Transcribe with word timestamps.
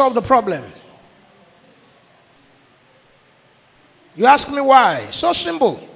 solve 0.00 0.14
the 0.14 0.22
problem. 0.22 0.64
You 4.16 4.24
ask 4.24 4.50
me 4.50 4.62
why? 4.62 5.06
So 5.10 5.34
simple. 5.34 5.86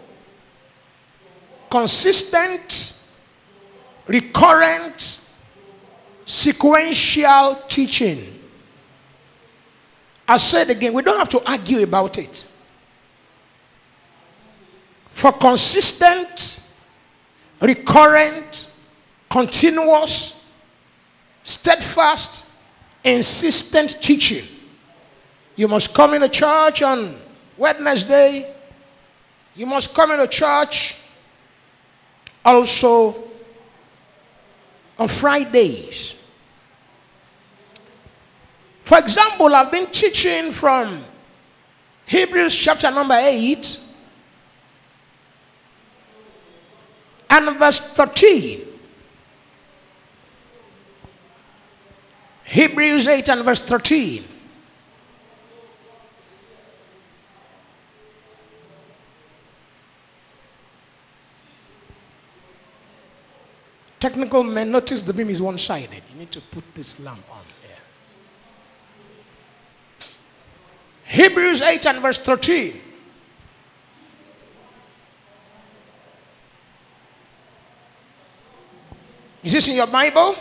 Consistent, 1.70 3.00
recurrent, 4.06 5.26
sequential 6.26 7.62
teaching. 7.66 8.42
I 10.28 10.36
said 10.36 10.68
again, 10.68 10.92
we 10.92 11.00
don't 11.00 11.16
have 11.18 11.30
to 11.30 11.50
argue 11.50 11.82
about 11.82 12.18
it. 12.18 12.46
For 15.12 15.32
consistent, 15.32 16.62
recurrent, 17.58 18.70
continuous, 19.30 20.44
steadfast, 21.42 22.50
insistent 23.04 24.02
teaching, 24.02 24.44
you 25.54 25.68
must 25.68 25.94
come 25.94 26.14
in 26.14 26.22
into 26.22 26.28
church 26.28 26.82
on 26.82 27.16
Wednesday. 27.56 28.52
You 29.54 29.66
must 29.66 29.94
come 29.94 30.10
in 30.10 30.20
into 30.20 30.32
church 30.32 30.98
also 32.44 33.22
on 34.98 35.08
Fridays. 35.08 36.16
For 38.82 38.98
example, 38.98 39.54
I've 39.54 39.70
been 39.70 39.86
teaching 39.86 40.52
from 40.52 41.02
Hebrews 42.06 42.54
chapter 42.54 42.90
number 42.90 43.14
8 43.14 43.80
and 47.30 47.58
verse 47.58 47.80
13. 47.80 48.73
Hebrews 52.44 53.08
8 53.08 53.28
and 53.30 53.44
verse 53.44 53.60
13. 53.60 54.24
Technical 63.98 64.44
men 64.44 64.70
notice 64.70 65.00
the 65.00 65.14
beam 65.14 65.30
is 65.30 65.40
one 65.40 65.56
sided. 65.56 66.02
You 66.12 66.18
need 66.18 66.30
to 66.32 66.40
put 66.40 66.62
this 66.74 67.00
lamp 67.00 67.24
on 67.32 67.42
here. 67.62 67.76
Hebrews 71.04 71.62
8 71.62 71.86
and 71.86 72.02
verse 72.02 72.18
13. 72.18 72.80
Is 79.42 79.52
this 79.54 79.68
in 79.68 79.76
your 79.76 79.86
Bible? 79.86 80.36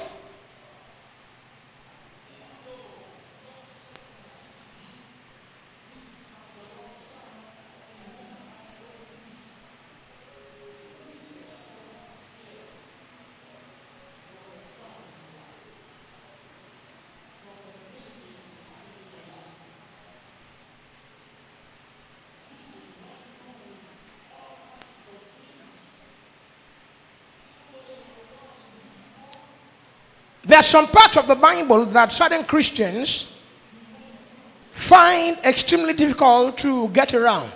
There's 30.54 30.68
some 30.68 30.86
parts 30.86 31.18
of 31.18 31.28
the 31.28 31.34
Bible 31.34 31.84
that 31.88 32.14
certain 32.14 32.44
Christians 32.44 33.40
find 34.72 35.36
extremely 35.44 35.94
difficult 35.94 36.60
to 36.60 36.90
get 36.90 37.16
around. 37.16 37.52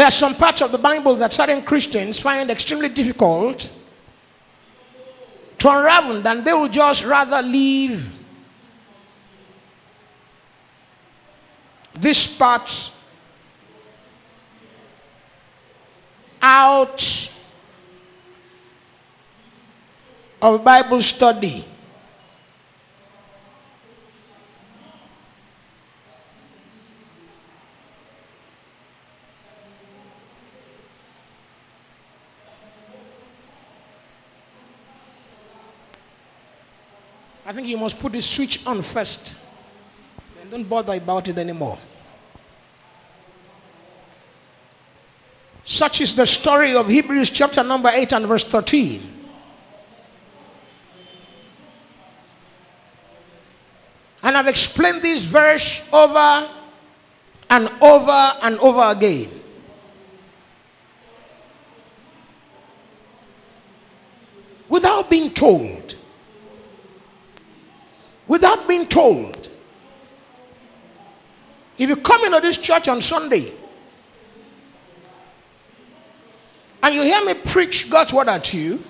There 0.00 0.08
are 0.08 0.10
some 0.10 0.34
parts 0.34 0.62
of 0.62 0.72
the 0.72 0.78
Bible 0.78 1.14
that 1.16 1.30
certain 1.34 1.60
Christians 1.60 2.18
find 2.18 2.50
extremely 2.50 2.88
difficult 2.88 3.70
to 5.58 5.68
unravel, 5.68 6.26
and 6.26 6.42
they 6.42 6.54
will 6.54 6.70
just 6.70 7.04
rather 7.04 7.42
leave 7.42 8.10
this 11.92 12.38
part 12.38 12.90
out 16.40 17.30
of 20.40 20.64
Bible 20.64 21.02
study. 21.02 21.62
I 37.50 37.52
think 37.52 37.66
you 37.66 37.78
must 37.78 37.98
put 37.98 38.12
the 38.12 38.22
switch 38.22 38.64
on 38.64 38.80
first. 38.80 39.44
And 40.40 40.52
don't 40.52 40.68
bother 40.68 40.94
about 40.94 41.26
it 41.26 41.36
anymore. 41.36 41.78
Such 45.64 46.00
is 46.00 46.14
the 46.14 46.28
story 46.28 46.76
of 46.76 46.86
Hebrews 46.86 47.28
chapter 47.28 47.64
number 47.64 47.90
8 47.92 48.12
and 48.12 48.26
verse 48.26 48.44
13. 48.44 49.02
And 54.22 54.36
I've 54.36 54.46
explained 54.46 55.02
this 55.02 55.24
verse 55.24 55.88
over 55.92 56.48
and 57.50 57.68
over 57.80 58.30
and 58.42 58.60
over 58.60 58.96
again. 58.96 59.28
Without 64.68 65.10
being 65.10 65.34
told 65.34 65.96
without 68.30 68.68
being 68.68 68.86
told. 68.86 69.50
If 71.76 71.88
you 71.88 71.96
come 71.96 72.24
into 72.24 72.38
this 72.38 72.58
church 72.58 72.86
on 72.86 73.02
Sunday 73.02 73.52
and 76.80 76.94
you 76.94 77.02
hear 77.02 77.24
me 77.24 77.34
preach 77.34 77.90
God's 77.90 78.12
word 78.12 78.28
at 78.28 78.54
you, 78.54 78.84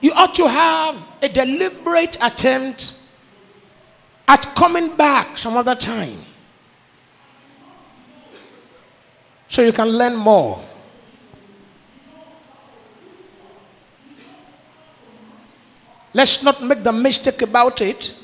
you 0.00 0.10
ought 0.12 0.34
to 0.36 0.48
have 0.48 0.96
a 1.20 1.28
deliberate 1.28 2.16
attempt 2.22 3.02
at 4.26 4.40
coming 4.54 4.96
back 4.96 5.36
some 5.36 5.58
other 5.58 5.74
time 5.74 6.24
so 9.48 9.60
you 9.60 9.72
can 9.72 9.88
learn 9.88 10.16
more. 10.16 10.64
Let's 16.12 16.42
not 16.42 16.62
make 16.62 16.82
the 16.82 16.92
mistake 16.92 17.42
about 17.42 17.80
it. 17.80 18.14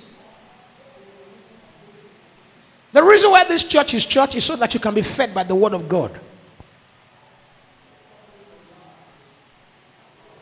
The 2.93 3.03
reason 3.03 3.31
why 3.31 3.45
this 3.45 3.63
church 3.63 3.95
is 3.95 4.05
church 4.05 4.35
is 4.35 4.45
so 4.45 4.57
that 4.57 4.73
you 4.75 4.81
can 4.81 4.95
be 4.95 5.03
fed 5.03 5.35
by 5.35 5.45
the 5.45 5.55
word 5.55 5.75
of 5.75 5.89
God. 5.89 6.19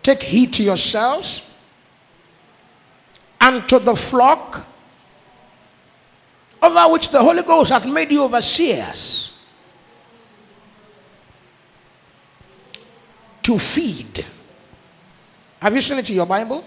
Take 0.02 0.22
heed 0.22 0.52
to 0.54 0.62
yourselves 0.62 1.42
and 3.40 3.68
to 3.68 3.78
the 3.78 3.96
flock 3.96 4.66
over 6.62 6.92
which 6.92 7.10
the 7.10 7.18
Holy 7.18 7.42
Ghost 7.42 7.70
hath 7.70 7.86
made 7.86 8.10
you 8.10 8.24
overseers 8.24 9.32
to 13.42 13.58
feed. 13.58 14.24
Have 15.60 15.74
you 15.74 15.80
seen 15.80 15.98
it 15.98 16.08
in 16.08 16.16
your 16.16 16.26
Bible? 16.26 16.64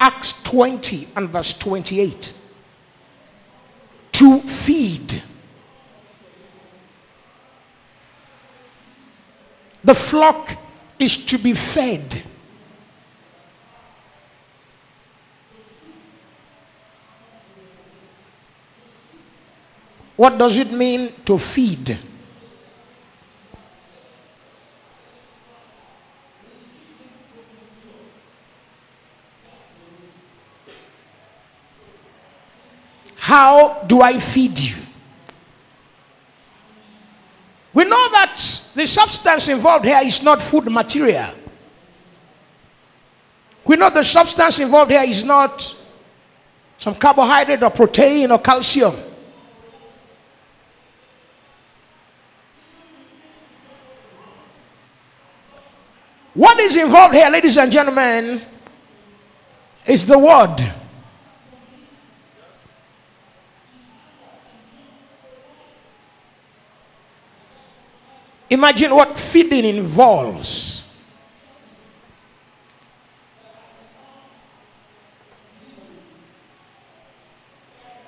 Acts 0.00 0.42
20 0.44 1.08
and 1.16 1.28
verse 1.28 1.56
28. 1.58 2.34
To 4.12 4.40
feed. 4.40 5.22
The 9.84 9.94
flock 9.94 10.56
is 10.98 11.24
to 11.26 11.38
be 11.38 11.54
fed. 11.54 12.22
What 20.16 20.36
does 20.36 20.58
it 20.58 20.72
mean 20.72 21.12
to 21.26 21.38
feed? 21.38 21.96
How 33.28 33.84
do 33.86 34.00
I 34.00 34.18
feed 34.18 34.58
you? 34.58 34.76
We 37.74 37.84
know 37.84 38.08
that 38.12 38.38
the 38.74 38.86
substance 38.86 39.50
involved 39.50 39.84
here 39.84 40.00
is 40.02 40.22
not 40.22 40.40
food 40.40 40.64
material. 40.72 41.34
We 43.66 43.76
know 43.76 43.90
the 43.90 44.02
substance 44.02 44.60
involved 44.60 44.92
here 44.92 45.02
is 45.02 45.24
not 45.24 45.78
some 46.78 46.94
carbohydrate 46.94 47.62
or 47.62 47.68
protein 47.68 48.30
or 48.30 48.38
calcium. 48.38 48.94
What 56.32 56.58
is 56.60 56.78
involved 56.78 57.14
here, 57.14 57.28
ladies 57.28 57.58
and 57.58 57.70
gentlemen, 57.70 58.40
is 59.86 60.06
the 60.06 60.18
word. 60.18 60.87
Imagine 68.50 68.94
what 68.94 69.18
feeding 69.18 69.64
involves. 69.64 70.84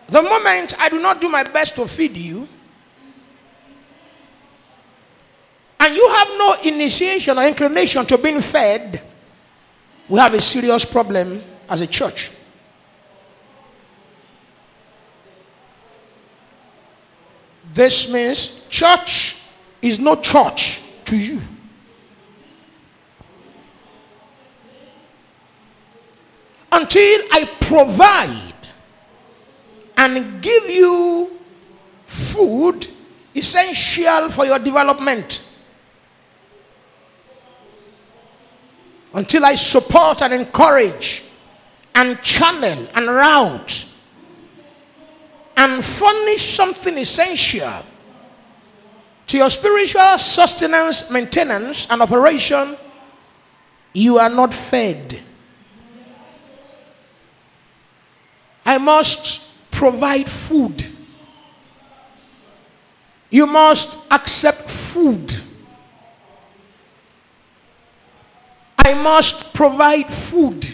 The 0.09 0.23
moment 0.23 0.75
I 0.81 0.89
do 0.89 1.01
not 1.01 1.21
do 1.21 1.29
my 1.29 1.45
best 1.45 1.77
to 1.77 1.87
feed 1.87 2.17
you, 2.17 2.49
and 5.79 5.95
you 5.95 6.09
have 6.09 6.29
no 6.37 6.55
initiation 6.65 7.39
or 7.39 7.47
inclination 7.47 8.05
to 8.07 8.19
being 8.19 8.41
fed, 8.41 9.01
we 10.09 10.19
have 10.19 10.35
a 10.35 10.41
serious 10.41 10.85
problem 10.85 11.43
as 11.69 11.81
a 11.81 11.87
church. 11.87 12.33
This 17.73 18.13
means 18.13 18.67
church 18.69 19.40
is 19.83 19.99
no 19.99 20.17
church 20.17 20.83
to 21.07 21.17
you. 21.17 21.41
Until 26.73 27.21
I 27.33 27.51
provide 27.61 28.53
and 29.97 30.41
give 30.41 30.71
you 30.71 31.39
food 32.07 32.87
essential 33.35 34.31
for 34.31 34.45
your 34.45 34.59
development. 34.59 35.45
Until 39.13 39.45
I 39.45 39.57
support 39.57 40.23
and 40.23 40.33
encourage 40.33 41.25
and 41.95 42.21
channel 42.23 42.87
and 42.95 43.07
route 43.09 43.87
and 45.57 45.85
furnish 45.85 46.55
something 46.55 46.97
essential 46.97 47.85
to 49.31 49.37
your 49.37 49.49
spiritual 49.49 50.19
sustenance, 50.19 51.09
maintenance, 51.09 51.87
and 51.89 52.03
operation, 52.03 52.77
you 53.93 54.19
are 54.19 54.29
not 54.29 54.53
fed. 54.53 55.21
I 58.67 58.77
must 58.79 59.71
provide 59.71 60.29
food. 60.29 60.85
You 63.31 63.47
must 63.47 63.99
accept 64.11 64.69
food. 64.69 65.33
I 68.85 68.95
must 68.95 69.55
provide 69.55 70.07
food, 70.13 70.67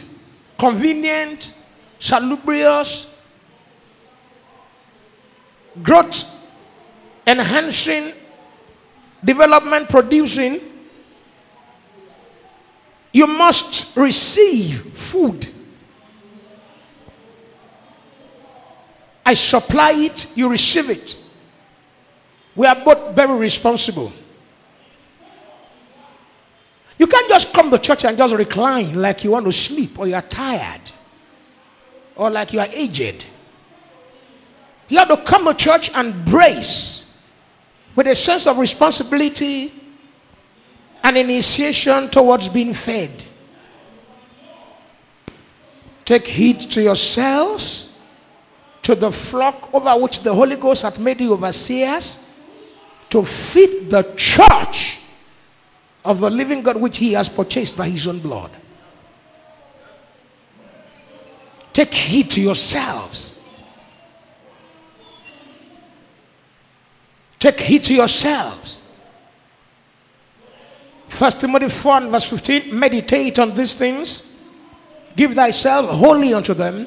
convenient, 0.56 1.54
salubrious, 1.98 3.06
growth 5.82 6.24
enhancing, 7.26 8.14
development 9.26 9.88
producing, 9.88 10.60
you 13.12 13.26
must 13.26 13.96
receive 13.96 14.92
food. 14.94 15.48
I 19.24 19.34
supply 19.34 19.92
it, 19.96 20.36
you 20.36 20.48
receive 20.48 20.88
it. 20.88 21.18
We 22.54 22.66
are 22.66 22.76
both 22.76 23.14
very 23.16 23.36
responsible. 23.36 24.12
You 26.98 27.06
can't 27.06 27.28
just 27.28 27.52
come 27.52 27.70
to 27.72 27.78
church 27.78 28.04
and 28.04 28.16
just 28.16 28.34
recline 28.34 28.94
like 28.94 29.24
you 29.24 29.32
want 29.32 29.44
to 29.46 29.52
sleep 29.52 29.98
or 29.98 30.06
you 30.06 30.14
are 30.14 30.22
tired 30.22 30.80
or 32.14 32.30
like 32.30 32.52
you 32.52 32.60
are 32.60 32.68
aged. 32.72 33.26
You 34.88 34.98
have 34.98 35.08
to 35.08 35.16
come 35.18 35.44
to 35.46 35.54
church 35.54 35.90
and 35.94 36.24
brace 36.24 36.95
with 37.96 38.06
a 38.06 38.14
sense 38.14 38.46
of 38.46 38.58
responsibility 38.58 39.72
and 41.02 41.16
initiation 41.16 42.10
towards 42.10 42.48
being 42.48 42.74
fed. 42.74 43.24
Take 46.04 46.26
heed 46.26 46.60
to 46.60 46.82
yourselves, 46.82 47.98
to 48.82 48.94
the 48.94 49.10
flock 49.10 49.74
over 49.74 49.90
which 50.00 50.22
the 50.22 50.32
Holy 50.32 50.56
Ghost 50.56 50.82
hath 50.82 50.98
made 50.98 51.20
you 51.20 51.32
overseers, 51.32 52.30
to 53.10 53.24
feed 53.24 53.90
the 53.90 54.02
church 54.16 55.00
of 56.04 56.20
the 56.20 56.30
living 56.30 56.62
God 56.62 56.80
which 56.80 56.98
he 56.98 57.14
has 57.14 57.28
purchased 57.28 57.76
by 57.76 57.88
his 57.88 58.06
own 58.06 58.20
blood. 58.20 58.50
Take 61.72 61.92
heed 61.92 62.30
to 62.30 62.40
yourselves. 62.40 63.35
Take 67.38 67.60
heed 67.60 67.84
to 67.84 67.94
yourselves. 67.94 68.80
First 71.08 71.40
Timothy 71.40 71.68
4 71.68 71.96
and 71.98 72.10
verse 72.10 72.24
15 72.24 72.78
meditate 72.78 73.38
on 73.38 73.54
these 73.54 73.74
things, 73.74 74.42
give 75.16 75.34
thyself 75.34 75.88
wholly 75.88 76.34
unto 76.34 76.54
them, 76.54 76.86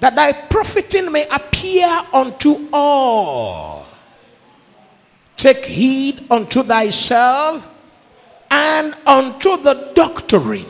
that 0.00 0.14
thy 0.14 0.32
profiting 0.32 1.10
may 1.10 1.26
appear 1.28 1.88
unto 2.12 2.68
all. 2.72 3.86
Take 5.36 5.64
heed 5.64 6.30
unto 6.30 6.62
thyself 6.62 7.66
and 8.50 8.96
unto 9.06 9.56
the 9.58 9.92
doctrine. 9.94 10.66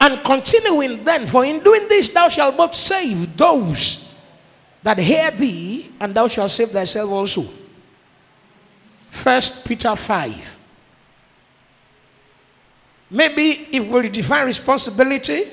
And 0.00 0.22
continuing 0.24 1.04
then, 1.04 1.26
for 1.26 1.44
in 1.44 1.60
doing 1.60 1.86
this 1.88 2.08
thou 2.08 2.28
shalt 2.28 2.56
both 2.56 2.74
save 2.74 3.36
those 3.36 4.11
that 4.82 4.98
hear 4.98 5.30
thee, 5.30 5.92
and 6.00 6.14
thou 6.14 6.28
shalt 6.28 6.50
save 6.50 6.68
thyself 6.68 7.10
also. 7.10 7.44
First 9.10 9.66
Peter 9.66 9.94
5. 9.94 10.58
Maybe 13.10 13.68
if 13.72 13.86
we 13.86 14.08
define 14.08 14.46
responsibility, 14.46 15.44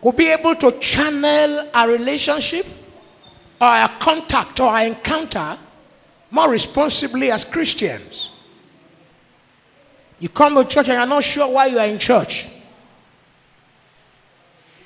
we'll 0.00 0.14
be 0.14 0.28
able 0.28 0.54
to 0.56 0.72
channel 0.78 1.68
our 1.74 1.88
relationship 1.90 2.66
or 3.60 3.66
our 3.66 3.88
contact 3.98 4.58
or 4.60 4.68
our 4.68 4.86
encounter 4.86 5.58
more 6.30 6.50
responsibly 6.50 7.30
as 7.30 7.44
Christians. 7.44 8.30
You 10.18 10.30
come 10.30 10.54
to 10.54 10.64
church 10.64 10.88
and 10.88 10.96
you're 10.98 11.06
not 11.06 11.22
sure 11.22 11.52
why 11.52 11.66
you 11.66 11.78
are 11.78 11.86
in 11.86 11.98
church. 11.98 12.48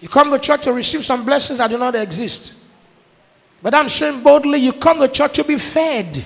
You 0.01 0.09
come 0.09 0.31
to 0.33 0.39
church 0.39 0.63
to 0.63 0.73
receive 0.73 1.05
some 1.05 1.25
blessings 1.25 1.61
that 1.61 1.71
do 1.71 1.79
not 1.79 1.95
exist. 1.95 2.64
But 3.65 3.75
I'm 3.75 3.89
saying 3.89 4.23
boldly, 4.23 4.59
you 4.59 4.75
come 4.75 5.01
to 5.01 5.09
church 5.09 5.33
to 5.37 5.43
be 5.43 5.57
fed. 5.57 6.23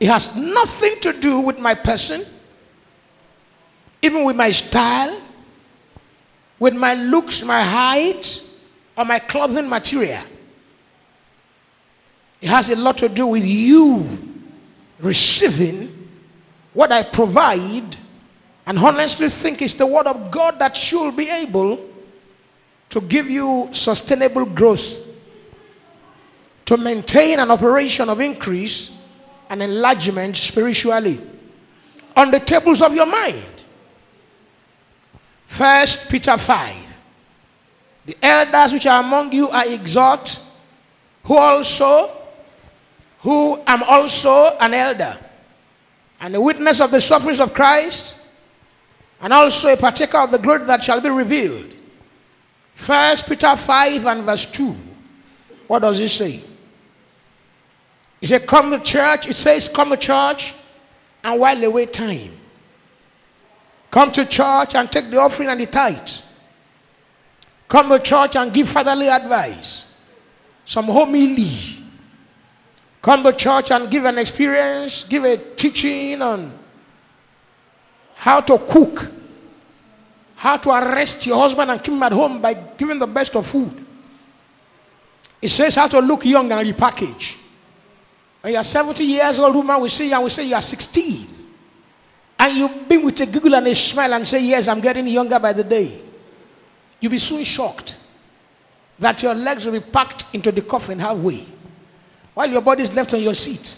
It 0.00 0.08
has 0.08 0.34
nothing 0.34 0.96
to 1.02 1.12
do 1.12 1.42
with 1.42 1.60
my 1.60 1.74
person, 1.74 2.24
even 4.02 4.24
with 4.24 4.34
my 4.34 4.50
style, 4.50 5.22
with 6.58 6.74
my 6.74 6.94
looks, 6.94 7.44
my 7.44 7.62
height, 7.62 8.42
or 8.96 9.04
my 9.04 9.20
clothing 9.20 9.68
material. 9.68 10.24
It 12.40 12.48
has 12.48 12.70
a 12.70 12.76
lot 12.76 12.98
to 12.98 13.08
do 13.08 13.28
with 13.28 13.46
you 13.46 14.08
receiving 14.98 16.08
what 16.74 16.90
I 16.90 17.04
provide, 17.04 17.96
and 18.66 18.76
honestly 18.76 19.28
think 19.28 19.62
it's 19.62 19.74
the 19.74 19.86
word 19.86 20.08
of 20.08 20.32
God 20.32 20.58
that 20.58 20.76
should 20.76 21.14
be 21.14 21.30
able 21.30 21.87
to 22.90 23.00
give 23.02 23.28
you 23.28 23.68
sustainable 23.72 24.44
growth, 24.44 25.06
to 26.64 26.76
maintain 26.76 27.38
an 27.38 27.50
operation 27.50 28.08
of 28.08 28.20
increase 28.20 28.90
and 29.50 29.62
enlargement 29.62 30.36
spiritually 30.36 31.20
on 32.16 32.30
the 32.30 32.40
tables 32.40 32.82
of 32.82 32.94
your 32.94 33.06
mind. 33.06 33.62
First 35.46 36.10
Peter 36.10 36.36
5. 36.36 36.76
The 38.06 38.16
elders 38.22 38.72
which 38.72 38.86
are 38.86 39.02
among 39.02 39.32
you 39.32 39.48
I 39.48 39.66
exhort, 39.66 40.40
who 41.24 41.36
also, 41.36 42.10
who 43.20 43.60
am 43.66 43.82
also 43.82 44.56
an 44.58 44.74
elder, 44.74 45.16
and 46.20 46.34
a 46.34 46.40
witness 46.40 46.80
of 46.80 46.90
the 46.90 47.00
sufferings 47.00 47.40
of 47.40 47.52
Christ, 47.52 48.16
and 49.20 49.32
also 49.32 49.72
a 49.72 49.76
partaker 49.76 50.18
of 50.18 50.30
the 50.30 50.38
glory 50.38 50.64
that 50.64 50.82
shall 50.82 51.00
be 51.00 51.10
revealed. 51.10 51.74
First 52.78 53.28
Peter 53.28 53.56
5 53.56 54.06
and 54.06 54.22
verse 54.22 54.46
2. 54.46 54.74
What 55.66 55.80
does 55.80 55.98
it 55.98 56.08
say? 56.08 56.44
He 58.20 58.26
said, 58.28 58.46
Come 58.46 58.70
to 58.70 58.78
church. 58.78 59.26
It 59.26 59.36
says, 59.36 59.68
Come 59.68 59.90
to 59.90 59.96
church 59.96 60.54
and 61.24 61.40
while 61.40 61.72
wait 61.72 61.92
time. 61.92 62.32
Come 63.90 64.12
to 64.12 64.24
church 64.24 64.76
and 64.76 64.90
take 64.92 65.10
the 65.10 65.18
offering 65.18 65.48
and 65.48 65.60
the 65.60 65.66
tithes. 65.66 66.22
Come 67.66 67.88
to 67.88 67.98
church 67.98 68.36
and 68.36 68.54
give 68.54 68.68
fatherly 68.68 69.08
advice. 69.08 69.96
Some 70.64 70.84
homily. 70.84 71.82
Come 73.02 73.24
to 73.24 73.32
church 73.32 73.72
and 73.72 73.90
give 73.90 74.04
an 74.04 74.18
experience, 74.18 75.02
give 75.02 75.24
a 75.24 75.36
teaching 75.36 76.22
on 76.22 76.56
how 78.14 78.40
to 78.40 78.56
cook, 78.56 79.10
how 80.38 80.56
to 80.56 80.70
arrest 80.70 81.26
your 81.26 81.36
husband 81.40 81.68
and 81.68 81.82
keep 81.82 81.92
him 81.92 82.02
at 82.04 82.12
home 82.12 82.40
by 82.40 82.54
giving 82.54 82.96
the 82.96 83.06
best 83.08 83.34
of 83.34 83.44
food. 83.44 83.84
It 85.42 85.48
says 85.48 85.74
how 85.74 85.88
to 85.88 85.98
look 85.98 86.24
young 86.24 86.50
and 86.52 86.68
repackage. 86.68 87.36
When 88.40 88.52
you're 88.52 88.62
70 88.62 89.02
years 89.02 89.40
old, 89.40 89.56
woman 89.56 89.80
will 89.80 89.88
see 89.88 90.06
you 90.06 90.14
and 90.14 90.22
will 90.22 90.30
say 90.30 90.46
you 90.46 90.54
are 90.54 90.60
16. 90.60 91.26
And 92.38 92.56
you've 92.56 93.04
with 93.04 93.20
a 93.20 93.26
giggle 93.26 93.56
and 93.56 93.66
a 93.66 93.74
smile 93.74 94.14
and 94.14 94.28
say, 94.28 94.40
Yes, 94.44 94.68
I'm 94.68 94.80
getting 94.80 95.08
younger 95.08 95.40
by 95.40 95.52
the 95.52 95.64
day. 95.64 96.00
You'll 97.00 97.10
be 97.10 97.18
soon 97.18 97.42
shocked 97.42 97.98
that 99.00 99.20
your 99.24 99.34
legs 99.34 99.66
will 99.66 99.72
be 99.72 99.80
packed 99.80 100.32
into 100.32 100.52
the 100.52 100.62
coffin 100.62 101.00
halfway 101.00 101.44
while 102.34 102.48
your 102.48 102.62
body 102.62 102.82
is 102.82 102.94
left 102.94 103.12
on 103.12 103.20
your 103.20 103.34
seat. 103.34 103.76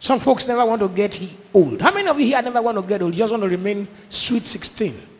Some 0.00 0.18
folks 0.18 0.48
never 0.48 0.66
want 0.66 0.82
to 0.82 0.88
get 0.88 1.20
old. 1.54 1.80
How 1.80 1.92
many 1.94 2.08
of 2.08 2.18
you 2.18 2.26
here 2.26 2.42
never 2.42 2.60
want 2.60 2.78
to 2.78 2.82
get 2.82 3.00
old? 3.00 3.14
You 3.14 3.18
just 3.20 3.30
want 3.30 3.44
to 3.44 3.48
remain 3.48 3.86
sweet 4.08 4.44
16. 4.44 5.10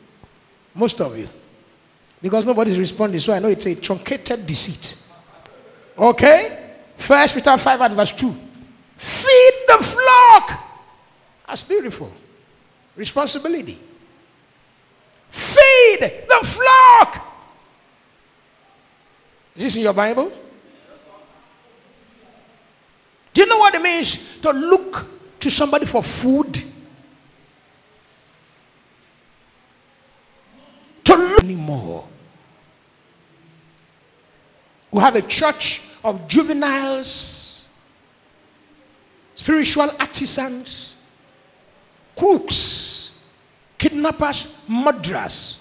Most 0.74 1.00
of 1.00 1.16
you. 1.18 1.28
Because 2.20 2.46
nobody's 2.46 2.78
responding, 2.78 3.18
so 3.18 3.32
I 3.32 3.38
know 3.38 3.48
it's 3.48 3.66
a 3.66 3.74
truncated 3.74 4.46
deceit. 4.46 4.96
Okay? 5.98 6.74
First 6.96 7.34
Peter 7.34 7.56
5 7.56 7.80
and 7.80 7.94
verse 7.94 8.12
2. 8.12 8.34
Feed 8.96 9.52
the 9.66 9.82
flock. 9.82 10.64
That's 11.46 11.64
beautiful. 11.64 12.12
Responsibility. 12.94 13.78
Feed 15.30 15.98
the 16.00 16.46
flock. 16.46 17.26
Is 19.56 19.64
this 19.64 19.76
in 19.76 19.82
your 19.82 19.92
Bible? 19.92 20.32
Do 23.34 23.40
you 23.40 23.48
know 23.48 23.58
what 23.58 23.74
it 23.74 23.82
means 23.82 24.38
to 24.40 24.50
look 24.50 25.06
to 25.40 25.50
somebody 25.50 25.86
for 25.86 26.02
food? 26.02 26.62
To 31.04 31.16
look 31.16 31.31
anymore. 31.42 32.06
We 34.90 35.00
have 35.00 35.16
a 35.16 35.22
church 35.22 35.82
of 36.04 36.28
juveniles, 36.28 37.66
spiritual 39.34 39.90
artisans, 39.98 40.94
crooks, 42.16 43.20
kidnappers, 43.78 44.54
murderers, 44.68 45.58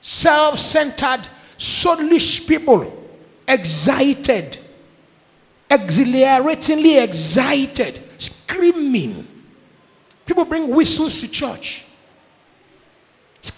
self 0.00 0.58
centered, 0.58 1.28
soulish 1.58 2.46
people, 2.46 2.90
excited, 3.46 4.58
exhilaratingly 5.70 6.98
excited, 6.98 8.00
screaming. 8.18 9.26
People 10.24 10.44
bring 10.44 10.74
whistles 10.74 11.20
to 11.20 11.28
church, 11.28 11.84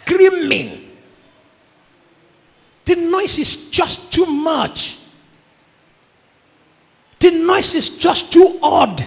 screaming. 0.03 0.91
The 2.85 2.97
noise 2.97 3.39
is 3.39 3.71
just 3.71 4.13
too 4.13 4.27
much. 4.27 4.99
The 7.21 7.31
noise 7.31 7.75
is 7.75 7.99
just 7.99 8.33
too 8.33 8.59
odd. 8.63 9.05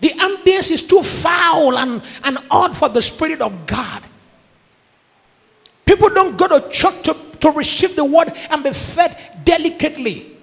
The 0.00 0.08
ambience 0.08 0.70
is 0.70 0.82
too 0.82 1.02
foul 1.02 1.78
and, 1.78 2.02
and 2.22 2.38
odd 2.50 2.76
for 2.76 2.90
the 2.90 3.00
Spirit 3.00 3.40
of 3.40 3.66
God. 3.66 4.02
People 5.86 6.10
don't 6.10 6.36
go 6.36 6.46
to 6.48 6.68
church 6.68 7.02
to, 7.04 7.16
to 7.40 7.50
receive 7.52 7.96
the 7.96 8.04
word 8.04 8.32
and 8.50 8.62
be 8.62 8.72
fed 8.72 9.16
delicately 9.44 10.36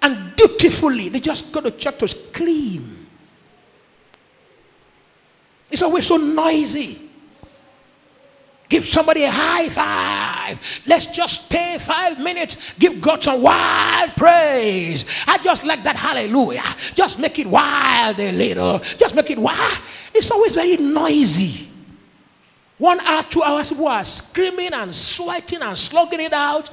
and 0.00 0.36
dutifully. 0.36 1.08
They 1.08 1.18
just 1.18 1.52
go 1.52 1.60
to 1.60 1.72
church 1.72 1.98
to 1.98 2.06
scream. 2.06 3.08
It's 5.68 5.82
always 5.82 6.06
so 6.06 6.16
noisy. 6.16 7.05
Give 8.68 8.84
somebody 8.84 9.24
a 9.24 9.30
high 9.30 9.68
five. 9.68 10.60
Let's 10.86 11.06
just 11.06 11.44
stay 11.44 11.78
five 11.78 12.18
minutes. 12.18 12.74
Give 12.78 13.00
God 13.00 13.22
some 13.22 13.40
wild 13.40 14.10
praise. 14.16 15.04
I 15.26 15.38
just 15.38 15.64
like 15.64 15.84
that 15.84 15.96
hallelujah. 15.96 16.64
Just 16.94 17.20
make 17.20 17.38
it 17.38 17.46
wild 17.46 18.18
a 18.18 18.32
little. 18.32 18.78
Just 18.98 19.14
make 19.14 19.30
it 19.30 19.38
wild. 19.38 19.78
It's 20.12 20.30
always 20.30 20.54
very 20.54 20.76
noisy. 20.78 21.68
One 22.78 23.00
hour, 23.00 23.22
two 23.22 23.42
hours, 23.42 23.70
people 23.70 23.88
are 23.88 24.04
screaming 24.04 24.72
and 24.74 24.94
sweating 24.94 25.62
and 25.62 25.78
slugging 25.78 26.20
it 26.20 26.32
out 26.32 26.70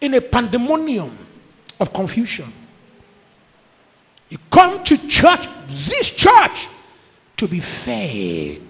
in 0.00 0.14
a 0.14 0.20
pandemonium 0.20 1.16
of 1.78 1.92
confusion. 1.92 2.52
You 4.28 4.38
come 4.50 4.82
to 4.84 5.08
church, 5.08 5.46
this 5.68 6.10
church, 6.10 6.68
to 7.36 7.46
be 7.46 7.60
fed. 7.60 8.60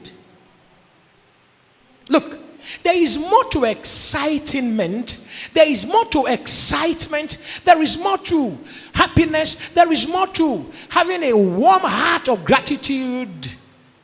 Look, 2.09 2.39
there 2.83 2.97
is 2.97 3.19
more 3.19 3.45
to 3.51 3.65
excitement. 3.65 5.27
There 5.53 5.69
is 5.69 5.87
more 5.87 6.05
to 6.07 6.27
excitement. 6.27 7.45
There 7.65 7.81
is 7.83 7.99
more 7.99 8.19
to 8.19 8.59
happiness. 8.95 9.57
There 9.75 9.91
is 9.93 10.07
more 10.09 10.27
to 10.29 10.67
having 10.89 11.23
a 11.25 11.33
warm 11.33 11.83
heart 11.83 12.29
of 12.29 12.45
gratitude 12.45 13.49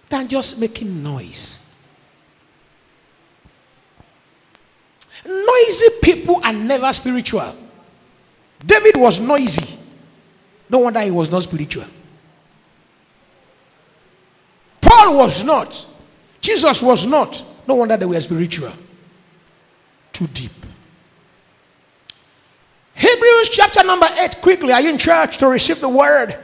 than 0.09 0.29
just 0.29 0.61
making 0.61 1.03
noise. 1.03 1.65
Noisy 5.25 5.87
people 6.03 6.41
are 6.45 6.53
never 6.53 6.93
spiritual. 6.93 7.55
David 8.65 8.97
was 8.97 9.21
noisy. 9.21 9.79
No 10.71 10.79
wonder 10.79 11.01
he 11.01 11.11
was 11.11 11.31
not 11.31 11.43
spiritual. 11.43 11.85
Paul 14.81 15.17
was 15.17 15.45
not. 15.45 15.87
Jesus 16.41 16.83
was 16.83 17.07
not. 17.07 17.45
No 17.69 17.75
wonder 17.75 17.99
they 17.99 18.07
were 18.07 18.19
spiritual. 18.19 18.73
Too 20.11 20.27
deep. 20.29 20.51
Hebrews 22.95 23.51
chapter 23.51 23.85
number 23.85 24.07
8. 24.19 24.41
Quickly, 24.41 24.73
are 24.73 24.81
you 24.81 24.89
in 24.89 24.99
church 24.99 25.37
to 25.37 25.49
receive 25.49 25.79
the 25.79 25.89
word? 25.89 26.35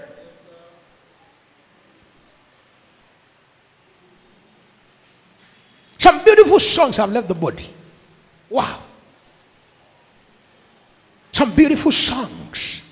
Some 5.97 6.23
beautiful 6.23 6.61
songs 6.61 6.99
have 6.99 7.11
left 7.11 7.29
the 7.29 7.35
body. 7.35 7.71
Wow. 8.51 8.83
Some 11.33 11.55
beautiful 11.55 11.91
songs. 11.91 12.83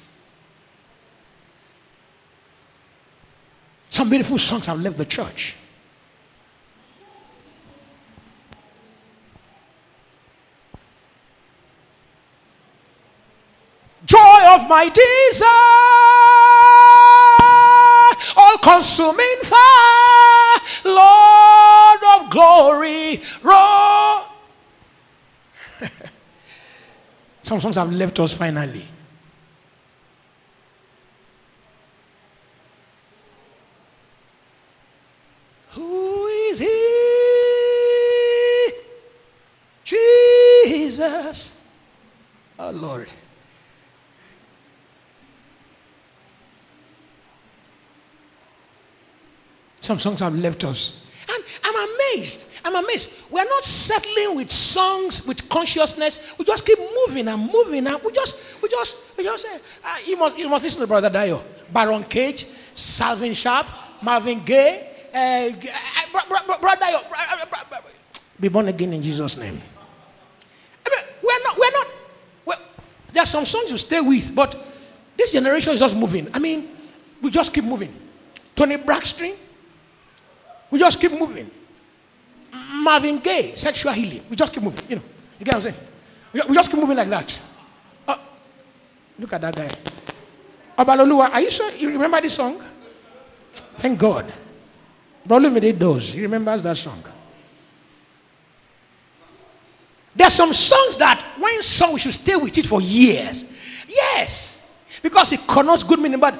Some 3.91 4.09
beautiful 4.09 4.39
songs 4.39 4.65
have 4.65 4.81
left 4.81 4.97
the 4.97 5.05
church. 5.05 5.57
Joy 14.13 14.43
of 14.51 14.69
my 14.69 14.91
desire, 14.93 15.49
all 18.37 18.59
consuming 18.59 19.41
fire, 19.43 20.61
Lord 20.85 22.03
of 22.13 22.29
glory. 22.29 23.23
Some 27.43 27.59
songs 27.59 27.77
have 27.77 27.91
left 27.91 28.21
us 28.21 28.35
finally. 28.35 28.87
Who 35.71 36.27
is 36.27 36.59
he? 36.59 36.69
Jesus. 39.85 41.67
Oh 42.59 42.73
Lord. 42.73 43.09
Some 49.83 49.99
songs 49.99 50.21
have 50.21 50.35
left 50.35 50.63
us. 50.65 51.03
And 51.29 51.45
I'm 51.65 51.89
amazed. 51.91 52.49
I'm 52.65 52.77
amazed. 52.77 53.13
We're 53.31 53.45
not 53.45 53.65
settling 53.65 54.37
with 54.37 54.51
songs 54.53 55.27
with 55.27 55.49
consciousness. 55.49 56.35
We 56.39 56.45
just 56.45 56.65
keep 56.65 56.79
moving 56.79 57.27
and 57.27 57.53
moving 57.53 57.85
and 57.89 58.01
we 58.05 58.13
just, 58.13 58.63
we 58.63 58.69
just, 58.69 58.97
we 59.19 59.25
just 59.25 59.45
say, 59.45 59.61
uh, 59.85 59.97
you 60.07 60.17
must, 60.17 60.39
you 60.39 60.49
must 60.49 60.63
listen 60.63 60.81
to 60.83 60.87
Brother 60.87 61.11
Dio. 61.11 61.43
Baron 61.73 62.05
Cage, 62.05 62.47
Salvin 62.75 63.35
Sharp, 63.35 63.67
Marvin 64.03 64.45
Gaye, 64.45 64.89
uh, 65.13 65.51
Brother 66.61 66.81
Dio. 66.87 67.01
Be 68.39 68.49
born 68.49 68.69
again 68.69 68.93
in 68.93 69.03
Jesus' 69.03 69.37
name. 69.37 69.61
I 70.87 70.91
mean, 70.91 71.15
we're 71.25 71.43
not, 71.43 71.59
we're 71.59 71.71
not. 71.73 71.87
We're, 72.47 72.65
there 73.13 73.23
are 73.25 73.27
some 73.27 73.45
songs 73.45 73.71
you 73.73 73.79
stay 73.79 74.01
with, 74.01 74.33
but 74.33 74.57
this 75.17 75.33
generation 75.33 75.73
is 75.73 75.81
just 75.81 75.97
moving. 75.97 76.29
I 76.33 76.39
mean, 76.39 76.69
we 77.21 77.33
just 77.33 77.53
keep 77.53 77.65
moving. 77.65 77.93
Toni 78.55 78.77
Braxton, 78.77 79.35
we 80.73 80.79
just 80.79 80.99
keep 80.99 81.13
moving. 81.13 81.51
Marvin 82.83 83.19
Gaye, 83.19 83.55
sexual 83.55 83.93
healing, 83.93 84.23
we 84.29 84.35
just 84.35 84.53
keep 84.53 84.63
moving. 84.63 84.85
You 84.89 84.97
know, 84.97 85.03
you 85.39 85.45
get 85.45 85.55
what 85.55 85.67
I'm 85.67 85.73
saying? 85.73 86.49
We 86.49 86.55
just 86.55 86.71
keep 86.71 86.81
moving 86.81 86.97
like 86.97 87.09
that. 87.09 87.41
Uh, 88.09 88.17
look 89.19 89.33
at 89.35 89.41
that 89.43 89.55
guy. 89.55 89.71
Obaloluwa, 90.79 91.31
are 91.31 91.41
you 91.43 91.51
sure 91.51 91.71
you 91.73 91.91
remember 91.91 92.21
this 92.23 92.35
song? 92.35 92.61
Thank 93.77 93.99
God. 93.99 94.33
Brolumide 95.29 95.79
does. 95.79 96.15
He 96.15 96.23
remembers 96.23 96.63
that 96.63 96.77
song. 96.77 97.05
There 100.17 100.27
are 100.27 100.31
some 100.31 100.55
songs 100.55 100.97
that 100.97 101.23
when 101.39 101.63
song 101.63 101.93
we 101.93 102.01
should 102.01 102.15
stay 102.15 102.37
with 102.37 102.57
it 102.57 102.67
for 102.67 102.81
years. 102.81 103.45
Yes. 103.87 104.75
Because 105.03 105.33
it 105.33 105.47
connotes 105.47 105.83
good 105.83 106.01
meaning, 106.01 106.21
but 106.21 106.35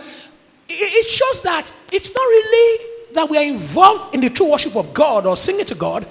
it 0.69 1.07
shows 1.07 1.43
that 1.43 1.73
it's 1.93 2.15
not 2.15 2.23
really 2.23 2.92
that 3.15 3.29
we 3.29 3.39
are 3.39 3.45
involved 3.45 4.15
in 4.15 4.21
the 4.21 4.31
true 4.31 4.51
worship 4.51 4.77
of 4.77 4.93
God 4.95 5.27
or 5.27 5.37
singing 5.37 5.67
to 5.67 5.75
God. 5.75 6.07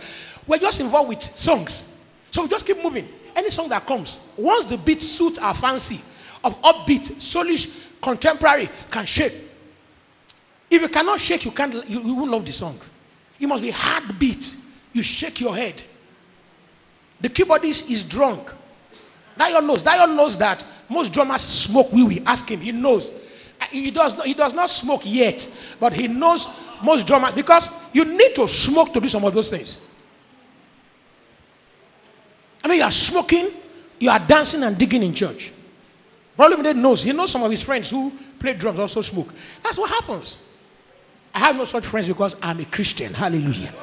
We're 0.48 0.58
just 0.58 0.80
involved 0.80 1.10
with 1.10 1.22
songs. 1.22 2.00
So 2.32 2.44
we 2.44 2.50
just 2.50 2.66
keep 2.66 2.82
moving. 2.82 3.08
Any 3.36 3.50
song 3.50 3.70
that 3.70 3.86
comes, 3.86 4.20
once 4.38 4.66
the 4.66 4.78
beat 4.78 5.02
suits 5.02 5.40
our 5.40 5.54
fancy 5.54 6.02
of 6.44 6.60
upbeat, 6.62 7.12
soulish, 7.14 7.88
contemporary, 8.02 8.70
can 8.90 9.06
shake. 9.06 9.34
If 10.70 10.82
you 10.82 10.88
cannot 10.88 11.20
shake, 11.20 11.46
you 11.46 11.52
can't 11.52 11.74
you, 11.88 12.02
you 12.02 12.16
won't 12.16 12.32
love 12.32 12.46
the 12.46 12.52
song. 12.52 12.80
It 13.40 13.48
must 13.48 13.64
be 13.64 13.72
hard 13.72 14.18
beat. 14.18 14.56
You 14.94 15.04
shake 15.04 15.40
your 15.40 15.56
head. 15.56 15.82
The 17.20 17.30
keyboardist 17.30 17.90
is 17.90 18.04
drunk. 18.04 18.52
Dion 19.38 19.66
knows. 19.66 19.84
Dion 19.84 20.16
knows 20.16 20.38
that 20.38 20.66
most 20.90 21.14
drummers 21.14 21.42
smoke 21.42 21.92
We 21.92 22.04
wee. 22.04 22.22
Ask 22.26 22.50
him. 22.50 22.60
He 22.60 22.72
knows. 22.72 23.12
Uh, 23.60 23.66
he 23.72 23.92
does, 23.92 24.16
not, 24.18 24.26
he 24.26 24.34
does 24.34 24.54
not 24.54 24.70
smoke 24.70 25.02
yet, 25.06 25.48
but 25.80 25.94
he 25.94 26.08
knows 26.08 26.48
most 26.84 27.06
drummers 27.08 27.34
because 27.34 27.72
you 27.94 28.06
need 28.06 28.36
to 28.36 28.48
smoke 28.48 28.94
to 28.94 29.00
do 29.00 29.08
some 29.08 29.24
of 29.24 29.34
those 29.34 29.50
things. 29.50 29.82
I 32.64 32.68
mean, 32.68 32.78
you 32.78 32.84
are 32.84 32.92
smoking, 32.92 33.50
you 34.00 34.10
are 34.10 34.20
dancing 34.20 34.64
and 34.64 34.78
digging 34.78 35.04
in 35.04 35.14
church. 35.14 35.52
He 36.38 36.74
knows. 36.74 37.04
He 37.04 37.12
knows 37.12 37.32
some 37.32 37.44
of 37.44 37.52
his 37.52 37.62
friends 37.62 37.90
who 37.90 38.12
play 38.40 38.54
drums 38.54 38.80
also 38.80 39.02
smoke. 39.02 39.34
That's 39.64 39.78
what 39.78 39.90
happens. 39.90 40.40
I 41.34 41.40
have 41.40 41.56
no 41.56 41.66
such 41.66 41.86
friends 41.86 42.08
because 42.08 42.36
I'm 42.42 42.60
a 42.60 42.66
Christian. 42.66 43.14
Hallelujah. 43.14 43.74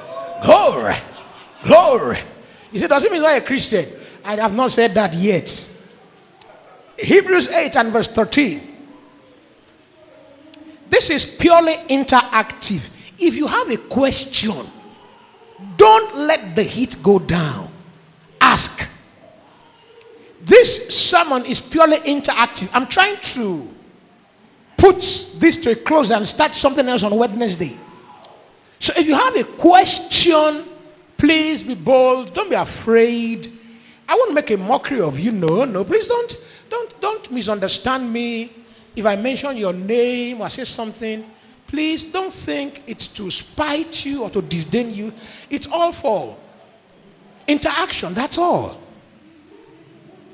Glory. 0.43 0.95
Glory. 1.63 2.19
He 2.71 2.79
said, 2.79 2.89
Does 2.89 3.05
it 3.05 3.11
mean 3.11 3.21
you're 3.21 3.31
a 3.31 3.41
Christian? 3.41 3.87
I 4.23 4.35
have 4.35 4.53
not 4.53 4.71
said 4.71 4.93
that 4.95 5.13
yet. 5.13 5.77
Hebrews 6.97 7.51
8 7.51 7.75
and 7.77 7.93
verse 7.93 8.07
13. 8.07 8.68
This 10.89 11.09
is 11.09 11.25
purely 11.25 11.73
interactive. 11.89 12.89
If 13.19 13.35
you 13.35 13.47
have 13.47 13.69
a 13.69 13.77
question, 13.77 14.65
don't 15.77 16.15
let 16.15 16.55
the 16.55 16.63
heat 16.63 16.95
go 17.03 17.19
down. 17.19 17.69
Ask. 18.41 18.87
This 20.41 20.87
sermon 20.89 21.45
is 21.45 21.59
purely 21.59 21.97
interactive. 21.97 22.69
I'm 22.73 22.87
trying 22.87 23.17
to 23.17 23.69
put 24.77 24.99
this 25.37 25.57
to 25.63 25.71
a 25.71 25.75
close 25.75 26.09
and 26.11 26.25
start 26.25 26.55
something 26.55 26.87
else 26.87 27.03
on 27.03 27.15
Wednesday. 27.15 27.77
So 28.79 28.93
if 28.95 29.05
you 29.05 29.13
have 29.13 29.35
a 29.35 29.43
question, 29.43 30.63
please 31.17 31.63
be 31.63 31.75
bold. 31.75 32.33
Don't 32.33 32.49
be 32.49 32.55
afraid. 32.55 33.51
I 34.07 34.15
won't 34.15 34.33
make 34.33 34.49
a 34.51 34.57
mockery 34.57 35.01
of 35.01 35.19
you. 35.19 35.33
No, 35.33 35.65
no. 35.65 35.83
Please 35.83 36.07
don't, 36.07 36.45
don't, 36.69 37.01
don't 37.01 37.31
misunderstand 37.31 38.11
me. 38.11 38.53
If 38.95 39.05
I 39.05 39.15
mention 39.15 39.57
your 39.57 39.73
name 39.73 40.41
or 40.41 40.49
say 40.49 40.65
something, 40.65 41.29
please 41.67 42.03
don't 42.03 42.33
think 42.33 42.83
it's 42.87 43.07
to 43.07 43.29
spite 43.29 44.05
you 44.05 44.23
or 44.23 44.29
to 44.31 44.41
disdain 44.41 44.93
you. 44.93 45.13
It's 45.49 45.67
all 45.67 45.91
for 45.91 46.37
interaction. 47.47 48.13
That's 48.13 48.37
all. 48.37 48.79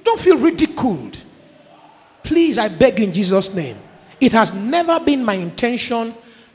Don't 0.03 0.19
feel 0.19 0.37
ridiculed. 0.37 1.17
Please, 2.23 2.57
I 2.57 2.67
beg 2.67 2.99
you 2.99 3.05
in 3.05 3.13
Jesus' 3.13 3.53
name. 3.53 3.77
It 4.19 4.31
has 4.31 4.53
never 4.53 4.99
been 4.99 5.23
my 5.23 5.33
intention 5.33 6.13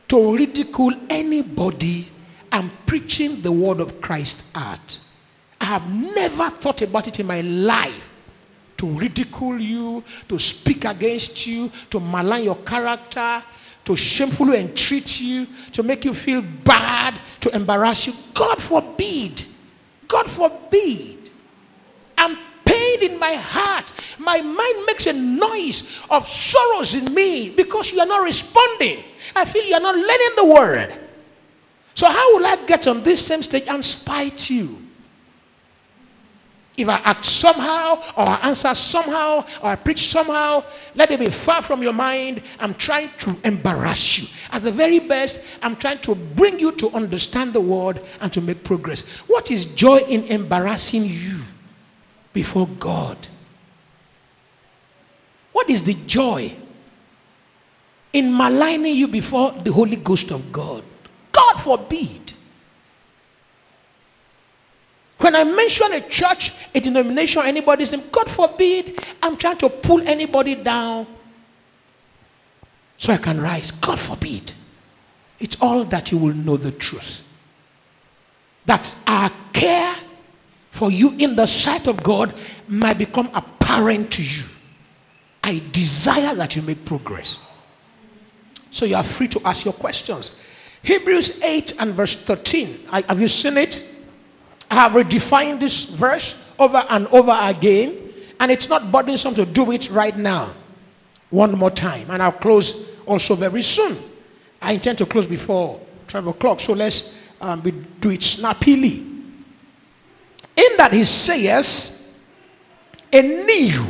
to 0.08 0.36
ridicule 0.36 0.94
anybody 1.08 2.08
I'm 2.52 2.70
preaching 2.86 3.42
the 3.42 3.52
word 3.52 3.80
of 3.80 4.00
Christ 4.00 4.46
at. 4.56 4.98
I 5.60 5.66
have 5.66 6.14
never 6.14 6.50
thought 6.50 6.82
about 6.82 7.06
it 7.06 7.20
in 7.20 7.26
my 7.26 7.42
life 7.42 8.10
to 8.80 8.86
ridicule 8.86 9.60
you, 9.60 10.02
to 10.26 10.38
speak 10.38 10.86
against 10.86 11.46
you, 11.46 11.70
to 11.90 12.00
malign 12.00 12.44
your 12.44 12.56
character, 12.56 13.42
to 13.84 13.94
shamefully 13.94 14.58
entreat 14.58 15.20
you, 15.20 15.46
to 15.70 15.82
make 15.82 16.02
you 16.02 16.14
feel 16.14 16.40
bad, 16.40 17.14
to 17.40 17.54
embarrass 17.54 18.06
you. 18.06 18.14
God 18.32 18.56
forbid. 18.56 19.44
God 20.08 20.26
forbid. 20.30 21.30
I'm 22.16 22.38
pain 22.64 23.02
in 23.02 23.20
my 23.20 23.34
heart. 23.34 23.92
My 24.18 24.40
mind 24.40 24.86
makes 24.86 25.06
a 25.06 25.12
noise 25.12 26.02
of 26.08 26.26
sorrows 26.26 26.94
in 26.94 27.12
me 27.12 27.50
because 27.54 27.92
you 27.92 28.00
are 28.00 28.06
not 28.06 28.24
responding. 28.24 29.04
I 29.36 29.44
feel 29.44 29.62
you 29.62 29.74
are 29.74 29.80
not 29.80 29.94
learning 29.94 30.36
the 30.36 30.46
word. 30.46 30.94
So, 31.94 32.08
how 32.08 32.34
will 32.34 32.46
I 32.46 32.56
get 32.66 32.86
on 32.86 33.02
this 33.02 33.26
same 33.26 33.42
stage 33.42 33.68
and 33.68 33.84
spite 33.84 34.48
you? 34.48 34.79
If 36.80 36.88
I 36.88 36.96
act 37.04 37.26
somehow, 37.26 38.02
or 38.16 38.26
I 38.26 38.40
answer 38.44 38.74
somehow, 38.74 39.44
or 39.62 39.70
I 39.70 39.76
preach 39.76 40.08
somehow, 40.08 40.64
let 40.94 41.10
it 41.10 41.20
be 41.20 41.26
far 41.28 41.62
from 41.62 41.82
your 41.82 41.92
mind. 41.92 42.42
I'm 42.58 42.74
trying 42.74 43.10
to 43.18 43.36
embarrass 43.44 44.18
you. 44.18 44.28
At 44.50 44.62
the 44.62 44.72
very 44.72 44.98
best, 44.98 45.44
I'm 45.62 45.76
trying 45.76 45.98
to 45.98 46.14
bring 46.14 46.58
you 46.58 46.72
to 46.72 46.88
understand 46.90 47.52
the 47.52 47.60
word 47.60 48.00
and 48.20 48.32
to 48.32 48.40
make 48.40 48.64
progress. 48.64 49.18
What 49.28 49.50
is 49.50 49.66
joy 49.66 49.98
in 50.08 50.24
embarrassing 50.24 51.04
you 51.04 51.40
before 52.32 52.66
God? 52.66 53.18
What 55.52 55.68
is 55.68 55.82
the 55.82 55.94
joy 56.06 56.54
in 58.12 58.34
maligning 58.34 58.94
you 58.94 59.08
before 59.08 59.52
the 59.52 59.72
Holy 59.72 59.96
Ghost 59.96 60.30
of 60.30 60.50
God? 60.50 60.82
God 61.30 61.56
forbid. 61.60 62.34
When 65.20 65.37
I 65.37 65.44
mention 65.44 65.92
a 65.92 66.00
church, 66.00 66.52
a 66.74 66.80
denomination, 66.80 67.42
anybody's 67.44 67.92
name, 67.92 68.04
God 68.11 68.28
forbid, 68.28 68.98
I'm 69.22 69.37
trying 69.37 69.59
to 69.59 69.68
pull 69.68 70.00
anybody 70.09 70.54
down 70.54 71.06
so 72.96 73.12
I 73.12 73.18
can 73.18 73.38
rise. 73.40 73.70
God 73.70 73.98
forbid. 73.98 74.54
It's 75.38 75.61
all 75.61 75.85
that 75.85 76.11
you 76.11 76.18
will 76.18 76.35
know 76.35 76.56
the 76.56 76.72
truth. 76.72 77.22
That 78.64 78.94
our 79.06 79.30
care 79.52 79.94
for 80.70 80.90
you 80.90 81.14
in 81.18 81.37
the 81.37 81.46
sight 81.46 81.87
of 81.87 82.02
God 82.02 82.35
might 82.66 82.96
become 82.96 83.28
apparent 83.35 84.11
to 84.12 84.22
you. 84.22 84.44
I 85.42 85.62
desire 85.72 86.35
that 86.35 86.56
you 86.56 86.62
make 86.62 86.85
progress. 86.87 87.46
So 88.70 88.87
you 88.87 88.96
are 88.96 89.04
free 89.04 89.28
to 89.28 89.40
ask 89.44 89.66
your 89.66 89.74
questions. 89.74 90.42
Hebrews 90.83 91.42
8 91.42 91.74
and 91.80 91.92
verse 91.92 92.14
13. 92.14 92.87
I, 92.90 93.02
have 93.02 93.20
you 93.20 93.28
seen 93.28 93.59
it? 93.59 93.87
I 94.70 94.74
have 94.74 94.92
redefined 94.92 95.59
this 95.59 95.85
verse 95.85 96.40
over 96.59 96.83
and 96.88 97.09
over 97.09 97.37
again, 97.42 97.98
and 98.38 98.50
it's 98.52 98.68
not 98.68 98.92
burdensome 98.92 99.35
to 99.35 99.44
do 99.44 99.72
it 99.72 99.90
right 99.90 100.16
now. 100.16 100.54
One 101.30 101.52
more 101.59 101.70
time, 101.70 102.11
and 102.11 102.22
I'll 102.22 102.33
close 102.33 102.98
also 103.04 103.35
very 103.35 103.62
soon. 103.62 103.96
I 104.62 104.72
intend 104.72 104.98
to 104.98 105.06
close 105.06 105.26
before 105.26 105.80
12 106.06 106.26
o'clock, 106.28 106.61
so 106.61 106.72
let's 106.72 107.20
um, 107.40 107.61
do 108.00 108.11
it 108.11 108.22
snappily. 108.22 108.98
In 110.56 110.76
that 110.76 110.92
he 110.92 111.04
says, 111.04 112.18
a 113.12 113.22
new. 113.22 113.85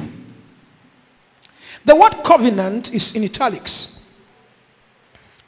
The 1.85 1.97
word 1.97 2.23
covenant 2.25 2.95
is 2.95 3.16
in 3.16 3.25
italics. 3.25 4.12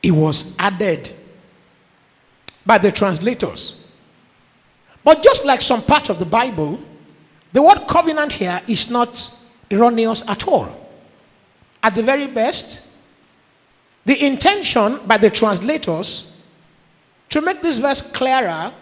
It 0.02 0.10
was 0.10 0.56
added 0.58 1.10
by 2.66 2.78
the 2.78 2.90
translators. 2.90 3.81
But 5.04 5.22
just 5.22 5.44
like 5.44 5.60
some 5.60 5.82
parts 5.82 6.08
of 6.10 6.18
the 6.18 6.26
Bible, 6.26 6.80
the 7.52 7.62
word 7.62 7.86
covenant 7.88 8.32
here 8.32 8.60
is 8.68 8.90
not 8.90 9.32
erroneous 9.70 10.28
at 10.28 10.46
all. 10.46 10.68
At 11.82 11.94
the 11.94 12.02
very 12.02 12.28
best, 12.28 12.86
the 14.04 14.24
intention 14.24 15.00
by 15.06 15.18
the 15.18 15.30
translators 15.30 16.42
to 17.30 17.40
make 17.40 17.62
this 17.62 17.78
verse 17.78 18.02
clearer 18.02 18.72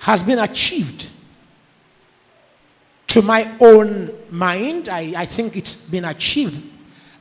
has 0.00 0.22
been 0.22 0.38
achieved. 0.38 1.10
To 3.08 3.22
my 3.22 3.50
own 3.60 4.10
mind, 4.30 4.88
I, 4.88 5.12
I 5.16 5.24
think 5.26 5.56
it's 5.56 5.74
been 5.88 6.06
achieved. 6.06 6.62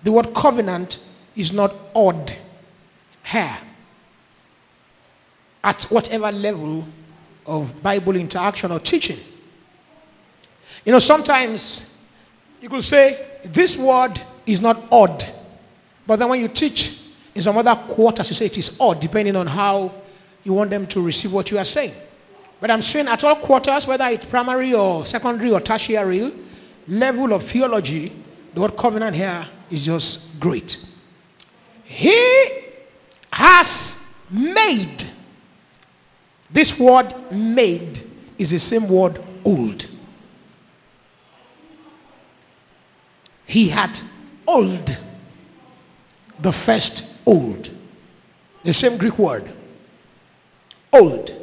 The 0.04 0.12
word 0.12 0.34
covenant 0.34 1.06
is 1.36 1.54
not 1.54 1.74
odd 1.94 2.34
here 3.24 3.58
at 5.64 5.84
whatever 5.84 6.32
level 6.32 6.88
of 7.46 7.82
Bible 7.82 8.16
interaction 8.16 8.72
or 8.72 8.80
teaching. 8.80 9.18
You 10.86 10.92
know, 10.92 11.00
sometimes 11.00 11.92
You 12.62 12.70
could 12.70 12.84
say, 12.84 13.40
this 13.44 13.76
word 13.76 14.22
is 14.46 14.62
not 14.62 14.82
odd. 14.92 15.26
But 16.06 16.18
then 16.18 16.30
when 16.30 16.40
you 16.40 16.48
teach 16.48 17.02
in 17.34 17.42
some 17.42 17.58
other 17.58 17.76
quarters, 17.76 18.30
you 18.30 18.36
say 18.36 18.46
it 18.46 18.58
is 18.58 18.80
odd, 18.80 19.02
depending 19.02 19.36
on 19.36 19.48
how 19.48 19.92
you 20.44 20.54
want 20.54 20.70
them 20.70 20.86
to 20.88 21.02
receive 21.02 21.34
what 21.34 21.50
you 21.50 21.58
are 21.58 21.66
saying. 21.66 21.94
But 22.60 22.70
I'm 22.70 22.84
saying 22.84 23.08
at 23.08 23.24
all 23.24 23.36
quarters, 23.38 23.88
whether 23.88 24.06
it's 24.06 24.26
primary 24.28 24.74
or 24.76 25.06
secondary 25.06 25.52
or 25.52 25.60
tertiary 25.60 26.32
level 26.88 27.34
of 27.34 27.44
theology, 27.44 28.12
the 28.54 28.62
word 28.62 28.78
covenant 28.78 29.16
here 29.16 29.48
is 29.72 29.86
just 29.86 30.40
great. 30.40 30.86
He 31.84 32.48
has 33.32 34.14
made. 34.30 35.04
This 36.52 36.78
word 36.78 37.14
made 37.32 38.02
is 38.38 38.52
the 38.52 38.60
same 38.60 38.88
word 38.88 39.22
old. 39.46 39.88
He 43.46 43.70
had 43.70 44.00
old. 44.48 44.98
The 46.40 46.52
first 46.52 47.16
old. 47.26 47.70
The 48.64 48.74
same 48.74 48.98
Greek 48.98 49.18
word. 49.18 49.52
Old. 50.92 51.36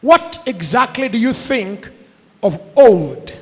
What 0.00 0.38
exactly 0.46 1.08
do 1.08 1.18
you 1.18 1.32
think 1.32 1.90
of 2.42 2.60
old? 2.76 3.36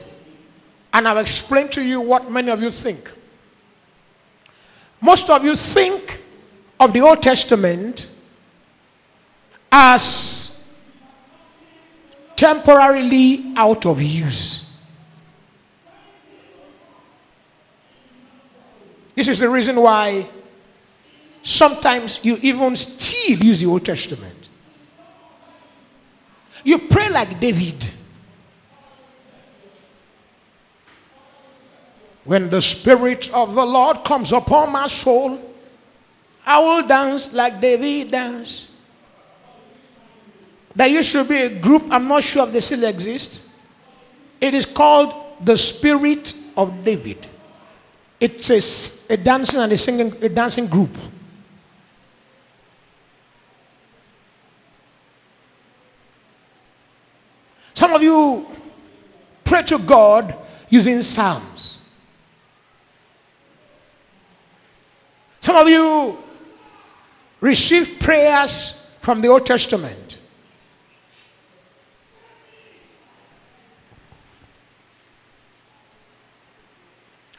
And 0.93 1.09
I'll 1.09 1.19
explain 1.19 1.69
to 1.71 1.83
you 1.83 2.01
what 2.01 2.31
many 2.31 2.51
of 2.51 2.63
you 2.63 2.71
think. 2.71 3.13
Most 5.01 5.29
of 5.29 5.45
you 5.45 5.57
think 5.57 6.21
of 6.79 6.93
the 6.93 7.01
Old 7.01 7.23
Testament 7.23 8.12
as 9.73 10.71
temporarily 12.37 13.55
out 13.57 13.87
of 13.87 14.03
use. 14.03 14.77
This 19.15 19.29
is 19.29 19.39
the 19.39 19.49
reason 19.49 19.77
why 19.77 20.27
sometimes 21.43 22.21
you 22.23 22.37
even 22.43 22.77
still 22.77 23.39
use 23.39 23.61
the 23.61 23.67
Old 23.67 23.85
Testament. 23.85 24.49
You 26.65 26.79
pray 26.79 27.09
like 27.09 27.41
David. 27.41 27.87
When 32.25 32.51
the 32.51 32.61
Spirit 32.61 33.33
of 33.33 33.55
the 33.55 33.65
Lord 33.65 34.05
comes 34.05 34.33
upon 34.33 34.71
my 34.71 34.87
soul, 34.87 35.41
I 36.47 36.61
will 36.61 36.87
dance 36.87 37.33
like 37.33 37.61
David 37.61 38.11
danced. 38.11 38.72
There 40.75 40.87
used 40.87 41.13
to 41.13 41.25
be 41.25 41.37
a 41.37 41.61
group, 41.61 41.85
I'm 41.91 42.09
not 42.09 42.23
sure 42.23 42.47
if 42.47 42.53
they 42.53 42.61
still 42.61 42.85
exist. 42.85 43.49
It 44.41 44.55
is 44.55 44.67
called 44.67 45.15
the 45.45 45.57
Spirit 45.57 46.35
of 46.57 46.85
David. 46.85 47.27
It's 48.19 48.51
a, 49.09 49.15
a 49.15 49.17
dancing 49.17 49.61
and 49.61 49.73
a 49.73 49.79
singing 49.79 50.13
a 50.23 50.29
dancing 50.29 50.67
group. 50.67 50.91
Some 57.75 57.93
of 57.93 58.03
you 58.03 58.47
pray 59.45 59.63
to 59.63 59.79
God 59.79 60.35
using 60.69 61.03
psalms. 61.03 61.83
Some 65.41 65.57
of 65.57 65.69
you 65.69 66.17
receive 67.41 67.99
prayers 67.99 68.89
from 69.01 69.21
the 69.21 69.29
Old 69.29 69.45
Testament. 69.45 70.02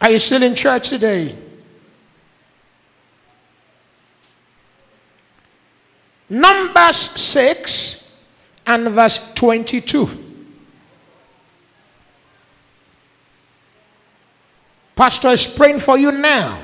Are 0.04 0.12
you 0.12 0.20
still 0.20 0.44
in 0.44 0.54
church 0.54 0.90
today? 0.90 1.34
Numbers 6.30 6.98
6 6.98 8.12
and 8.68 8.90
verse 8.90 9.34
22. 9.34 10.10
Pastor 14.94 15.30
is 15.30 15.48
praying 15.48 15.80
for 15.80 15.98
you 15.98 16.12
now. 16.12 16.62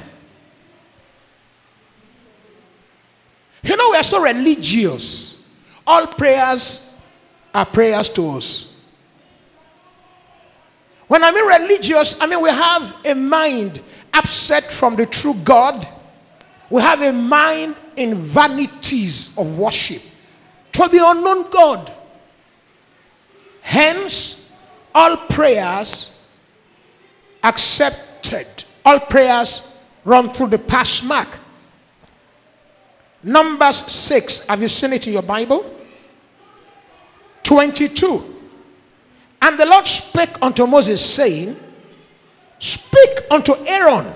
You 3.63 3.77
know, 3.77 3.91
we 3.91 3.97
are 3.97 4.03
so 4.03 4.21
religious. 4.21 5.49
All 5.87 6.07
prayers 6.07 6.93
are 7.53 7.65
prayers 7.65 8.09
to 8.09 8.31
us. 8.31 8.68
When 11.09 11.23
I 11.23 11.31
mean 11.31 11.45
religious, 11.45 12.21
I 12.21 12.27
mean 12.27 12.39
we 12.39 12.49
have 12.51 12.95
a 13.03 13.15
mind 13.15 13.81
upset 14.13 14.71
from 14.71 14.95
the 14.95 15.07
true 15.07 15.33
God. 15.43 15.87
We 16.69 16.83
have 16.83 17.01
a 17.01 17.11
mind 17.11 17.75
in 17.95 18.15
vanities 18.15 19.35
of 19.35 19.57
worship 19.57 20.03
to 20.71 20.87
the 20.87 20.99
unknown 21.03 21.49
God. 21.49 21.91
Hence, 23.61 24.51
all 24.93 25.17
prayers 25.17 26.27
accepted, 27.43 28.65
all 28.85 28.99
prayers 28.99 29.77
run 30.05 30.31
through 30.31 30.49
the 30.49 30.59
pass 30.59 31.03
mark. 31.03 31.39
Numbers 33.23 33.77
6, 33.91 34.45
have 34.45 34.61
you 34.61 34.67
seen 34.67 34.93
it 34.93 35.07
in 35.07 35.13
your 35.13 35.23
Bible? 35.23 35.75
22. 37.41 38.38
And 39.41 39.59
the 39.59 39.65
Lord 39.65 39.87
spake 39.87 40.41
unto 40.41 40.65
Moses, 40.65 41.03
saying, 41.03 41.55
Speak 42.59 43.09
unto 43.31 43.53
Aaron 43.65 44.13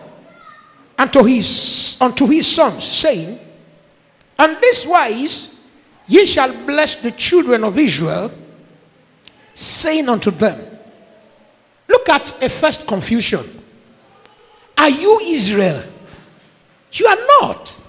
and 0.97 1.11
to 1.13 1.23
his, 1.23 1.97
unto 2.01 2.27
his 2.27 2.45
sons, 2.47 2.83
saying, 2.83 3.39
And 4.37 4.57
this 4.61 4.85
wise 4.85 5.65
ye 6.07 6.25
shall 6.25 6.53
bless 6.65 7.01
the 7.01 7.11
children 7.11 7.63
of 7.63 7.79
Israel, 7.79 8.31
saying 9.53 10.09
unto 10.09 10.31
them, 10.31 10.59
Look 11.87 12.09
at 12.09 12.43
a 12.43 12.49
first 12.49 12.87
confusion. 12.87 13.61
Are 14.77 14.89
you 14.89 15.19
Israel? 15.19 15.83
You 16.91 17.07
are 17.07 17.17
not. 17.41 17.81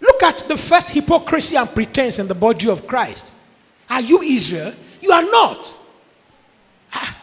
Look 0.00 0.22
at 0.22 0.38
the 0.48 0.56
first 0.56 0.90
hypocrisy 0.90 1.56
and 1.56 1.68
pretense 1.68 2.18
in 2.18 2.28
the 2.28 2.34
body 2.34 2.68
of 2.68 2.86
Christ. 2.86 3.34
Are 3.88 4.00
you 4.00 4.20
Israel? 4.20 4.74
You 5.02 5.10
are 5.10 5.22
not. 5.24 5.76
Ah. 6.92 7.18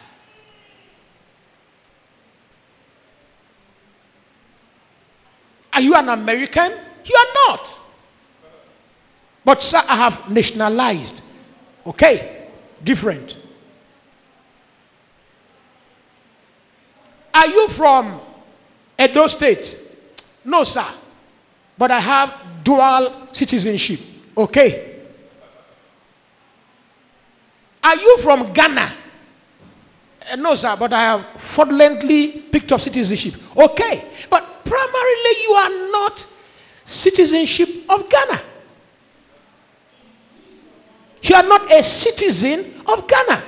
Are 5.72 5.80
you 5.80 5.94
an 5.94 6.10
American? 6.10 6.72
You 7.04 7.16
are 7.16 7.48
not. 7.48 7.80
But, 9.44 9.62
sir, 9.62 9.80
I 9.88 9.96
have 9.96 10.30
nationalized. 10.30 11.24
Okay, 11.86 12.46
different. 12.84 13.38
Are 17.32 17.46
you 17.46 17.68
from 17.68 18.20
Edo 19.02 19.26
State? 19.26 19.96
No, 20.44 20.62
sir. 20.64 20.84
But 21.78 21.90
I 21.90 22.00
have 22.00 22.40
dual 22.62 23.28
citizenship. 23.32 24.00
Okay. 24.36 24.89
Are 27.82 27.96
you 27.96 28.18
from 28.18 28.52
Ghana? 28.52 28.92
Uh, 30.32 30.36
no, 30.36 30.54
sir, 30.54 30.76
but 30.78 30.92
I 30.92 31.02
have 31.02 31.26
fraudulently 31.40 32.28
picked 32.28 32.70
up 32.72 32.80
citizenship. 32.80 33.34
Okay, 33.56 34.04
but 34.28 34.64
primarily 34.64 35.42
you 35.42 35.52
are 35.52 35.92
not 35.92 36.26
citizenship 36.84 37.68
of 37.88 38.08
Ghana. 38.08 38.42
You 41.22 41.34
are 41.36 41.42
not 41.42 41.70
a 41.70 41.82
citizen 41.82 42.82
of 42.86 43.06
Ghana. 43.06 43.42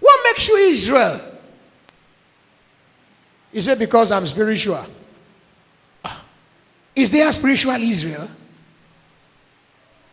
What 0.00 0.20
makes 0.24 0.48
you 0.48 0.56
Israel? 0.56 1.20
Is 3.52 3.68
it 3.68 3.78
because 3.78 4.10
I'm 4.10 4.26
spiritual? 4.26 4.84
Is 6.96 7.10
there 7.10 7.28
a 7.28 7.32
spiritual 7.32 7.74
Israel? 7.74 8.28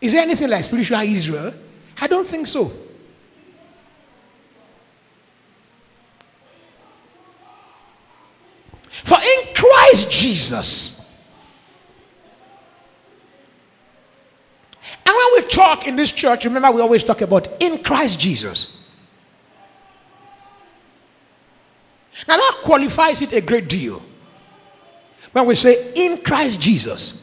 Is 0.00 0.12
there 0.12 0.22
anything 0.22 0.48
like 0.48 0.64
spiritual 0.64 1.00
Israel? 1.00 1.52
I 2.00 2.06
don't 2.06 2.26
think 2.26 2.46
so. 2.46 2.72
For 8.88 9.18
in 9.18 9.54
Christ 9.54 10.10
Jesus, 10.10 10.96
and 15.06 15.14
when 15.14 15.42
we 15.42 15.48
talk 15.48 15.86
in 15.86 15.96
this 15.96 16.12
church, 16.12 16.44
remember 16.44 16.70
we 16.70 16.80
always 16.80 17.04
talk 17.04 17.20
about 17.20 17.48
in 17.60 17.82
Christ 17.82 18.18
Jesus. 18.18 18.88
Now 22.26 22.36
that 22.36 22.58
qualifies 22.62 23.22
it 23.22 23.32
a 23.32 23.40
great 23.40 23.68
deal. 23.68 24.02
When 25.32 25.46
we 25.46 25.54
say 25.54 25.92
in 25.94 26.22
Christ 26.22 26.60
Jesus, 26.60 27.19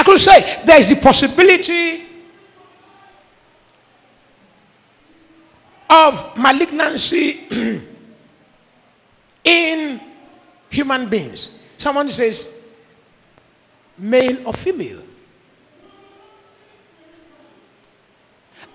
I 0.00 0.02
could 0.02 0.18
say 0.18 0.62
there 0.64 0.78
is 0.78 0.88
the 0.88 0.96
possibility 0.96 2.06
of 5.90 6.38
malignancy 6.38 7.40
in 9.44 10.00
human 10.70 11.06
beings. 11.06 11.62
Someone 11.76 12.08
says, 12.08 12.64
male 13.98 14.38
or 14.48 14.54
female. 14.54 15.02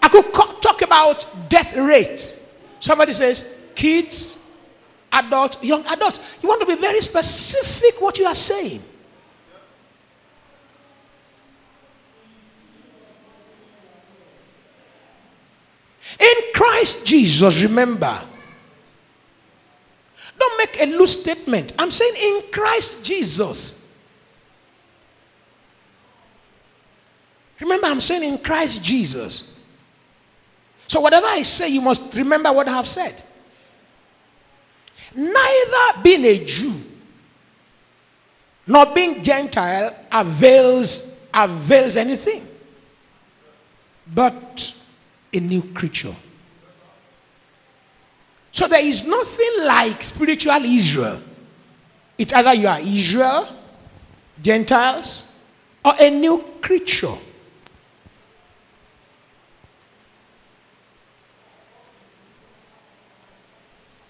I 0.04 0.10
could 0.10 0.32
talk 0.32 0.84
about 0.84 1.26
death 1.50 1.76
rate. 1.76 2.40
Somebody 2.80 3.14
says, 3.14 3.64
kids, 3.74 4.46
adult, 5.12 5.64
young 5.64 5.84
adults. 5.88 6.38
You 6.44 6.50
want 6.50 6.62
to 6.62 6.68
be 6.68 6.76
very 6.76 7.02
specific 7.02 8.00
what 8.00 8.20
you 8.20 8.26
are 8.26 8.36
saying. 8.36 8.84
In 16.20 16.54
Christ 16.54 17.06
Jesus, 17.06 17.62
remember. 17.62 18.22
Don't 20.38 20.58
make 20.58 20.82
a 20.82 20.98
loose 20.98 21.22
statement. 21.22 21.74
I'm 21.80 21.92
saying 21.92 22.16
in 22.22 22.52
Christ 22.52 23.04
Jesus. 23.04 23.86
Remember, 27.60 27.88
I'm 27.88 28.02
saying 28.02 28.24
in 28.24 28.38
Christ 28.38 28.84
Jesus. 28.84 29.60
So, 30.88 31.00
whatever 31.00 31.28
I 31.28 31.42
say, 31.42 31.70
you 31.70 31.82
must 31.82 32.14
remember 32.16 32.52
what 32.52 32.68
I 32.68 32.74
have 32.74 32.88
said. 32.88 33.22
Neither 35.16 36.02
being 36.04 36.26
a 36.26 36.46
Jew 36.46 36.74
nor 38.68 38.86
being 38.88 39.24
Gentile 39.24 39.96
avails, 40.12 41.18
avails 41.34 41.96
anything. 41.96 42.48
But 44.14 44.75
a 45.36 45.40
new 45.40 45.62
creature. 45.74 46.16
So 48.52 48.68
there 48.68 48.84
is 48.86 49.06
nothing 49.06 49.66
like 49.66 50.02
spiritual 50.02 50.64
Israel. 50.64 51.22
It's 52.18 52.34
either 52.34 52.54
you 52.54 52.68
are 52.68 52.80
Israel, 52.80 53.50
Gentiles, 54.42 55.34
or 55.84 55.94
a 56.00 56.10
new 56.10 56.44
creature. 56.62 57.14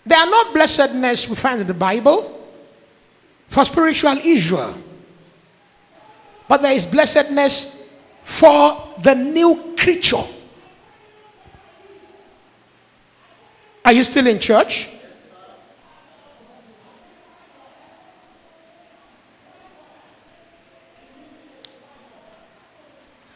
There 0.06 0.20
are 0.20 0.30
no 0.30 0.54
blessedness 0.54 1.28
we 1.28 1.36
find 1.36 1.62
in 1.62 1.68
the 1.68 1.74
Bible 1.74 2.48
for 3.48 3.66
spiritual 3.66 4.18
Israel. 4.24 4.78
But 6.48 6.62
there 6.62 6.74
is 6.74 6.86
blessedness 6.86 7.90
for 8.24 8.94
the 9.02 9.16
new 9.16 9.76
creature. 9.76 10.24
Are 13.86 13.94
you 13.94 14.04
still 14.04 14.26
in 14.26 14.40
church? 14.40 14.90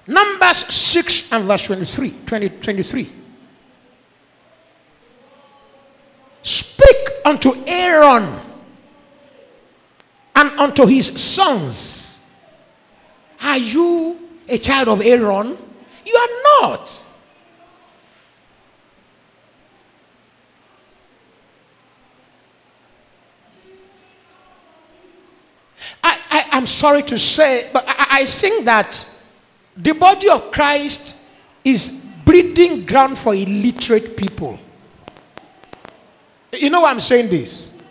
Numbers 0.08 0.74
6 0.74 1.32
and 1.32 1.46
verse 1.46 1.68
23. 1.68 2.14
20, 2.26 2.50
23. 2.50 3.10
Speak 6.42 6.96
unto 7.24 7.54
Aaron 7.68 8.28
and 10.36 10.52
unto 10.60 10.88
his 10.88 11.22
sons. 11.22 12.28
Are 13.44 13.58
you 13.60 14.18
a 14.48 14.58
child 14.58 14.88
of 14.88 15.02
Aaron? 15.06 15.56
You 16.06 16.16
are 16.16 16.62
not. 16.62 17.09
I'm 26.60 26.65
sorry 26.65 27.04
to 27.04 27.17
say, 27.17 27.69
but 27.72 27.86
I, 27.88 28.24
I 28.24 28.26
think 28.26 28.65
that 28.65 29.10
the 29.78 29.93
body 29.93 30.28
of 30.28 30.52
Christ 30.52 31.26
is 31.63 32.12
breeding 32.26 32.86
ground 32.86 33.17
for 33.17 33.34
illiterate 33.34 34.17
people. 34.17 34.60
You 36.52 36.69
know 36.69 36.82
why 36.82 36.91
I'm 36.91 37.00
saying 37.00 37.30
this? 37.30 37.82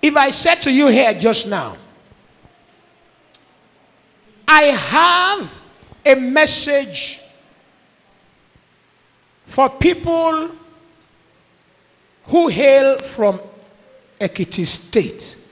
If 0.00 0.16
I 0.16 0.30
said 0.30 0.62
to 0.62 0.72
you 0.72 0.86
here 0.86 1.12
just 1.12 1.46
now, 1.46 1.76
I 4.48 4.62
have 4.62 5.54
a 6.06 6.14
message 6.14 7.20
for 9.44 9.68
people 9.68 10.52
who 12.26 12.48
hail 12.48 12.98
from 12.98 13.40
Ekiti 14.20 14.64
State. 14.64 15.48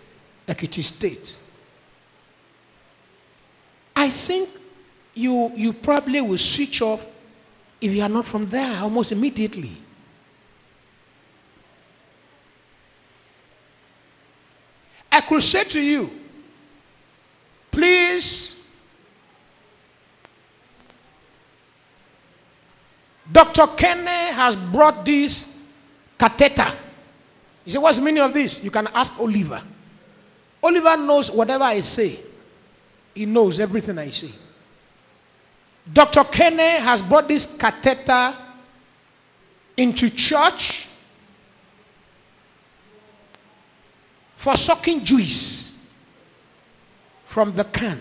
Ekiti 0.47 0.83
State. 0.83 1.39
I 3.97 4.09
think 4.09 4.49
you, 5.15 5.53
you 5.55 5.73
probably 5.73 6.21
will 6.21 6.39
switch 6.39 6.81
off 6.81 7.05
if 7.81 7.93
you 7.93 8.03
are 8.03 8.09
not 8.09 8.27
from 8.27 8.47
there 8.49 8.81
almost 8.81 9.13
immediately. 9.13 9.77
I 15.13 15.21
could 15.23 15.43
say 15.43 15.65
to 15.65 15.81
you, 15.81 16.11
please, 17.71 18.69
Dr. 23.31 23.67
Kenney 23.77 24.33
has 24.35 24.57
brought 24.57 25.05
this 25.05 25.50
catheter. 26.21 26.71
He 27.65 27.71
said, 27.71 27.79
What's 27.81 27.99
the 27.99 28.05
meaning 28.05 28.23
of 28.23 28.35
this? 28.35 28.63
You 28.63 28.71
can 28.71 28.87
ask 28.89 29.19
Oliver. 29.19 29.63
Oliver 30.63 30.97
knows 30.99 31.31
whatever 31.31 31.65
I 31.65 31.81
say, 31.81 32.21
he 33.15 33.25
knows 33.25 33.59
everything 33.59 33.97
I 33.97 34.11
say. 34.11 34.31
Dr. 35.91 36.25
Kenney 36.25 36.79
has 36.81 37.01
brought 37.01 37.27
this 37.27 37.57
catheter 37.57 38.37
into 39.79 40.11
church 40.11 40.89
for 44.37 44.55
sucking 44.57 45.03
juice 45.03 45.81
from 47.25 47.53
the 47.55 47.65
can. 47.65 47.99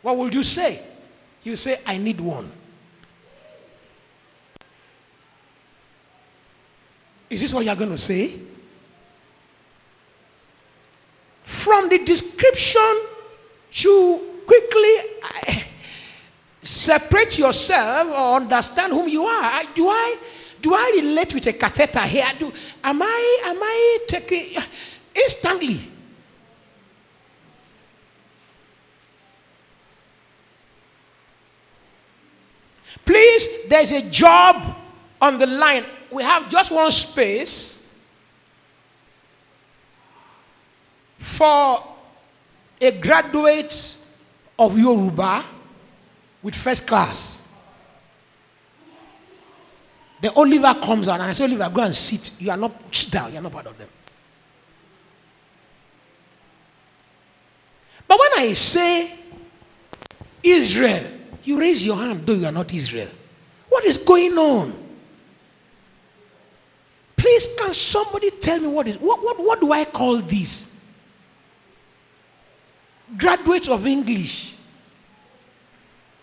What 0.00 0.16
would 0.16 0.32
you 0.32 0.42
say? 0.42 0.82
You 1.42 1.56
say, 1.56 1.76
I 1.86 1.98
need 1.98 2.18
one. 2.20 2.50
Is 7.30 7.40
this 7.40 7.54
what 7.54 7.64
you're 7.64 7.76
going 7.76 7.90
to 7.90 7.98
say? 7.98 8.34
From 11.44 11.88
the 11.88 11.98
description, 11.98 13.00
you 13.72 14.42
quickly 14.44 14.94
uh, 15.22 15.54
separate 16.60 17.38
yourself 17.38 18.08
or 18.08 18.36
understand 18.36 18.92
whom 18.92 19.08
you 19.08 19.24
are. 19.24 19.62
Do 19.74 19.88
I 19.88 20.16
do 20.60 20.74
I 20.74 20.92
relate 21.02 21.32
with 21.32 21.46
a 21.46 21.52
catheter 21.52 22.00
here? 22.00 22.26
Do 22.38 22.52
am 22.82 23.00
I 23.00 23.42
am 23.46 23.58
I 23.62 23.98
taking 24.08 24.58
uh, 24.58 24.62
instantly? 25.14 25.78
Please, 33.04 33.68
there's 33.68 33.92
a 33.92 34.10
job 34.10 34.76
on 35.20 35.38
the 35.38 35.46
line 35.46 35.84
we 36.10 36.22
have 36.22 36.48
just 36.48 36.72
one 36.72 36.90
space 36.90 37.94
for 41.18 41.82
a 42.80 42.90
graduate 42.92 43.96
of 44.58 44.78
Yoruba 44.78 45.44
with 46.42 46.54
first 46.54 46.86
class. 46.86 47.48
The 50.20 50.32
Oliver 50.34 50.74
comes 50.82 51.08
out 51.08 51.14
and 51.20 51.30
I 51.30 51.32
say, 51.32 51.44
Oliver, 51.44 51.70
go 51.72 51.82
and 51.82 51.94
sit. 51.96 52.40
You 52.40 52.50
are 52.50 52.56
not, 52.56 52.72
sit 52.94 53.10
down, 53.12 53.32
you 53.32 53.38
are 53.38 53.42
not 53.42 53.52
part 53.52 53.66
of 53.66 53.78
them. 53.78 53.88
But 58.06 58.18
when 58.18 58.30
I 58.38 58.52
say 58.52 59.12
Israel, 60.42 61.04
you 61.44 61.58
raise 61.58 61.86
your 61.86 61.96
hand, 61.96 62.26
though 62.26 62.34
you 62.34 62.46
are 62.46 62.52
not 62.52 62.72
Israel. 62.74 63.08
What 63.68 63.84
is 63.84 63.96
going 63.96 64.36
on? 64.36 64.89
Please, 67.30 67.54
can 67.56 67.72
somebody 67.72 68.30
tell 68.32 68.58
me 68.58 68.66
what 68.66 68.88
is 68.88 68.98
what, 68.98 69.22
what, 69.22 69.38
what 69.38 69.60
do 69.60 69.70
I 69.70 69.84
call 69.84 70.16
this? 70.16 70.76
Graduates 73.16 73.68
of 73.68 73.86
English, 73.86 74.56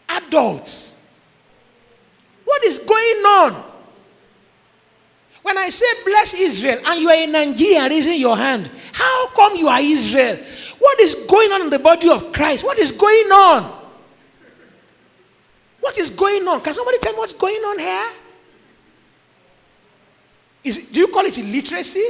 adults. 0.09 1.01
What 2.43 2.61
is 2.65 2.79
going 2.79 3.23
on? 3.25 3.63
When 5.43 5.57
I 5.57 5.69
say 5.69 5.85
bless 6.03 6.33
Israel 6.33 6.79
and 6.85 6.99
you 6.99 7.07
are 7.07 7.23
in 7.23 7.31
Nigeria 7.31 7.87
raising 7.87 8.19
your 8.19 8.35
hand, 8.35 8.69
how 8.91 9.29
come 9.29 9.55
you 9.55 9.69
are 9.69 9.79
Israel? 9.79 10.35
What 10.77 10.99
is 10.99 11.15
going 11.15 11.53
on 11.53 11.61
in 11.61 11.69
the 11.69 11.79
body 11.79 12.09
of 12.09 12.33
Christ? 12.33 12.65
What 12.65 12.77
is 12.79 12.91
going 12.91 13.31
on? 13.31 13.81
What 15.79 15.97
is 15.97 16.09
going 16.09 16.45
on? 16.49 16.59
Can 16.59 16.73
somebody 16.73 16.97
tell 16.97 17.13
me 17.13 17.19
what's 17.19 17.33
going 17.33 17.61
on 17.61 17.79
here? 17.79 18.07
Is, 20.67 20.91
do 20.91 20.99
you 20.99 21.07
call 21.07 21.25
it 21.25 21.37
illiteracy? 21.37 22.05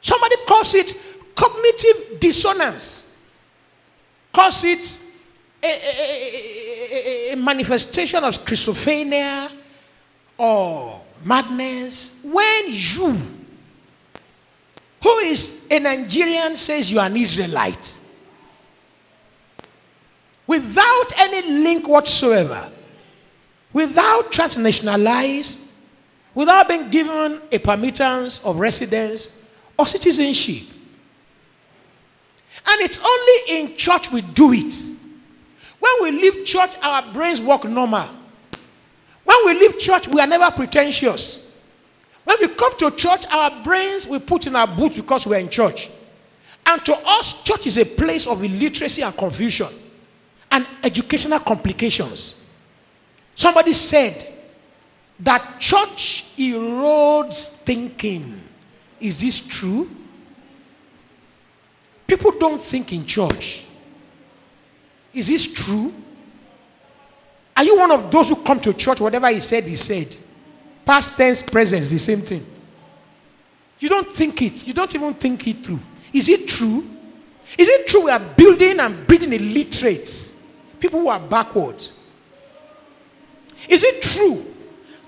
Somebody 0.00 0.36
calls 0.46 0.74
it 0.74 0.92
cognitive 1.34 2.18
dissonance, 2.18 3.16
calls 4.32 4.64
it 4.64 5.00
a, 5.62 5.66
a, 5.66 7.30
a, 7.30 7.32
a 7.32 7.36
manifestation 7.36 8.24
of 8.24 8.34
schizophrenia 8.34 9.50
or 10.36 11.00
madness. 11.24 12.20
When 12.24 12.64
you, 12.66 13.16
who 15.02 15.18
is 15.18 15.68
a 15.70 15.78
Nigerian, 15.78 16.56
says 16.56 16.90
you 16.90 16.98
are 16.98 17.06
an 17.06 17.16
Israelite, 17.16 18.00
without 20.48 21.12
any 21.16 21.62
link 21.62 21.86
whatsoever, 21.88 22.70
without 23.72 24.30
transnationalized, 24.32 25.66
without 26.34 26.68
being 26.68 26.88
given 26.90 27.40
a 27.50 27.58
permittance 27.58 28.42
of 28.44 28.56
residence 28.58 29.42
or 29.78 29.86
citizenship. 29.86 30.68
And 32.66 32.80
it's 32.82 32.98
only 33.04 33.60
in 33.60 33.76
church 33.76 34.10
we 34.12 34.20
do 34.22 34.52
it. 34.52 34.74
When 35.78 35.92
we 36.02 36.10
leave 36.12 36.44
church, 36.46 36.76
our 36.82 37.12
brains 37.12 37.40
work 37.40 37.64
normal. 37.64 38.08
When 39.24 39.36
we 39.46 39.54
leave 39.54 39.78
church, 39.78 40.08
we 40.08 40.20
are 40.20 40.26
never 40.26 40.50
pretentious. 40.54 41.52
When 42.24 42.36
we 42.40 42.48
come 42.48 42.76
to 42.78 42.90
church, 42.92 43.26
our 43.30 43.62
brains 43.64 44.06
we 44.06 44.18
put 44.20 44.46
in 44.46 44.54
our 44.54 44.66
boots 44.66 44.96
because 44.96 45.26
we're 45.26 45.40
in 45.40 45.48
church. 45.48 45.90
And 46.64 46.84
to 46.84 46.96
us, 47.04 47.42
church 47.42 47.66
is 47.66 47.78
a 47.78 47.84
place 47.84 48.26
of 48.26 48.42
illiteracy 48.44 49.02
and 49.02 49.16
confusion 49.16 49.68
and 50.50 50.68
educational 50.84 51.40
complications. 51.40 52.41
Somebody 53.34 53.72
said 53.72 54.26
that 55.20 55.58
church 55.58 56.26
erodes 56.36 57.56
thinking. 57.62 58.40
Is 59.00 59.20
this 59.20 59.40
true? 59.40 59.90
People 62.06 62.32
don't 62.38 62.60
think 62.60 62.92
in 62.92 63.06
church. 63.06 63.66
Is 65.14 65.28
this 65.28 65.52
true? 65.52 65.92
Are 67.56 67.64
you 67.64 67.76
one 67.78 67.90
of 67.90 68.10
those 68.10 68.30
who 68.30 68.36
come 68.36 68.60
to 68.60 68.72
church, 68.72 69.00
whatever 69.00 69.28
he 69.28 69.40
said, 69.40 69.64
he 69.64 69.74
said? 69.74 70.16
Past 70.84 71.16
tense, 71.16 71.42
present, 71.42 71.84
the 71.84 71.98
same 71.98 72.22
thing. 72.22 72.44
You 73.78 73.88
don't 73.88 74.10
think 74.10 74.40
it. 74.42 74.66
You 74.66 74.72
don't 74.72 74.94
even 74.94 75.14
think 75.14 75.46
it 75.46 75.64
through. 75.64 75.80
Is 76.12 76.28
it 76.28 76.48
true? 76.48 76.84
Is 77.58 77.68
it 77.68 77.86
true 77.86 78.04
we 78.04 78.10
are 78.10 78.20
building 78.36 78.80
and 78.80 79.06
breeding 79.06 79.32
illiterates? 79.32 80.46
People 80.78 81.00
who 81.00 81.08
are 81.08 81.20
backwards. 81.20 81.94
Is 83.68 83.82
it 83.84 84.02
true 84.02 84.44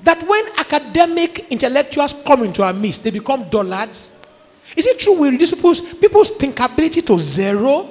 that 0.02 0.22
when 0.26 0.44
academic 0.58 1.46
intellectuals 1.50 2.22
come 2.24 2.42
into 2.44 2.62
our 2.62 2.72
midst, 2.72 3.04
they 3.04 3.10
become 3.10 3.48
dullards? 3.48 4.16
Is 4.76 4.86
it 4.86 4.98
true 4.98 5.18
we 5.20 5.28
reduce 5.30 5.52
people's, 5.52 5.80
thinkability 6.38 7.04
to 7.06 7.18
zero? 7.18 7.90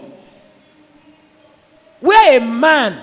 Where 1.99 2.38
a 2.38 2.43
man 2.45 2.99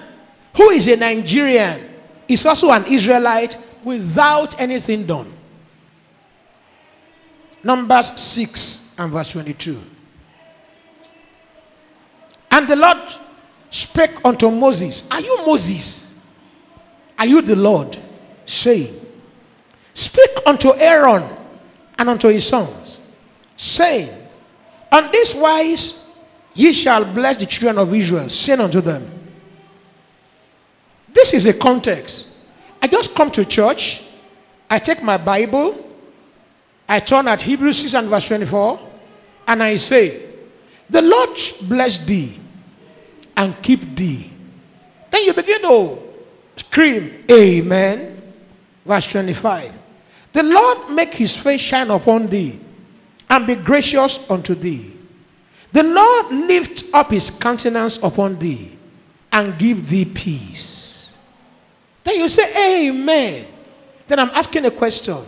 who 0.57 0.71
is 0.71 0.89
a 0.89 0.97
Nigerian 0.97 1.81
is 2.29 2.45
also 2.47 2.71
an 2.71 2.85
Israelite 2.87 3.57
without 3.85 4.61
anything 4.61 5.07
done. 5.07 5.33
Numbers 7.63 8.21
6 8.21 8.95
and 8.99 9.13
verse 9.13 9.33
22. 9.33 9.81
And 12.51 12.69
the 12.69 12.77
Lord 12.77 12.99
spake 13.71 14.25
unto 14.25 14.51
Moses, 14.51 15.09
Are 15.11 15.21
you 15.21 15.45
Moses? 15.47 16.10
Are 17.21 17.27
you 17.27 17.41
the 17.41 17.55
Lord? 17.55 17.97
Saying, 18.47 18.99
Speak 19.95 20.31
unto 20.45 20.75
Aaron 20.75 21.23
and 21.97 22.09
unto 22.09 22.27
his 22.29 22.49
sons, 22.49 23.01
saying, 23.57 24.11
On 24.91 25.13
this 25.13 25.37
wise 25.37 26.01
Ye 26.55 26.73
shall 26.73 27.05
bless 27.05 27.37
the 27.37 27.47
children 27.47 27.79
of 27.79 27.95
Israel, 27.95 28.29
saying 28.29 28.61
unto 28.61 28.81
them, 28.81 29.07
This 31.13 31.33
is 31.33 31.47
a 31.47 31.55
context. 31.55 32.29
I 32.83 32.87
just 32.87 33.15
come 33.15 33.31
to 33.33 33.45
church, 33.45 34.05
I 34.69 34.79
take 34.79 35.03
my 35.03 35.17
Bible, 35.17 35.87
I 36.89 36.99
turn 37.01 37.29
at 37.29 37.43
Hebrews 37.43 37.79
6 37.79 37.95
and 37.95 38.09
verse 38.09 38.27
24, 38.27 38.81
and 39.47 39.63
I 39.63 39.77
say, 39.77 40.23
The 40.89 41.03
Lord 41.03 41.39
bless 41.63 41.99
thee 42.05 42.39
and 43.37 43.61
keep 43.63 43.95
thee. 43.95 44.31
Then 45.11 45.25
you 45.25 45.33
begin 45.35 45.63
to 45.63 45.99
scream, 46.61 47.25
Amen. 47.31 48.23
Verse 48.85 49.07
25. 49.09 49.73
The 50.33 50.43
Lord 50.43 50.91
make 50.91 51.15
his 51.15 51.37
face 51.37 51.61
shine 51.61 51.91
upon 51.91 52.29
thee 52.29 52.59
and 53.29 53.47
be 53.47 53.57
gracious 53.57 54.31
unto 54.31 54.55
thee. 54.55 54.93
The 55.73 55.83
Lord 55.83 56.27
lift 56.33 56.85
up 56.93 57.11
his 57.11 57.31
countenance 57.31 58.03
upon 58.03 58.39
thee 58.39 58.77
and 59.33 59.59
give 59.59 59.89
thee 59.89 60.05
peace. 60.05 61.17
Then 62.03 62.17
you 62.17 62.29
say, 62.29 62.89
Amen. 62.89 63.47
Then 64.07 64.19
I'm 64.19 64.31
asking 64.31 64.67
a 64.67 64.71
question. 64.71 65.19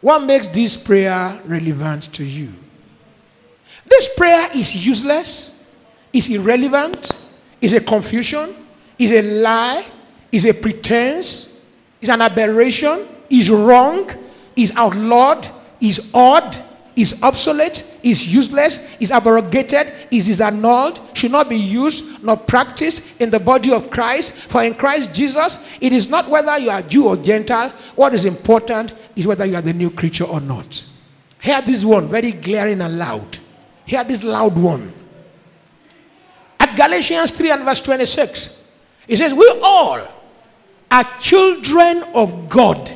What 0.00 0.20
makes 0.20 0.46
this 0.46 0.76
prayer 0.76 1.40
relevant 1.44 2.12
to 2.14 2.24
you? 2.24 2.52
This 3.84 4.14
prayer 4.16 4.48
is 4.54 4.86
useless, 4.86 5.66
is 6.12 6.30
irrelevant, 6.30 7.18
is 7.60 7.72
a 7.72 7.80
confusion, 7.80 8.54
is 8.98 9.12
a 9.12 9.22
lie, 9.22 9.84
is 10.30 10.44
a 10.44 10.54
pretense, 10.54 11.64
is 12.00 12.08
an 12.08 12.20
aberration, 12.20 13.06
is 13.30 13.50
wrong, 13.50 14.10
is 14.56 14.72
outlawed, 14.76 15.48
is 15.80 16.10
odd, 16.14 16.56
is 16.96 17.22
obsolete, 17.22 17.84
is 18.02 18.34
useless, 18.34 18.96
is 19.00 19.12
abrogated, 19.12 19.86
is, 20.10 20.28
is 20.28 20.40
annulled, 20.40 21.00
should 21.14 21.30
not 21.30 21.48
be 21.48 21.56
used 21.56 22.24
nor 22.24 22.36
practiced 22.36 23.20
in 23.20 23.30
the 23.30 23.38
body 23.38 23.72
of 23.72 23.88
Christ. 23.88 24.34
For 24.34 24.64
in 24.64 24.74
Christ 24.74 25.14
Jesus, 25.14 25.64
it 25.80 25.92
is 25.92 26.10
not 26.10 26.28
whether 26.28 26.58
you 26.58 26.70
are 26.70 26.82
Jew 26.82 27.06
or 27.06 27.16
Gentile. 27.16 27.70
What 27.94 28.14
is 28.14 28.24
important 28.24 28.94
is 29.14 29.26
whether 29.26 29.44
you 29.44 29.54
are 29.54 29.62
the 29.62 29.72
new 29.72 29.90
creature 29.90 30.24
or 30.24 30.40
not. 30.40 30.84
Hear 31.40 31.62
this 31.62 31.84
one, 31.84 32.08
very 32.08 32.32
glaring 32.32 32.80
and 32.80 32.98
loud. 32.98 33.38
Hear 33.86 34.02
this 34.02 34.24
loud 34.24 34.56
one. 34.58 34.92
At 36.58 36.76
Galatians 36.76 37.30
3 37.30 37.50
and 37.52 37.64
verse 37.64 37.80
26, 37.80 38.60
it 39.06 39.16
says, 39.18 39.32
We 39.32 39.60
all 39.62 40.17
are 40.90 41.04
children 41.20 42.04
of 42.14 42.48
God 42.48 42.90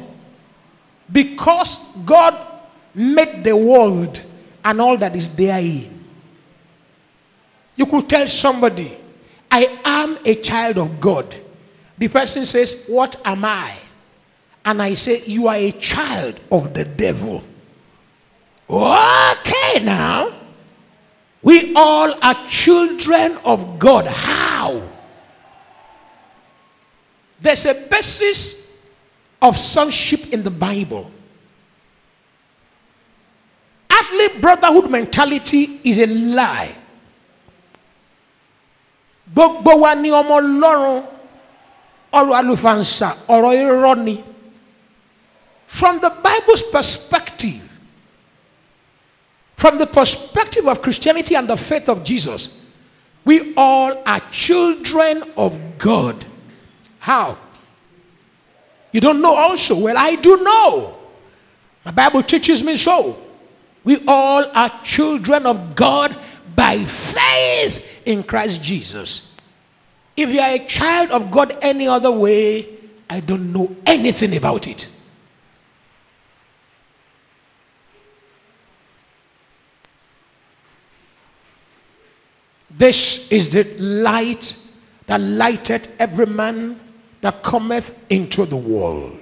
because 1.10 1.78
God 2.04 2.34
made 2.94 3.44
the 3.44 3.56
world 3.56 4.24
and 4.64 4.80
all 4.80 4.96
that 4.96 5.14
is 5.16 5.34
therein. 5.34 6.04
You 7.76 7.86
could 7.86 8.08
tell 8.08 8.26
somebody, 8.26 8.96
I 9.50 9.78
am 9.84 10.18
a 10.24 10.34
child 10.36 10.78
of 10.78 11.00
God. 11.00 11.34
The 11.98 12.08
person 12.08 12.44
says, 12.44 12.86
What 12.88 13.20
am 13.24 13.44
I? 13.44 13.76
And 14.64 14.80
I 14.80 14.94
say, 14.94 15.22
You 15.24 15.48
are 15.48 15.56
a 15.56 15.72
child 15.72 16.40
of 16.50 16.74
the 16.74 16.84
devil. 16.84 17.42
Okay, 18.68 19.84
now. 19.84 20.38
We 21.42 21.74
all 21.74 22.14
are 22.22 22.46
children 22.46 23.36
of 23.44 23.78
God. 23.78 24.06
How? 24.06 24.80
There's 27.42 27.66
a 27.66 27.74
basis 27.74 28.72
of 29.42 29.58
sonship 29.58 30.32
in 30.32 30.42
the 30.42 30.50
Bible 30.50 31.10
earthly 34.02 34.40
brotherhood 34.40 34.90
mentality 34.90 35.80
is 35.84 35.98
a 35.98 36.06
lie. 36.06 36.74
Gbogbo 39.34 39.80
wa 39.80 39.94
ni 39.94 40.10
ọmọ 40.10 40.36
Ọlọ́run 40.40 41.06
ọ̀rọ̀ 42.12 42.34
àlùfànṣà 42.40 43.08
ọ̀rọ̀ 43.28 43.52
irọ́ 43.62 44.04
ni. 44.04 44.24
From 45.66 46.00
the 46.00 46.10
Bible's 46.22 46.62
perspective, 46.70 47.62
from 49.56 49.78
the 49.78 49.86
perspective 49.86 50.66
of 50.68 50.82
Christianity 50.82 51.34
and 51.34 51.48
the 51.48 51.56
faith 51.56 51.88
of 51.88 52.04
Jesus, 52.04 52.66
we 53.24 53.54
all 53.56 54.02
are 54.04 54.20
children 54.30 55.22
of 55.36 55.58
God. 55.78 56.26
How? 57.02 57.36
You 58.92 59.00
don't 59.00 59.20
know 59.20 59.34
also? 59.34 59.76
Well, 59.76 59.96
I 59.98 60.14
do 60.14 60.36
know. 60.36 60.98
My 61.84 61.90
Bible 61.90 62.22
teaches 62.22 62.62
me 62.62 62.76
so. 62.76 63.20
We 63.82 63.98
all 64.06 64.44
are 64.54 64.70
children 64.84 65.44
of 65.44 65.74
God 65.74 66.16
by 66.54 66.84
faith 66.84 68.02
in 68.06 68.22
Christ 68.22 68.62
Jesus. 68.62 69.34
If 70.16 70.30
you 70.30 70.38
are 70.38 70.54
a 70.54 70.60
child 70.60 71.10
of 71.10 71.28
God 71.28 71.56
any 71.60 71.88
other 71.88 72.12
way, 72.12 72.68
I 73.10 73.18
don't 73.18 73.52
know 73.52 73.74
anything 73.84 74.36
about 74.36 74.68
it. 74.68 74.88
This 82.70 83.28
is 83.32 83.48
the 83.48 83.64
light 83.80 84.56
that 85.06 85.20
lighteth 85.20 86.00
every 86.00 86.26
man 86.26 86.78
that 87.22 87.42
cometh 87.42 88.04
into 88.10 88.44
the 88.44 88.56
world. 88.56 89.18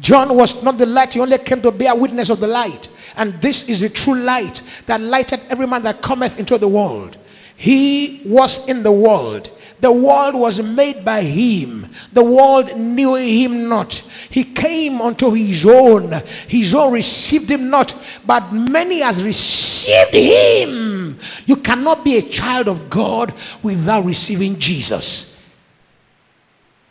John 0.00 0.34
was 0.34 0.62
not 0.62 0.78
the 0.78 0.86
light, 0.86 1.14
he 1.14 1.20
only 1.20 1.38
came 1.38 1.62
to 1.62 1.70
bear 1.70 1.94
witness 1.94 2.30
of 2.30 2.40
the 2.40 2.46
light. 2.46 2.88
And 3.16 3.34
this 3.40 3.68
is 3.68 3.80
the 3.80 3.88
true 3.88 4.14
light 4.18 4.62
that 4.86 5.00
lighteth 5.00 5.50
every 5.50 5.66
man 5.66 5.82
that 5.82 6.02
cometh 6.02 6.38
into 6.38 6.58
the 6.58 6.68
world. 6.68 7.16
He 7.56 8.22
was 8.24 8.68
in 8.68 8.82
the 8.82 8.92
world. 8.92 9.50
The 9.80 9.92
world 9.92 10.34
was 10.34 10.62
made 10.62 11.04
by 11.04 11.22
him. 11.22 11.86
The 12.12 12.22
world 12.22 12.76
knew 12.76 13.14
him 13.14 13.68
not. 13.68 13.94
He 14.30 14.44
came 14.44 15.00
unto 15.00 15.30
his 15.32 15.64
own. 15.64 16.12
His 16.48 16.74
own 16.74 16.92
received 16.92 17.50
him 17.50 17.70
not, 17.70 17.96
but 18.26 18.52
many 18.52 19.00
has 19.00 19.22
received 19.22 20.12
him. 20.12 21.07
You 21.46 21.56
cannot 21.56 22.04
be 22.04 22.16
a 22.16 22.22
child 22.22 22.68
of 22.68 22.90
God 22.90 23.34
without 23.62 24.04
receiving 24.04 24.58
Jesus. 24.58 25.38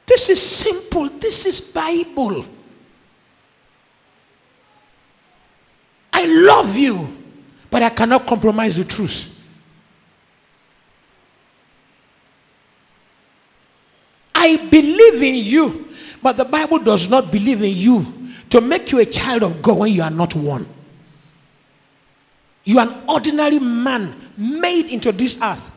This 0.05 0.29
is 0.29 0.41
simple. 0.41 1.09
This 1.09 1.45
is 1.45 1.59
Bible. 1.59 2.45
I 6.13 6.25
love 6.25 6.75
you, 6.75 7.15
but 7.69 7.83
I 7.83 7.89
cannot 7.89 8.25
compromise 8.25 8.77
the 8.77 8.85
truth. 8.85 9.33
I 14.33 14.57
believe 14.57 15.21
in 15.21 15.35
you, 15.35 15.89
but 16.23 16.37
the 16.37 16.45
Bible 16.45 16.79
does 16.79 17.09
not 17.09 17.31
believe 17.31 17.61
in 17.61 17.75
you 17.75 18.05
to 18.49 18.61
make 18.61 18.91
you 18.91 18.99
a 18.99 19.05
child 19.05 19.43
of 19.43 19.61
God 19.61 19.79
when 19.79 19.91
you 19.91 20.01
are 20.01 20.09
not 20.09 20.35
one. 20.35 20.65
You 22.67 22.79
are 22.79 22.87
an 22.87 22.95
ordinary 23.07 23.59
man 23.59 24.13
made 24.35 24.91
into 24.91 25.13
this 25.13 25.41
earth. 25.41 25.71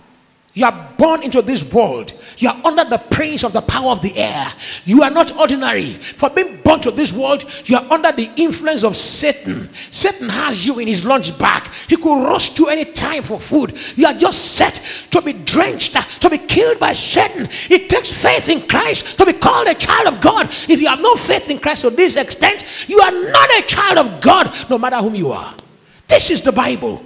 You 0.54 0.64
are 0.64 0.90
born 0.98 1.22
into 1.22 1.40
this 1.40 1.62
world. 1.72 2.12
You 2.38 2.48
are 2.48 2.60
under 2.64 2.84
the 2.84 2.98
praise 2.98 3.44
of 3.44 3.52
the 3.52 3.60
power 3.60 3.92
of 3.92 4.02
the 4.02 4.12
air. 4.16 4.52
You 4.84 5.04
are 5.04 5.10
not 5.10 5.36
ordinary. 5.36 5.92
For 5.92 6.28
being 6.30 6.60
born 6.62 6.80
to 6.80 6.90
this 6.90 7.12
world, 7.12 7.44
you 7.66 7.76
are 7.76 7.86
under 7.92 8.10
the 8.10 8.28
influence 8.34 8.82
of 8.82 8.96
Satan. 8.96 9.72
Satan 9.92 10.28
has 10.28 10.66
you 10.66 10.80
in 10.80 10.88
his 10.88 11.04
lunch 11.04 11.38
bag. 11.38 11.70
He 11.88 11.94
could 11.94 12.24
rush 12.24 12.54
to 12.54 12.66
any 12.66 12.84
time 12.84 13.22
for 13.22 13.38
food. 13.38 13.78
You 13.94 14.06
are 14.06 14.14
just 14.14 14.56
set 14.56 14.82
to 15.12 15.22
be 15.22 15.34
drenched, 15.34 15.92
to 16.20 16.28
be 16.28 16.38
killed 16.38 16.80
by 16.80 16.94
Satan. 16.94 17.48
It 17.70 17.88
takes 17.88 18.10
faith 18.10 18.48
in 18.48 18.66
Christ 18.66 19.16
to 19.18 19.26
be 19.26 19.34
called 19.34 19.68
a 19.68 19.74
child 19.74 20.08
of 20.08 20.20
God. 20.20 20.48
If 20.68 20.80
you 20.80 20.88
have 20.88 21.00
no 21.00 21.14
faith 21.14 21.48
in 21.48 21.60
Christ 21.60 21.82
to 21.82 21.90
this 21.90 22.16
extent, 22.16 22.64
you 22.88 22.98
are 22.98 23.12
not 23.12 23.48
a 23.52 23.62
child 23.62 23.98
of 23.98 24.20
God, 24.20 24.52
no 24.68 24.76
matter 24.76 24.96
whom 24.96 25.14
you 25.14 25.30
are. 25.30 25.54
This 26.10 26.30
is 26.30 26.42
the 26.42 26.50
Bible. 26.50 27.04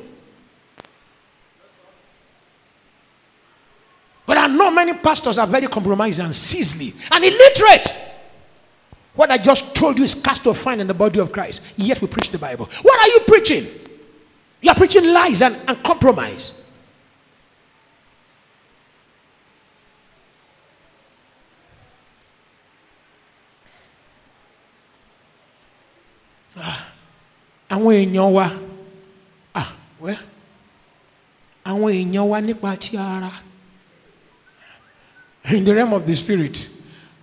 But 4.27 4.39
I 4.39 4.47
know 4.47 4.71
many 4.71 4.95
pastors 4.95 5.37
are 5.39 5.47
very 5.47 5.67
compromised 5.67 6.21
and 6.21 6.31
sizzly 6.33 6.95
and 7.13 7.23
illiterate. 7.23 7.95
What 9.15 9.31
I 9.31 9.37
just 9.37 9.75
told 9.75 9.99
you 9.99 10.05
is 10.05 10.15
cast 10.15 10.43
to 10.45 10.55
find 10.55 10.81
in 10.81 10.87
the 10.87 10.95
body 10.95 11.21
of 11.21 11.31
Christ. 11.33 11.61
Yet 11.77 12.01
we 12.01 12.09
preach 12.09 12.31
the 12.31 12.39
Bible. 12.39 12.69
What 12.81 12.99
are 12.99 13.13
you 13.13 13.21
preaching? 13.27 13.67
You 14.63 14.71
are 14.71 14.75
preaching 14.75 15.05
lies 15.13 15.43
and, 15.43 15.55
and 15.69 15.83
compromise. 15.85 16.63
Ah, 26.57 26.89
àwọn 27.69 28.64
wẹ́ 30.05 30.17
àwọn 31.71 31.89
èèyàn 31.93 32.27
wa 32.31 32.39
nípa 32.41 32.71
ti 32.83 32.97
ara 32.99 33.33
in 35.53 35.65
the 35.65 35.75
realm 35.75 35.93
of 35.93 36.07
the 36.07 36.15
spirit. 36.17 36.71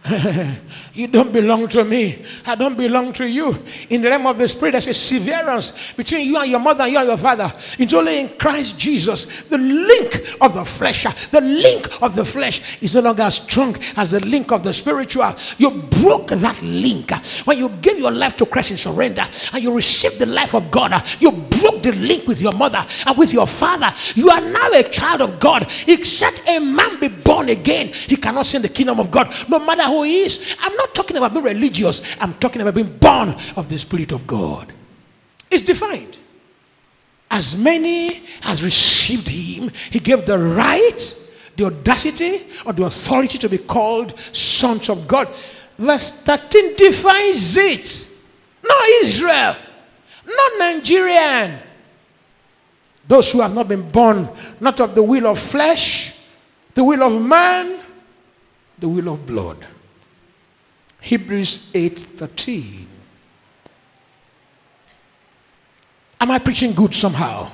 you 0.93 1.07
don't 1.07 1.31
belong 1.31 1.67
to 1.67 1.85
me. 1.85 2.23
I 2.47 2.55
don't 2.55 2.75
belong 2.75 3.13
to 3.13 3.29
you. 3.29 3.55
In 3.89 4.01
the 4.01 4.09
realm 4.09 4.25
of 4.25 4.37
the 4.39 4.47
spirit, 4.47 4.71
there's 4.71 4.87
a 4.87 4.93
severance 4.95 5.93
between 5.93 6.25
you 6.25 6.37
and 6.37 6.49
your 6.49 6.59
mother 6.59 6.83
and 6.85 6.93
you 6.93 6.97
and 6.97 7.07
your 7.07 7.17
father. 7.17 7.51
It's 7.77 7.93
only 7.93 8.19
in 8.19 8.29
Christ 8.29 8.79
Jesus. 8.79 9.43
The 9.43 9.59
link 9.59 10.37
of 10.41 10.55
the 10.55 10.65
flesh, 10.65 11.03
the 11.29 11.41
link 11.41 12.01
of 12.01 12.15
the 12.15 12.25
flesh 12.25 12.81
is 12.81 12.95
no 12.95 13.01
longer 13.01 13.23
as 13.23 13.35
strong 13.35 13.75
as 13.95 14.11
the 14.11 14.25
link 14.25 14.51
of 14.51 14.63
the 14.63 14.73
spiritual. 14.73 15.35
You 15.59 15.69
broke 15.69 16.29
that 16.29 16.59
link. 16.63 17.11
When 17.45 17.59
you 17.59 17.69
give 17.81 17.99
your 17.99 18.11
life 18.11 18.37
to 18.37 18.47
Christ 18.47 18.71
in 18.71 18.77
surrender 18.77 19.23
and 19.53 19.63
you 19.63 19.71
receive 19.71 20.17
the 20.17 20.25
life 20.25 20.55
of 20.55 20.71
God, 20.71 20.93
you 21.19 21.31
broke 21.31 21.83
the 21.83 21.93
link 21.93 22.27
with 22.27 22.41
your 22.41 22.53
mother 22.53 22.83
and 23.05 23.17
with 23.17 23.31
your 23.31 23.47
father. 23.47 23.93
You 24.15 24.31
are 24.31 24.41
now 24.41 24.69
a 24.73 24.83
child 24.83 25.21
of 25.21 25.39
God. 25.39 25.71
Except 25.87 26.47
a 26.49 26.59
man 26.59 26.99
be 26.99 27.07
born 27.07 27.49
again, 27.49 27.89
he 27.89 28.15
cannot 28.15 28.47
see 28.47 28.57
the 28.57 28.69
kingdom 28.69 28.99
of 28.99 29.11
God. 29.11 29.31
No 29.47 29.59
matter 29.59 29.90
who 29.91 30.03
he 30.03 30.23
is. 30.23 30.55
I'm 30.59 30.75
not 30.75 30.95
talking 30.95 31.17
about 31.17 31.33
being 31.33 31.45
religious, 31.45 32.01
I'm 32.19 32.33
talking 32.35 32.61
about 32.61 32.75
being 32.75 32.97
born 32.97 33.35
of 33.55 33.69
the 33.69 33.77
Spirit 33.77 34.11
of 34.11 34.25
God. 34.25 34.71
It's 35.49 35.63
defined. 35.63 36.17
As 37.29 37.57
many 37.57 38.21
as 38.43 38.63
received 38.63 39.27
him, 39.27 39.71
he 39.89 39.99
gave 39.99 40.25
the 40.25 40.37
right, 40.37 41.29
the 41.55 41.65
audacity, 41.65 42.41
or 42.65 42.73
the 42.73 42.83
authority 42.83 43.37
to 43.37 43.47
be 43.47 43.57
called 43.57 44.19
sons 44.33 44.89
of 44.89 45.07
God. 45.07 45.27
Verse 45.77 46.23
13 46.23 46.75
defines 46.75 47.55
it. 47.57 48.07
Not 48.63 48.83
Israel, 49.03 49.55
not 50.25 50.51
Nigerian. 50.59 51.59
Those 53.07 53.31
who 53.31 53.41
have 53.41 53.53
not 53.53 53.67
been 53.67 53.89
born, 53.89 54.29
not 54.59 54.79
of 54.79 54.93
the 54.93 55.03
will 55.03 55.27
of 55.27 55.39
flesh, 55.39 56.19
the 56.73 56.83
will 56.83 57.01
of 57.01 57.21
man, 57.21 57.79
the 58.77 58.87
will 58.87 59.13
of 59.13 59.25
blood. 59.25 59.65
Hebrews 61.01 61.71
8:13. 61.73 62.87
Am 66.21 66.31
I 66.31 66.39
preaching 66.39 66.73
good 66.73 66.93
somehow? 66.93 67.51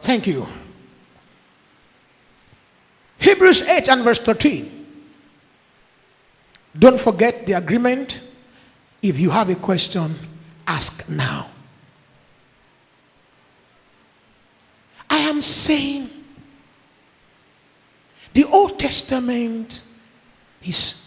Thank 0.00 0.28
you. 0.28 0.46
Hebrews 3.18 3.62
8 3.62 3.88
and 3.88 4.04
verse 4.04 4.20
13. 4.20 4.86
Don't 6.78 7.00
forget 7.00 7.44
the 7.46 7.54
agreement. 7.54 8.20
If 9.02 9.18
you 9.18 9.30
have 9.30 9.50
a 9.50 9.56
question, 9.56 10.14
ask 10.66 11.08
now. 11.08 11.48
I 15.10 15.18
am 15.18 15.42
saying 15.42 16.10
the 18.32 18.44
Old 18.44 18.78
Testament 18.78 19.82
is 20.62 21.05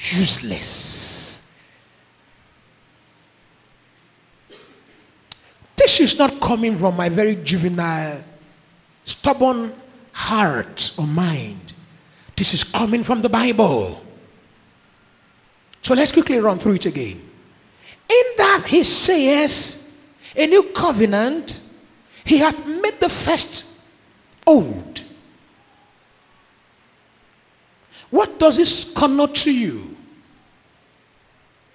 useless. 0.00 1.54
This 5.76 6.00
is 6.00 6.18
not 6.18 6.40
coming 6.40 6.76
from 6.76 6.96
my 6.96 7.08
very 7.08 7.36
juvenile, 7.36 8.22
stubborn 9.04 9.72
heart 10.12 10.94
or 10.98 11.06
mind. 11.06 11.74
This 12.36 12.54
is 12.54 12.64
coming 12.64 13.04
from 13.04 13.20
the 13.20 13.28
Bible. 13.28 14.02
So 15.82 15.94
let's 15.94 16.12
quickly 16.12 16.38
run 16.38 16.58
through 16.58 16.74
it 16.74 16.86
again. 16.86 17.20
In 18.08 18.24
that 18.38 18.64
he 18.66 18.82
says, 18.82 20.00
a 20.36 20.46
new 20.46 20.62
covenant, 20.74 21.60
he 22.24 22.38
hath 22.38 22.66
made 22.66 23.00
the 23.00 23.08
first 23.08 23.80
old. 24.46 25.02
What 28.10 28.38
does 28.38 28.56
this 28.56 28.92
connote 28.92 29.36
to 29.36 29.54
you? 29.54 29.89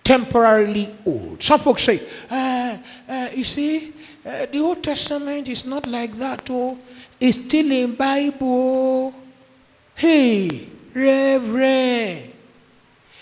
Temporarily 0.06 0.96
old. 1.04 1.42
Some 1.42 1.60
folks 1.60 1.84
say, 1.84 2.00
uh, 2.30 2.78
uh, 3.10 3.30
you 3.34 3.44
see, 3.44 3.92
uh, 4.24 4.46
the 4.46 4.60
Old 4.60 4.84
Testament 4.84 5.50
is 5.50 5.66
not 5.66 5.88
like 5.88 6.14
that. 6.20 6.48
Oh, 6.52 6.78
it's 7.20 7.44
still 7.44 7.72
in 7.72 7.96
Bible. 7.96 9.16
Hey, 9.96 10.70
Reverend. 10.94 12.34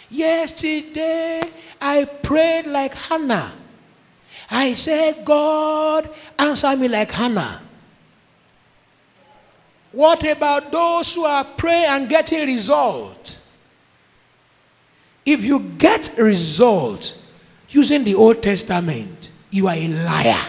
Yesterday 0.10 1.42
I 1.80 2.04
prayed 2.04 2.68
like 2.68 2.94
Hannah. 2.94 3.54
I 4.52 4.74
said, 4.74 5.24
God, 5.24 6.10
answer 6.38 6.76
me 6.76 6.90
like 6.90 7.12
Hannah. 7.12 7.62
What 9.94 10.30
about 10.30 10.70
those 10.70 11.16
who 11.16 11.24
are 11.24 11.46
praying 11.46 11.86
and 11.86 12.10
getting 12.10 12.46
results? 12.46 13.43
If 15.26 15.43
you 15.43 15.59
get 15.78 16.15
results 16.17 17.28
using 17.69 18.03
the 18.03 18.15
Old 18.15 18.43
Testament, 18.43 19.32
you 19.51 19.67
are 19.67 19.76
a 19.76 19.88
liar. 19.88 20.45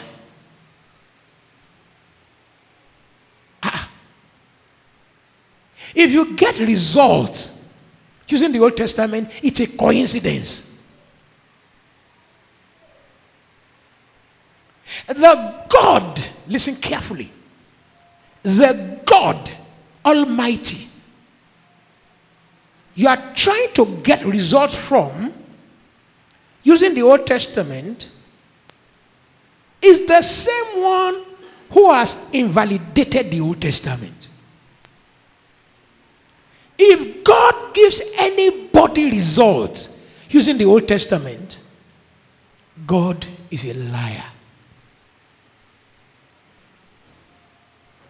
Ah. 3.63 3.91
If 5.95 6.11
you 6.11 6.35
get 6.35 6.59
results 6.59 7.69
using 8.29 8.53
the 8.53 8.61
Old 8.61 8.77
Testament, 8.77 9.29
it's 9.43 9.61
a 9.61 9.67
coincidence. 9.77 10.73
The 15.07 15.65
God, 15.69 16.21
listen 16.47 16.77
carefully, 16.77 17.31
the 18.43 19.01
God 19.05 19.51
Almighty, 20.05 20.89
you 22.95 23.09
are 23.09 23.35
trying 23.35 23.73
to 23.75 24.01
get 24.03 24.25
results 24.25 24.75
from 24.75 25.33
using 26.63 26.95
the 26.95 27.03
Old 27.03 27.27
Testament 27.27 28.11
is 29.83 30.07
the 30.07 30.23
same 30.23 30.83
one 30.83 31.25
who 31.71 31.93
has 31.93 32.29
invalidated 32.33 33.31
the 33.31 33.41
Old 33.41 33.61
Testament. 33.61 34.31
If 36.79 37.25
God 37.25 37.75
gives 37.75 38.03
anybody 38.19 39.11
results 39.11 40.03
using 40.31 40.59
the 40.59 40.65
Old 40.65 40.89
Testament, 40.89 41.61
God 42.87 43.27
is 43.51 43.65
a 43.65 43.75
liar. 43.75 44.25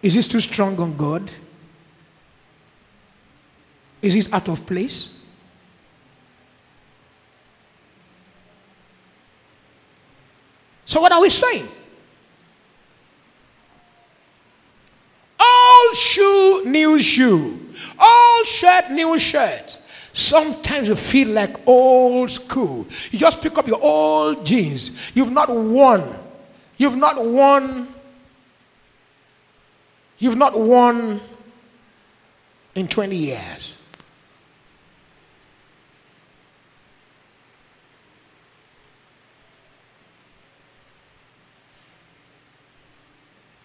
Is 0.01 0.13
this 0.13 0.27
too 0.27 0.39
strong 0.39 0.79
on 0.79 0.95
God? 0.95 1.31
Is 4.05 4.13
this 4.13 4.31
out 4.31 4.47
of 4.49 4.63
place? 4.67 5.17
So, 10.85 11.01
what 11.01 11.11
are 11.11 11.19
we 11.19 11.31
saying? 11.31 11.67
All 15.39 15.93
shoe, 15.95 16.65
new 16.67 16.99
shoe. 16.99 17.59
All 17.97 18.43
shirt, 18.43 18.91
new 18.91 19.17
shirt. 19.17 19.81
Sometimes 20.13 20.87
you 20.87 20.95
feel 20.95 21.29
like 21.29 21.67
old 21.67 22.29
school. 22.29 22.85
You 23.09 23.17
just 23.17 23.41
pick 23.41 23.57
up 23.57 23.67
your 23.67 23.81
old 23.81 24.45
jeans. 24.45 25.15
You've 25.15 25.31
not 25.31 25.49
worn. 25.49 26.03
You've 26.77 26.95
not 26.95 27.25
worn. 27.25 27.87
You've 30.19 30.37
not 30.37 30.57
worn 30.57 31.19
in 32.75 32.87
20 32.87 33.15
years. 33.15 33.81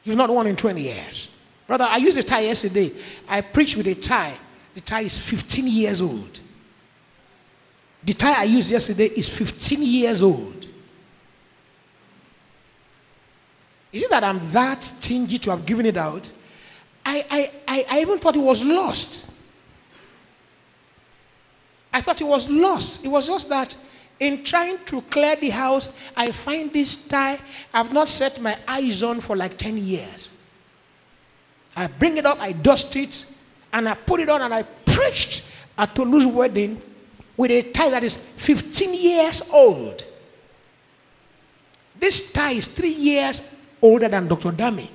You've 0.05 0.17
not 0.17 0.31
worn 0.31 0.47
in 0.47 0.57
20 0.57 0.81
years. 0.81 1.29
Brother, 1.67 1.87
I 1.89 1.99
used 1.99 2.19
a 2.19 2.23
tie 2.23 2.41
yesterday. 2.41 2.93
I 3.29 3.41
preached 3.43 3.77
with 3.77 3.87
a 3.87 3.95
tie. 3.95 4.37
The 4.75 4.81
tie 4.81 5.03
is 5.03 5.19
15 5.19 5.67
years 5.67 6.01
old. 6.01 6.41
The 8.03 8.15
tie 8.15 8.41
I 8.41 8.45
used 8.45 8.71
yesterday 8.71 9.07
is 9.07 9.29
15 9.29 9.83
years 9.83 10.23
old. 10.23 10.67
Is 13.93 14.03
it 14.03 14.11
that 14.11 14.25
I'm 14.25 14.41
that 14.53 14.85
stingy 14.85 15.39
to 15.39 15.51
have 15.51 15.67
given 15.67 15.85
it 15.85 15.97
out? 15.97 16.33
I, 17.05 17.25
I, 17.31 17.51
I, 17.67 17.85
I 17.91 18.01
even 18.01 18.19
thought 18.19 18.37
it 18.37 18.41
was 18.41 18.63
lost. 18.63 19.33
I 21.93 22.01
thought 22.01 22.21
it 22.21 22.27
was 22.27 22.49
lost. 22.49 23.05
It 23.05 23.09
was 23.09 23.27
just 23.27 23.49
that 23.49 23.77
in 24.21 24.45
trying 24.45 24.79
to 24.85 25.01
clear 25.03 25.35
the 25.37 25.49
house, 25.49 25.99
I 26.15 26.31
find 26.31 26.73
this 26.73 27.09
tie 27.09 27.39
I've 27.73 27.93
not 27.93 28.09
set 28.09 28.41
my 28.41 28.57
eyes 28.69 29.03
on 29.03 29.21
for 29.21 29.35
like 29.35 29.57
10 29.57 29.79
years. 29.79 30.37
I 31.75 31.87
bring 31.87 32.19
it 32.19 32.27
up, 32.27 32.39
I 32.41 32.53
dust 32.53 32.95
it, 32.97 33.27
and 33.73 33.89
I 33.89 33.95
put 33.95 34.21
it 34.21 34.29
on, 34.29 34.43
and 34.43 34.53
I 34.53 34.63
preached 34.63 35.45
at 35.79 35.95
Tolu's 35.95 36.27
wedding 36.27 36.81
with 37.37 37.51
a 37.51 37.63
tie 37.63 37.89
that 37.91 38.05
is 38.05 38.17
15 38.17 38.95
years 38.95 39.43
old. 39.51 40.05
This 41.99 42.33
tie 42.33 42.53
is 42.53 42.67
three 42.67 42.93
years 42.93 43.55
older 43.81 44.09
than 44.09 44.27
Dr. 44.27 44.53
Dami. 44.53 44.89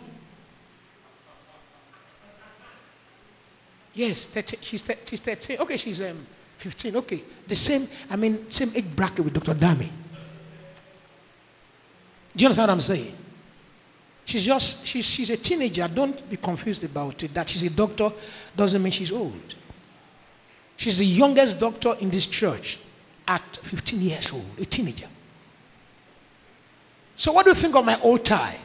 Yes, 3.94 4.26
13, 4.26 4.60
she's, 4.62 4.82
13, 4.82 5.06
she's 5.06 5.20
13. 5.22 5.58
Okay, 5.62 5.78
she's 5.78 6.02
um, 6.02 6.28
15. 6.66 6.96
Okay. 6.96 7.24
The 7.48 7.54
same, 7.54 7.88
I 8.10 8.16
mean, 8.16 8.50
same 8.50 8.72
age 8.74 8.96
bracket 8.96 9.24
with 9.24 9.36
Dr. 9.36 9.54
Dami. 9.54 9.88
Do 12.36 12.42
you 12.42 12.48
understand 12.48 12.70
what 12.70 12.74
I'm 12.74 12.82
saying? 12.82 13.14
She's 14.26 14.44
just, 14.44 14.84
she's, 14.84 15.06
she's 15.06 15.30
a 15.30 15.38
teenager. 15.38 15.88
Don't 15.88 16.28
be 16.28 16.38
confused 16.38 16.84
about 16.84 17.22
it. 17.22 17.36
That 17.36 17.48
she's 17.48 17.62
a 17.62 17.70
doctor 17.70 18.12
doesn't 18.56 18.82
mean 18.82 18.92
she's 18.92 19.12
old. 19.12 19.56
She's 20.76 20.98
the 20.98 21.06
youngest 21.06 21.60
doctor 21.60 21.94
in 22.00 22.10
this 22.10 22.26
church 22.26 22.80
at 23.28 23.58
15 23.58 24.02
years 24.02 24.34
old, 24.34 24.50
a 24.58 24.66
teenager. 24.66 25.08
So, 27.16 27.32
what 27.32 27.44
do 27.44 27.52
you 27.52 27.56
think 27.56 27.76
of 27.76 27.86
my 27.86 28.00
old 28.02 28.26
tie? 28.26 28.58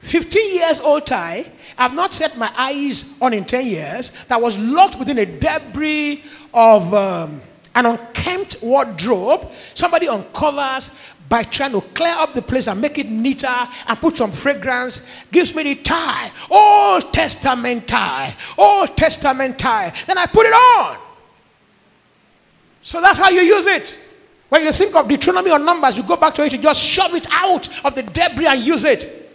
15 0.00 0.54
years 0.54 0.80
old 0.80 1.06
tie, 1.06 1.44
I've 1.76 1.94
not 1.94 2.12
set 2.14 2.36
my 2.38 2.50
eyes 2.56 3.16
on 3.20 3.34
in 3.34 3.44
10 3.44 3.66
years, 3.66 4.12
that 4.28 4.40
was 4.40 4.56
locked 4.58 4.98
within 4.98 5.18
a 5.18 5.26
debris 5.26 6.24
of 6.52 6.92
um, 6.94 7.40
an 7.74 7.86
unkempt 7.86 8.56
wardrobe. 8.62 9.50
Somebody 9.74 10.08
uncovers 10.08 10.96
by 11.28 11.44
trying 11.44 11.70
to 11.70 11.80
clear 11.80 12.12
up 12.16 12.34
the 12.34 12.42
place 12.42 12.66
and 12.66 12.80
make 12.80 12.98
it 12.98 13.08
neater 13.08 13.46
and 13.86 13.98
put 14.00 14.16
some 14.16 14.32
fragrance, 14.32 15.08
gives 15.30 15.54
me 15.54 15.62
the 15.62 15.74
tie, 15.76 16.30
Old 16.50 17.12
Testament 17.12 17.86
tie, 17.86 18.34
Old 18.58 18.96
Testament 18.96 19.56
tie. 19.56 19.94
Then 20.08 20.18
I 20.18 20.26
put 20.26 20.46
it 20.46 20.52
on. 20.52 20.98
So 22.82 23.00
that's 23.00 23.18
how 23.18 23.30
you 23.30 23.42
use 23.42 23.66
it. 23.66 24.08
When 24.48 24.64
you 24.64 24.72
think 24.72 24.96
of 24.96 25.06
Deuteronomy 25.06 25.52
or 25.52 25.60
Numbers, 25.60 25.96
you 25.96 26.02
go 26.02 26.16
back 26.16 26.34
to 26.34 26.42
it, 26.42 26.52
you 26.52 26.58
just 26.58 26.84
shove 26.84 27.14
it 27.14 27.28
out 27.30 27.68
of 27.84 27.94
the 27.94 28.02
debris 28.02 28.46
and 28.46 28.60
use 28.60 28.84
it. 28.84 29.30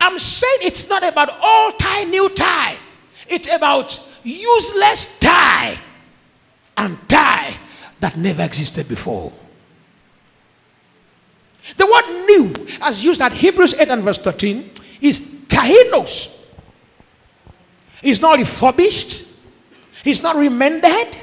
I'm 0.00 0.16
saying 0.16 0.58
it's 0.62 0.88
not 0.88 1.02
about 1.06 1.30
old 1.42 1.78
tie, 1.78 2.04
new 2.04 2.28
tie. 2.28 2.76
It's 3.26 3.52
about 3.52 3.98
useless 4.22 5.18
tie 5.18 5.76
and 6.80 6.96
tie 7.08 7.54
that 8.00 8.16
never 8.16 8.42
existed 8.42 8.88
before. 8.88 9.30
The 11.76 11.86
word 11.86 12.26
new, 12.26 12.66
as 12.80 13.04
used 13.04 13.20
at 13.20 13.32
Hebrews 13.32 13.74
8 13.74 13.88
and 13.88 14.02
verse 14.02 14.16
13, 14.16 14.70
is 15.02 15.44
kainos. 15.46 16.38
It's 18.02 18.20
not 18.20 18.38
refurbished, 18.38 19.26
it's 20.06 20.22
not 20.22 20.36
remended, 20.36 21.18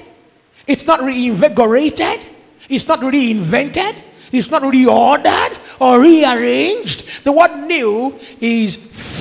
it's 0.68 0.86
not 0.86 1.02
reinvigorated, 1.02 2.20
it's 2.70 2.88
not 2.88 3.00
reinvented, 3.00 3.96
it's 4.32 4.52
not 4.52 4.62
reordered 4.62 5.58
or 5.82 6.00
rearranged. 6.00 7.24
The 7.24 7.32
word 7.32 7.66
new 7.66 8.20
is 8.40 8.78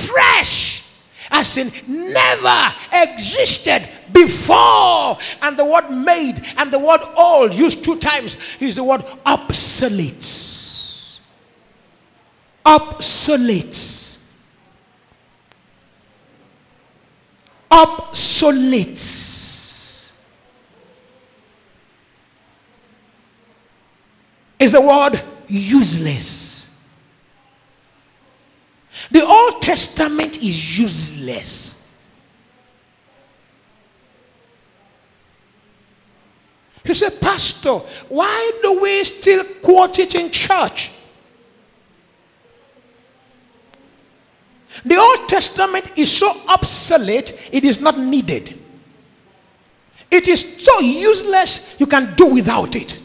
fresh, 0.07 0.66
as 1.31 1.57
in 1.57 1.71
never 1.87 2.75
existed 2.93 3.87
before. 4.11 5.17
And 5.41 5.57
the 5.57 5.65
word 5.65 5.89
made 5.89 6.41
and 6.57 6.71
the 6.71 6.79
word 6.79 7.01
old, 7.15 7.53
used 7.53 7.83
two 7.83 7.97
times, 7.97 8.37
is 8.59 8.75
the 8.75 8.83
word 8.83 9.03
obsolete. 9.25 11.21
Obsolete. 12.65 14.19
Obsolete. 17.69 18.99
Is 24.59 24.71
the 24.71 24.81
word 24.81 25.21
useless. 25.47 26.56
The 29.11 29.25
Old 29.25 29.61
Testament 29.61 30.37
is 30.37 30.79
useless. 30.79 31.77
He 36.83 36.93
said, 36.93 37.19
Pastor, 37.19 37.79
why 38.07 38.51
do 38.63 38.81
we 38.81 39.03
still 39.03 39.43
quote 39.61 39.99
it 39.99 40.15
in 40.15 40.31
church? 40.31 40.91
The 44.85 44.95
Old 44.95 45.27
Testament 45.27 45.97
is 45.97 46.11
so 46.11 46.31
obsolete, 46.47 47.49
it 47.51 47.63
is 47.63 47.81
not 47.81 47.97
needed. 47.97 48.57
It 50.09 50.27
is 50.27 50.63
so 50.63 50.79
useless, 50.79 51.75
you 51.79 51.87
can 51.87 52.13
do 52.15 52.27
without 52.27 52.75
it. 52.75 53.01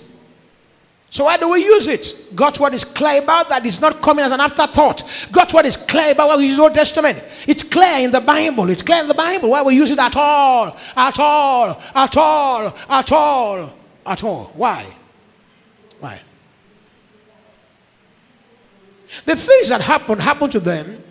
So 1.13 1.25
why 1.25 1.37
do 1.37 1.51
we 1.51 1.63
use 1.63 1.89
it? 1.89 2.35
God's 2.35 2.59
word 2.59 2.73
is 2.73 2.87
clear 2.87 3.23
about 3.23 3.51
that. 3.51 3.67
It's 3.67 3.83
not 3.83 4.01
coming 4.01 4.25
as 4.25 4.33
an 4.33 4.41
afterthought. 4.41 5.29
God's 5.31 5.53
word 5.53 5.67
is 5.67 5.77
clear 5.77 6.13
about 6.13 6.29
what 6.29 6.39
we 6.39 6.47
use 6.47 6.59
Old 6.59 6.73
Testament. 6.73 7.23
It's 7.47 7.63
clear 7.63 8.03
in 8.03 8.11
the 8.11 8.23
Bible. 8.23 8.71
It's 8.71 8.83
clear 8.83 9.03
in 9.03 9.09
the 9.09 9.15
Bible. 9.15 9.51
Why 9.51 9.61
we 9.61 9.75
use 9.75 9.91
it 9.91 9.99
at 9.99 10.17
all? 10.17 10.75
At 10.97 11.19
all. 11.19 11.79
At 11.95 12.17
all. 12.17 12.75
At 12.89 13.13
all. 13.13 13.75
At 14.07 14.25
all. 14.25 14.45
Why? 14.55 14.87
Why? 16.01 16.19
The 19.27 19.37
things 19.37 19.69
that 19.69 19.83
happen 19.83 20.19
happen 20.19 20.49
to 20.49 20.61
them 20.61 21.05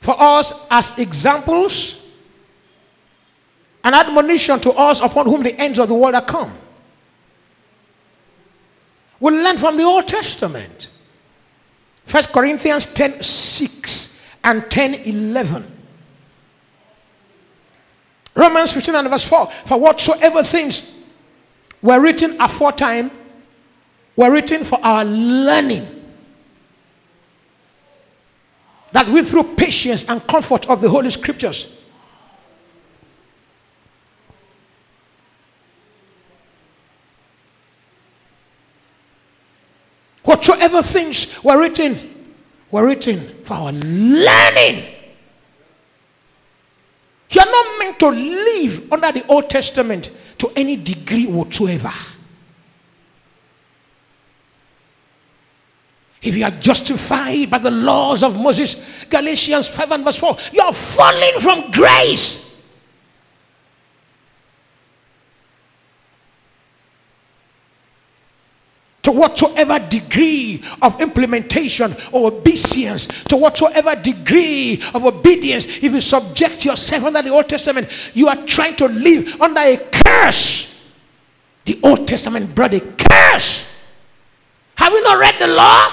for 0.00 0.16
us 0.18 0.66
as 0.68 0.98
examples 0.98 2.04
An 3.84 3.94
admonition 3.94 4.58
to 4.60 4.70
us 4.70 5.00
upon 5.00 5.26
whom 5.26 5.42
the 5.42 5.54
ends 5.60 5.78
of 5.78 5.88
the 5.88 5.94
world 5.94 6.14
are 6.14 6.24
come. 6.24 6.50
We 9.20 9.30
learn 9.30 9.58
from 9.58 9.76
the 9.76 9.84
Old 9.84 10.08
Testament. 10.08 10.90
First 12.06 12.32
Corinthians 12.32 12.86
10 12.86 13.22
6 13.22 14.22
and 14.44 14.70
10 14.70 14.94
11. 14.94 15.72
Romans 18.34 18.72
15 18.72 18.94
and 18.94 19.08
verse 19.08 19.24
4. 19.24 19.46
For 19.46 19.80
whatsoever 19.80 20.42
things 20.42 21.02
were 21.80 22.00
written 22.00 22.36
aforetime 22.40 23.10
were 24.16 24.32
written 24.32 24.64
for 24.64 24.78
our 24.82 25.04
learning. 25.04 25.86
That 28.92 29.08
we 29.08 29.22
through 29.22 29.54
patience 29.54 30.08
and 30.08 30.24
comfort 30.26 30.68
of 30.68 30.80
the 30.80 30.88
Holy 30.88 31.10
Scriptures 31.10 31.83
whatsoever 40.34 40.82
things 40.82 41.42
were 41.44 41.60
written 41.60 41.96
were 42.70 42.86
written 42.86 43.20
for 43.44 43.54
our 43.54 43.72
learning. 43.72 44.84
You 47.30 47.40
are 47.40 47.46
not 47.46 47.78
meant 47.78 48.00
to 48.00 48.08
live 48.08 48.92
under 48.92 49.12
the 49.12 49.24
Old 49.28 49.48
Testament 49.48 50.10
to 50.38 50.50
any 50.56 50.76
degree 50.76 51.26
whatsoever. 51.26 51.92
If 56.20 56.36
you 56.36 56.44
are 56.44 56.50
justified 56.50 57.50
by 57.50 57.58
the 57.58 57.70
laws 57.70 58.24
of 58.24 58.34
Moses, 58.34 59.04
Galatians 59.04 59.68
5 59.68 59.92
and 59.92 60.04
verse 60.04 60.16
4, 60.16 60.36
you 60.52 60.62
are 60.62 60.74
falling 60.74 61.38
from 61.40 61.70
grace. 61.70 62.43
To 69.04 69.12
whatsoever 69.12 69.78
degree 69.78 70.62
of 70.82 71.00
implementation 71.00 71.94
or 72.10 72.32
obedience, 72.32 73.06
to 73.24 73.36
whatsoever 73.36 73.94
degree 73.94 74.82
of 74.94 75.04
obedience, 75.04 75.66
if 75.66 75.84
you 75.92 76.00
subject 76.00 76.64
yourself 76.64 77.04
under 77.04 77.22
the 77.22 77.28
Old 77.28 77.48
Testament, 77.48 77.88
you 78.14 78.28
are 78.28 78.46
trying 78.46 78.74
to 78.76 78.86
live 78.86 79.40
under 79.40 79.60
a 79.60 79.76
curse. 79.76 80.90
The 81.66 81.78
Old 81.82 82.08
Testament 82.08 82.54
brought 82.54 82.74
a 82.74 82.80
curse. 82.80 83.68
Have 84.76 84.92
you 84.92 85.02
not 85.02 85.18
read 85.18 85.34
the 85.38 85.48
law? 85.48 85.92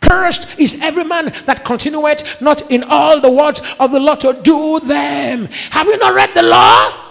Cursed 0.00 0.60
is 0.60 0.80
every 0.80 1.04
man 1.04 1.32
that 1.46 1.64
continueth 1.64 2.40
not 2.40 2.70
in 2.70 2.84
all 2.84 3.20
the 3.20 3.30
words 3.30 3.62
of 3.80 3.90
the 3.90 3.98
law 3.98 4.14
to 4.14 4.32
do 4.44 4.78
them. 4.80 5.46
Have 5.70 5.88
you 5.88 5.98
not 5.98 6.14
read 6.14 6.32
the 6.34 6.44
law? 6.44 7.05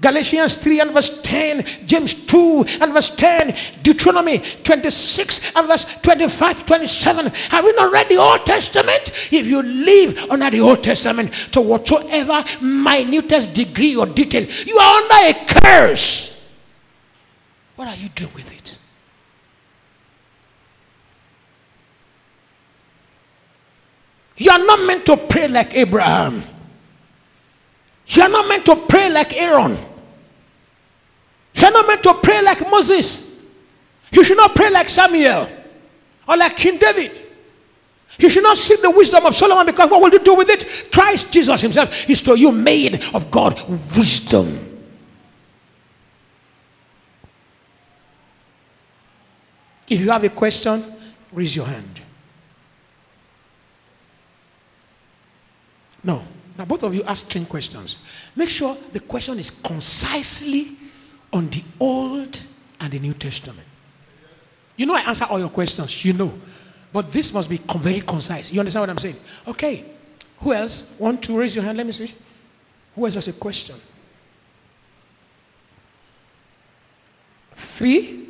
Galatians 0.00 0.56
3 0.56 0.80
and 0.80 0.90
verse 0.92 1.20
10, 1.22 1.64
James 1.84 2.14
2 2.26 2.64
and 2.80 2.92
verse 2.92 3.14
10, 3.16 3.54
Deuteronomy 3.82 4.38
26 4.64 5.54
and 5.54 5.68
verse 5.68 6.00
25 6.00 6.64
27. 6.64 7.26
Have 7.26 7.64
you 7.64 7.76
not 7.76 7.92
read 7.92 8.08
the 8.08 8.16
Old 8.16 8.46
Testament? 8.46 9.10
If 9.30 9.46
you 9.46 9.62
live 9.62 10.30
under 10.30 10.50
the 10.50 10.60
Old 10.60 10.82
Testament 10.82 11.32
to 11.52 11.60
whatsoever 11.60 12.42
minutest 12.62 13.52
degree 13.54 13.94
or 13.94 14.06
detail, 14.06 14.46
you 14.66 14.78
are 14.78 15.02
under 15.02 15.38
a 15.38 15.44
curse. 15.46 16.42
What 17.76 17.88
are 17.88 17.96
you 17.96 18.08
doing 18.10 18.32
with 18.34 18.52
it? 18.52 18.78
You 24.36 24.50
are 24.50 24.64
not 24.64 24.86
meant 24.86 25.04
to 25.04 25.18
pray 25.18 25.48
like 25.48 25.74
Abraham. 25.76 26.42
You 28.06 28.22
are 28.22 28.28
not 28.30 28.48
meant 28.48 28.64
to 28.64 28.76
pray 28.76 29.10
like 29.10 29.36
Aaron. 29.36 29.89
You're 31.60 31.72
not 31.72 31.86
meant 31.86 32.02
to 32.04 32.14
pray 32.14 32.42
like 32.42 32.60
Moses. 32.70 33.42
You 34.12 34.24
should 34.24 34.36
not 34.36 34.54
pray 34.54 34.70
like 34.70 34.88
Samuel 34.88 35.48
or 36.26 36.36
like 36.36 36.56
King 36.56 36.78
David. 36.78 37.12
You 38.18 38.28
should 38.28 38.42
not 38.42 38.58
seek 38.58 38.82
the 38.82 38.90
wisdom 38.90 39.24
of 39.24 39.34
Solomon 39.34 39.66
because 39.66 39.90
what 39.90 40.02
will 40.02 40.10
you 40.10 40.18
do 40.18 40.34
with 40.34 40.48
it? 40.48 40.88
Christ 40.92 41.32
Jesus 41.32 41.60
Himself 41.60 42.08
is 42.08 42.20
to 42.22 42.38
you 42.38 42.50
made 42.50 43.02
of 43.14 43.30
God 43.30 43.62
wisdom. 43.96 44.66
If 49.88 50.00
you 50.00 50.10
have 50.10 50.22
a 50.24 50.28
question, 50.28 50.84
raise 51.32 51.54
your 51.54 51.66
hand. 51.66 52.00
No. 56.04 56.24
Now, 56.56 56.64
both 56.64 56.82
of 56.82 56.94
you 56.94 57.02
ask 57.04 57.28
10 57.28 57.46
questions. 57.46 57.98
Make 58.36 58.48
sure 58.48 58.76
the 58.92 59.00
question 59.00 59.38
is 59.38 59.50
concisely 59.50 60.76
on 61.32 61.48
the 61.48 61.62
Old 61.78 62.42
and 62.80 62.92
the 62.92 62.98
New 62.98 63.14
Testament. 63.14 63.66
You 64.76 64.86
know, 64.86 64.94
I 64.94 65.00
answer 65.00 65.26
all 65.28 65.38
your 65.38 65.50
questions, 65.50 66.04
you 66.04 66.12
know. 66.12 66.32
But 66.92 67.12
this 67.12 67.32
must 67.32 67.48
be 67.48 67.58
very 67.78 68.00
concise. 68.00 68.52
You 68.52 68.60
understand 68.60 68.82
what 68.82 68.90
I'm 68.90 68.98
saying? 68.98 69.16
Okay. 69.46 69.84
Who 70.40 70.52
else? 70.52 70.98
Want 70.98 71.22
to 71.24 71.38
raise 71.38 71.54
your 71.54 71.64
hand? 71.64 71.76
Let 71.76 71.86
me 71.86 71.92
see. 71.92 72.12
Who 72.94 73.04
else 73.04 73.14
has 73.14 73.28
a 73.28 73.32
question? 73.34 73.76
Three? 77.54 78.28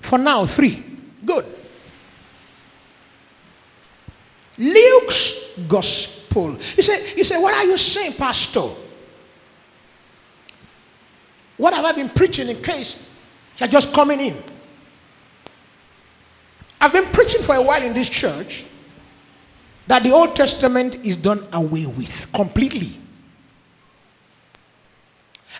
For 0.00 0.18
now, 0.18 0.46
three. 0.46 0.82
Good. 1.24 1.44
Luke's 4.58 5.58
gospel. 5.68 6.52
You 6.76 6.82
say, 6.82 7.16
you 7.16 7.24
say, 7.24 7.40
what 7.40 7.54
are 7.54 7.64
you 7.64 7.76
saying, 7.76 8.12
Pastor? 8.12 8.68
What 11.56 11.74
have 11.74 11.84
I 11.84 11.92
been 11.92 12.08
preaching 12.08 12.48
in 12.48 12.62
case 12.62 13.10
you're 13.58 13.68
just 13.68 13.92
coming 13.94 14.20
in? 14.20 14.36
I've 16.80 16.92
been 16.92 17.06
preaching 17.06 17.42
for 17.42 17.54
a 17.54 17.62
while 17.62 17.82
in 17.82 17.94
this 17.94 18.08
church 18.08 18.64
that 19.86 20.02
the 20.02 20.10
Old 20.10 20.34
Testament 20.34 20.96
is 21.04 21.16
done 21.16 21.46
away 21.52 21.86
with 21.86 22.26
completely. 22.32 22.98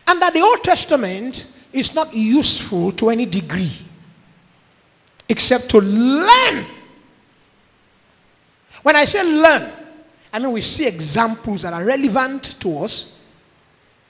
And 0.07 0.21
that 0.21 0.33
the 0.33 0.41
Old 0.41 0.65
Testament 0.65 1.57
is 1.73 1.95
not 1.95 2.13
useful 2.15 2.93
to 2.93 3.11
any 3.11 3.27
degree 3.27 3.71
except 5.29 5.69
to 5.71 5.79
learn. 5.79 6.65
When 8.83 8.97
I 8.97 9.05
say 9.05 9.23
learn, 9.23 9.73
I 10.33 10.39
mean 10.39 10.53
we 10.53 10.61
see 10.61 10.87
examples 10.87 11.63
that 11.63 11.73
are 11.73 11.85
relevant 11.85 12.61
to 12.61 12.79
us. 12.79 13.21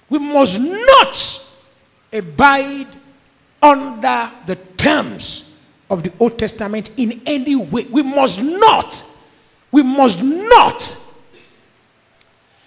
We 0.09 0.19
must 0.19 0.59
not 0.61 1.52
abide 2.13 2.89
under 3.61 4.31
the 4.47 4.57
terms 4.77 5.59
of 5.89 6.03
the 6.03 6.13
Old 6.19 6.39
Testament 6.39 6.93
in 6.99 7.21
any 7.27 7.57
way. 7.57 7.87
We 7.91 8.03
must 8.03 8.41
not. 8.41 9.05
We 9.71 9.83
must 9.83 10.23
not. 10.23 10.99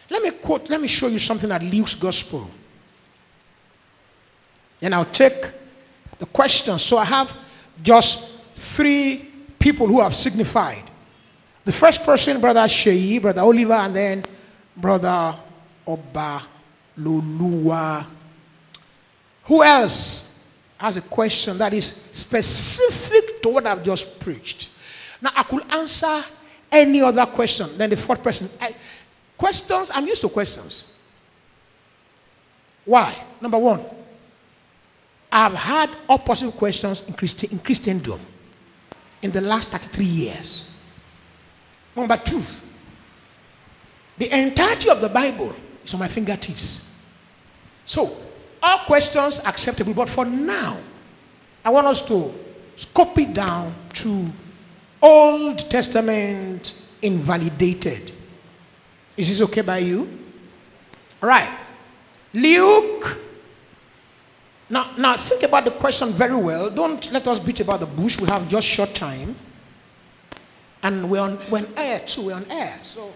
Let 0.10 0.22
me 0.22 0.32
quote, 0.32 0.70
let 0.70 0.80
me 0.80 0.88
show 0.88 1.08
you 1.08 1.20
something 1.20 1.52
at 1.52 1.62
Luke's 1.64 1.96
Gospel. 1.96 2.50
And 4.82 4.94
I'll 4.94 5.06
take 5.06 5.52
the 6.20 6.26
questions. 6.28 6.84
So 6.84 6.98
I 6.98 7.06
have 7.06 7.36
just 7.82 8.42
three 8.56 9.32
people 9.60 9.88
who 9.88 10.02
have 10.02 10.16
signified. 10.16 10.84
The 11.66 11.72
first 11.72 12.06
person, 12.06 12.40
Brother 12.40 12.68
Shei, 12.68 13.18
Brother 13.18 13.42
Oliver, 13.42 13.74
and 13.74 13.96
then 13.96 14.24
Brother 14.78 15.36
Oba 15.88 16.44
Lulua 17.00 18.06
who 19.46 19.64
else 19.64 20.44
has 20.78 20.98
a 20.98 21.02
question 21.02 21.58
that 21.58 21.74
is 21.74 21.86
specific 21.86 23.42
to 23.42 23.50
what 23.50 23.66
I've 23.66 23.84
just 23.84 24.20
preached? 24.20 24.70
Now, 25.22 25.32
I 25.36 25.44
could 25.44 25.72
answer 25.72 26.24
any 26.72 27.02
other 27.02 27.26
question 27.26 27.78
than 27.78 27.90
the 27.90 27.98
fourth 27.98 28.22
person. 28.22 28.50
I, 28.60 28.76
questions, 29.38 29.92
I'm 29.94 30.06
used 30.06 30.22
to 30.22 30.30
questions. 30.30 30.92
Why? 32.84 33.16
Number 33.42 33.58
one, 33.58 33.84
I've 35.32 35.54
had 35.54 35.90
all 36.08 36.20
possible 36.20 36.52
questions 36.52 37.08
in, 37.08 37.14
Christi- 37.14 37.48
in 37.52 37.60
Christendom 37.60 38.20
in 39.22 39.32
the 39.32 39.42
last 39.42 39.72
33 39.72 40.06
years. 40.06 40.72
Number 41.96 42.18
two, 42.18 42.42
the 44.18 44.38
entirety 44.38 44.90
of 44.90 45.02
the 45.02 45.10
Bible 45.10 45.54
is 45.84 45.94
on 45.94 46.00
my 46.00 46.08
fingertips. 46.08 46.96
So, 47.86 48.16
all 48.66 48.80
questions 48.80 49.40
acceptable, 49.46 49.94
but 49.94 50.10
for 50.10 50.26
now, 50.26 50.78
I 51.64 51.70
want 51.70 51.86
us 51.88 52.06
to 52.08 52.34
scope 52.76 53.18
it 53.20 53.34
down 53.34 53.74
to 53.94 54.26
Old 55.02 55.60
Testament 55.60 56.82
invalidated. 57.02 58.12
Is 59.16 59.30
this 59.30 59.48
okay 59.50 59.62
by 59.62 59.78
you? 59.78 60.20
All 61.22 61.30
right. 61.30 61.50
Luke. 62.34 63.22
Now, 64.70 64.92
now 64.98 65.16
think 65.16 65.44
about 65.44 65.66
the 65.66 65.72
question 65.72 66.10
very 66.10 66.36
well. 66.36 66.72
Don't 66.72 67.12
let 67.12 67.28
us 67.28 67.40
beat 67.40 67.60
about 67.60 67.82
the 67.82 67.86
bush. 67.86 68.20
We 68.20 68.28
have 68.28 68.50
just 68.50 68.68
short 68.68 68.96
time. 68.96 69.36
And 70.82 71.10
we're 71.10 71.22
on, 71.22 71.38
we're 71.50 71.60
on 71.60 71.68
air 71.78 72.00
too, 72.00 72.28
we're 72.28 72.36
on 72.36 72.46
air. 72.50 72.78
So 72.82 73.14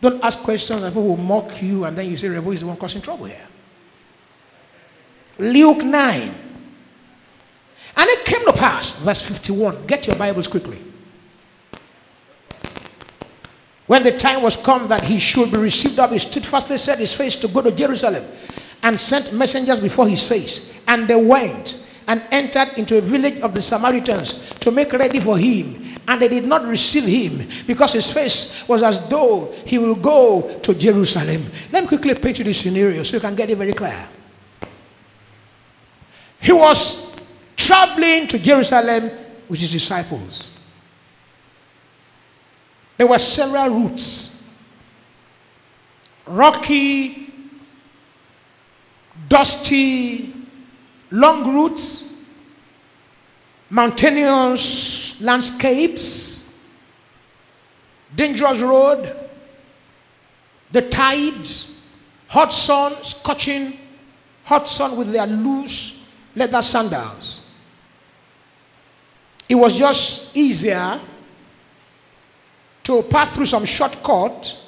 don't 0.00 0.22
ask 0.24 0.40
questions 0.40 0.82
and 0.82 0.92
people 0.92 1.06
will 1.06 1.16
mock 1.16 1.62
you 1.62 1.84
and 1.84 1.96
then 1.96 2.10
you 2.10 2.16
say, 2.16 2.28
Revo 2.28 2.52
is 2.52 2.60
the 2.60 2.66
one 2.66 2.76
causing 2.76 3.02
trouble 3.02 3.26
here. 3.26 3.46
Luke 5.42 5.82
9. 5.82 6.22
And 7.96 8.08
it 8.08 8.24
came 8.24 8.46
to 8.46 8.52
pass, 8.52 9.00
verse 9.00 9.20
51. 9.20 9.86
Get 9.88 10.06
your 10.06 10.14
Bibles 10.14 10.46
quickly. 10.46 10.78
When 13.88 14.04
the 14.04 14.16
time 14.16 14.42
was 14.42 14.56
come 14.56 14.86
that 14.86 15.02
he 15.02 15.18
should 15.18 15.50
be 15.50 15.58
received 15.58 15.98
up, 15.98 16.12
he 16.12 16.20
steadfastly 16.20 16.78
set 16.78 17.00
his 17.00 17.12
face 17.12 17.34
to 17.36 17.48
go 17.48 17.60
to 17.60 17.72
Jerusalem 17.72 18.24
and 18.84 18.98
sent 18.98 19.32
messengers 19.32 19.80
before 19.80 20.08
his 20.08 20.26
face. 20.26 20.80
And 20.86 21.08
they 21.08 21.20
went 21.20 21.88
and 22.06 22.24
entered 22.30 22.78
into 22.78 22.98
a 22.98 23.00
village 23.00 23.40
of 23.40 23.52
the 23.52 23.62
Samaritans 23.62 24.50
to 24.60 24.70
make 24.70 24.92
ready 24.92 25.18
for 25.18 25.36
him. 25.36 25.82
And 26.06 26.22
they 26.22 26.28
did 26.28 26.44
not 26.44 26.64
receive 26.64 27.04
him 27.04 27.48
because 27.66 27.94
his 27.94 28.12
face 28.12 28.66
was 28.68 28.84
as 28.84 29.08
though 29.08 29.52
he 29.66 29.78
will 29.78 29.96
go 29.96 30.60
to 30.62 30.74
Jerusalem. 30.74 31.44
Let 31.72 31.82
me 31.82 31.88
quickly 31.88 32.14
paint 32.14 32.38
you 32.38 32.44
this 32.44 32.60
scenario 32.60 33.02
so 33.02 33.16
you 33.16 33.20
can 33.20 33.34
get 33.34 33.50
it 33.50 33.58
very 33.58 33.72
clear. 33.72 34.06
He 36.42 36.52
was 36.52 37.14
traveling 37.56 38.26
to 38.26 38.38
Jerusalem 38.38 39.10
with 39.48 39.60
his 39.60 39.70
disciples. 39.70 40.58
There 42.98 43.06
were 43.06 43.18
several 43.20 43.68
routes 43.70 44.30
rocky, 46.26 47.32
dusty, 49.28 50.34
long 51.10 51.54
routes, 51.54 52.24
mountainous 53.70 55.20
landscapes, 55.20 56.66
dangerous 58.14 58.60
road, 58.60 59.16
the 60.72 60.82
tides, 60.82 61.86
hot 62.28 62.52
sun, 62.52 63.00
scorching 63.02 63.78
hot 64.44 64.68
sun 64.68 64.96
with 64.96 65.12
their 65.12 65.26
loose 65.26 66.01
leather 66.34 66.62
sandals. 66.62 67.50
It 69.48 69.54
was 69.54 69.76
just 69.76 70.34
easier 70.36 70.98
to 72.84 73.02
pass 73.02 73.30
through 73.30 73.46
some 73.46 73.64
shortcut 73.64 74.58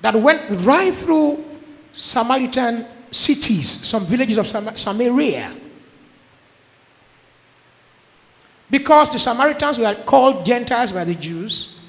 that 0.00 0.14
went 0.14 0.42
right 0.64 0.92
through 0.92 1.44
Samaritan 1.92 2.86
cities, 3.10 3.68
some 3.68 4.04
villages 4.06 4.38
of 4.38 4.48
Sam- 4.48 4.76
Samaria. 4.76 5.54
Because 8.70 9.10
the 9.10 9.18
Samaritans 9.18 9.78
were 9.78 9.94
called 10.04 10.44
Gentiles 10.44 10.90
by 10.90 11.04
the 11.04 11.14
Jews, 11.14 11.80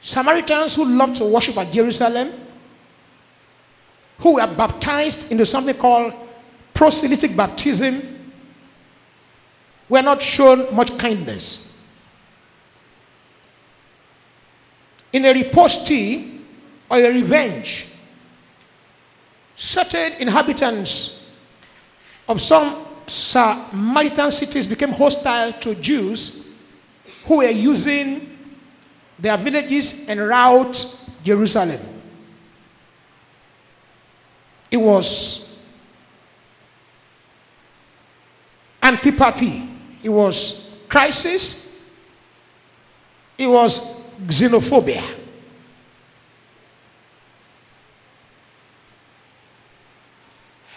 Samaritans 0.00 0.74
who 0.74 0.84
loved 0.84 1.16
to 1.16 1.24
worship 1.24 1.56
at 1.58 1.72
Jerusalem, 1.72 2.32
who 4.18 4.34
were 4.34 4.46
baptized 4.56 5.30
into 5.30 5.46
something 5.46 5.76
called 5.76 6.12
proselytic 6.78 7.34
baptism, 7.36 8.00
were 9.88 10.00
not 10.00 10.22
shown 10.22 10.72
much 10.72 10.96
kindness. 10.96 11.76
In 15.12 15.24
a 15.24 15.32
riposte 15.32 15.90
or 16.88 16.98
a 16.98 17.12
revenge, 17.12 17.88
certain 19.56 20.12
inhabitants 20.20 21.32
of 22.28 22.40
some 22.40 22.86
Samaritan 23.08 24.30
cities 24.30 24.68
became 24.68 24.90
hostile 24.90 25.50
to 25.54 25.74
Jews 25.74 26.46
who 27.24 27.38
were 27.38 27.50
using 27.50 28.38
their 29.18 29.36
villages 29.36 30.08
and 30.08 30.20
route 30.20 31.10
Jerusalem. 31.24 31.80
It 34.70 34.76
was 34.76 35.47
antipathy, 38.82 39.62
it 40.02 40.08
was 40.08 40.80
crisis, 40.88 41.90
it 43.36 43.46
was 43.46 44.10
xenophobia. 44.26 45.02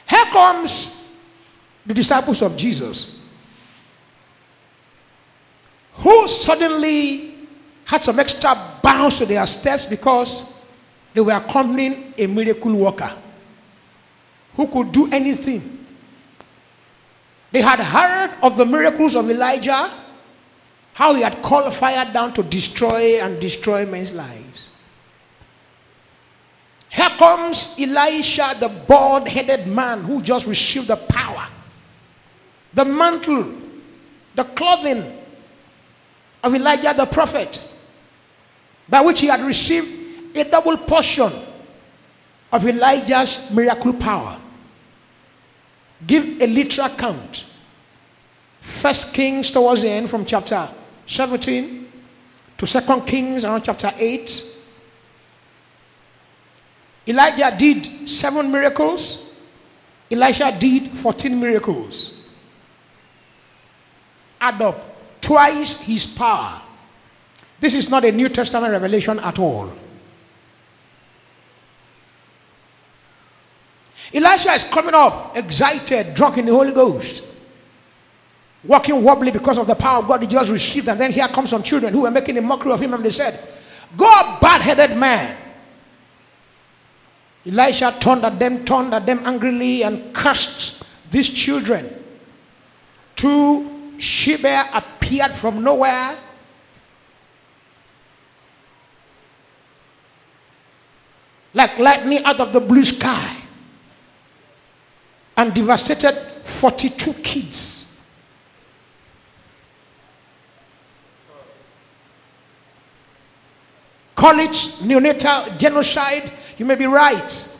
Here 0.07 0.25
comes 0.25 1.09
the 1.85 1.93
disciples 1.93 2.41
of 2.41 2.57
Jesus 2.57 3.21
who 5.93 6.27
suddenly 6.27 7.47
had 7.85 8.03
some 8.03 8.19
extra 8.19 8.79
bounce 8.81 9.17
to 9.19 9.25
their 9.25 9.45
steps 9.45 9.85
because 9.85 10.65
they 11.13 11.21
were 11.21 11.33
accompanying 11.33 12.13
a 12.17 12.27
miracle 12.27 12.73
worker 12.75 13.11
who 14.55 14.67
could 14.67 14.91
do 14.91 15.09
anything. 15.11 15.80
They 17.51 17.61
had 17.61 17.79
heard 17.79 18.37
of 18.41 18.57
the 18.57 18.65
miracles 18.65 19.15
of 19.15 19.29
Elijah, 19.29 19.91
how 20.93 21.13
he 21.13 21.21
had 21.21 21.41
called 21.41 21.73
fire 21.73 22.09
down 22.11 22.33
to 22.33 22.43
destroy 22.43 23.21
and 23.21 23.39
destroy 23.39 23.85
men's 23.85 24.13
lives. 24.13 24.69
Here 26.89 27.09
comes 27.17 27.77
Elisha, 27.79 28.55
the 28.59 28.67
bald 28.67 29.27
headed 29.27 29.67
man 29.67 30.01
who 30.01 30.21
just 30.21 30.45
received 30.45 30.87
the 30.87 30.97
power, 30.97 31.47
the 32.73 32.83
mantle, 32.83 33.53
the 34.35 34.43
clothing 34.43 35.19
of 36.43 36.55
Elijah 36.55 36.93
the 36.95 37.05
prophet, 37.05 37.65
by 38.89 39.01
which 39.01 39.21
he 39.21 39.27
had 39.27 39.41
received 39.41 40.37
a 40.37 40.43
double 40.43 40.77
portion 40.77 41.31
of 42.51 42.67
Elijah's 42.67 43.49
miracle 43.51 43.93
power. 43.93 44.40
Give 46.05 46.41
a 46.41 46.47
literal 46.47 46.89
count. 46.89 47.45
First 48.61 49.13
Kings 49.13 49.49
towards 49.51 49.81
the 49.81 49.89
end 49.89 50.09
from 50.09 50.25
chapter 50.25 50.69
17 51.05 51.87
to 52.57 52.67
Second 52.67 53.01
Kings 53.05 53.43
around 53.43 53.63
chapter 53.63 53.91
8 53.97 54.51
Elijah 57.07 57.55
did 57.57 58.07
seven 58.07 58.51
miracles, 58.51 59.33
Elisha 60.09 60.55
did 60.59 60.91
14 60.91 61.39
miracles. 61.39 62.27
Add 64.39 64.61
up 64.61 65.21
twice 65.21 65.81
his 65.81 66.05
power. 66.05 66.61
This 67.59 67.75
is 67.75 67.89
not 67.89 68.05
a 68.05 68.11
New 68.11 68.29
Testament 68.29 68.71
revelation 68.71 69.19
at 69.19 69.39
all. 69.39 69.71
Elisha 74.13 74.51
is 74.51 74.63
coming 74.65 74.93
up 74.93 75.37
excited, 75.37 76.13
drunk 76.13 76.37
in 76.37 76.45
the 76.45 76.51
Holy 76.51 76.73
Ghost, 76.73 77.25
walking 78.63 79.01
wobbly 79.03 79.31
because 79.31 79.57
of 79.57 79.67
the 79.67 79.75
power 79.75 79.99
of 79.99 80.07
God 80.07 80.21
he 80.21 80.27
just 80.27 80.51
received. 80.51 80.89
And 80.89 80.99
then 80.99 81.11
here 81.11 81.27
comes 81.29 81.49
some 81.49 81.63
children 81.63 81.93
who 81.93 82.01
were 82.01 82.11
making 82.11 82.37
a 82.37 82.41
mockery 82.41 82.73
of 82.73 82.81
him, 82.81 82.93
and 82.93 83.03
they 83.03 83.09
said, 83.09 83.39
Go, 83.95 84.37
bad 84.41 84.61
headed 84.61 84.97
man. 84.97 85.37
Elisha 87.45 87.97
turned 87.99 88.23
at 88.25 88.37
them, 88.37 88.65
turned 88.65 88.93
at 88.93 89.05
them 89.05 89.19
angrily, 89.25 89.83
and 89.83 90.13
cursed 90.13 90.83
these 91.09 91.29
children. 91.29 91.89
Two 93.15 93.97
she-bear 93.97 94.65
appeared 94.73 95.31
from 95.31 95.63
nowhere. 95.63 96.17
Like 101.53 101.77
lightning 101.79 102.23
out 102.23 102.39
of 102.39 102.53
the 102.53 102.61
blue 102.61 102.83
sky 102.83 103.40
and 105.37 105.53
devastated 105.53 106.13
42 106.43 107.13
kids. 107.23 107.87
Call 114.15 114.39
it 114.39 114.51
neonatal 114.83 115.57
genocide 115.57 116.31
you 116.61 116.65
may 116.65 116.75
be 116.75 116.85
right. 116.85 117.57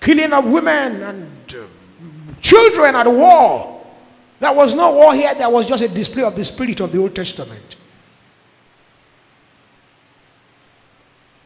Killing 0.00 0.32
of 0.32 0.50
women 0.50 1.02
and 1.02 1.54
uh, 1.54 1.64
children 2.40 2.96
at 2.96 3.06
war. 3.06 3.86
There 4.40 4.52
was 4.52 4.74
no 4.74 4.92
war 4.94 5.14
here, 5.14 5.32
there 5.36 5.48
was 5.48 5.66
just 5.66 5.84
a 5.84 5.88
display 5.88 6.24
of 6.24 6.34
the 6.34 6.44
spirit 6.44 6.80
of 6.80 6.90
the 6.90 6.98
Old 6.98 7.14
Testament. 7.14 7.76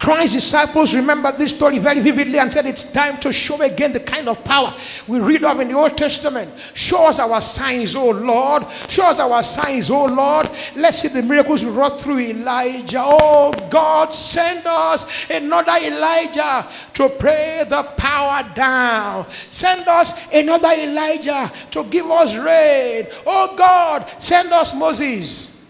Christ's 0.09 0.37
disciples 0.37 0.95
remember 0.95 1.31
this 1.33 1.55
story 1.55 1.79
very 1.79 2.01
vividly 2.01 2.39
and 2.39 2.51
said 2.51 2.65
it's 2.65 2.93
time 2.93 3.19
to 3.19 3.31
show 3.31 3.61
again 3.61 3.93
the 3.93 4.01
kind 4.01 4.27
of 4.27 4.43
power 4.43 4.75
we 5.07 5.21
read 5.21 5.45
of 5.45 5.61
in 5.61 5.69
the 5.69 5.75
Old 5.75 5.99
Testament. 5.99 6.51
Show 6.73 7.09
us 7.09 7.19
our 7.19 7.39
signs, 7.43 7.95
oh 7.95 8.09
Lord. 8.13 8.63
Show 8.89 9.05
us 9.05 9.21
our 9.21 9.43
signs, 9.43 9.91
oh 9.91 10.07
Lord. 10.07 10.49
Let's 10.77 11.01
see 11.01 11.09
the 11.09 11.21
miracles 11.21 11.63
we 11.63 11.71
wrought 11.73 12.01
through 12.01 12.21
Elijah. 12.21 13.03
Oh 13.03 13.53
God, 13.69 14.15
send 14.15 14.67
us 14.67 15.29
another 15.29 15.77
Elijah 15.79 16.67
to 16.95 17.11
pray 17.11 17.65
the 17.69 17.83
power 17.99 18.51
down. 18.55 19.27
Send 19.51 19.87
us 19.89 20.33
another 20.33 20.71
Elijah 20.71 21.53
to 21.73 21.85
give 21.85 22.07
us 22.07 22.35
rain. 22.35 23.09
Oh 23.27 23.55
God, 23.59 24.09
send 24.19 24.51
us 24.55 24.75
Moses. 24.75 25.67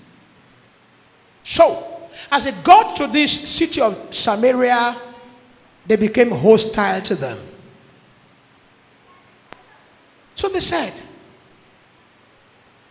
So, 1.42 1.97
as 2.30 2.44
they 2.44 2.52
got 2.62 2.96
to 2.96 3.06
this 3.06 3.48
city 3.48 3.80
of 3.80 4.14
Samaria, 4.14 4.96
they 5.86 5.96
became 5.96 6.30
hostile 6.30 7.00
to 7.02 7.14
them. 7.14 7.38
So 10.34 10.48
they 10.48 10.60
said, 10.60 10.92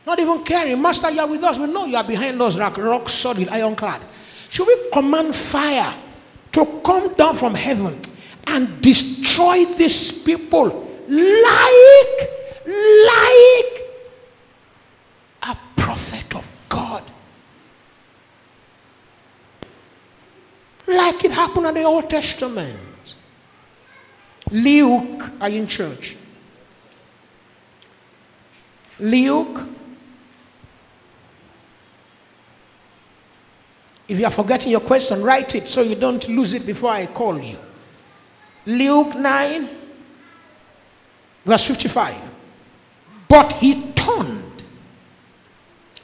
not 0.05 0.19
even 0.19 0.43
caring, 0.43 0.81
Master, 0.81 1.11
you 1.11 1.19
are 1.19 1.27
with 1.27 1.43
us. 1.43 1.59
We 1.59 1.67
know 1.67 1.85
you 1.85 1.97
are 1.97 2.03
behind 2.03 2.41
us, 2.41 2.57
like 2.57 2.77
rock 2.77 3.09
solid, 3.09 3.49
ironclad. 3.49 4.01
Should 4.49 4.67
we 4.67 4.89
command 4.91 5.35
fire 5.35 5.93
to 6.53 6.81
come 6.83 7.13
down 7.13 7.35
from 7.35 7.53
heaven 7.53 7.99
and 8.47 8.81
destroy 8.81 9.65
these 9.65 10.11
people 10.23 10.87
like, 11.07 12.29
like 13.05 13.81
a 15.43 15.57
prophet 15.75 16.35
of 16.35 16.49
God? 16.69 17.03
Like 20.97 21.23
it 21.23 21.31
happened 21.31 21.67
in 21.67 21.73
the 21.75 21.83
Old 21.83 22.09
Testament. 22.09 23.15
Luke, 24.51 25.29
are 25.39 25.49
you 25.49 25.61
in 25.61 25.67
church? 25.67 26.15
Luke. 28.99 29.67
If 34.07 34.17
you 34.19 34.25
are 34.25 34.31
forgetting 34.31 34.71
your 34.71 34.81
question, 34.81 35.21
write 35.21 35.53
it 35.55 35.67
so 35.67 35.81
you 35.81 35.95
don't 35.95 36.27
lose 36.29 36.53
it 36.53 36.65
before 36.65 36.91
I 36.91 37.07
call 37.07 37.39
you. 37.39 37.57
Luke 38.65 39.15
9, 39.15 39.69
verse 41.45 41.65
55. 41.65 42.15
But 43.27 43.53
he 43.53 43.91
turned 43.91 44.63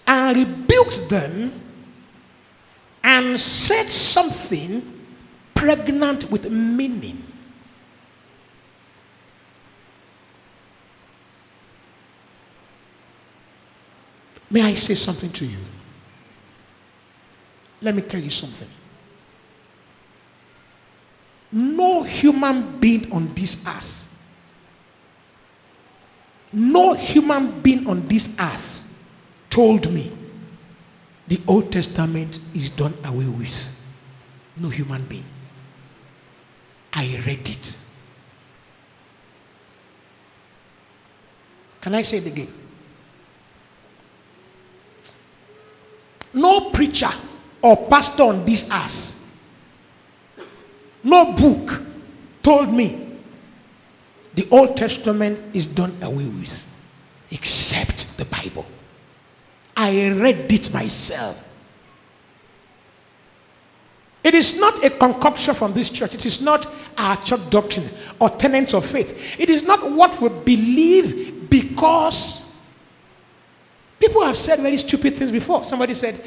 and 0.06 0.38
rebuked 0.38 1.10
them 1.10 1.63
and 3.04 3.40
said 3.40 3.90
something 3.90 5.02
pregnant 5.54 6.32
with 6.32 6.50
meaning. 6.50 7.22
May 14.50 14.62
I 14.62 14.74
say 14.76 14.94
something 14.96 15.32
to 15.32 15.46
you? 15.46 15.58
Let 17.82 17.96
me 17.96 18.02
tell 18.04 18.22
you 18.22 18.30
something. 18.30 18.68
No 21.52 22.04
human 22.04 22.80
being 22.80 23.12
on 23.12 23.34
this 23.34 23.66
earth, 23.68 24.10
no 26.52 26.94
human 26.94 27.62
being 27.62 27.86
on 27.88 28.08
this 28.08 28.36
earth 28.40 28.88
told 29.50 29.92
me 29.92 30.12
the 31.34 31.42
Old 31.48 31.72
Testament 31.72 32.38
is 32.54 32.70
done 32.70 32.94
away 33.06 33.26
with. 33.26 33.76
No 34.56 34.70
human 34.70 35.04
being. 35.06 35.26
I 36.94 37.20
read 37.26 37.50
it. 37.50 37.80
Can 41.82 41.96
I 41.96 42.04
say 42.04 42.18
it 42.18 42.28
again? 42.28 42.54
No 46.36 46.70
preacher 46.70 47.10
or 47.64 47.88
pastor 47.88 48.24
on 48.24 48.46
this 48.46 48.70
earth, 48.72 49.20
no 51.04 51.34
book 51.34 51.82
told 52.44 52.72
me 52.72 53.18
the 54.36 54.48
Old 54.52 54.78
Testament 54.78 55.40
is 55.56 55.66
done 55.66 55.98
away 56.04 56.26
with, 56.26 56.68
except 57.32 58.20
the 58.20 58.26
Bible. 58.26 58.68
I 59.76 60.10
read 60.10 60.52
it 60.52 60.74
myself. 60.74 61.44
It 64.24 64.34
is 64.34 64.58
not 64.58 64.84
a 64.84 64.90
concoction 64.90 65.54
from 65.54 65.74
this 65.74 65.90
church. 65.90 66.16
It 66.16 66.26
is 66.26 66.42
not 66.42 66.66
our 66.98 67.18
church 67.18 67.50
doctrine 67.50 67.90
or 68.20 68.30
tenets 68.30 68.74
of 68.74 68.86
faith. 68.86 69.40
It 69.40 69.50
is 69.50 69.64
not 69.64 69.92
what 69.92 70.20
we 70.22 70.30
believe 70.30 71.50
because 71.50 72.58
people 74.00 74.24
have 74.24 74.38
said 74.38 74.60
very 74.60 74.78
stupid 74.78 75.16
things 75.16 75.32
before. 75.32 75.64
Somebody 75.66 75.94
said, 75.94 76.22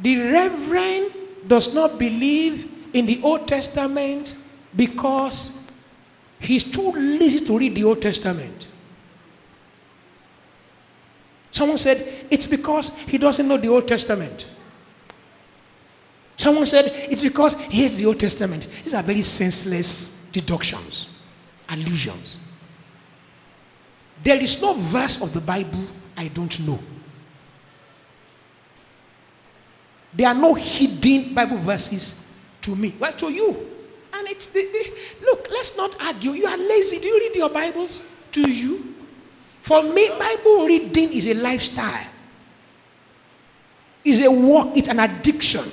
the 0.00 0.18
reverend 0.18 1.12
does 1.46 1.72
not 1.72 1.98
believe 1.98 2.70
in 2.94 3.06
the 3.06 3.20
Old 3.22 3.46
Testament 3.46 4.36
because 4.74 5.70
he's 6.40 6.68
too 6.68 6.90
lazy 6.92 7.44
to 7.46 7.56
read 7.56 7.76
the 7.76 7.84
Old 7.84 8.02
Testament. 8.02 8.72
Someone 11.54 11.78
said, 11.78 12.26
it's 12.32 12.48
because 12.48 12.90
he 13.06 13.16
doesn't 13.16 13.46
know 13.46 13.56
the 13.56 13.68
Old 13.68 13.86
Testament. 13.86 14.50
Someone 16.36 16.66
said, 16.66 16.86
it's 17.08 17.22
because 17.22 17.54
he 17.66 17.82
hates 17.82 17.96
the 17.96 18.06
Old 18.06 18.18
Testament. 18.18 18.68
These 18.82 18.92
are 18.92 19.04
very 19.04 19.22
senseless 19.22 20.28
deductions, 20.32 21.08
allusions. 21.68 22.40
There 24.24 24.40
is 24.40 24.60
no 24.60 24.74
verse 24.74 25.22
of 25.22 25.32
the 25.32 25.40
Bible 25.40 25.86
I 26.16 26.26
don't 26.26 26.66
know. 26.66 26.78
There 30.12 30.26
are 30.26 30.34
no 30.34 30.54
hidden 30.54 31.34
Bible 31.34 31.58
verses 31.58 32.34
to 32.62 32.74
me. 32.74 32.96
Well, 32.98 33.12
to 33.12 33.32
you. 33.32 33.70
And 34.12 34.26
it's 34.28 34.48
the, 34.48 34.60
the 34.60 34.92
look, 35.24 35.46
let's 35.52 35.76
not 35.76 36.02
argue. 36.02 36.32
You 36.32 36.46
are 36.46 36.56
lazy. 36.56 36.98
Do 36.98 37.06
you 37.06 37.18
read 37.20 37.36
your 37.36 37.50
Bibles? 37.50 38.02
Do 38.32 38.48
you? 38.50 38.93
For 39.64 39.82
me, 39.82 40.10
Bible 40.18 40.66
reading 40.66 41.10
is 41.14 41.26
a 41.26 41.32
lifestyle. 41.32 42.06
It's 44.04 44.20
a 44.20 44.30
work, 44.30 44.76
it's 44.76 44.88
an 44.88 45.00
addiction. 45.00 45.64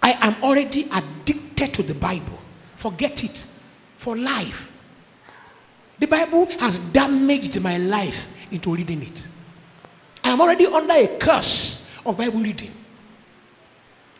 I 0.00 0.12
am 0.20 0.36
already 0.44 0.88
addicted 0.92 1.74
to 1.74 1.82
the 1.82 1.96
Bible. 1.96 2.38
Forget 2.76 3.24
it. 3.24 3.50
For 3.98 4.16
life. 4.16 4.70
The 5.98 6.06
Bible 6.06 6.46
has 6.60 6.78
damaged 6.78 7.60
my 7.60 7.78
life 7.78 8.28
into 8.52 8.76
reading 8.76 9.02
it. 9.02 9.26
I 10.22 10.28
am 10.28 10.40
already 10.40 10.66
under 10.66 10.94
a 10.94 11.18
curse 11.18 11.98
of 12.06 12.16
Bible 12.16 12.38
reading. 12.38 12.70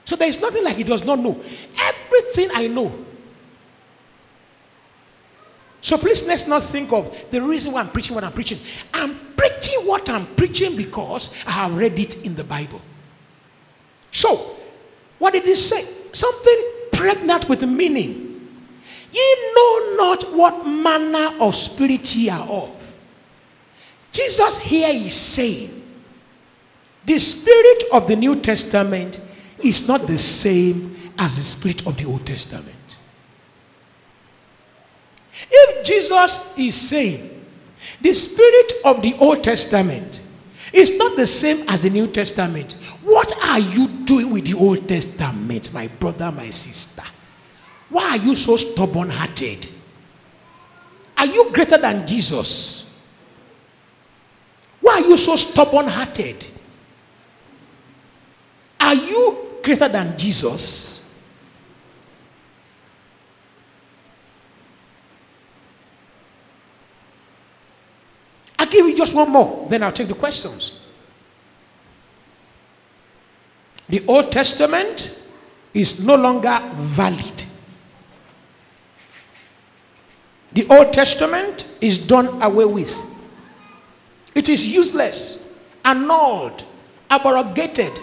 So 0.04 0.16
there 0.16 0.26
is 0.28 0.40
nothing 0.40 0.64
like 0.64 0.74
he 0.74 0.82
does 0.82 1.04
not 1.04 1.20
know. 1.20 1.40
Everything 1.78 2.48
I 2.54 2.66
know 2.66 3.05
so 5.80 5.96
please 5.96 6.26
let's 6.26 6.46
not 6.46 6.62
think 6.62 6.92
of 6.92 7.30
the 7.30 7.40
reason 7.40 7.72
why 7.72 7.80
I'm 7.80 7.90
preaching 7.90 8.14
what 8.14 8.24
I'm 8.24 8.32
preaching. 8.32 8.58
I'm 8.92 9.18
preaching 9.36 9.86
what 9.86 10.08
I'm 10.10 10.26
preaching 10.34 10.76
because 10.76 11.44
I 11.46 11.52
have 11.52 11.76
read 11.76 11.98
it 11.98 12.24
in 12.24 12.34
the 12.34 12.44
Bible. 12.44 12.80
So, 14.10 14.56
what 15.18 15.34
did 15.34 15.44
he 15.44 15.54
say? 15.54 15.82
Something 16.12 16.72
pregnant 16.92 17.48
with 17.48 17.62
meaning. 17.68 18.26
Ye 19.12 19.52
know 19.54 19.96
not 19.96 20.34
what 20.34 20.66
manner 20.66 21.36
of 21.40 21.54
spirit 21.54 22.14
ye 22.16 22.30
are 22.30 22.48
of. 22.48 22.72
Jesus 24.10 24.58
here 24.58 24.88
is 24.90 25.14
saying, 25.14 25.82
the 27.04 27.18
spirit 27.18 27.84
of 27.92 28.08
the 28.08 28.16
New 28.16 28.36
Testament 28.40 29.20
is 29.62 29.86
not 29.86 30.02
the 30.02 30.18
same 30.18 30.96
as 31.18 31.36
the 31.36 31.42
spirit 31.42 31.86
of 31.86 31.96
the 31.96 32.04
Old 32.04 32.26
Testament. 32.26 32.75
If 35.50 35.84
Jesus 35.84 36.56
is 36.58 36.74
saying 36.74 37.44
the 38.00 38.12
spirit 38.12 38.72
of 38.84 39.02
the 39.02 39.14
Old 39.18 39.44
Testament 39.44 40.26
is 40.72 40.96
not 40.98 41.16
the 41.16 41.26
same 41.26 41.68
as 41.68 41.82
the 41.82 41.90
New 41.90 42.06
Testament, 42.08 42.74
what 43.02 43.32
are 43.44 43.60
you 43.60 43.88
doing 44.04 44.30
with 44.30 44.46
the 44.46 44.54
Old 44.54 44.88
Testament, 44.88 45.72
my 45.72 45.88
brother, 45.88 46.32
my 46.32 46.50
sister? 46.50 47.02
Why 47.88 48.10
are 48.10 48.16
you 48.16 48.34
so 48.34 48.56
stubborn 48.56 49.10
hearted? 49.10 49.68
Are 51.16 51.26
you 51.26 51.50
greater 51.52 51.78
than 51.78 52.06
Jesus? 52.06 52.98
Why 54.80 54.94
are 54.94 55.08
you 55.08 55.16
so 55.16 55.36
stubborn 55.36 55.86
hearted? 55.86 56.46
Are 58.80 58.94
you 58.94 59.38
greater 59.62 59.88
than 59.88 60.16
Jesus? 60.16 61.05
Give 68.76 68.86
you 68.88 68.96
just 68.96 69.14
one 69.14 69.30
more, 69.30 69.66
then 69.68 69.82
I'll 69.82 69.92
take 69.92 70.08
the 70.08 70.14
questions. 70.14 70.80
The 73.88 74.04
Old 74.06 74.32
Testament 74.32 75.22
is 75.72 76.04
no 76.04 76.16
longer 76.16 76.58
valid. 76.74 77.44
The 80.52 80.66
Old 80.70 80.92
Testament 80.92 81.76
is 81.80 81.98
done 81.98 82.42
away 82.42 82.64
with. 82.64 82.96
It 84.34 84.48
is 84.48 84.66
useless, 84.74 85.54
annulled, 85.84 86.64
abrogated, 87.10 87.98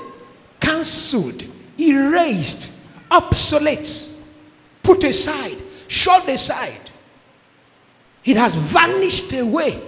cancelled, 0.60 1.46
erased, 1.80 2.90
obsolete, 3.12 4.10
put 4.82 5.04
aside, 5.04 5.58
shoved 5.88 6.30
aside. 6.30 6.92
It 8.24 8.38
has 8.38 8.56
vanished 8.56 9.34
away. 9.34 9.80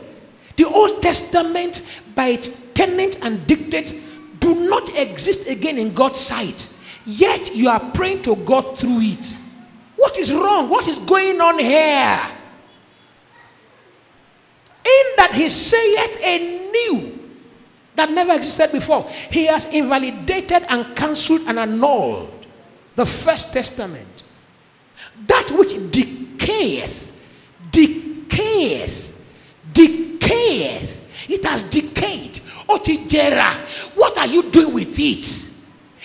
The 0.57 0.65
Old 0.65 1.01
Testament, 1.01 2.01
by 2.15 2.29
its 2.29 2.49
tenets 2.73 3.17
and 3.21 3.45
dictates, 3.47 3.91
do 4.39 4.69
not 4.69 4.97
exist 4.97 5.49
again 5.49 5.77
in 5.77 5.93
God's 5.93 6.19
sight. 6.19 6.71
Yet 7.05 7.55
you 7.55 7.69
are 7.69 7.79
praying 7.91 8.23
to 8.23 8.35
God 8.35 8.77
through 8.77 8.99
it. 9.01 9.37
What 9.95 10.17
is 10.17 10.33
wrong? 10.33 10.69
What 10.69 10.87
is 10.87 10.99
going 10.99 11.39
on 11.41 11.59
here? 11.59 12.19
In 14.85 15.15
that 15.17 15.31
he 15.33 15.49
saith 15.49 16.21
a 16.23 16.71
new 16.71 17.19
that 17.95 18.11
never 18.11 18.33
existed 18.33 18.71
before. 18.71 19.09
He 19.31 19.45
has 19.47 19.65
invalidated 19.73 20.63
and 20.69 20.95
cancelled 20.95 21.41
and 21.47 21.57
annulled 21.59 22.45
the 22.95 23.05
first 23.05 23.53
testament. 23.53 24.23
That 25.27 25.51
which 25.51 25.69
decayeth, 25.69 27.11
decayeth, 27.71 29.17
decayeth. 29.73 30.14
It 30.32 31.43
has 31.45 31.63
decayed. 31.63 32.39
Otijera, 32.67 33.57
what 33.95 34.17
are 34.17 34.28
you 34.28 34.49
doing 34.51 34.73
with 34.73 34.99
it? 34.99 35.51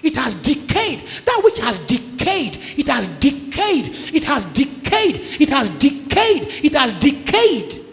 It 0.03 0.17
has 0.17 0.35
decayed. 0.35 1.01
That 1.27 1.41
which 1.45 1.59
has 1.61 1.79
decayed, 1.81 2.59
it 2.77 2.87
has 2.89 3.07
decayed. 3.19 3.89
It 4.15 4.25
has 4.25 4.45
decayed. 4.47 5.17
It 5.41 5.51
has 5.51 5.69
decayed. 5.69 6.65
It 6.65 6.75
has 6.75 6.93
decayed. 6.95 7.87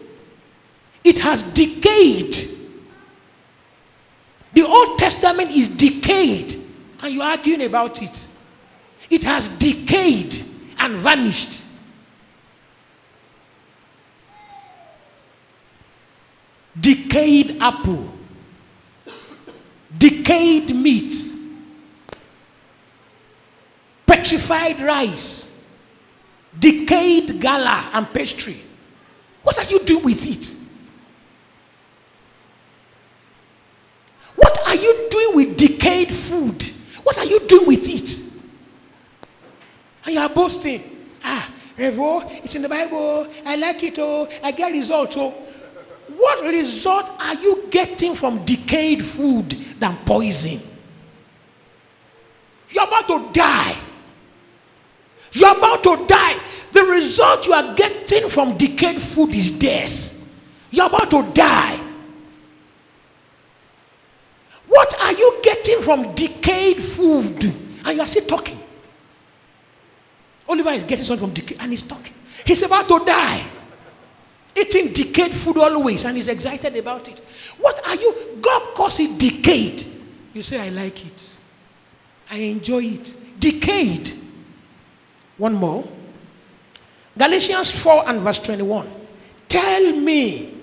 It 1.04 1.18
has 1.20 1.42
decayed. 1.54 2.36
The 4.54 4.66
Old 4.66 4.98
Testament 4.98 5.52
is 5.52 5.70
decayed, 5.70 6.56
and 7.02 7.14
you're 7.14 7.24
arguing 7.24 7.64
about 7.66 8.02
it. 8.02 8.28
It 9.10 9.24
has 9.24 9.48
decayed 9.50 10.36
and 10.80 10.96
vanished. 10.96 11.64
Decayed 16.80 17.62
apple, 17.62 18.14
decayed 19.98 20.76
meat, 20.76 21.14
petrified 24.06 24.80
rice, 24.82 25.66
decayed 26.60 27.40
gala 27.42 27.90
and 27.94 28.12
pastry. 28.14 28.62
What 29.44 29.58
are 29.58 29.72
you 29.72 29.80
doing 29.84 30.04
with 30.04 30.26
it? 30.30 30.56
What 34.36 34.68
are 34.68 34.76
you 34.76 35.08
doing 35.10 35.36
with 35.36 35.58
decayed 35.58 36.12
food? 36.12 36.64
What 37.04 37.18
are 37.18 37.26
you 37.26 37.40
doing 37.48 37.68
with 37.68 37.88
it? 37.90 38.42
And 40.06 40.14
you 40.14 40.22
are 40.22 40.30
boasting. 40.30 40.84
Ah, 41.24 41.50
Revo, 41.78 42.30
it's 42.44 42.56
in 42.56 42.62
the 42.62 42.70
Bible. 42.70 43.28
I 43.46 43.56
like 43.56 43.84
it. 43.84 43.98
Oh, 43.98 44.28
I 44.44 44.52
get 44.52 44.72
results. 44.72 45.16
Oh, 45.18 45.47
what 46.18 46.46
result 46.46 47.12
are 47.22 47.36
you 47.36 47.68
getting 47.70 48.16
from 48.16 48.44
decayed 48.44 49.06
food 49.06 49.52
than 49.80 49.96
poison? 49.98 50.60
You're 52.70 52.86
about 52.88 53.08
to 53.08 53.30
die. 53.32 53.78
You're 55.32 55.56
about 55.56 55.84
to 55.84 56.06
die. 56.08 56.40
The 56.74 56.84
result 56.84 57.46
you 57.46 57.54
are 57.54 57.76
getting 57.76 58.30
from 58.30 58.58
decayed 58.58 59.00
food 59.02 59.36
is 59.36 59.58
death. 59.60 60.20
You're 60.72 60.88
about 60.88 61.10
to 61.12 61.24
die. 61.34 61.80
What 64.68 65.00
are 65.02 65.14
you 65.14 65.40
getting 65.44 65.82
from 65.82 66.14
decayed 66.16 66.78
food? 66.78 67.44
And 67.86 67.96
you 67.96 68.02
are 68.02 68.08
still 68.08 68.26
talking. 68.26 68.60
Oliver 70.50 70.72
is 70.72 70.84
getting 70.84 71.06
something 71.06 71.28
from 71.28 71.34
decay 71.34 71.56
and 71.60 71.72
he's 71.72 71.84
talking. 71.84 72.14
He's 72.46 72.64
about 72.64 72.88
to 72.88 73.04
die. 73.06 73.44
Eating 74.60 74.92
decayed 74.92 75.34
food 75.34 75.58
always 75.58 76.04
and 76.06 76.18
is 76.18 76.28
excited 76.28 76.76
about 76.76 77.08
it. 77.08 77.20
What 77.60 77.86
are 77.88 77.96
you? 77.96 78.40
God 78.42 78.74
calls 78.74 79.00
it 79.00 79.20
decayed. 79.20 79.84
You 80.34 80.42
say, 80.42 80.60
I 80.60 80.70
like 80.70 81.06
it. 81.06 81.38
I 82.32 82.38
enjoy 82.38 82.84
it. 82.84 83.16
Decayed. 83.40 84.12
One 85.38 85.54
more. 85.54 85.88
Galatians 87.18 87.72
4 87.84 88.10
and 88.10 88.22
verse 88.22 88.40
21. 88.40 88.90
Tell 89.48 89.92
me, 89.96 90.54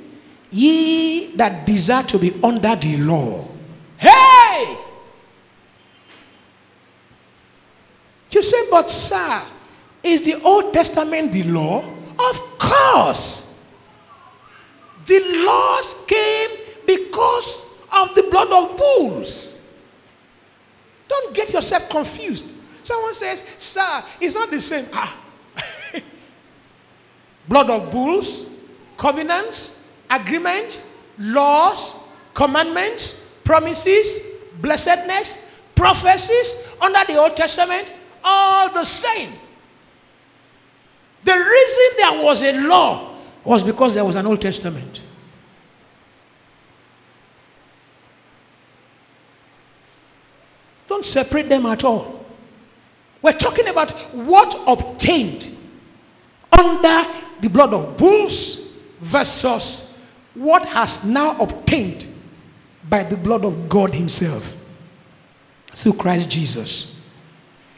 ye 0.51 1.37
that 1.37 1.67
desire 1.67 2.03
to 2.05 2.19
be 2.19 2.33
under 2.43 2.75
the 2.77 2.97
law. 2.99 3.47
Hey! 3.97 4.77
You 8.31 8.43
say, 8.43 8.71
but 8.71 8.91
sir, 8.91 9.43
is 10.03 10.23
the 10.23 10.43
Old 10.43 10.75
Testament 10.75 11.33
the 11.33 11.45
law? 11.45 11.85
Of 12.19 12.59
course. 12.59 13.54
The 15.07 15.45
laws 15.45 16.05
came 16.07 16.51
because 16.87 17.79
of 17.95 18.15
the 18.15 18.23
blood 18.25 18.49
of 18.53 18.77
bulls. 18.77 19.63
Don't 21.09 21.35
get 21.35 21.53
yourself 21.53 21.89
confused. 21.89 22.57
Someone 22.83 23.15
says, 23.15 23.45
Sir, 23.59 24.05
it's 24.21 24.35
not 24.35 24.51
the 24.51 24.61
same. 24.61 24.87
Ah. 24.93 25.17
blood 27.49 27.71
of 27.71 27.91
bulls, 27.91 28.61
covenants, 28.97 29.87
agreements, 30.11 30.93
laws, 31.19 31.97
commandments, 32.33 33.35
promises, 33.45 34.21
blessedness, 34.61 35.61
prophecies 35.75 36.67
under 36.81 37.01
the 37.07 37.17
Old 37.19 37.37
Testament, 37.37 37.93
all 38.23 38.71
the 38.71 38.85
same. 38.85 39.33
The 41.25 41.33
reason 41.33 41.85
there 41.97 42.25
was 42.25 42.43
a 42.43 42.61
law 42.67 43.14
was 43.45 43.63
because 43.63 43.95
there 43.95 44.05
was 44.05 44.17
an 44.17 44.27
Old 44.27 44.41
Testament. 44.41 45.03
Don't 50.89 51.05
separate 51.05 51.49
them 51.49 51.67
at 51.67 51.85
all. 51.85 52.25
We're 53.21 53.33
talking 53.33 53.69
about 53.69 53.91
what 54.15 54.55
obtained 54.67 55.51
under 56.53 57.09
the 57.41 57.49
blood 57.49 57.75
of 57.75 57.97
bulls 57.97 58.73
versus 59.01 60.03
what 60.35 60.65
has 60.67 61.05
now 61.05 61.37
obtained 61.39 62.07
by 62.89 63.03
the 63.03 63.17
blood 63.17 63.45
of 63.45 63.69
God 63.69 63.95
himself 63.95 64.57
through 65.73 65.95
Christ 65.95 66.31
Jesus. 66.31 67.01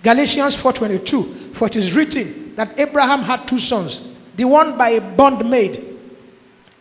Galatians 0.03 0.57
4:22 0.57 1.55
for 1.55 1.69
it 1.69 1.77
is 1.77 1.95
written 1.95 2.55
that 2.57 2.79
Abraham 2.79 3.23
had 3.23 3.47
two 3.49 3.59
sons 3.59 4.16
the 4.37 4.45
one 4.45 4.77
by 4.77 4.91
a 4.91 5.01
bondmaid 5.01 5.83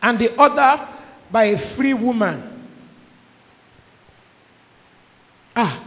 and 0.01 0.19
the 0.19 0.31
other 0.39 0.87
by 1.31 1.45
a 1.45 1.57
free 1.57 1.93
woman. 1.93 2.41
Ah, 5.55 5.83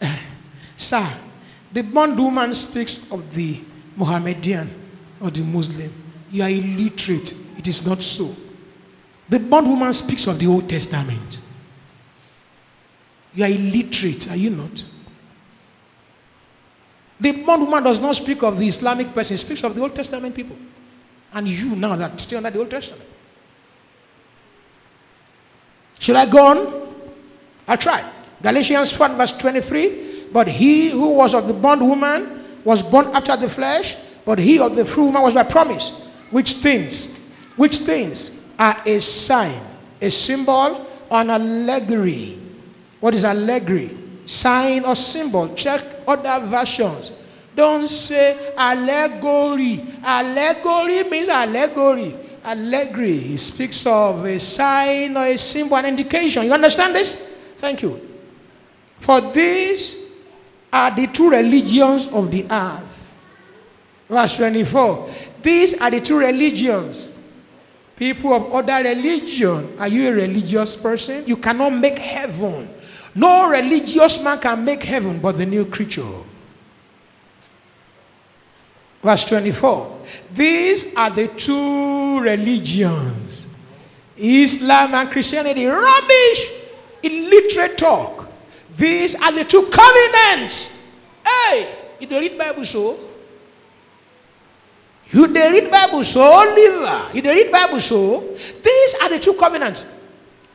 sir, 0.76 1.06
the 1.72 1.82
bondwoman 1.82 2.54
speaks 2.54 3.10
of 3.10 3.34
the 3.34 3.60
Mohammedan 3.96 4.70
or 5.20 5.30
the 5.30 5.42
Muslim. 5.42 5.92
You 6.30 6.42
are 6.42 6.50
illiterate. 6.50 7.34
It 7.58 7.68
is 7.68 7.86
not 7.86 8.02
so. 8.02 8.34
The 9.28 9.38
bondwoman 9.38 9.92
speaks 9.92 10.26
of 10.26 10.38
the 10.38 10.46
Old 10.46 10.68
Testament. 10.68 11.40
You 13.34 13.44
are 13.44 13.50
illiterate, 13.50 14.30
are 14.30 14.36
you 14.36 14.50
not? 14.50 14.84
The 17.18 17.32
bondwoman 17.44 17.82
does 17.82 18.00
not 18.00 18.14
speak 18.16 18.42
of 18.42 18.58
the 18.58 18.68
Islamic 18.68 19.12
person, 19.14 19.36
speaks 19.36 19.64
of 19.64 19.74
the 19.74 19.80
Old 19.82 19.94
Testament 19.94 20.34
people. 20.34 20.56
And 21.34 21.48
you 21.48 21.74
now 21.76 21.96
that 21.96 22.20
stay 22.20 22.36
under 22.36 22.50
the 22.50 22.60
Old 22.60 22.70
Testament. 22.70 23.02
Shall 25.98 26.16
I 26.16 26.26
go 26.26 26.46
on? 26.46 26.94
I'll 27.66 27.78
try. 27.78 28.08
Galatians 28.42 28.92
4 28.92 29.08
verse 29.10 29.36
23. 29.38 30.28
But 30.32 30.48
he 30.48 30.90
who 30.90 31.16
was 31.16 31.34
of 31.34 31.48
the 31.48 31.54
bondwoman 31.54 32.44
was 32.64 32.82
born 32.82 33.06
after 33.14 33.36
the 33.36 33.48
flesh, 33.48 33.96
but 34.24 34.38
he 34.38 34.58
of 34.58 34.74
the 34.74 34.84
free 34.84 35.04
woman 35.04 35.22
was 35.22 35.34
by 35.34 35.44
promise. 35.44 36.08
Which 36.30 36.54
things? 36.54 37.30
Which 37.56 37.78
things 37.78 38.44
are 38.58 38.76
a 38.84 39.00
sign, 39.00 39.60
a 40.00 40.10
symbol, 40.10 40.86
or 41.10 41.20
an 41.20 41.30
allegory? 41.30 42.38
What 43.00 43.14
is 43.14 43.24
allegory? 43.24 43.96
Sign 44.26 44.84
or 44.84 44.96
symbol. 44.96 45.54
Check 45.54 45.82
other 46.06 46.46
versions. 46.46 47.12
Don't 47.54 47.88
say 47.88 48.52
allegory. 48.56 49.84
Allegory 50.02 51.04
means 51.04 51.28
allegory. 51.28 52.14
Allegory 52.44 53.36
speaks 53.36 53.86
of 53.86 54.24
a 54.24 54.38
sign 54.38 55.16
or 55.16 55.24
a 55.24 55.38
symbol, 55.38 55.76
an 55.76 55.86
indication. 55.86 56.44
You 56.44 56.52
understand 56.52 56.94
this? 56.94 57.36
Thank 57.56 57.82
you. 57.82 58.00
For 58.98 59.20
these 59.20 60.12
are 60.72 60.90
the 60.90 61.06
two 61.06 61.30
religions 61.30 62.08
of 62.08 62.30
the 62.30 62.44
earth. 62.50 63.14
Verse 64.08 64.36
24. 64.36 65.08
These 65.40 65.80
are 65.80 65.90
the 65.90 66.00
two 66.00 66.18
religions. 66.18 67.18
People 67.96 68.34
of 68.34 68.52
other 68.52 68.82
religion. 68.82 69.78
Are 69.78 69.88
you 69.88 70.08
a 70.08 70.12
religious 70.12 70.74
person? 70.74 71.24
You 71.26 71.36
cannot 71.36 71.70
make 71.70 71.98
heaven. 71.98 72.68
No 73.14 73.48
religious 73.48 74.22
man 74.22 74.40
can 74.40 74.64
make 74.64 74.82
heaven 74.82 75.20
but 75.20 75.36
the 75.36 75.46
new 75.46 75.64
creature. 75.64 76.02
Verse 79.04 79.24
24. 79.26 80.00
These 80.32 80.96
are 80.96 81.10
the 81.10 81.28
two 81.28 82.20
religions 82.20 83.48
Islam 84.16 84.94
and 84.94 85.10
Christianity. 85.10 85.66
Rubbish! 85.66 86.52
Illiterate 87.02 87.76
talk. 87.76 88.28
These 88.78 89.14
are 89.20 89.30
the 89.30 89.44
two 89.44 89.68
covenants. 89.70 90.90
Hey, 91.24 91.76
you 92.00 92.06
don't 92.06 92.22
read 92.22 92.38
Bible 92.38 92.64
so? 92.64 92.98
You 95.10 95.26
don't 95.26 95.52
read 95.52 95.70
Bible 95.70 96.02
so, 96.02 96.22
liver. 96.56 97.10
You 97.12 97.20
don't 97.20 97.34
read 97.34 97.52
Bible 97.52 97.80
so. 97.80 98.20
These 98.20 98.94
are 99.02 99.10
the 99.10 99.18
two 99.18 99.34
covenants. 99.34 100.02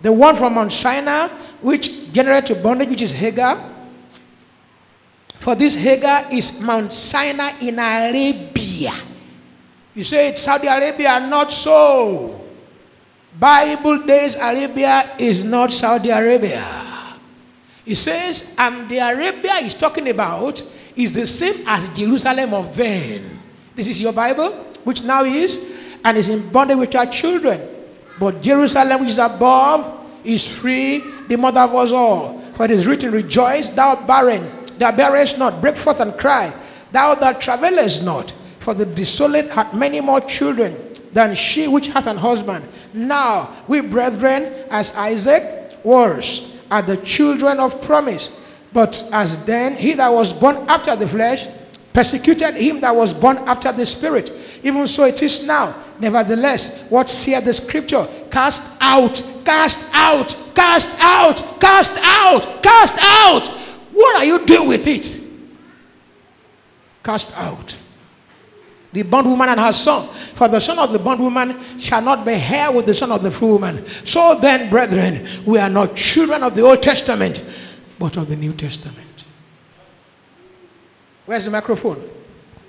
The 0.01 0.11
one 0.11 0.35
from 0.35 0.55
Mount 0.55 0.73
Sinai, 0.73 1.27
which 1.61 2.11
generate 2.11 2.47
to 2.47 2.55
bondage, 2.55 2.89
which 2.89 3.03
is 3.03 3.11
Hagar. 3.11 3.78
For 5.39 5.55
this 5.55 5.75
Hagar 5.75 6.27
is 6.31 6.59
Mount 6.61 6.91
Sinai 6.91 7.59
in 7.61 7.79
Arabia. 7.79 8.91
You 9.95 10.03
say 10.03 10.29
it's 10.29 10.43
Saudi 10.43 10.67
Arabia, 10.67 11.19
not 11.27 11.51
so. 11.51 12.39
Bible 13.39 14.03
days 14.03 14.35
Arabia 14.35 15.15
is 15.17 15.43
not 15.43 15.71
Saudi 15.71 16.09
Arabia. 16.09 16.63
It 17.85 17.95
says, 17.95 18.53
and 18.57 18.89
the 18.89 18.99
Arabia 18.99 19.55
he's 19.63 19.73
talking 19.73 20.09
about 20.09 20.61
is 20.95 21.13
the 21.13 21.25
same 21.25 21.63
as 21.65 21.87
Jerusalem 21.89 22.53
of 22.53 22.75
then. 22.75 23.39
This 23.75 23.87
is 23.87 24.01
your 24.01 24.13
Bible, 24.13 24.51
which 24.83 25.03
now 25.03 25.23
is, 25.23 25.97
and 26.03 26.17
is 26.17 26.27
in 26.27 26.51
bondage 26.51 26.77
with 26.77 26.93
our 26.95 27.05
children. 27.07 27.61
But 28.19 28.41
Jerusalem, 28.41 29.01
which 29.01 29.11
is 29.11 29.19
above, 29.19 30.05
is 30.23 30.45
free, 30.45 31.01
the 31.29 31.37
mother 31.37 31.61
of 31.61 31.73
us 31.73 31.91
all. 31.93 32.39
For 32.53 32.65
it 32.65 32.71
is 32.71 32.85
written, 32.85 33.11
Rejoice, 33.11 33.69
thou 33.69 34.05
barren, 34.05 34.43
thou 34.79 34.91
bearest 34.95 35.37
not, 35.37 35.61
break 35.61 35.75
forth 35.75 35.99
and 35.99 36.17
cry, 36.17 36.53
thou 36.91 37.15
that 37.15 37.39
travellest 37.39 38.03
not. 38.03 38.33
For 38.59 38.73
the 38.73 38.85
desolate 38.85 39.49
had 39.49 39.73
many 39.73 40.01
more 40.01 40.21
children 40.21 40.75
than 41.13 41.35
she 41.35 41.67
which 41.67 41.87
hath 41.87 42.07
an 42.07 42.17
husband. 42.17 42.65
Now, 42.93 43.55
we 43.67 43.81
brethren, 43.81 44.51
as 44.69 44.95
Isaac 44.95 45.77
was, 45.83 46.57
are 46.69 46.81
the 46.81 46.97
children 46.97 47.59
of 47.59 47.81
promise. 47.81 48.45
But 48.71 49.09
as 49.11 49.45
then 49.45 49.75
he 49.75 49.93
that 49.93 50.09
was 50.09 50.33
born 50.33 50.57
after 50.67 50.95
the 50.95 51.07
flesh 51.07 51.47
persecuted 51.93 52.55
him 52.55 52.79
that 52.81 52.95
was 52.95 53.13
born 53.13 53.37
after 53.39 53.71
the 53.71 53.85
spirit, 53.85 54.31
even 54.63 54.85
so 54.87 55.05
it 55.05 55.21
is 55.23 55.47
now. 55.47 55.83
Nevertheless, 55.99 56.89
what 56.89 57.09
saith 57.09 57.43
the 57.43 57.53
scripture? 57.53 58.07
Cast 58.29 58.77
out, 58.79 59.21
cast 59.43 59.89
out, 59.93 60.35
cast 60.55 61.01
out, 61.01 61.59
cast 61.59 61.99
out, 62.03 62.63
cast 62.63 62.97
out. 63.01 63.51
What 63.99 64.15
are 64.15 64.23
you 64.23 64.45
doing 64.45 64.69
with 64.69 64.87
it? 64.87 65.19
Cast 67.03 67.37
out 67.37 67.77
the 68.93 69.03
bondwoman 69.03 69.49
and 69.49 69.59
her 69.59 69.73
son. 69.73 70.07
For 70.07 70.47
the 70.47 70.61
son 70.61 70.79
of 70.79 70.93
the 70.93 70.99
bondwoman 70.99 71.59
shall 71.77 72.01
not 72.01 72.25
be 72.25 72.31
heir 72.31 72.71
with 72.71 72.85
the 72.85 72.95
son 72.95 73.11
of 73.11 73.21
the 73.21 73.29
free 73.29 73.49
woman. 73.49 73.85
So 74.05 74.39
then, 74.39 74.69
brethren, 74.69 75.27
we 75.45 75.59
are 75.59 75.69
not 75.69 75.97
children 75.97 76.43
of 76.43 76.55
the 76.55 76.61
Old 76.61 76.81
Testament, 76.81 77.45
but 77.99 78.15
of 78.15 78.29
the 78.29 78.37
New 78.37 78.53
Testament. 78.53 79.25
Where's 81.25 81.43
the 81.43 81.51
microphone? 81.51 82.01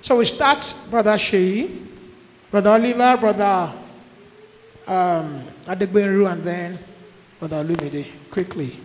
So 0.01 0.17
we 0.17 0.25
start, 0.25 0.75
Brother 0.89 1.17
Shei, 1.17 1.71
Brother 2.51 2.71
Oliver, 2.71 3.17
Brother 3.17 3.73
um, 4.85 5.41
Adegbenru, 5.65 6.29
and 6.29 6.43
then 6.43 6.77
Brother 7.39 7.63
Lumide. 7.63 8.05
Quickly. 8.29 8.77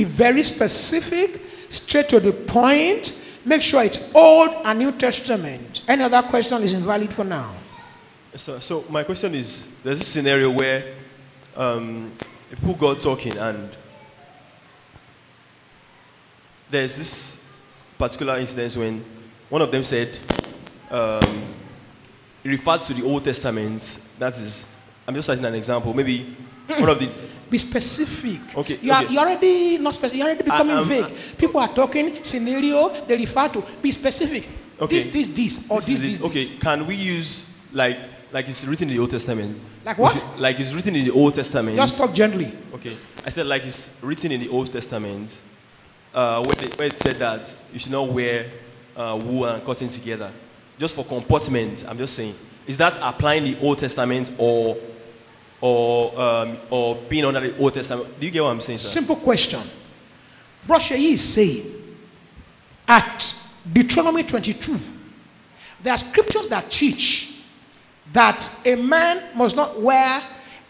Be 0.00 0.04
very 0.04 0.42
specific, 0.42 1.42
straight 1.68 2.08
to 2.08 2.20
the 2.20 2.32
point 2.32 3.20
Make 3.44 3.62
sure 3.62 3.82
it's 3.82 4.14
Old 4.14 4.50
and 4.64 4.78
New 4.78 4.92
Testament. 4.92 5.82
Any 5.88 6.02
other 6.02 6.22
question 6.22 6.62
is 6.62 6.74
invalid 6.74 7.10
for 7.12 7.24
now. 7.24 7.54
So, 8.34 8.58
so 8.58 8.84
my 8.88 9.02
question 9.02 9.34
is: 9.34 9.68
There's 9.82 10.00
a 10.00 10.04
scenario 10.04 10.50
where 10.50 10.94
um, 11.56 12.12
people 12.50 12.74
God 12.74 13.00
talking, 13.00 13.36
and 13.38 13.76
there's 16.70 16.96
this 16.96 17.44
particular 17.98 18.38
instance 18.38 18.76
when 18.76 19.04
one 19.48 19.62
of 19.62 19.70
them 19.70 19.84
said, 19.84 20.18
um, 20.90 21.42
referred 22.44 22.82
to 22.82 22.94
the 22.94 23.04
Old 23.04 23.24
Testament. 23.24 24.06
That 24.18 24.36
is, 24.38 24.66
I'm 25.08 25.14
just 25.14 25.26
citing 25.26 25.44
an 25.46 25.54
example. 25.54 25.94
Maybe 25.94 26.36
one 26.78 26.88
of 26.90 26.98
the 26.98 27.10
be 27.50 27.58
specific. 27.58 28.56
Okay. 28.56 28.78
You 28.80 28.92
are, 28.92 29.02
okay. 29.02 29.12
you're 29.12 29.22
already 29.22 29.78
not 29.78 29.94
specific. 29.94 30.18
You're 30.18 30.26
already 30.28 30.44
becoming 30.44 30.76
I, 30.76 30.84
vague. 30.84 31.04
I, 31.04 31.10
People 31.36 31.60
are 31.60 31.68
talking 31.68 32.22
scenario. 32.22 32.88
They 33.06 33.16
refer 33.16 33.48
to. 33.48 33.64
Be 33.82 33.90
specific. 33.90 34.48
Okay. 34.80 35.00
This, 35.00 35.06
this, 35.06 35.28
this, 35.28 35.70
or 35.70 35.80
this, 35.80 35.86
this. 35.86 36.00
this 36.00 36.22
okay. 36.22 36.44
This. 36.44 36.58
Can 36.58 36.86
we 36.86 36.94
use 36.94 37.52
like 37.72 37.98
like 38.32 38.48
it's 38.48 38.64
written 38.64 38.88
in 38.88 38.94
the 38.94 39.00
Old 39.00 39.10
Testament? 39.10 39.58
Like 39.84 39.98
what? 39.98 40.12
Should, 40.12 40.38
like 40.38 40.60
it's 40.60 40.72
written 40.72 40.94
in 40.94 41.04
the 41.04 41.10
Old 41.10 41.34
Testament. 41.34 41.76
Just 41.76 41.98
talk 41.98 42.14
gently. 42.14 42.52
Okay. 42.74 42.96
I 43.26 43.30
said 43.30 43.46
like 43.46 43.64
it's 43.64 43.94
written 44.00 44.32
in 44.32 44.40
the 44.40 44.48
Old 44.48 44.72
Testament, 44.72 45.40
uh, 46.14 46.44
where, 46.44 46.64
it, 46.64 46.78
where 46.78 46.86
it 46.86 46.94
said 46.94 47.16
that 47.16 47.54
you 47.72 47.78
should 47.78 47.92
not 47.92 48.08
wear 48.08 48.46
uh, 48.96 49.20
wool 49.22 49.46
and 49.46 49.64
cotton 49.64 49.88
together, 49.88 50.32
just 50.78 50.94
for 50.94 51.04
comportment. 51.04 51.84
I'm 51.88 51.98
just 51.98 52.14
saying. 52.14 52.34
Is 52.66 52.78
that 52.78 52.96
applying 53.02 53.42
the 53.44 53.58
Old 53.60 53.80
Testament 53.80 54.30
or 54.38 54.76
or, 55.60 56.18
um, 56.20 56.58
or 56.70 56.96
being 57.08 57.24
under 57.24 57.40
the 57.40 57.56
Old 57.58 57.74
Testament? 57.74 58.18
Do 58.18 58.26
you 58.26 58.32
get 58.32 58.42
what 58.42 58.50
I'm 58.50 58.60
saying, 58.60 58.78
sir? 58.78 58.88
Simple 58.88 59.16
question. 59.16 59.60
Brother 60.66 60.94
is 60.96 61.22
saying 61.22 61.66
at 62.86 63.34
Deuteronomy 63.72 64.22
22, 64.22 64.78
there 65.82 65.94
are 65.94 65.98
scriptures 65.98 66.48
that 66.48 66.70
teach 66.70 67.44
that 68.12 68.60
a 68.66 68.74
man 68.74 69.36
must 69.36 69.56
not 69.56 69.80
wear 69.80 70.22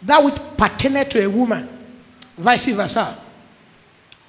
that 0.03 0.23
which 0.23 0.35
pertained 0.57 1.11
to 1.11 1.25
a 1.25 1.29
woman, 1.29 1.69
vice 2.37 2.67
versa. 2.67 3.19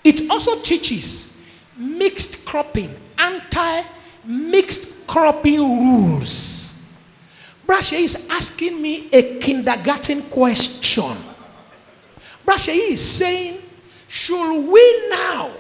It 0.04 0.30
also 0.30 0.60
teaches 0.62 1.44
mixed 1.78 2.46
cropping, 2.46 2.94
anti 3.18 3.82
mixed 4.26 5.08
cropping 5.08 5.60
rules. 5.60 6.71
Brashe 7.72 7.94
is 8.04 8.28
asking 8.30 8.82
me 8.82 9.08
a 9.14 9.40
kindergarten 9.40 10.24
question. 10.24 11.16
Brashe 12.46 12.68
is 12.68 13.00
saying, 13.00 13.62
should 14.10 14.70
we 14.70 15.10
now, 15.10 15.52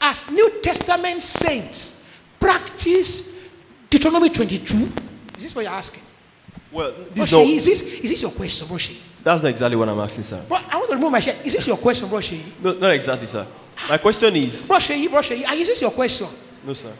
as 0.00 0.30
New 0.30 0.48
Testament 0.62 1.20
saints, 1.20 2.08
practice 2.38 3.48
Deuteronomy 3.90 4.30
22? 4.30 4.76
Is 4.76 4.92
this 5.42 5.56
what 5.56 5.62
you're 5.62 5.72
asking? 5.72 6.04
Well, 6.70 6.94
this 7.12 7.32
Brashe, 7.32 7.56
is, 7.56 7.64
this, 7.64 7.82
is 7.82 8.10
this 8.10 8.22
your 8.22 8.30
question, 8.30 8.68
Brashe? 8.68 9.02
That's 9.24 9.42
not 9.42 9.48
exactly 9.48 9.76
what 9.76 9.88
I'm 9.88 9.98
asking, 9.98 10.22
sir. 10.22 10.44
But 10.48 10.62
I 10.72 10.76
want 10.76 10.88
to 10.90 10.94
remove 10.94 11.10
my 11.10 11.18
shirt. 11.18 11.44
Is 11.44 11.54
this 11.54 11.66
your 11.66 11.78
question, 11.78 12.08
Brashe? 12.08 12.40
No, 12.62 12.74
not 12.74 12.94
exactly, 12.94 13.26
sir. 13.26 13.44
My 13.88 13.98
question 13.98 14.36
is. 14.36 14.68
Brashe, 14.68 15.08
Brashe, 15.08 15.42
ah, 15.48 15.52
is 15.54 15.66
this 15.66 15.82
your 15.82 15.90
question? 15.90 16.28
No, 16.64 16.74
sir. 16.74 16.92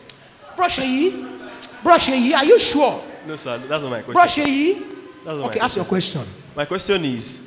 Brashe, 0.57 1.39
Brashe, 1.85 2.35
are 2.35 2.45
you 2.45 2.59
sure? 2.59 3.05
No, 3.27 3.37
sir, 3.37 3.59
that's 3.59 3.83
not 3.83 3.91
my 3.91 4.03
question. 4.03 4.45
Brasheyi? 4.45 4.79
That's 5.25 5.39
not 5.39 5.51
okay, 5.51 5.61
ask 5.61 5.77
your 5.77 5.85
question. 5.85 6.23
My 6.57 6.65
question 6.65 7.05
is, 7.05 7.43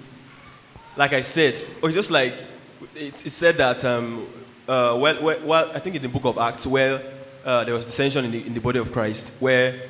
like 0.96 1.14
I 1.14 1.22
said, 1.22 1.56
or 1.82 1.90
just 1.92 2.12
like 2.12 2.34
it, 2.96 3.26
it 3.26 3.32
said 3.32 3.56
that, 3.58 3.84
um, 3.84 4.28
uh, 4.68 4.98
well, 5.00 5.22
well, 5.24 5.40
well, 5.44 5.72
I 5.74 5.80
think 5.80 5.96
in 5.96 6.02
the 6.02 6.10
book 6.10 6.26
of 6.26 6.38
Acts, 6.38 6.68
where 6.68 7.02
uh, 7.44 7.64
there 7.64 7.74
was 7.74 7.86
dissension 7.86 8.26
in 8.26 8.32
the, 8.32 8.46
in 8.46 8.54
the 8.54 8.62
body 8.62 8.80
of 8.80 8.92
Christ, 8.92 9.34
where 9.40 9.90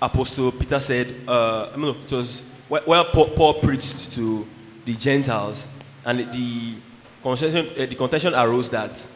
Apostle 0.00 0.52
Peter 0.52 0.80
said, 0.80 1.14
uh, 1.26 1.70
no, 1.76 1.90
it 1.90 2.12
was 2.12 2.50
where 2.68 3.04
Paul, 3.04 3.28
Paul 3.30 3.54
preached 3.54 4.12
to 4.12 4.46
the 4.84 4.94
Gentiles, 4.94 5.66
and 6.04 6.20
the 6.20 6.74
contention, 7.22 7.68
uh, 7.70 7.86
the 7.86 7.94
contention 7.94 8.34
arose 8.34 8.70
that 8.70 9.06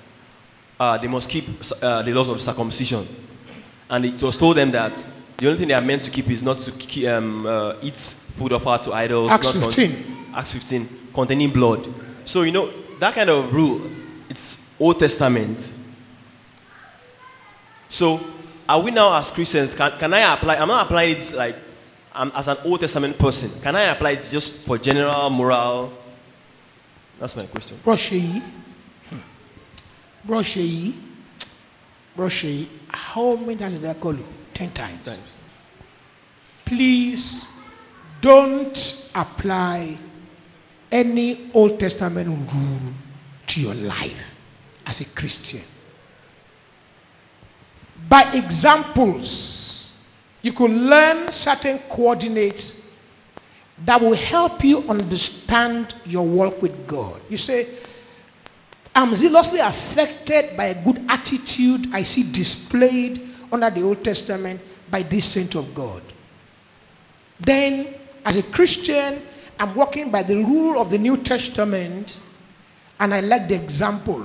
uh, 0.79 0.99
they 0.99 1.09
must 1.09 1.29
keep 1.31 1.45
uh, 1.81 2.03
the 2.03 2.13
laws 2.13 2.29
of 2.29 2.41
circumcision. 2.41 3.07
And 3.89 4.05
it 4.07 4.23
was 4.23 4.37
told 4.37 4.57
them 4.57 4.71
that 4.73 5.07
the 5.43 5.49
only 5.49 5.59
thing 5.59 5.67
they 5.67 5.75
are 5.75 5.81
meant 5.83 6.01
to 6.03 6.11
keep 6.11 6.31
is 6.31 6.45
not 6.45 6.61
to 6.61 7.07
um, 7.09 7.47
uh, 7.47 7.75
eat 7.83 7.97
food 7.97 8.53
offered 8.53 8.85
to 8.85 8.93
idols. 8.93 9.33
Acts 9.33 9.51
15. 9.51 9.91
Con- 10.05 10.35
Acts 10.37 10.53
15, 10.53 11.09
containing 11.13 11.51
blood. 11.51 11.93
So, 12.25 12.43
you 12.43 12.53
know, 12.53 12.71
that 13.01 13.13
kind 13.13 13.29
of 13.29 13.53
rule, 13.53 13.91
it's 14.29 14.71
Old 14.79 15.01
Testament. 15.01 15.73
So, 17.89 18.21
are 18.69 18.81
we 18.81 18.93
now 18.93 19.19
as 19.19 19.33
Christians, 19.33 19.75
can, 19.75 19.91
can 19.99 20.15
I 20.15 20.33
apply, 20.33 20.59
I'm 20.59 20.69
not 20.69 20.87
applying 20.87 21.17
it 21.17 21.33
like 21.37 21.57
I'm, 22.13 22.31
as 22.37 22.47
an 22.47 22.59
Old 22.65 22.79
Testament 22.79 23.19
person. 23.19 23.51
Can 23.63 23.75
I 23.75 23.83
apply 23.83 24.13
it 24.13 24.29
just 24.31 24.65
for 24.65 24.79
general 24.79 25.29
moral? 25.29 25.93
That's 27.19 27.35
my 27.35 27.47
question. 27.47 27.81
Brosheyi. 27.85 28.41
Hmm. 29.11 29.19
Brosheyi. 30.25 30.95
Roshi, 32.17 32.69
how 32.89 33.35
many 33.35 33.57
times 33.57 33.81
did 33.81 33.91
I 33.91 33.95
call 33.95 34.15
you? 34.15 34.25
Ten 34.55 34.71
times. 34.71 35.03
Times. 35.05 35.32
Please 36.73 37.61
don't 38.23 39.11
apply 39.15 39.95
any 40.91 41.51
Old 41.53 41.79
Testament 41.79 42.29
rule 42.29 42.95
to 43.49 43.61
your 43.61 43.75
life 43.75 44.35
as 44.87 45.03
a 45.03 45.15
Christian. 45.15 45.61
By 48.09 48.23
examples, 48.33 50.01
you 50.41 50.55
could 50.55 50.71
learn 50.71 51.31
certain 51.31 51.79
coordinates 51.91 52.97
that 53.85 54.01
will 54.01 54.15
help 54.15 54.65
you 54.65 54.79
understand 54.89 55.95
your 56.07 56.27
walk 56.27 56.63
with 56.63 56.87
God. 56.87 57.21
You 57.29 57.37
say, 57.37 57.69
I'm 58.95 59.15
zealously 59.15 59.61
affected 59.61 60.57
by 60.57 60.65
a 60.69 60.83
good 60.83 61.05
attitude 61.07 61.93
I 61.93 62.03
see 62.03 62.33
displayed 62.33 63.21
under 63.53 63.69
the 63.69 63.83
Old 63.83 64.03
Testament 64.03 64.59
by 64.91 65.03
this 65.03 65.27
saint 65.33 65.55
of 65.55 65.75
God. 65.75 66.03
Then, 67.43 67.95
as 68.25 68.37
a 68.37 68.43
Christian, 68.53 69.21
I'm 69.59 69.75
walking 69.75 70.11
by 70.11 70.23
the 70.23 70.37
rule 70.37 70.81
of 70.81 70.91
the 70.91 70.99
New 70.99 71.17
Testament 71.17 72.21
and 73.01 73.13
I 73.13 73.21
like 73.21 73.49
the 73.49 73.57
example. 73.57 74.25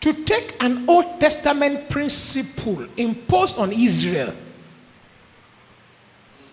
To 0.00 0.12
take 0.24 0.56
an 0.60 0.88
Old 0.88 1.20
Testament 1.20 1.90
principle 1.90 2.86
imposed 2.96 3.58
on 3.58 3.72
Israel 3.72 4.32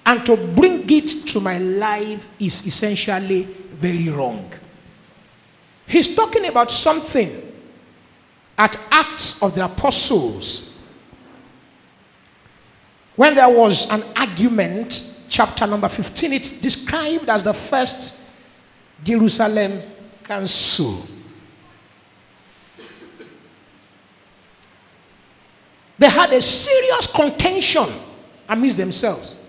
and 0.06 0.26
to 0.26 0.36
bring 0.53 0.84
it 0.90 1.07
to 1.28 1.40
my 1.40 1.57
life 1.57 2.28
is 2.40 2.68
essentially 2.68 3.44
very 3.44 4.10
wrong. 4.10 4.52
He's 5.86 6.14
talking 6.14 6.48
about 6.48 6.69
something 6.69 7.44
at 8.57 8.78
Acts 8.91 9.41
of 9.41 9.56
the 9.56 9.64
Apostles 9.64 10.66
when 13.18 13.34
there 13.34 13.49
was 13.49 13.89
an 13.89 14.03
argument, 14.15 15.26
chapter 15.27 15.65
number 15.65 15.89
15, 15.89 16.34
it's 16.34 16.61
described 16.61 17.27
as 17.27 17.44
the 17.44 17.53
first 17.53 18.30
Jerusalem 19.03 19.81
Council. 20.23 21.06
They 25.98 26.10
had 26.10 26.31
a 26.31 26.41
serious 26.41 27.07
contention 27.07 27.88
amidst 28.48 28.77
themselves. 28.77 29.44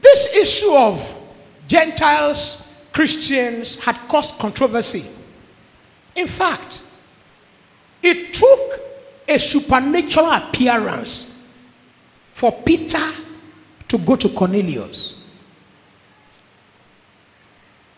This 0.00 0.36
issue 0.36 0.72
of 0.76 1.20
Gentiles, 1.66 2.72
Christians 2.92 3.78
had 3.80 3.96
caused 4.06 4.38
controversy. 4.38 5.10
In 6.14 6.28
fact, 6.28 6.84
it 8.00 8.32
took 8.32 8.93
a 9.26 9.38
supernatural 9.38 10.30
appearance 10.30 11.48
for 12.32 12.52
Peter 12.62 12.98
to 13.88 13.98
go 13.98 14.16
to 14.16 14.28
Cornelius. 14.30 15.22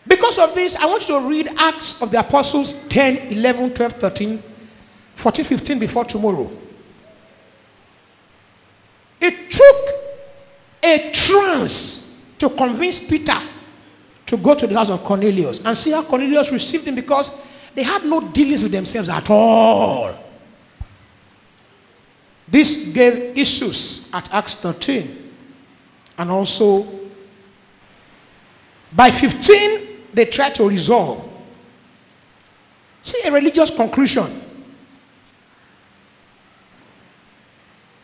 Because 0.07 0.39
of 0.39 0.55
this, 0.55 0.75
I 0.77 0.85
want 0.85 1.07
you 1.09 1.19
to 1.19 1.27
read 1.27 1.49
Acts 1.57 2.01
of 2.01 2.11
the 2.11 2.19
Apostles 2.19 2.87
10, 2.87 3.31
11, 3.33 3.73
12, 3.73 3.93
13, 3.93 4.43
14, 5.15 5.45
15 5.45 5.79
before 5.79 6.05
tomorrow. 6.05 6.49
It 9.19 9.51
took 9.51 9.75
a 10.83 11.11
trance 11.11 12.23
to 12.37 12.49
convince 12.49 13.05
Peter 13.05 13.37
to 14.27 14.37
go 14.37 14.55
to 14.55 14.67
the 14.67 14.75
house 14.75 14.89
of 14.89 15.03
Cornelius 15.03 15.65
and 15.65 15.75
see 15.77 15.91
how 15.91 16.03
Cornelius 16.03 16.51
received 16.51 16.85
him 16.87 16.95
because 16.95 17.41
they 17.73 17.83
had 17.83 18.05
no 18.05 18.21
dealings 18.29 18.63
with 18.63 18.71
themselves 18.71 19.09
at 19.09 19.29
all. 19.29 20.26
This 22.47 22.87
gave 22.93 23.37
issues 23.37 24.09
at 24.13 24.33
Acts 24.33 24.55
13. 24.55 25.31
And 26.17 26.31
also, 26.31 26.87
by 28.93 29.11
15, 29.11 29.87
they 30.13 30.25
tried 30.25 30.55
to 30.55 30.67
resolve. 30.67 31.23
See 33.01 33.27
a 33.27 33.31
religious 33.31 33.69
conclusion, 33.69 34.25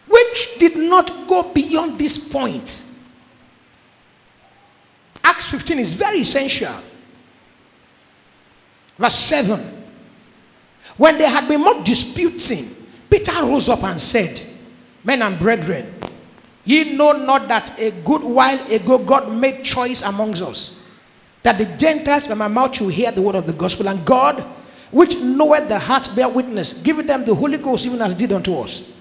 which 0.08 0.58
did 0.60 0.78
not 0.78 1.28
go 1.28 1.52
beyond 1.52 1.98
this 2.00 2.18
point. 2.30 2.90
Acts 5.24 5.48
15 5.48 5.80
is 5.80 5.94
very 5.94 6.20
essential. 6.20 6.76
Verse 8.98 9.16
7. 9.16 9.84
When 10.98 11.18
they 11.18 11.28
had 11.28 11.48
been 11.48 11.62
more 11.62 11.84
disputing, 11.84 12.83
Peter 13.14 13.46
rose 13.46 13.70
up 13.70 13.84
and 13.84 14.02
said, 14.02 14.42
Men 15.04 15.22
and 15.22 15.38
brethren, 15.38 15.86
ye 16.66 16.96
know 16.96 17.12
not 17.12 17.48
that 17.48 17.80
a 17.80 17.92
good 18.04 18.24
while 18.24 18.60
ago 18.72 18.98
God 18.98 19.32
made 19.32 19.64
choice 19.64 20.02
amongst 20.02 20.42
us, 20.42 20.84
that 21.44 21.60
the 21.60 21.66
Gentiles 21.78 22.26
by 22.26 22.34
my 22.34 22.48
mouth 22.48 22.76
should 22.76 22.92
hear 22.92 23.12
the 23.12 23.22
word 23.22 23.36
of 23.36 23.46
the 23.46 23.54
gospel, 23.54 23.88
and 23.88 24.04
God, 24.04 24.44
which 24.90 25.22
knoweth 25.22 25.70
the 25.70 25.78
heart, 25.78 26.10
bear 26.16 26.28
witness, 26.28 26.82
giving 26.82 27.06
them 27.06 27.24
the 27.24 27.36
Holy 27.36 27.60
Ghost 27.60 27.86
even 27.86 28.02
as 28.02 28.16
did 28.16 28.32
unto 28.32 28.56
us, 28.56 28.92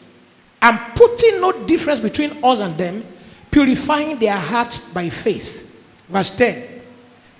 and 0.61 0.79
putting 0.95 1.41
no 1.41 1.65
difference 1.65 2.01
between 2.01 2.33
us 2.45 2.61
and 2.61 2.77
them, 2.77 3.03
purifying 3.51 4.19
their 4.19 4.37
hearts 4.37 4.93
by 4.93 5.09
faith. 5.09 5.75
Verse 6.11 6.37
10. 6.37 6.83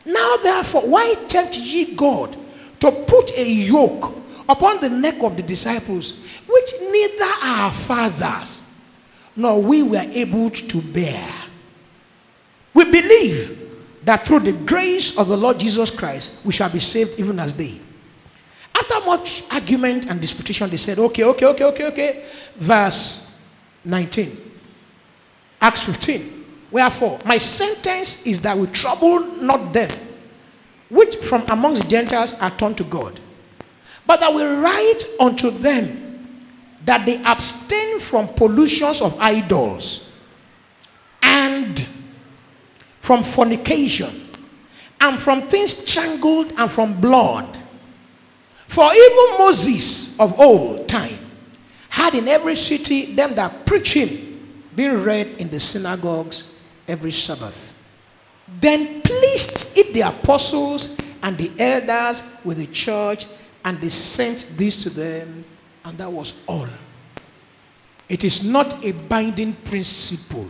Now 0.07 0.37
therefore, 0.39 0.89
why 0.89 1.17
tempt 1.29 1.59
ye 1.59 1.95
God 1.95 2.35
to 2.81 2.91
put 2.91 3.37
a 3.37 3.45
yoke 3.47 4.22
upon 4.49 4.81
the 4.81 4.89
neck 4.89 5.23
of 5.23 5.37
the 5.37 5.43
disciples, 5.43 6.25
which 6.47 6.71
neither 6.81 7.33
our 7.45 7.71
fathers 7.71 8.63
nor 9.37 9.63
we 9.63 9.83
were 9.83 10.05
able 10.13 10.51
to 10.51 10.83
bear? 10.83 11.29
We 12.75 12.85
believe 12.85 13.59
that 14.05 14.27
through 14.27 14.41
the 14.41 14.53
grace 14.53 15.17
of 15.17 15.29
the 15.29 15.37
Lord 15.37 15.61
Jesus 15.61 15.91
Christ, 15.91 16.45
we 16.45 16.53
shall 16.53 16.71
be 16.71 16.79
saved 16.79 17.19
even 17.19 17.39
as 17.39 17.55
they. 17.57 17.81
After 18.75 19.01
much 19.07 19.45
argument 19.51 20.11
and 20.11 20.21
disputation, 20.21 20.69
they 20.71 20.77
said, 20.77 20.99
Okay, 20.99 21.25
okay, 21.25 21.47
okay, 21.47 21.65
okay, 21.65 21.87
okay. 21.87 22.25
Verse 22.57 23.39
19, 23.85 24.37
Acts 25.61 25.83
15. 25.83 26.45
Wherefore, 26.71 27.21
my 27.27 27.37
sentence 27.39 28.27
is 28.27 28.41
that 28.41 28.57
we 28.57 28.67
trouble 28.69 29.21
not 29.43 29.73
them 29.73 29.91
which 30.93 31.17
from 31.17 31.43
amongst 31.49 31.83
the 31.83 31.89
Gentiles 31.89 32.39
are 32.41 32.51
turned 32.51 32.77
to 32.77 32.85
God, 32.85 33.19
but 34.07 34.21
that 34.21 34.35
we 34.35 34.43
write 34.43 35.05
unto 35.21 35.51
them 35.51 35.99
that 36.85 37.07
they 37.07 37.23
abstain 37.25 38.01
from 38.01 38.29
pollutions 38.29 39.01
of 39.01 39.17
idols 39.21 40.13
and 41.23 41.87
from 43.01 43.23
fornication 43.23 44.29
and 45.01 45.21
from 45.21 45.43
things 45.43 45.77
strangled 45.77 46.53
and 46.57 46.71
from 46.71 47.01
blood. 47.01 47.59
For 48.69 48.85
even 48.85 49.39
Moses 49.39 50.19
of 50.19 50.39
old 50.41 50.89
time 50.89 51.19
had 51.89 52.15
in 52.15 52.27
every 52.29 52.57
city 52.57 53.15
them 53.15 53.35
that 53.35 53.67
preach 53.67 53.93
him 53.95 54.59
being 54.75 55.03
read 55.03 55.27
in 55.39 55.51
the 55.51 55.61
synagogues 55.61 56.59
every 56.89 57.13
Sabbath. 57.13 57.75
Then 58.61 59.03
pleased 59.03 59.77
it 59.77 59.93
the 59.93 60.01
apostles 60.03 60.97
and 61.23 61.37
the 61.37 61.51
elders 61.59 62.23
with 62.45 62.59
the 62.59 62.67
church, 62.67 63.27
and 63.65 63.81
they 63.81 63.89
sent 63.89 64.53
this 64.57 64.83
to 64.83 64.91
them, 64.91 65.45
and 65.85 65.99
that 65.99 66.11
was 66.11 66.43
all. 66.47 66.69
It 68.09 68.25
is 68.25 68.45
not 68.45 68.85
a 68.85 68.93
binding 68.93 69.55
principle. 69.55 70.49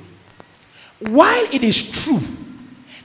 While 0.99 1.45
it 1.53 1.63
is 1.63 2.05
true 2.05 2.21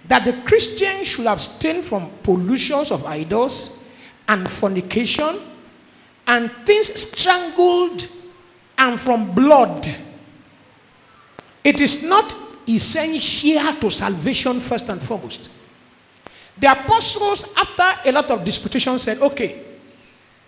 that 0.08 0.26
the 0.26 0.34
Christian 0.46 1.04
should 1.04 1.26
abstain 1.28 1.82
from 1.82 2.12
pollutions 2.24 2.92
of 2.92 3.06
idols 3.06 3.84
and 4.28 4.50
fornication 4.50 5.40
and 6.28 6.52
things 6.66 6.94
strangled 6.94 8.08
and 8.78 9.00
from 9.00 9.34
blood, 9.34 9.88
it 11.64 11.82
is 11.82 12.04
not 12.04 12.36
essential 12.68 13.74
to 13.74 13.90
salvation 13.90 14.60
first 14.60 14.90
and 14.90 15.02
foremost. 15.02 15.52
The 16.58 16.72
apostles, 16.72 17.54
after 17.56 18.10
a 18.10 18.12
lot 18.12 18.30
of 18.32 18.44
disputation, 18.44 18.98
said, 18.98 19.20
okay, 19.20 19.64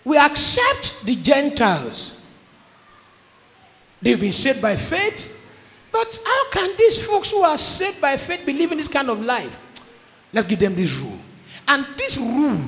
we 0.03 0.17
accept 0.17 1.05
the 1.05 1.15
Gentiles. 1.15 2.25
They've 4.01 4.19
been 4.19 4.31
saved 4.33 4.61
by 4.61 4.75
faith, 4.75 5.45
but 5.91 6.19
how 6.25 6.49
can 6.51 6.75
these 6.77 7.05
folks 7.05 7.31
who 7.31 7.41
are 7.41 7.57
saved 7.57 7.99
by 7.99 8.17
faith 8.17 8.45
believe 8.45 8.71
in 8.71 8.77
this 8.77 8.87
kind 8.87 9.09
of 9.09 9.23
life? 9.23 9.55
Let's 10.31 10.47
give 10.47 10.59
them 10.59 10.75
this 10.75 10.95
rule. 10.97 11.17
And 11.67 11.85
this 11.97 12.17
rule 12.17 12.59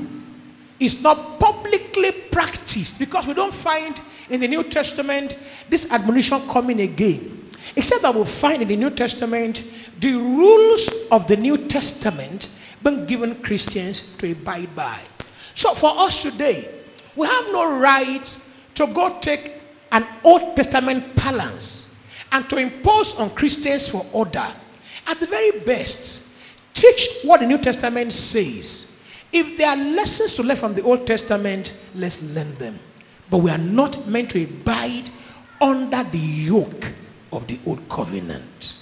is 0.80 1.02
not 1.02 1.40
publicly 1.40 2.12
practiced 2.32 3.00
because 3.00 3.28
we 3.28 3.34
don't 3.34 3.54
find 3.54 4.00
in 4.30 4.40
the 4.40 4.48
New 4.48 4.64
Testament 4.64 5.38
this 5.70 5.92
admonition 5.92 6.48
coming 6.48 6.82
again. 6.82 7.50
Except 7.76 8.02
that 8.02 8.14
we 8.14 8.26
find 8.26 8.62
in 8.62 8.68
the 8.68 8.76
New 8.76 8.90
Testament 8.90 9.64
the 10.00 10.14
rules 10.14 10.90
of 11.12 11.28
the 11.28 11.38
New 11.38 11.58
Testament 11.68 12.58
being 12.84 13.06
given 13.06 13.36
Christians 13.42 14.18
to 14.18 14.32
abide 14.32 14.76
by. 14.76 15.00
So 15.54 15.74
for 15.74 15.92
us 15.96 16.24
today, 16.24 16.81
we 17.16 17.28
have 17.28 17.46
no 17.52 17.78
right 17.78 18.48
to 18.76 18.88
go 18.88 19.18
take 19.20 19.54
an 19.92 20.06
Old 20.24 20.56
Testament 20.56 21.16
balance 21.16 21.96
and 22.32 22.50
to 22.50 22.58
impose 22.58 23.20
on 23.20 23.30
Christians 23.32 23.88
for 23.88 24.06
order. 24.14 24.48
At 25.08 25.20
the 25.20 25.28
very 25.28 25.60
best, 25.60 26.36
teach 26.74 27.08
what 27.24 27.42
the 27.42 27.48
New 27.48 27.58
Testament 27.58 28.14
says. 28.14 29.00
If 29.32 29.58
there 29.58 29.70
are 29.70 29.78
lessons 29.78 30.34
to 30.34 30.44
learn 30.44 30.58
from 30.58 30.74
the 30.74 30.84
Old 30.84 31.06
Testament, 31.08 31.88
let's 31.96 32.22
learn 32.34 32.56
them. 32.56 32.80
But 33.30 33.40
we 33.40 33.52
are 33.52 33.58
not 33.58 34.08
meant 34.08 34.32
to 34.32 34.44
abide 34.44 35.10
under 35.60 36.04
the 36.04 36.18
yoke 36.18 36.92
of 37.32 37.48
the 37.48 37.60
Old 37.66 37.88
Covenant. 37.88 38.80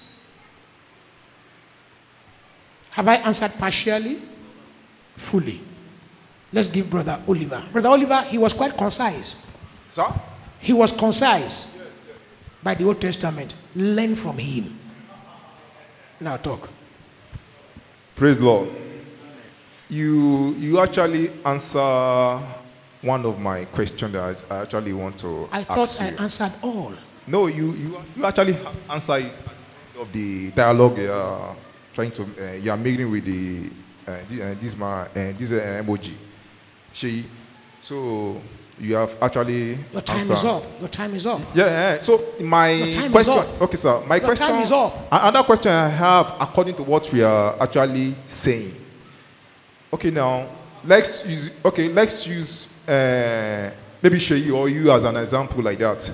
Have 2.91 3.07
I 3.07 3.15
answered 3.15 3.53
partially? 3.59 4.19
Fully. 5.15 5.61
Let's 6.51 6.67
give 6.67 6.89
Brother 6.89 7.21
Oliver. 7.27 7.63
Brother 7.71 7.89
Oliver, 7.89 8.21
he 8.23 8.37
was 8.37 8.53
quite 8.53 8.75
concise. 8.75 9.55
Sir? 9.89 10.07
He 10.59 10.73
was 10.73 10.91
concise 10.91 11.77
yes, 11.77 12.05
yes. 12.07 12.29
by 12.63 12.73
the 12.73 12.85
Old 12.85 12.99
Testament. 12.99 13.53
Learn 13.75 14.15
from 14.15 14.37
him. 14.37 14.77
Now 16.19 16.37
talk. 16.37 16.69
Praise 18.15 18.37
the 18.37 18.45
Lord. 18.45 18.69
You 19.89 20.53
you 20.59 20.79
actually 20.79 21.31
answer 21.45 22.39
one 23.01 23.25
of 23.25 23.39
my 23.39 23.65
questions 23.65 24.11
that 24.11 24.43
I 24.51 24.61
actually 24.61 24.93
want 24.93 25.17
to 25.19 25.47
I 25.51 25.63
thought 25.63 26.01
I 26.01 26.09
you. 26.09 26.17
answered 26.17 26.51
all. 26.61 26.93
No, 27.25 27.47
you, 27.47 27.73
you, 27.73 28.01
you 28.15 28.25
actually 28.25 28.57
answer 28.89 29.17
it 29.17 29.25
at 29.25 29.33
the 29.33 29.99
end 29.99 30.01
of 30.01 30.11
the 30.11 30.51
dialogue 30.51 30.97
you 30.97 31.11
are 31.11 31.55
trying 31.93 32.11
to, 32.11 32.23
uh, 32.23 32.53
you 32.53 32.71
are 32.71 32.77
making 32.77 33.09
with 33.09 33.23
the, 33.25 33.69
uh, 34.11 34.17
this, 34.27 34.41
uh, 34.41 34.55
this, 34.59 34.81
uh, 34.81 35.33
this 35.37 35.51
uh, 35.51 35.83
emoji. 35.83 36.13
She, 36.99 37.23
so 37.79 38.41
you 38.77 38.95
have 38.95 39.15
actually 39.21 39.77
Your 39.93 40.01
time 40.01 40.17
answered. 40.17 40.33
is 40.33 40.43
up. 40.43 40.63
Your 40.81 40.89
time 40.89 41.13
is 41.13 41.25
up. 41.25 41.39
Yeah, 41.55 41.65
yeah. 41.93 41.99
So 41.99 42.19
my 42.41 42.71
Your 42.71 42.91
time 42.91 43.05
is 43.05 43.11
question, 43.11 43.61
okay, 43.61 43.77
sir. 43.77 44.03
My 44.05 44.15
Your 44.17 44.25
question 44.25 44.47
time 44.47 44.61
is 44.61 44.71
up. 44.73 45.07
Another 45.09 45.43
question 45.45 45.71
I 45.71 45.87
have, 45.87 46.35
according 46.41 46.75
to 46.75 46.83
what 46.83 47.09
we 47.13 47.23
are 47.23 47.55
actually 47.63 48.13
saying. 48.27 48.75
Okay, 49.93 50.11
now 50.11 50.45
let's 50.83 51.25
use. 51.25 51.51
Okay, 51.63 51.87
let's 51.87 52.27
use 52.27 52.67
uh, 52.85 53.71
maybe 54.01 54.17
Sheyi 54.17 54.53
or 54.53 54.67
you 54.67 54.91
as 54.91 55.05
an 55.05 55.15
example 55.15 55.63
like 55.63 55.77
that. 55.77 56.13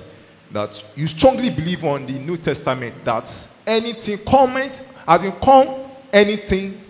That 0.52 0.84
you 0.94 1.08
strongly 1.08 1.50
believe 1.50 1.82
on 1.82 2.06
the 2.06 2.20
New 2.20 2.36
Testament 2.36 3.04
that 3.04 3.28
anything 3.66 4.18
comment 4.24 4.86
as 5.08 5.24
in 5.24 5.32
come 5.32 5.66
anything 6.12 6.80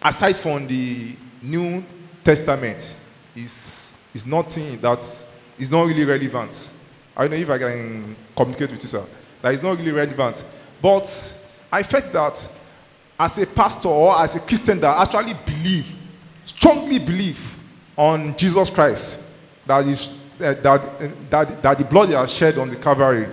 aside 0.00 0.36
from 0.36 0.68
the 0.68 1.16
New 1.42 1.84
Testament 2.22 2.96
is 3.36 4.04
is 4.14 4.26
nothing 4.26 4.80
that 4.80 5.02
is 5.58 5.70
not 5.70 5.86
really 5.86 6.04
relevant. 6.04 6.74
I 7.16 7.22
don't 7.22 7.32
know 7.32 7.36
if 7.36 7.50
I 7.50 7.58
can 7.58 8.16
communicate 8.36 8.70
with 8.72 8.82
you, 8.82 8.88
sir. 8.88 9.04
That 9.42 9.54
is 9.54 9.62
not 9.62 9.78
really 9.78 9.92
relevant. 9.92 10.44
But 10.80 11.06
I 11.70 11.82
felt 11.82 12.12
that 12.12 12.48
as 13.18 13.38
a 13.38 13.46
pastor 13.46 13.88
or 13.88 14.18
as 14.18 14.36
a 14.36 14.40
Christian 14.40 14.80
that 14.80 14.96
actually 14.98 15.34
believe, 15.44 15.94
strongly 16.44 16.98
believe 16.98 17.56
on 17.96 18.36
Jesus 18.36 18.70
Christ, 18.70 19.30
that 19.66 19.86
is 19.86 20.18
uh, 20.40 20.54
that, 20.54 21.30
that 21.30 21.62
that 21.62 21.78
the 21.78 21.84
blood 21.84 22.08
he 22.08 22.14
has 22.14 22.32
shed 22.32 22.58
on 22.58 22.68
the 22.68 22.76
Calvary 22.76 23.28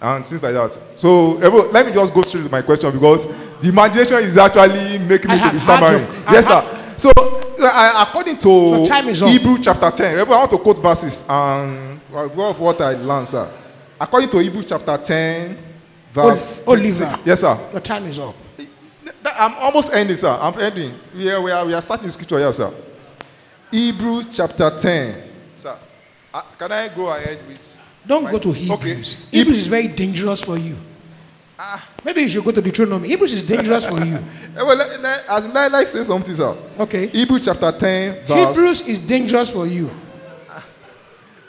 and 0.00 0.26
things 0.26 0.42
like 0.42 0.54
that. 0.54 0.78
So 0.96 1.38
everyone, 1.38 1.72
let 1.72 1.86
me 1.86 1.92
just 1.92 2.12
go 2.14 2.22
straight 2.22 2.44
to 2.44 2.50
my 2.50 2.62
question 2.62 2.90
because 2.92 3.26
the 3.60 3.68
imagination 3.68 4.18
is 4.18 4.38
actually 4.38 4.98
making 5.06 5.30
me 5.30 5.38
to 5.38 5.52
be 5.52 5.58
stammering. 5.58 6.06
Yes, 6.30 6.46
sir. 6.46 6.75
So 6.98 7.10
uh, 7.16 8.04
according 8.08 8.38
to 8.38 8.48
Your 8.48 8.86
time 8.86 9.08
is 9.08 9.22
up. 9.22 9.28
Hebrew 9.30 9.58
chapter 9.62 9.90
10, 9.90 10.18
everyone 10.18 10.32
I 10.34 10.38
want 10.40 10.50
to 10.52 10.58
quote 10.58 10.78
verses 10.82 11.24
and 11.28 12.00
of 12.12 12.60
what 12.60 12.80
I 12.80 12.92
learned, 12.94 13.28
sir. 13.28 13.50
According 14.00 14.30
to 14.30 14.38
Hebrew 14.38 14.62
chapter 14.62 14.96
10, 14.96 15.58
verse 16.12 16.66
Ol- 16.66 16.74
Oliver. 16.74 17.08
Yes, 17.24 17.40
sir. 17.40 17.58
Your 17.72 17.80
time 17.80 18.04
is 18.06 18.18
up. 18.18 18.34
I'm 19.38 19.54
almost 19.54 19.92
ending, 19.92 20.16
sir. 20.16 20.36
I'm 20.40 20.58
ending. 20.60 20.94
We 21.14 21.30
are, 21.30 21.40
we 21.42 21.50
are, 21.50 21.64
we 21.66 21.74
are 21.74 21.82
starting 21.82 22.08
scripture 22.10 22.38
here, 22.38 22.52
sir. 22.52 22.72
Hebrew 23.70 24.22
chapter 24.32 24.70
10. 24.70 25.22
Sir, 25.54 25.76
uh, 26.32 26.42
can 26.58 26.72
I 26.72 26.88
go 26.94 27.08
ahead 27.08 27.38
with. 27.46 27.82
Don't 28.06 28.24
my- 28.24 28.30
go 28.30 28.38
to 28.38 28.50
Okay. 28.50 28.58
Hebrews. 28.60 29.28
Hebrews 29.30 29.58
is 29.58 29.66
very 29.66 29.88
dangerous 29.88 30.42
for 30.42 30.56
you. 30.56 30.76
Maybe 32.04 32.22
you 32.22 32.28
should 32.28 32.44
go 32.44 32.52
to 32.52 32.60
Deuteronomy. 32.60 33.08
Hebrews 33.08 33.32
is 33.32 33.42
dangerous 33.42 33.84
for 33.86 33.98
you. 34.04 34.14
Eh, 34.16 34.62
well, 34.62 34.76
let, 34.76 35.00
let, 35.00 35.24
as 35.28 35.46
I 35.48 35.68
like 35.68 35.86
say 35.86 36.02
something, 36.02 36.34
sir. 36.34 36.56
Okay. 36.78 37.06
Hebrews 37.08 37.44
chapter 37.46 37.72
10, 37.72 38.26
verse. 38.26 38.48
Hebrews 38.56 38.88
is 38.88 38.98
dangerous 38.98 39.50
for 39.50 39.66
you. 39.66 39.90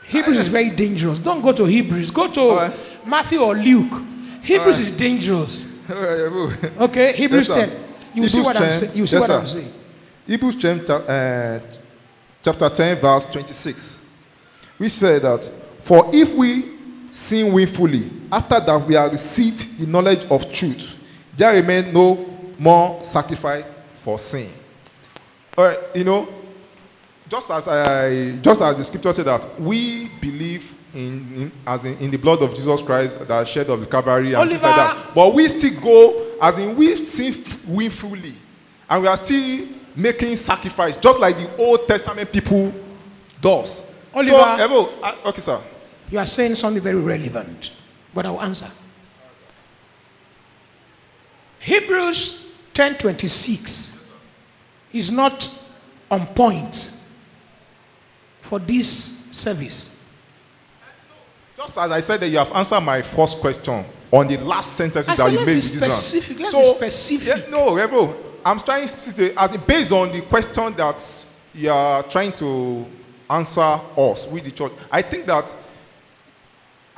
Hebrews 0.06 0.38
is 0.38 0.48
very 0.48 0.70
dangerous. 0.70 1.20
Don't 1.20 1.42
go 1.42 1.52
to 1.52 1.66
Hebrews. 1.66 2.12
Go 2.12 2.32
to 2.32 2.40
Alright. 2.42 2.74
Matthew 3.06 3.40
or 3.42 3.56
Luke. 3.56 4.02
Hebrews 4.42 4.80
is 4.80 4.92
dangerous. 4.92 5.74
Okay, 6.80 7.14
Hebrews 7.14 7.48
Yes, 7.48 7.70
10. 7.70 7.70
You 8.14 8.28
see 8.28 8.38
Hebrews 8.40 8.46
what 8.46 8.56
I'm 8.58 8.64
10. 8.64 8.72
saying. 8.72 8.92
You 8.98 9.08
see 9.08 9.16
Yes, 9.18 9.30
what 9.30 9.40
I'm 9.40 9.48
saying. 9.48 9.72
Hebrews 10.28 10.56
chapter, 10.58 10.94
uh, 10.94 11.60
chapter 12.44 12.70
10, 12.70 12.98
verse 13.00 13.26
26, 13.28 14.06
We 14.80 14.90
say 14.90 15.20
that, 15.20 15.46
For 15.82 16.10
if 16.14 16.34
we 16.36 16.77
sin 17.12 17.52
willfully, 17.54 18.10
after 18.32 18.60
that 18.60 18.88
we 18.88 18.96
have 18.96 19.12
received 19.12 19.80
the 19.80 19.88
knowledge 19.88 20.26
of 20.26 20.52
truth, 20.52 21.04
there 21.36 21.54
remain 21.54 21.94
no 21.94 22.26
more 22.58 23.04
sacrifice 23.04 23.66
for 23.96 24.20
sin. 24.20 24.50
All 25.58 25.66
right, 25.66 25.78
you 25.96 26.04
know, 26.04 26.28
just 27.30 27.50
as 27.52 27.68
I, 27.68 28.38
just 28.38 28.62
as 28.62 28.78
the 28.78 28.84
scripture 28.84 29.14
said 29.14 29.26
that 29.26 29.60
we 29.60 30.10
believe 30.22 30.74
in, 30.94 31.34
in 31.36 31.52
as 31.66 31.86
in, 31.86 31.98
in 31.98 32.12
the 32.12 32.18
blood 32.18 32.42
of 32.42 32.54
Jesus 32.56 32.82
Christ 32.82 33.28
that 33.28 33.48
shed 33.48 33.70
of 33.70 33.80
the 33.80 33.86
Calvary 33.86 34.34
and 34.34 34.50
things 34.50 34.64
like 34.64 34.76
that, 34.76 35.14
but 35.14 35.34
we 35.34 35.48
still 35.48 35.80
go 35.82 36.38
as 36.42 36.58
in 36.58 36.76
we 36.76 36.96
sin 36.96 37.34
willfully, 37.68 38.34
and 38.90 39.02
we 39.02 39.08
are 39.08 39.18
still 39.18 39.68
making 39.96 40.36
sacrifice, 40.36 40.96
just 40.96 41.20
like 41.20 41.38
the 41.38 41.50
Old 41.58 41.88
Testament 41.88 42.32
people 42.32 42.74
does. 43.42 43.94
Oliver. 44.14 44.32
So, 44.32 44.94
okay, 45.26 45.42
sir. 45.42 45.60
You 46.10 46.20
are 46.20 46.26
saying 46.26 46.56
something 46.56 46.82
very 46.82 46.96
relevant, 46.96 47.72
but 48.14 48.26
I 48.26 48.32
will 48.32 48.42
answer. 48.42 48.70
Hebrews 51.60 52.48
10:26 52.74 54.08
is 54.94 55.12
not 55.12 55.50
on 56.10 56.26
point 56.28 56.92
for 58.42 58.60
this 58.60 58.88
service. 59.32 59.98
Just 61.58 61.78
as 61.78 61.92
I 61.92 62.00
said 62.00 62.20
that 62.22 62.30
you 62.30 62.38
have 62.38 62.52
answered 62.54 62.82
my 62.82 63.02
first 63.02 63.42
question 63.42 63.84
on 64.12 64.28
the 64.28 64.38
last 64.38 64.74
sentence 64.74 65.08
that 65.08 65.32
you 65.32 65.40
made 65.40 65.56
this 65.56 65.82
one. 65.82 65.90
be 66.38 66.46
specific. 66.76 67.28
Yeah, 67.28 67.50
no, 67.50 67.76
Rebel, 67.76 68.16
I'm 68.46 68.60
trying 68.60 68.88
to 68.88 68.98
say, 68.98 69.34
as 69.36 69.58
based 69.58 69.92
on 69.92 70.12
the 70.12 70.22
question 70.22 70.74
that 70.76 71.26
you 71.54 71.70
are 71.72 72.04
trying 72.04 72.32
to 72.34 72.86
answer 73.30 73.60
us 73.98 74.28
with 74.28 74.46
the 74.46 74.52
church, 74.52 74.72
I 74.90 75.02
think 75.02 75.26
that 75.26 75.54
I, 75.54 75.54
as 75.54 75.56
in, 75.58 75.67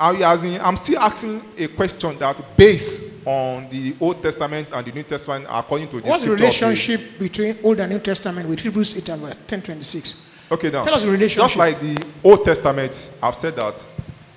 I'm 0.00 0.76
still 0.76 0.98
asking 0.98 1.42
a 1.58 1.68
question 1.68 2.18
that 2.18 2.56
based 2.56 3.26
on 3.26 3.68
the 3.68 3.94
Old 4.00 4.22
Testament 4.22 4.68
and 4.72 4.86
the 4.86 4.92
New 4.92 5.02
Testament 5.02 5.44
according 5.50 5.88
to 5.88 6.00
the 6.00 6.08
What's 6.08 6.24
the 6.24 6.32
of 6.32 6.38
the- 6.38 6.42
relationship 6.44 7.18
between 7.18 7.58
Old 7.62 7.80
and 7.80 7.92
New 7.92 7.98
Testament 7.98 8.48
with 8.48 8.60
Hebrews 8.60 8.96
8 8.96 9.08
and 9.10 9.22
10:26? 9.46 10.26
Okay, 10.52 10.70
now. 10.70 10.82
Tell 10.82 10.94
us 10.94 11.04
the 11.04 11.10
relationship. 11.10 11.42
Just 11.48 11.56
like 11.56 11.78
the 11.78 12.02
Old 12.24 12.44
Testament, 12.44 13.10
I've 13.22 13.36
said 13.36 13.54
that 13.56 13.84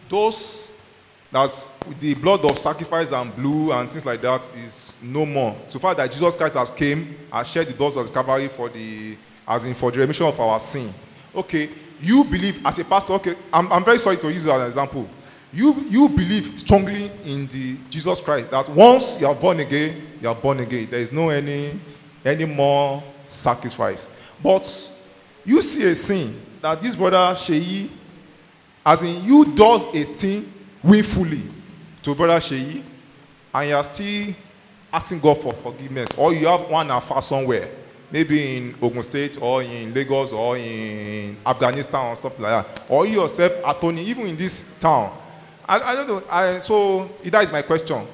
those 0.09 0.71
that 1.31 1.67
the 1.99 2.13
blood 2.15 2.45
of 2.45 2.59
sacrifice 2.59 3.11
and 3.11 3.35
blue 3.35 3.71
and 3.71 3.89
things 3.89 4.05
like 4.05 4.21
that 4.21 4.41
is 4.55 4.97
no 5.01 5.25
more. 5.25 5.55
So 5.65 5.79
far 5.79 5.95
that 5.95 6.11
Jesus 6.11 6.35
Christ 6.37 6.55
has 6.55 6.69
came 6.69 7.15
and 7.31 7.47
shed 7.47 7.67
the 7.67 7.73
blood 7.73 7.95
of 7.97 8.05
the 8.05 8.13
Calvary 8.13 8.49
for 8.49 8.69
the 8.69 9.15
as 9.47 9.65
in 9.65 9.73
for 9.73 9.91
the 9.91 9.99
remission 9.99 10.25
of 10.27 10.39
our 10.39 10.59
sin. 10.59 10.93
Okay, 11.33 11.69
you 12.01 12.25
believe 12.25 12.63
as 12.65 12.77
a 12.79 12.85
pastor. 12.85 13.13
Okay, 13.13 13.35
I'm, 13.51 13.71
I'm 13.71 13.83
very 13.83 13.97
sorry 13.97 14.17
to 14.17 14.27
use 14.31 14.45
you 14.45 14.51
as 14.51 14.59
an 14.61 14.67
example. 14.67 15.09
You 15.53 15.75
you 15.87 16.09
believe 16.09 16.59
strongly 16.59 17.11
in 17.25 17.45
the 17.45 17.77
Jesus 17.89 18.19
Christ 18.19 18.49
that 18.49 18.67
once 18.69 19.21
you 19.21 19.27
are 19.27 19.35
born 19.35 19.59
again, 19.59 20.01
you 20.19 20.27
are 20.27 20.35
born 20.35 20.59
again. 20.59 20.87
There 20.89 20.99
is 20.99 21.11
no 21.11 21.29
any 21.29 21.79
any 22.25 22.45
more 22.45 23.03
sacrifice. 23.27 24.07
But 24.41 24.91
you 25.45 25.61
see 25.61 25.87
a 25.87 25.93
sin 25.93 26.41
that 26.59 26.81
this 26.81 26.95
brother 26.95 27.35
Sheyi, 27.35 27.89
as 28.83 29.03
in 29.03 29.23
you 29.23 29.53
does 29.53 29.85
a 29.93 30.03
thing 30.03 30.51
willfully 30.83 31.43
to 32.01 32.15
brother 32.15 32.39
Sheyi, 32.39 32.81
and 33.53 33.69
you 33.69 33.75
are 33.75 33.83
still 33.83 34.33
asking 34.91 35.19
God 35.19 35.39
for 35.39 35.53
forgiveness, 35.53 36.09
or 36.17 36.33
you 36.33 36.47
have 36.47 36.67
one 36.67 36.89
afar 36.89 37.21
somewhere, 37.21 37.69
maybe 38.11 38.57
in 38.57 38.75
Ogun 38.81 39.03
State 39.03 39.39
or 39.39 39.61
in 39.61 39.93
Lagos 39.93 40.33
or 40.33 40.57
in 40.57 41.37
Afghanistan 41.45 42.07
or 42.07 42.15
something 42.15 42.41
like 42.41 42.65
that, 42.65 42.83
or 42.89 43.05
you 43.05 43.21
yourself 43.21 43.53
atoning, 43.65 44.07
even 44.07 44.25
in 44.25 44.35
this 44.35 44.79
town. 44.79 45.19
I, 45.67 45.79
I 45.79 45.95
don't 45.95 46.07
know. 46.07 46.23
I, 46.29 46.59
so 46.59 47.09
that 47.23 47.43
is 47.43 47.51
my 47.51 47.61
question, 47.61 48.05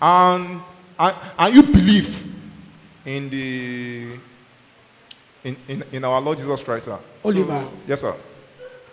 and, 0.00 0.60
and 0.98 1.16
and 1.38 1.54
you 1.54 1.62
believe 1.62 2.24
in 3.04 3.30
the 3.30 4.18
In, 5.44 5.56
in, 5.68 5.84
in 5.92 6.04
our 6.04 6.20
Lord 6.20 6.36
Jesus 6.36 6.60
Christ, 6.62 6.86
sir. 6.90 6.98
Oliver. 7.24 7.62
So, 7.62 7.72
yes, 7.86 8.00
sir. 8.02 8.14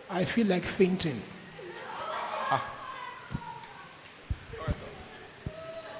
I 0.08 0.24
feel 0.24 0.46
like 0.48 0.64
fainting. 0.64 1.20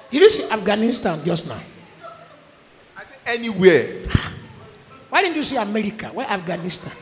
Did 0.08 0.22
you 0.22 0.30
see 0.30 0.48
Afghanistan 0.48 1.18
just 1.26 1.48
now? 1.50 1.60
I 2.96 3.02
said 3.04 3.18
anywhere. 3.26 4.06
Ah. 4.14 4.32
Why 5.10 5.20
didn't 5.20 5.36
you 5.36 5.42
see 5.42 5.58
America? 5.58 6.08
Why 6.14 6.24
Afghanistan? 6.30 6.94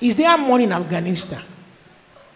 Is 0.00 0.14
there 0.14 0.38
money 0.38 0.64
in 0.64 0.72
Afghanistan? 0.72 1.42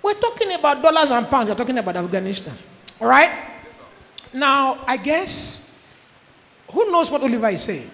We're 0.02 0.14
talking 0.14 0.52
about 0.52 0.82
dollars 0.82 1.10
and 1.10 1.26
pounds. 1.26 1.50
We're 1.50 1.56
talking 1.56 1.78
about 1.78 1.96
Afghanistan. 1.96 2.56
All 3.00 3.08
right? 3.08 3.30
Now, 4.32 4.84
I 4.86 4.96
guess, 4.96 5.86
who 6.70 6.90
knows 6.90 7.10
what 7.10 7.22
Oliver 7.22 7.48
is 7.48 7.62
saying? 7.62 7.90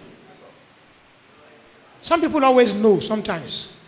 Some 2.01 2.21
people 2.21 2.45
always 2.45 2.75
know 2.75 3.01
sometimes. 3.01 3.81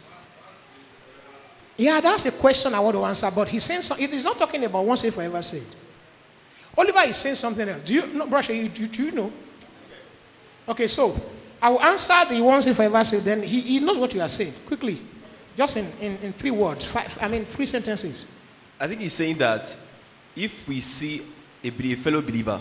Yeah, 1.77 2.01
that's 2.01 2.25
a 2.25 2.33
question 2.33 2.73
I 2.75 2.81
want 2.81 2.97
to 2.97 3.05
answer, 3.05 3.31
but 3.35 3.49
he's 3.49 3.63
saying 3.63 3.83
he's 4.11 4.25
not 4.25 4.39
talking 4.39 4.65
about 4.65 4.85
once 4.85 5.01
saved, 5.01 5.15
forever 5.15 5.43
saved. 5.43 5.77
Oliver 6.77 7.01
is 7.01 7.17
saying 7.17 7.35
something 7.35 7.69
else. 7.69 7.83
Do 7.83 7.95
you 7.95 8.07
know, 8.07 8.27
Brasha, 8.27 8.57
you, 8.57 8.69
do, 8.69 8.87
do 8.87 9.05
you 9.05 9.13
know? 9.13 9.33
Okay, 10.69 10.87
so 10.87 11.15
I 11.61 11.69
will 11.71 11.83
answer 11.83 12.15
the 12.31 12.41
once 12.41 12.65
saved, 12.65 12.77
forever 12.77 13.05
saved, 13.05 13.25
then 13.25 13.43
he, 13.43 13.61
he 13.61 13.81
knows 13.81 13.99
what 13.99 14.15
you 14.15 14.23
are 14.23 14.29
saying. 14.29 14.53
Quickly. 14.67 15.01
Just 15.57 15.77
in, 15.77 15.87
in, 16.01 16.19
in 16.23 16.33
three 16.33 16.51
words, 16.51 16.85
five, 16.85 17.17
I 17.21 17.29
mean, 17.29 17.45
three 17.45 17.67
sentences. 17.67 18.31
I 18.79 18.87
think 18.87 19.01
he's 19.01 19.15
saying 19.15 19.39
that 19.39 19.75
if 20.35 20.69
we 20.69 20.81
see 20.81 21.23
a, 21.65 21.69
a 21.69 21.95
fellow 21.95 22.21
believer 22.21 22.61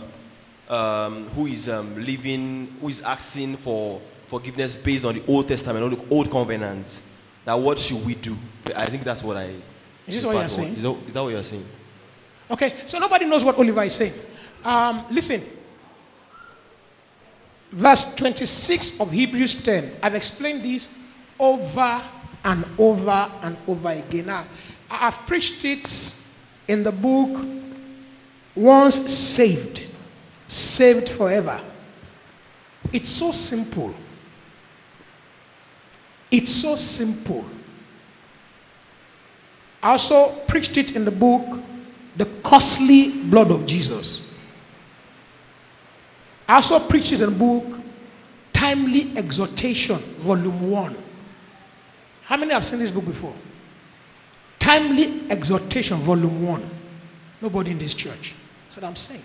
um, 0.69 1.27
who 1.29 1.47
is 1.47 1.67
um, 1.67 2.03
living, 2.03 2.75
who 2.79 2.87
is 2.87 3.01
asking 3.01 3.57
for 3.57 4.01
forgiveness 4.27 4.75
based 4.75 5.03
on 5.05 5.15
the 5.15 5.23
Old 5.27 5.47
Testament 5.47 5.83
or 5.83 5.95
the 5.95 6.15
Old 6.15 6.31
Covenant, 6.31 7.01
now 7.45 7.57
what 7.57 7.77
should 7.77 8.03
we 8.05 8.15
do? 8.15 8.35
I 8.75 8.85
think 8.85 9.03
that's 9.03 9.23
what 9.23 9.37
I. 9.37 9.53
Is 10.07 10.15
this 10.15 10.25
what 10.25 10.35
you're 10.35 10.47
saying? 10.47 10.73
Is 10.73 10.83
that, 10.83 10.95
is 11.07 11.13
that 11.13 11.23
what 11.23 11.29
you're 11.29 11.43
saying? 11.43 11.65
Okay, 12.49 12.73
so 12.85 12.97
nobody 12.99 13.25
knows 13.25 13.43
what 13.43 13.57
Oliver 13.57 13.83
is 13.83 13.95
saying. 13.95 14.13
Um, 14.63 15.05
listen. 15.11 15.41
Verse 17.71 18.15
26 18.15 19.01
of 19.01 19.11
Hebrews 19.11 19.63
10. 19.63 19.97
I've 20.01 20.15
explained 20.15 20.63
this 20.63 20.97
over 21.37 22.01
and 22.45 22.63
over 22.77 23.29
and 23.41 23.57
over 23.67 23.89
again. 23.89 24.27
Now, 24.27 24.45
I've 24.89 25.17
preached 25.25 25.65
it 25.65 26.23
in 26.67 26.83
the 26.83 26.91
book 26.91 27.43
Once 28.53 28.95
Saved, 29.11 29.87
Saved 30.47 31.09
Forever. 31.09 31.59
It's 32.93 33.09
so 33.09 33.31
simple. 33.31 33.93
It's 36.31 36.51
so 36.51 36.75
simple. 36.75 37.43
I 39.81 39.91
also 39.91 40.29
preached 40.47 40.77
it 40.77 40.95
in 40.95 41.03
the 41.03 41.11
book 41.11 41.59
The 42.15 42.25
Costly 42.43 43.23
Blood 43.23 43.51
of 43.51 43.65
Jesus. 43.65 44.33
I 46.47 46.55
also 46.55 46.79
preached 46.79 47.11
it 47.11 47.21
in 47.21 47.31
the 47.31 47.35
book 47.35 47.79
Timely 48.53 49.17
Exhortation, 49.17 49.97
Volume 50.19 50.69
1. 50.69 51.04
How 52.25 52.37
many 52.37 52.53
have 52.53 52.65
seen 52.65 52.79
this 52.79 52.89
book 52.89 53.05
before? 53.05 53.33
Timely 54.57 55.29
Exhortation, 55.29 55.97
Volume 55.97 56.43
1. 56.43 56.69
Nobody 57.39 57.69
in 57.71 57.77
this 57.77 57.93
church. 57.93 58.33
That's 58.65 58.77
what 58.77 58.83
I'm 58.87 58.95
saying. 58.95 59.21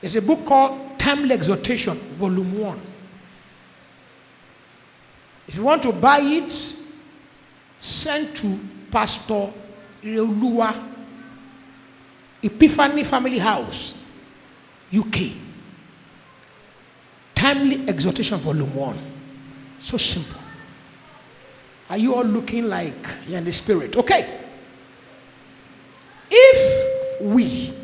There's 0.00 0.16
a 0.16 0.22
book 0.22 0.44
called 0.44 0.98
Timely 0.98 1.32
Exhortation, 1.32 1.96
Volume 2.18 2.58
1. 2.58 2.80
If 5.46 5.56
you 5.56 5.62
want 5.62 5.84
to 5.84 5.92
buy 5.92 6.18
it, 6.20 6.52
send 7.78 8.36
to 8.38 8.58
Pastor 8.90 9.52
Ireoluwa, 10.02 10.90
Epiphany 12.42 13.04
Family 13.04 13.38
House, 13.38 14.02
UK. 14.92 15.36
Timely 17.32 17.88
Exhortation, 17.88 18.38
Volume 18.38 18.74
1. 18.74 18.98
So 19.78 19.96
simple. 19.96 20.41
Are 21.90 21.98
you 21.98 22.14
all 22.14 22.24
looking 22.24 22.68
like 22.68 22.94
you're 23.26 23.38
in 23.38 23.44
the 23.44 23.52
spirit? 23.52 23.96
Okay. 23.96 24.40
If 26.30 27.20
we 27.20 27.74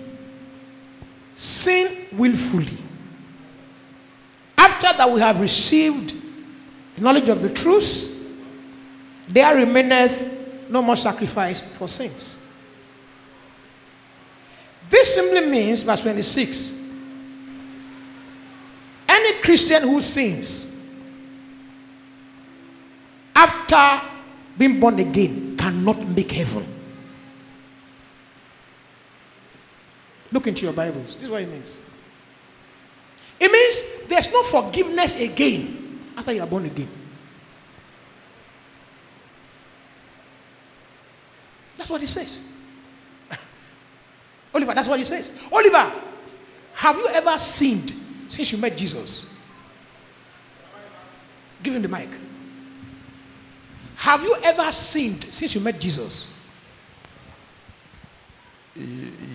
sin 1.34 2.06
willfully, 2.12 2.78
after 4.56 4.96
that 4.96 5.10
we 5.10 5.20
have 5.20 5.40
received 5.40 6.14
knowledge 6.96 7.28
of 7.28 7.42
the 7.42 7.50
truth, 7.50 8.14
there 9.28 9.54
remaineth 9.54 10.70
no 10.70 10.82
more 10.82 10.96
sacrifice 10.96 11.76
for 11.76 11.86
sins. 11.86 12.36
This 14.88 15.14
simply 15.14 15.46
means, 15.46 15.82
verse 15.82 16.00
26, 16.00 16.78
any 19.08 19.42
Christian 19.42 19.82
who 19.82 20.00
sins 20.00 20.67
after 23.38 24.08
being 24.58 24.80
born 24.80 24.98
again 24.98 25.56
cannot 25.56 25.96
make 26.08 26.32
heaven. 26.32 26.66
Look 30.32 30.48
into 30.48 30.64
your 30.64 30.72
Bibles. 30.72 31.14
This 31.14 31.24
is 31.24 31.30
what 31.30 31.42
it 31.42 31.48
means. 31.48 31.80
It 33.38 33.50
means 33.52 34.08
there's 34.08 34.32
no 34.32 34.42
forgiveness 34.42 35.20
again 35.20 36.00
after 36.16 36.32
you 36.32 36.42
are 36.42 36.46
born 36.46 36.66
again. 36.66 36.88
That's 41.76 41.88
what 41.88 42.02
it 42.02 42.08
says. 42.08 42.52
Oliver, 44.54 44.74
that's 44.74 44.88
what 44.88 44.98
it 44.98 45.04
says. 45.04 45.38
Oliver, 45.52 45.92
have 46.74 46.96
you 46.96 47.08
ever 47.12 47.38
sinned 47.38 47.94
since 48.26 48.50
you 48.50 48.58
met 48.58 48.76
Jesus? 48.76 49.32
Give 51.62 51.76
him 51.76 51.82
the 51.82 51.88
mic. 51.88 52.08
Have 53.98 54.22
you 54.22 54.36
ever 54.44 54.70
sinned 54.70 55.24
since 55.24 55.56
you 55.56 55.60
met 55.60 55.80
Jesus? 55.80 56.32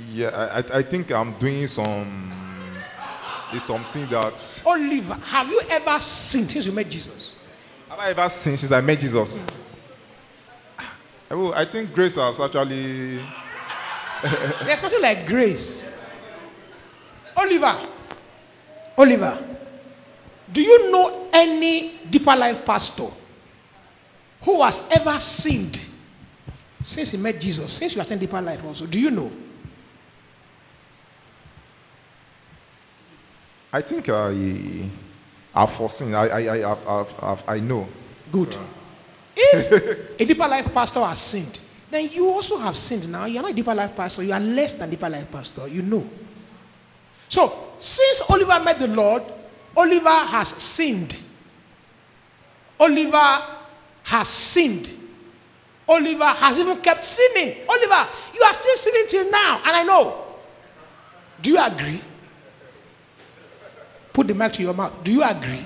Yeah, 0.09 0.29
I, 0.29 0.77
I- 0.77 0.81
think 0.83 1.11
I'm 1.11 1.33
doing 1.33 1.67
some. 1.67 2.31
Something 3.59 4.07
that. 4.07 4.63
Oliver, 4.65 5.13
have 5.13 5.47
you 5.47 5.61
ever 5.69 5.99
sinned 5.99 6.49
since 6.49 6.65
you 6.65 6.71
met 6.71 6.89
Jesus? 6.89 7.39
Have 7.87 7.99
I 7.99 8.09
ever 8.09 8.27
seen 8.27 8.57
since 8.57 8.71
I 8.71 8.81
met 8.81 8.99
Jesus? 8.99 9.43
I, 11.29 11.35
will, 11.35 11.53
I 11.53 11.65
think 11.65 11.93
grace 11.93 12.15
has 12.15 12.39
actually. 12.39 13.17
There's 14.63 14.79
something 14.79 15.01
like 15.01 15.27
grace. 15.27 15.87
Oliver, 17.37 17.75
Oliver, 18.97 19.37
do 20.51 20.61
you 20.63 20.91
know 20.91 21.29
any 21.31 21.99
deeper 22.09 22.35
life 22.35 22.65
pastor 22.65 23.09
who 24.43 24.61
has 24.61 24.87
ever 24.91 25.17
sinned 25.19 25.79
since 26.83 27.11
he 27.11 27.17
met 27.17 27.39
Jesus? 27.39 27.71
Since 27.71 27.95
you 27.95 28.01
attend 28.01 28.21
deeper 28.21 28.41
life 28.41 28.63
also, 28.63 28.85
do 28.85 28.99
you 28.99 29.11
know? 29.11 29.31
I 33.71 33.81
think 33.81 34.07
I. 34.09 34.89
I've 35.55 35.71
foreseen. 35.71 36.13
I, 36.13 36.27
I, 36.27 36.57
I, 36.57 37.01
I've, 37.01 37.43
I've, 37.47 37.63
know. 37.63 37.87
Good. 38.31 38.55
If 39.35 40.19
a 40.19 40.25
deeper 40.25 40.47
life 40.47 40.73
pastor 40.73 41.03
has 41.03 41.19
sinned, 41.19 41.59
then 41.89 42.09
you 42.09 42.27
also 42.27 42.57
have 42.57 42.75
sinned 42.75 43.11
now. 43.11 43.25
You're 43.25 43.41
not 43.41 43.51
a 43.51 43.55
deeper 43.55 43.73
life 43.73 43.95
pastor, 43.95 44.23
you 44.23 44.33
are 44.33 44.39
less 44.39 44.73
than 44.73 44.89
deeper 44.89 45.09
life 45.09 45.31
pastor. 45.31 45.67
You 45.67 45.81
know. 45.81 46.07
So, 47.29 47.73
since 47.79 48.21
Oliver 48.29 48.59
met 48.63 48.79
the 48.79 48.87
Lord, 48.87 49.23
Oliver 49.75 50.09
has 50.09 50.49
sinned. 50.49 51.19
Oliver 52.79 53.62
has 54.03 54.27
sinned. 54.27 54.91
Oliver 55.87 56.25
has 56.25 56.59
even 56.59 56.77
kept 56.81 57.03
sinning. 57.03 57.57
Oliver, 57.67 58.09
you 58.33 58.41
are 58.43 58.53
still 58.53 58.75
sinning 58.75 59.05
till 59.07 59.29
now, 59.31 59.61
and 59.65 59.75
I 59.75 59.83
know. 59.83 60.23
Do 61.41 61.51
you 61.51 61.59
agree? 61.61 62.01
Put 64.13 64.27
the 64.27 64.33
mic 64.33 64.53
to 64.53 64.61
your 64.61 64.73
mouth. 64.73 65.03
Do 65.03 65.11
you 65.11 65.23
agree? 65.23 65.65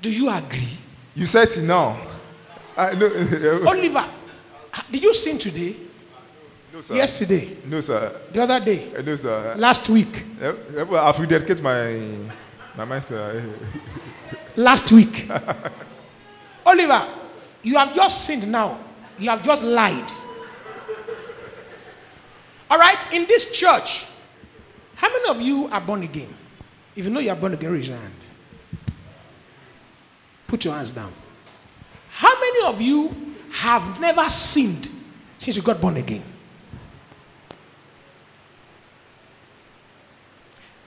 Do 0.00 0.10
you 0.10 0.30
agree? 0.30 0.68
You 1.14 1.26
said 1.26 1.48
it 1.48 1.62
now. 1.62 1.98
I 2.76 2.94
know. 2.94 3.06
Oliver, 3.66 4.04
did 4.90 5.02
you 5.02 5.14
sin 5.14 5.38
today? 5.38 5.76
no, 6.76 6.82
sir. 6.82 6.94
Yesterday? 6.94 7.56
No, 7.64 7.80
sir. 7.80 8.20
The 8.32 8.42
other 8.42 8.60
day? 8.64 8.92
No, 9.04 9.16
sir. 9.16 9.54
Last 9.56 9.88
week? 9.88 10.24
I've 10.42 11.16
rededicated 11.16 11.62
my, 11.62 12.00
my 12.76 12.84
mind, 12.84 13.04
sir. 13.04 13.42
Last 14.56 14.92
week? 14.92 15.28
Oliver, 16.66 17.06
you 17.62 17.76
have 17.76 17.94
just 17.94 18.24
sinned 18.24 18.50
now. 18.50 18.78
You 19.18 19.30
have 19.30 19.42
just 19.44 19.62
lied. 19.62 20.12
All 22.68 22.78
right, 22.78 23.12
in 23.14 23.24
this 23.26 23.52
church, 23.52 24.06
how 24.96 25.08
many 25.08 25.30
of 25.30 25.40
you 25.40 25.68
are 25.68 25.80
born 25.80 26.02
again? 26.02 26.28
If 26.96 27.04
you 27.04 27.10
know 27.10 27.20
you 27.20 27.30
are 27.30 27.36
born 27.36 27.54
again, 27.54 27.72
raise 27.72 27.88
your 27.88 27.96
hand. 27.96 28.12
Put 30.48 30.64
your 30.64 30.74
hands 30.74 30.90
down. 30.90 31.12
How 32.10 32.34
many 32.40 32.66
of 32.66 32.80
you 32.82 33.14
have 33.52 34.00
never 34.00 34.28
sinned 34.28 34.88
since 35.38 35.56
you 35.56 35.62
got 35.62 35.80
born 35.80 35.96
again? 35.98 36.22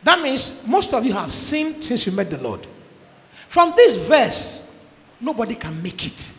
That 0.04 0.22
means 0.22 0.66
most 0.68 0.94
of 0.94 1.06
you 1.06 1.14
have 1.14 1.32
sinned 1.32 1.84
since 1.84 2.06
you 2.06 2.12
met 2.12 2.30
the 2.30 2.42
Lord. 2.42 2.66
From 3.48 3.74
this 3.76 3.96
verse, 3.96 4.69
nobody 5.22 5.56
can 5.56 5.82
make 5.82 6.06
it. 6.06 6.34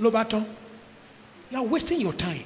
Lobato, 0.00 0.44
you 1.50 1.58
are 1.58 1.64
wasting 1.64 2.00
your 2.00 2.12
time. 2.12 2.44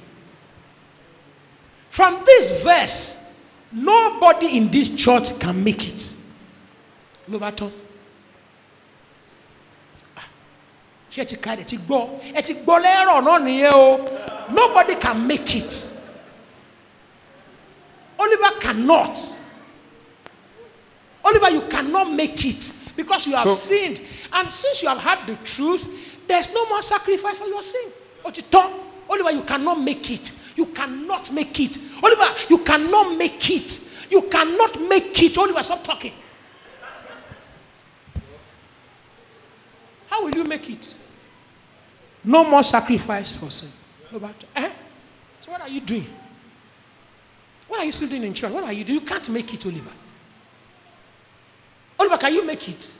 From 1.89 2.21
this 2.25 2.61
verse, 2.63 3.33
nobody 3.71 4.57
in 4.57 4.69
this 4.69 4.95
church 4.95 5.39
can 5.39 5.63
make 5.63 5.87
it. 5.87 6.15
Lobato. 7.29 7.71
ṣé 11.17 11.23
ẹ 11.23 11.25
ti 11.29 11.35
ka 11.37 11.51
ẹ 11.55 11.63
ti 11.65 11.77
gbọ́ 11.77 12.01
ẹ 12.37 12.41
ti 12.45 12.53
gbọ́ 12.53 12.77
lẹ́rọ̀ 12.83 13.21
náà 13.25 13.39
nìyẹn 13.45 13.73
o 13.73 13.87
nobody 14.53 14.95
can 14.95 15.17
make 15.27 15.55
it 15.55 15.73
Oliver 18.19 18.51
cannot 18.59 19.17
Oliver 21.27 21.49
you 21.49 21.61
cannot 21.69 22.11
make 22.13 22.45
it 22.45 22.71
because 22.95 23.27
you 23.27 23.35
have 23.35 23.47
So- 23.47 23.53
sinned. 23.55 24.01
And 24.33 24.49
since 24.49 24.81
you 24.81 24.87
have 24.89 24.99
had 24.99 25.27
the 25.27 25.35
truth 25.43 25.87
there's 26.27 26.53
no 26.53 26.65
more 26.67 26.81
sacrifice 26.81 27.37
for 27.37 27.47
your 27.47 27.63
sin. 27.63 27.91
Òtítọ́ 28.23 28.73
Oliver 29.09 29.31
you 29.31 29.43
cannot 29.43 29.79
make 29.81 30.09
it. 30.09 30.31
You 30.55 30.67
cannot 30.67 31.31
make 31.31 31.59
it. 31.59 31.77
Oliver 32.03 32.27
you 32.49 32.59
cannot 32.59 33.17
make 33.17 33.49
it. 33.49 33.79
You 34.09 34.21
cannot 34.23 34.79
make 34.87 35.21
it. 35.21 35.37
Oliver 35.37 35.63
stop 35.63 35.83
talking. 35.83 36.13
How 40.09 40.23
will 40.23 40.33
you 40.35 40.43
make 40.45 40.69
it? 40.69 40.95
No 42.23 42.43
more 42.49 42.63
sacrifice 42.63 43.35
for 43.35 43.49
sin. 43.49 43.69
No 44.11 44.19
but 44.19 44.35
eh? 44.55 44.69
so 45.41 45.51
what 45.51 45.61
are 45.61 45.69
you 45.69 45.81
doing? 45.81 46.07
What 47.67 47.81
are 47.81 47.85
you 47.85 47.91
still 47.91 48.07
doing 48.07 48.23
in 48.23 48.33
church? 48.33 48.51
What 48.51 48.63
are 48.63 48.71
you 48.73 48.85
doing? 48.85 48.99
You 49.01 49.05
can't 49.05 49.27
make 49.29 49.53
it 49.53 49.65
Oliver 49.65 49.91
Oliver 51.99 52.17
can 52.17 52.33
you 52.33 52.45
make 52.45 52.67
it 52.69 52.95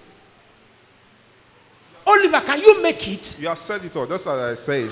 Oliver 2.06 2.42
can 2.42 2.60
you 2.60 2.82
make 2.82 3.08
it 3.08 3.40
You 3.40 3.48
have 3.50 3.58
said 3.58 3.84
it 3.84 3.96
all, 3.96 4.06
That's 4.06 4.26
as 4.28 4.40
I 4.40 4.54
say. 4.56 4.90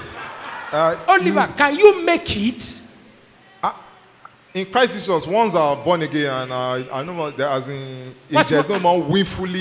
Uh, 0.72 0.99
Oliver 1.07 1.53
can 1.56 1.76
you 1.76 2.03
make 2.03 2.36
it 2.38 2.82
in 4.53 4.65
Christ 4.68 4.94
Jesus, 4.94 5.27
once 5.27 5.53
are 5.53 5.76
born 5.84 6.02
again, 6.02 6.32
and 6.32 6.52
uh, 6.52 6.94
I 6.95 7.03
know 7.03 7.30
there 7.32 7.49
as 7.49 7.68
in 7.68 8.15
if 8.30 8.48
there's 8.48 8.69
no 8.69 8.80
more 8.80 9.02
willfully, 9.02 9.60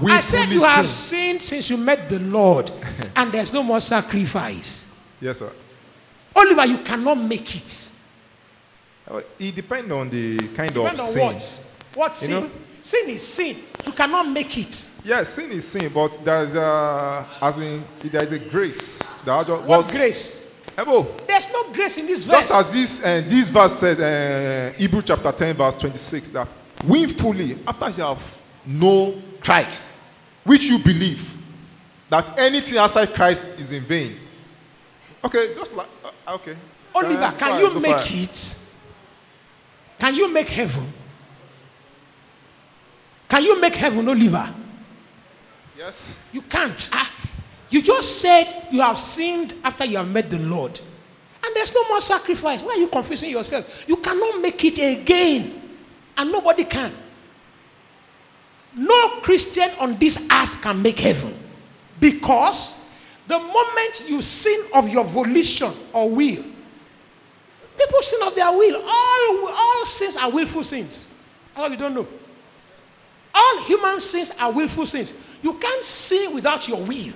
willfully 0.00 0.12
I 0.12 0.20
said 0.20 0.48
you 0.48 0.62
have 0.62 0.88
sinned 0.88 1.42
since 1.42 1.68
you 1.70 1.76
met 1.76 2.08
the 2.08 2.20
Lord 2.20 2.70
and 3.16 3.32
there's 3.32 3.52
no 3.52 3.62
more 3.64 3.80
sacrifice 3.80 4.94
Yes, 5.20 5.38
sir. 5.40 5.50
Oliver 6.36 6.66
you 6.66 6.78
cannot 6.78 7.16
make 7.16 7.56
it 7.56 7.90
Uh, 9.08 9.20
It 9.40 9.56
depends 9.56 9.90
on 9.90 10.08
the 10.08 10.38
kind 10.54 10.72
Depend 10.72 10.94
of 10.94 11.00
on 11.00 11.06
sin. 11.06 11.22
what 11.26 11.74
what 11.94 12.10
You 12.22 12.28
sin 12.28 12.30
know? 12.44 12.50
Sin 12.82 13.08
is 13.08 13.26
sin 13.26 13.56
you 13.86 13.92
cannot 13.92 14.28
make 14.28 14.58
it 14.58 14.88
Yes, 15.04 15.30
sin 15.30 15.50
is 15.50 15.66
sin, 15.66 15.90
but 15.92 16.16
there's 16.24 16.54
a, 16.54 17.26
as 17.40 17.58
in 17.58 17.82
there 18.04 18.22
is 18.22 18.30
a 18.30 18.38
grace 18.38 19.10
that 19.24 19.44
just 19.46 19.64
what 19.64 19.90
grace 19.90 20.54
Ebo, 20.78 21.02
there's 21.26 21.52
no 21.52 21.72
grace 21.72 21.98
in 21.98 22.06
this 22.06 22.22
verse 22.24 22.48
just 22.48 22.54
as 22.54 22.72
this 22.72 23.04
uh, 23.04 23.22
this 23.28 23.48
verse 23.48 23.72
said, 23.80 24.00
uh, 24.00 24.72
Hebrew 24.78 25.02
chapter 25.02 25.30
10, 25.32 25.56
verse 25.56 25.74
26, 25.74 26.28
that 26.28 26.54
willfully, 26.84 27.58
after 27.66 27.90
you 27.90 28.02
have 28.04 28.38
known 28.64 29.22
Christ, 29.40 29.98
which 30.44 30.64
you 30.64 30.78
believe, 30.78 31.36
that 32.08 32.38
anything 32.38 32.78
outside 32.78 33.12
Christ 33.12 33.48
is 33.58 33.72
in 33.72 33.82
vain. 33.82 34.16
Okay, 35.24 35.52
just 35.54 35.74
like 35.74 35.88
uh, 36.04 36.34
okay. 36.36 36.56
Oliver, 36.94 37.22
Uh, 37.22 37.32
can 37.32 37.60
you 37.60 37.80
make 37.80 38.22
it? 38.22 38.58
Can 39.98 40.14
you 40.14 40.32
make 40.32 40.48
heaven? 40.48 40.90
Can 43.32 43.44
you 43.44 43.58
make 43.58 43.76
heaven, 43.76 44.04
no 44.04 44.10
Oliver? 44.10 44.46
Yes. 45.74 46.28
You 46.34 46.42
can't. 46.42 46.90
Ah, 46.92 47.10
you 47.70 47.80
just 47.80 48.20
said 48.20 48.66
you 48.70 48.82
have 48.82 48.98
sinned 48.98 49.54
after 49.64 49.86
you 49.86 49.96
have 49.96 50.10
met 50.10 50.28
the 50.28 50.38
Lord. 50.38 50.78
And 51.42 51.56
there's 51.56 51.74
no 51.74 51.88
more 51.88 52.02
sacrifice. 52.02 52.62
Why 52.62 52.72
are 52.72 52.76
you 52.76 52.88
confusing 52.88 53.30
yourself? 53.30 53.88
You 53.88 53.96
cannot 53.96 54.42
make 54.42 54.62
it 54.66 54.78
again. 55.00 55.62
And 56.14 56.30
nobody 56.30 56.64
can. 56.64 56.92
No 58.76 59.20
Christian 59.22 59.70
on 59.80 59.96
this 59.96 60.28
earth 60.30 60.60
can 60.60 60.82
make 60.82 60.98
heaven. 60.98 61.34
Because 61.98 62.90
the 63.26 63.38
moment 63.38 64.04
you 64.08 64.20
sin 64.20 64.62
of 64.74 64.90
your 64.90 65.04
volition 65.04 65.72
or 65.94 66.10
will, 66.10 66.44
people 67.78 68.02
sin 68.02 68.20
of 68.24 68.34
their 68.34 68.50
will. 68.50 68.82
All, 68.86 69.48
all 69.56 69.86
sins 69.86 70.18
are 70.18 70.30
willful 70.30 70.64
sins. 70.64 71.14
What 71.54 71.70
you 71.70 71.78
don't 71.78 71.94
know. 71.94 72.06
All 73.34 73.62
human 73.64 73.98
sins 74.00 74.32
are 74.38 74.52
willful 74.52 74.86
sins. 74.86 75.26
You 75.42 75.54
can't 75.54 75.84
sin 75.84 76.34
without 76.34 76.68
your 76.68 76.82
will. 76.82 77.12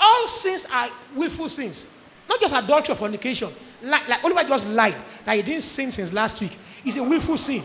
All 0.00 0.26
sins 0.26 0.66
are 0.72 0.88
willful 1.14 1.48
sins. 1.48 1.96
Not 2.28 2.40
just 2.40 2.54
adultery 2.54 2.92
or 2.94 2.96
fornication. 2.96 3.48
Like, 3.82 4.08
like 4.08 4.24
Oliver 4.24 4.48
just 4.48 4.66
lied 4.68 4.96
that 5.24 5.36
he 5.36 5.42
didn't 5.42 5.62
sin 5.62 5.90
since 5.90 6.12
last 6.12 6.40
week. 6.40 6.56
It's 6.84 6.96
a 6.96 7.02
willful 7.02 7.36
sin. 7.36 7.62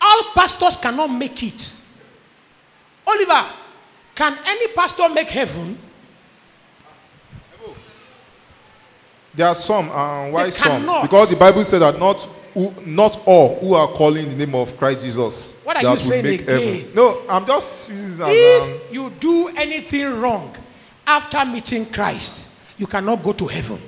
All 0.00 0.22
pastors 0.34 0.76
cannot 0.76 1.08
make 1.08 1.42
it. 1.42 1.74
Oliver, 3.06 3.46
can 4.14 4.36
any 4.46 4.68
pastor 4.68 5.08
make 5.08 5.28
heaven? 5.30 5.78
There 9.34 9.46
are 9.46 9.54
some, 9.54 9.88
and 9.90 10.32
why 10.32 10.50
some? 10.50 10.82
Because 11.02 11.30
the 11.30 11.36
Bible 11.38 11.62
said 11.64 11.78
that 11.80 11.98
not 11.98 12.28
who, 12.58 12.74
not 12.84 13.22
all 13.24 13.54
who 13.60 13.74
are 13.74 13.86
calling 13.88 14.28
the 14.28 14.34
name 14.34 14.54
of 14.54 14.76
Christ 14.76 15.04
Jesus. 15.04 15.54
What 15.62 15.76
are 15.76 15.82
that 15.82 15.92
you 15.92 15.98
saying 15.98 16.40
again? 16.40 16.76
heaven. 16.76 16.94
No, 16.94 17.22
I'm 17.28 17.46
just 17.46 17.88
using 17.88 18.20
it 18.20 18.28
as 18.28 18.62
um, 18.64 18.70
If 18.74 18.92
you 18.92 19.10
do 19.10 19.48
anything 19.56 20.20
wrong 20.20 20.56
after 21.06 21.44
meeting 21.44 21.86
Christ, 21.86 22.60
you 22.76 22.86
cannot 22.86 23.22
go 23.22 23.32
to 23.32 23.46
heaven. 23.46 23.80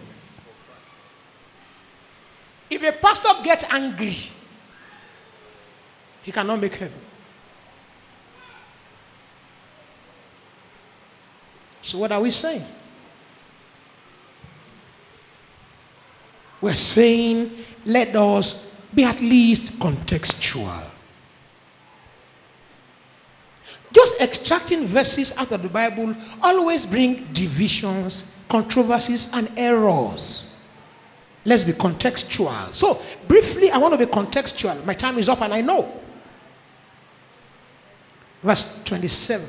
If 2.70 2.82
a 2.84 2.92
pastor 2.92 3.30
gets 3.42 3.64
angry, 3.72 4.14
he 6.22 6.30
cannot 6.30 6.60
make 6.60 6.74
heaven. 6.74 7.00
So, 11.82 11.98
what 11.98 12.12
are 12.12 12.20
we 12.20 12.30
saying? 12.30 12.64
We're 16.60 16.74
saying, 16.74 17.50
let 17.86 18.14
us 18.14 18.74
be 18.94 19.04
at 19.04 19.20
least 19.20 19.78
contextual. 19.78 20.84
Just 23.92 24.20
extracting 24.20 24.86
verses 24.86 25.36
out 25.36 25.50
of 25.52 25.62
the 25.62 25.68
Bible 25.68 26.14
always 26.42 26.86
bring 26.86 27.26
divisions, 27.32 28.36
controversies, 28.48 29.32
and 29.32 29.50
errors. 29.56 30.60
Let's 31.44 31.64
be 31.64 31.72
contextual. 31.72 32.72
So, 32.72 33.00
briefly, 33.26 33.70
I 33.70 33.78
want 33.78 33.94
to 33.94 33.98
be 33.98 34.10
contextual. 34.10 34.84
My 34.84 34.94
time 34.94 35.18
is 35.18 35.28
up, 35.28 35.40
and 35.40 35.54
I 35.54 35.62
know. 35.62 35.90
Verse 38.42 38.82
27. 38.84 39.48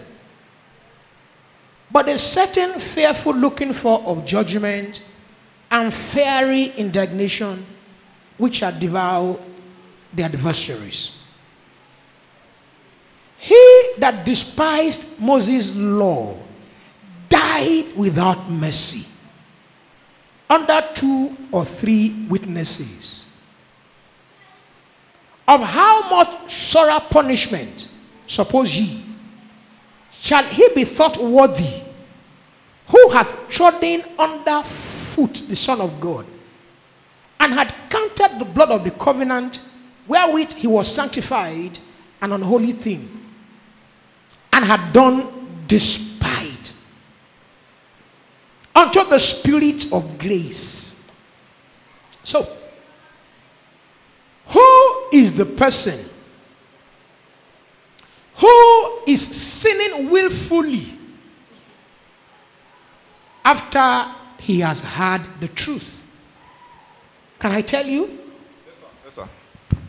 But 1.92 2.08
a 2.08 2.18
certain 2.18 2.80
fearful 2.80 3.34
looking 3.34 3.74
for 3.74 4.02
of 4.06 4.26
judgment 4.26 5.04
and 5.72 5.94
fiery 5.94 6.66
indignation 6.78 7.66
which 8.38 8.56
shall 8.56 8.78
devour 8.78 9.40
the 10.14 10.24
adversaries. 10.24 11.18
He 13.38 13.94
that 13.98 14.26
despised 14.26 15.20
Moses' 15.20 15.76
law 15.76 16.38
died 17.30 17.96
without 17.96 18.50
mercy 18.50 19.08
under 20.50 20.82
two 20.94 21.36
or 21.52 21.64
three 21.64 22.28
witnesses. 22.30 23.34
Of 25.48 25.62
how 25.62 26.10
much 26.10 26.52
sorrow 26.52 27.00
punishment, 27.00 27.90
suppose 28.28 28.78
ye, 28.78 29.04
shall 30.12 30.44
he 30.44 30.68
be 30.76 30.84
thought 30.84 31.18
worthy 31.18 31.82
who 32.88 33.10
hath 33.10 33.50
trodden 33.50 34.04
under 34.20 34.62
foot 35.12 35.44
the 35.48 35.56
Son 35.56 35.82
of 35.82 36.00
God 36.00 36.26
and 37.40 37.54
had 37.54 37.74
counted 37.90 38.40
the 38.40 38.46
blood 38.46 38.70
of 38.72 38.84
the 38.84 38.92
covenant 38.92 39.62
wherewith 40.08 40.54
he 40.54 40.68
was 40.68 40.94
sanctified 40.94 41.78
an 42.22 42.32
unholy 42.32 42.72
thing 42.72 43.10
and 44.54 44.66
had 44.66 44.94
done 44.94 45.64
despite 45.68 46.74
unto 48.76 49.04
the 49.06 49.20
spirit 49.20 49.92
of 49.92 50.18
grace. 50.18 51.10
So, 52.24 52.46
who 54.48 55.10
is 55.14 55.36
the 55.36 55.46
person 55.46 56.08
who 58.36 59.00
is 59.08 59.22
sinning 59.22 60.10
willfully 60.10 60.86
after 63.46 64.21
he 64.42 64.60
has 64.60 64.82
heard 64.82 65.22
the 65.40 65.48
truth? 65.48 66.04
Can 67.40 67.52
I 67.52 67.62
tell 67.62 67.86
you? 67.86 68.08
Yes, 68.08 68.78
sir. 68.78 68.86
Yes, 69.06 69.14
sir. 69.16 69.30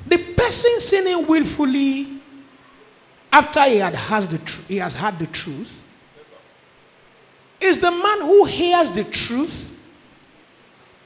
The 0.07 0.19
person 0.35 0.79
sinning 0.79 1.27
willfully 1.27 2.21
after 3.33 3.63
he 3.65 3.79
had 3.79 3.95
heard 3.95 4.25
the, 4.25 4.39
tr- 4.39 4.63
he 4.69 4.77
has 4.77 4.95
heard 4.95 5.19
the 5.19 5.27
truth 5.27 5.83
is 7.61 7.81
the 7.81 7.91
man 7.91 8.21
who 8.21 8.45
hears 8.45 8.93
the 8.93 9.05
truth 9.05 9.79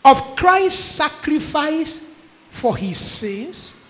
of 0.05 0.37
Christ's 0.37 0.83
sacrifice 0.83 2.15
for 2.51 2.77
his 2.77 2.99
sins, 2.99 3.85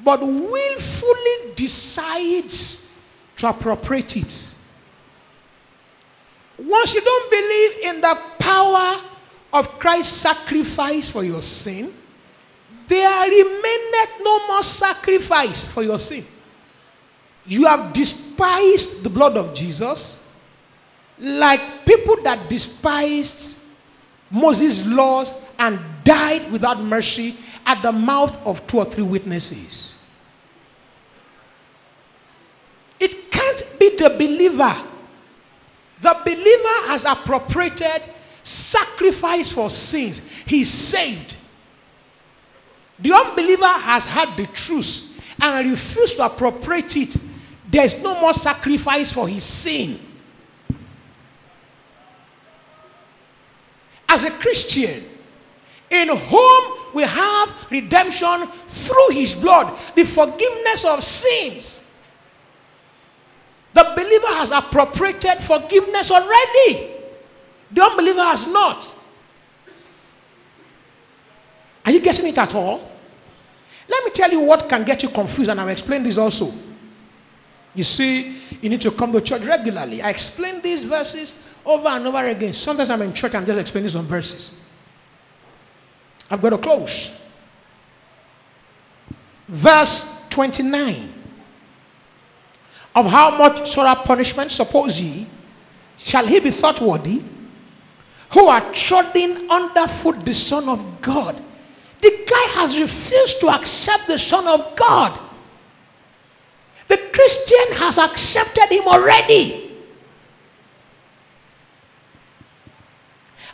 but 0.00 0.20
willfully 0.20 1.54
decides 1.56 2.98
to 3.36 3.48
appropriate 3.48 4.16
it. 4.16 4.53
Once 6.58 6.94
you 6.94 7.00
don't 7.00 7.30
believe 7.30 7.94
in 7.94 8.00
the 8.00 8.18
power 8.38 9.00
of 9.52 9.78
Christ's 9.78 10.16
sacrifice 10.16 11.08
for 11.08 11.24
your 11.24 11.42
sin, 11.42 11.92
there 12.86 13.28
remaineth 13.28 14.20
no 14.20 14.46
more 14.48 14.62
sacrifice 14.62 15.64
for 15.64 15.82
your 15.82 15.98
sin. 15.98 16.24
You 17.46 17.66
have 17.66 17.92
despised 17.92 19.04
the 19.04 19.10
blood 19.10 19.36
of 19.36 19.54
Jesus 19.54 20.32
like 21.18 21.60
people 21.86 22.16
that 22.22 22.48
despised 22.48 23.60
Moses' 24.30 24.86
laws 24.86 25.44
and 25.58 25.78
died 26.02 26.50
without 26.50 26.80
mercy 26.80 27.36
at 27.66 27.82
the 27.82 27.92
mouth 27.92 28.44
of 28.46 28.66
two 28.66 28.78
or 28.78 28.84
three 28.84 29.04
witnesses. 29.04 29.98
It 32.98 33.30
can't 33.30 33.76
be 33.78 33.96
the 33.96 34.10
believer. 34.10 34.74
The 36.04 36.14
believer 36.22 36.88
has 36.88 37.06
appropriated 37.06 38.02
sacrifice 38.42 39.48
for 39.48 39.70
sins. 39.70 40.30
He's 40.44 40.68
saved. 40.68 41.38
The 42.98 43.10
unbeliever 43.10 43.64
has 43.64 44.04
had 44.04 44.36
the 44.36 44.44
truth 44.48 45.02
and 45.40 45.70
refused 45.70 46.16
to 46.16 46.26
appropriate 46.26 46.94
it. 46.98 47.16
There's 47.70 48.02
no 48.02 48.20
more 48.20 48.34
sacrifice 48.34 49.12
for 49.12 49.26
his 49.26 49.44
sin. 49.44 49.98
As 54.06 54.24
a 54.24 54.30
Christian, 54.30 55.04
in 55.88 56.14
whom 56.14 56.64
we 56.92 57.04
have 57.04 57.66
redemption 57.70 58.46
through 58.68 59.08
his 59.12 59.34
blood, 59.36 59.74
the 59.94 60.04
forgiveness 60.04 60.84
of 60.84 61.02
sins. 61.02 61.83
The 63.74 63.92
believer 63.96 64.28
has 64.38 64.52
appropriated 64.52 65.38
forgiveness 65.42 66.10
already. 66.10 66.92
The 67.72 67.82
unbeliever 67.82 68.22
has 68.22 68.50
not. 68.52 68.98
Are 71.84 71.92
you 71.92 72.00
getting 72.00 72.28
it 72.28 72.38
at 72.38 72.54
all? 72.54 72.90
Let 73.88 74.04
me 74.04 74.10
tell 74.12 74.30
you 74.30 74.40
what 74.40 74.68
can 74.68 74.84
get 74.84 75.02
you 75.02 75.08
confused, 75.08 75.50
and 75.50 75.60
I'll 75.60 75.68
explain 75.68 76.04
this 76.04 76.16
also. 76.16 76.52
You 77.74 77.82
see, 77.84 78.36
you 78.62 78.68
need 78.70 78.80
to 78.80 78.92
come 78.92 79.12
to 79.12 79.20
church 79.20 79.42
regularly. 79.42 80.00
I 80.00 80.10
explain 80.10 80.62
these 80.62 80.84
verses 80.84 81.54
over 81.66 81.88
and 81.88 82.06
over 82.06 82.24
again. 82.24 82.52
Sometimes 82.52 82.90
I'm 82.90 83.02
in 83.02 83.12
church, 83.12 83.34
I'm 83.34 83.44
just 83.44 83.60
explaining 83.60 83.90
some 83.90 84.06
verses. 84.06 84.62
I've 86.30 86.40
got 86.40 86.50
to 86.50 86.58
close. 86.58 87.10
Verse 89.48 90.26
29 90.30 91.23
of 92.94 93.06
how 93.06 93.36
much 93.36 93.68
sorrow 93.68 93.94
punishment, 94.02 94.52
suppose 94.52 95.00
ye, 95.00 95.26
shall 95.96 96.26
he 96.26 96.40
be 96.40 96.50
thought 96.50 96.80
worthy, 96.80 97.22
who 98.30 98.46
are 98.46 98.72
trodden 98.72 99.50
underfoot 99.50 100.24
the 100.24 100.34
Son 100.34 100.68
of 100.68 101.00
God. 101.00 101.40
The 102.00 102.10
guy 102.10 102.60
has 102.60 102.78
refused 102.78 103.40
to 103.40 103.48
accept 103.48 104.06
the 104.06 104.18
Son 104.18 104.46
of 104.46 104.76
God. 104.76 105.18
The 106.88 106.98
Christian 107.12 107.76
has 107.78 107.98
accepted 107.98 108.66
him 108.70 108.86
already 108.86 109.72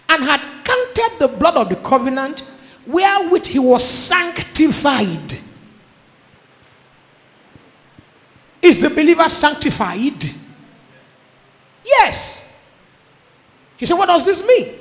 and 0.08 0.24
had 0.24 0.40
counted 0.64 1.18
the 1.20 1.28
blood 1.28 1.56
of 1.56 1.68
the 1.68 1.76
covenant 1.76 2.44
wherewith 2.86 3.46
he 3.46 3.58
was 3.58 3.84
sanctified. 3.84 5.38
Is 8.62 8.80
the 8.80 8.90
believer 8.90 9.28
sanctified? 9.28 10.24
Yes. 11.84 12.58
He 13.76 13.86
said, 13.86 13.94
What 13.94 14.06
does 14.06 14.24
this 14.24 14.46
mean? 14.46 14.74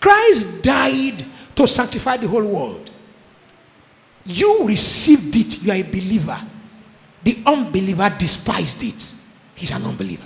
Christ 0.00 0.62
died 0.62 1.24
to 1.54 1.66
sanctify 1.66 2.16
the 2.16 2.28
whole 2.28 2.44
world. 2.44 2.90
You 4.24 4.66
received 4.66 5.36
it, 5.36 5.62
you 5.62 5.72
are 5.72 5.76
a 5.76 5.82
believer. 5.82 6.40
The 7.22 7.38
unbeliever 7.46 8.14
despised 8.18 8.82
it. 8.82 9.14
He's 9.54 9.70
an 9.70 9.84
unbeliever. 9.84 10.24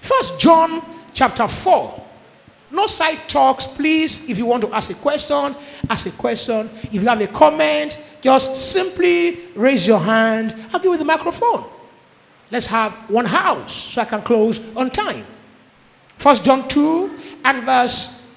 First 0.00 0.40
John 0.40 0.82
chapter 1.12 1.48
4. 1.48 2.02
No 2.70 2.86
side 2.86 3.28
talks, 3.28 3.66
please. 3.66 4.28
If 4.28 4.36
you 4.36 4.46
want 4.46 4.62
to 4.62 4.74
ask 4.74 4.90
a 4.90 4.94
question, 5.00 5.54
ask 5.88 6.06
a 6.06 6.16
question. 6.18 6.68
If 6.82 6.94
you 6.94 7.06
have 7.06 7.20
a 7.20 7.28
comment, 7.28 7.98
just 8.24 8.56
simply 8.72 9.38
raise 9.54 9.86
your 9.86 9.98
hand. 9.98 10.54
I'll 10.72 10.80
give 10.80 10.90
you 10.90 10.96
the 10.96 11.04
microphone. 11.04 11.62
Let's 12.50 12.66
have 12.68 12.94
one 13.10 13.26
house 13.26 13.74
so 13.74 14.00
I 14.00 14.06
can 14.06 14.22
close 14.22 14.74
on 14.74 14.90
time. 14.90 15.26
First 16.16 16.42
John 16.42 16.66
2 16.66 17.18
and 17.44 17.64
verse 17.64 18.34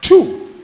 2. 0.00 0.54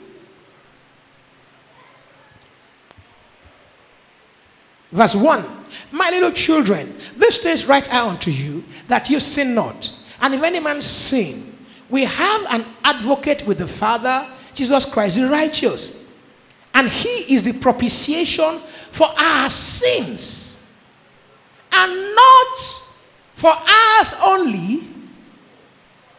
Verse 4.90 5.14
1 5.16 5.44
My 5.92 6.08
little 6.08 6.32
children, 6.32 6.96
this 7.18 7.42
things 7.42 7.66
write 7.66 7.92
I 7.92 8.08
unto 8.08 8.30
you, 8.30 8.64
that 8.88 9.10
you 9.10 9.20
sin 9.20 9.54
not. 9.54 9.94
And 10.22 10.32
if 10.32 10.42
any 10.42 10.60
man 10.60 10.80
sin, 10.80 11.54
we 11.90 12.04
have 12.04 12.46
an 12.48 12.64
advocate 12.84 13.46
with 13.46 13.58
the 13.58 13.68
Father, 13.68 14.26
Jesus 14.54 14.90
Christ, 14.90 15.16
the 15.16 15.28
righteous. 15.28 16.01
And 16.74 16.88
he 16.88 17.34
is 17.34 17.42
the 17.42 17.52
propitiation 17.52 18.60
for 18.90 19.08
our 19.18 19.50
sins. 19.50 20.64
And 21.72 22.14
not 22.14 22.58
for 23.34 23.52
us 23.52 24.14
only, 24.22 24.88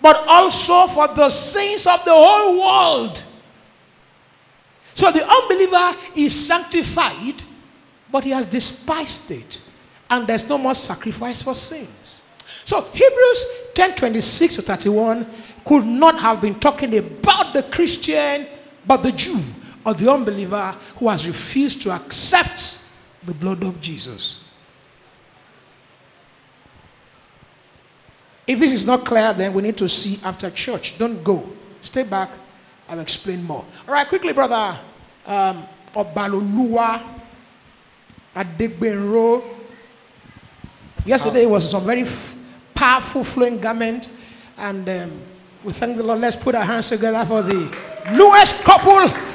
but 0.02 0.24
also 0.28 0.88
for 0.88 1.08
the 1.08 1.30
sins 1.30 1.88
of 1.88 2.04
the 2.06 2.12
whole 2.14 2.60
world. 2.60 3.24
So 4.94 5.12
the 5.12 5.26
unbeliever 5.28 5.98
is 6.16 6.48
sanctified, 6.48 7.44
but 8.12 8.24
he 8.24 8.32
has 8.32 8.46
despised 8.46 9.32
it. 9.32 9.62
And 10.10 10.28
there's 10.28 10.48
no 10.48 10.58
more 10.58 10.76
sacrifice 10.76 11.42
for 11.42 11.56
sins. 11.56 12.22
So 12.66 12.82
Hebrews 12.82 13.46
10 13.74 13.96
26 13.96 14.56
to 14.56 14.62
31 14.62 15.26
could 15.66 15.86
not 15.86 16.20
have 16.20 16.42
been 16.42 16.60
talking 16.60 16.96
about 16.98 17.54
the 17.54 17.64
Christian, 17.64 18.46
but 18.86 18.98
the 18.98 19.12
Jew 19.12 19.42
or 19.86 19.94
the 19.94 20.12
unbeliever 20.12 20.76
who 20.98 21.10
has 21.10 21.28
refused 21.28 21.82
to 21.84 21.92
accept 21.92 22.90
the 23.24 23.34
blood 23.34 23.64
of 23.64 23.80
Jesus. 23.82 24.44
If 28.46 28.60
this 28.60 28.74
is 28.74 28.86
not 28.86 29.06
clear, 29.06 29.34
then 29.34 29.54
we 29.54 29.62
need 29.62 29.78
to 29.78 29.88
see 29.88 30.20
after 30.26 30.50
church. 30.50 30.98
Don't 30.98 31.24
go. 31.24 31.48
Stay 31.82 32.04
back. 32.04 32.30
I'll 32.90 33.00
explain 33.00 33.44
more. 33.44 33.66
All 33.88 33.94
right, 33.94 34.08
quickly, 34.08 34.34
brother. 34.34 34.78
Um, 35.26 35.64
Obaloluwa 35.94 37.02
Adegbenro. 38.36 39.44
Yesterday 41.06 41.46
was 41.46 41.70
some 41.70 41.86
very 41.86 42.02
f- 42.02 42.36
powerful 42.74 43.24
flowing 43.24 43.60
garment, 43.60 44.10
and 44.58 44.88
um, 44.90 45.22
we 45.64 45.72
thank 45.72 45.96
the 45.98 46.04
Lord. 46.04 46.20
Let's 46.20 46.36
put 46.36 46.56
our 46.56 46.64
hands 46.64 46.90
together 46.90 47.26
for 47.26 47.42
the 47.42 47.74
newest 48.12 48.64
couple 48.64 49.33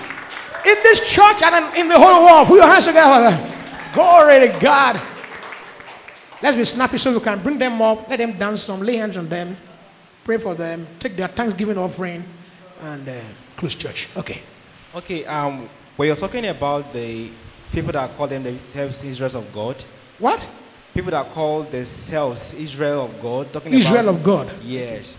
in 0.66 0.76
this 0.82 1.00
church 1.10 1.42
and 1.42 1.76
in 1.76 1.88
the 1.88 1.98
whole 1.98 2.24
world. 2.24 2.46
Put 2.48 2.56
your 2.56 2.66
hands 2.68 2.86
together. 2.86 3.36
Glory 3.92 4.48
to 4.48 4.58
God. 4.60 5.00
Let's 6.42 6.56
be 6.56 6.64
snappy 6.64 6.98
so 6.98 7.12
we 7.12 7.20
can 7.20 7.42
bring 7.42 7.58
them 7.58 7.82
up, 7.82 8.08
let 8.08 8.18
them 8.18 8.32
dance 8.38 8.62
some, 8.62 8.80
lay 8.80 8.96
hands 8.96 9.16
on 9.16 9.28
them, 9.28 9.56
pray 10.24 10.38
for 10.38 10.54
them, 10.54 10.86
take 11.00 11.16
their 11.16 11.26
thanksgiving 11.28 11.76
offering, 11.76 12.22
and 12.82 13.08
uh, 13.08 13.12
close 13.56 13.74
church. 13.74 14.08
Okay. 14.16 14.40
Okay, 14.94 15.24
um, 15.26 15.68
when 15.96 16.06
you're 16.06 16.16
talking 16.16 16.46
about 16.46 16.92
the 16.92 17.30
people 17.72 17.92
that 17.92 18.16
call 18.16 18.28
them 18.28 18.44
themselves 18.44 19.02
Israel 19.02 19.36
of 19.36 19.52
God, 19.52 19.84
What? 20.20 20.40
people 20.94 21.10
that 21.10 21.28
call 21.32 21.62
themselves 21.64 22.54
Israel 22.54 23.06
of 23.06 23.20
God, 23.20 23.52
talking 23.52 23.74
Israel 23.74 24.08
about 24.10 24.14
of 24.18 24.24
God. 24.24 24.52
yes. 24.62 25.16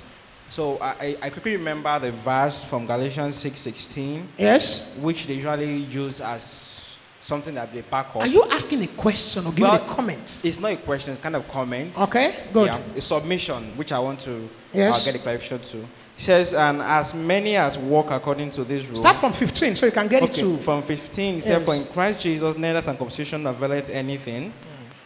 So 0.49 0.77
I, 0.81 1.15
I- 1.21 1.29
quickly 1.29 1.55
remember 1.57 1.97
the 1.99 2.11
verse 2.11 2.63
from 2.63 2.85
Galatians 2.87 3.35
six 3.35 3.59
sixteen, 3.59 4.27
Yes. 4.37 4.97
which 4.97 5.27
they 5.27 5.35
usually 5.35 5.75
use 5.77 6.21
as 6.21 6.97
something 7.21 7.53
that 7.53 7.71
they 7.71 7.81
pack 7.83 8.07
up. 8.15 8.17
Are 8.23 8.27
you 8.27 8.43
asking 8.49 8.81
a 8.83 8.87
question 8.87 9.45
or 9.45 9.51
giving 9.51 9.63
Well, 9.65 9.75
a 9.75 9.87
comment? 9.87 10.41
It's 10.43 10.59
not 10.59 10.71
a 10.71 10.77
question, 10.77 11.13
it's 11.13 11.21
kind 11.21 11.35
of 11.35 11.47
comment. 11.49 11.99
Okay, 11.99 12.33
good. 12.51 12.67
Yeah, 12.67 12.79
a 12.95 13.01
submission, 13.01 13.77
which 13.77 13.91
I 13.91 13.99
want 13.99 14.21
to 14.21 14.49
Yes. 14.73 15.01
uh, 15.07 15.11
get 15.11 15.19
a 15.19 15.23
clarification 15.23 15.59
to. 15.59 15.77
It 15.79 15.87
says, 16.17 16.53
and 16.53 16.81
as 16.81 17.13
many 17.13 17.55
as 17.55 17.77
walk 17.77 18.09
according 18.11 18.49
to 18.51 18.63
this 18.63 18.85
rule. 18.87 18.95
Start 18.95 19.17
from 19.17 19.33
15 19.33 19.75
so 19.75 19.85
you 19.85 19.91
can 19.91 20.07
get 20.07 20.23
Okay, 20.23 20.31
it 20.33 20.35
to. 20.43 20.57
from 20.57 20.81
15, 20.81 21.35
it 21.35 21.37
Yes. 21.37 21.43
says, 21.45 21.63
For 21.63 21.75
in 21.75 21.85
Christ 21.85 22.21
Jesus 22.23 22.57
neither 22.57 22.81
circumcision 22.81 23.45
availeth 23.45 23.89
anything, 23.89 24.51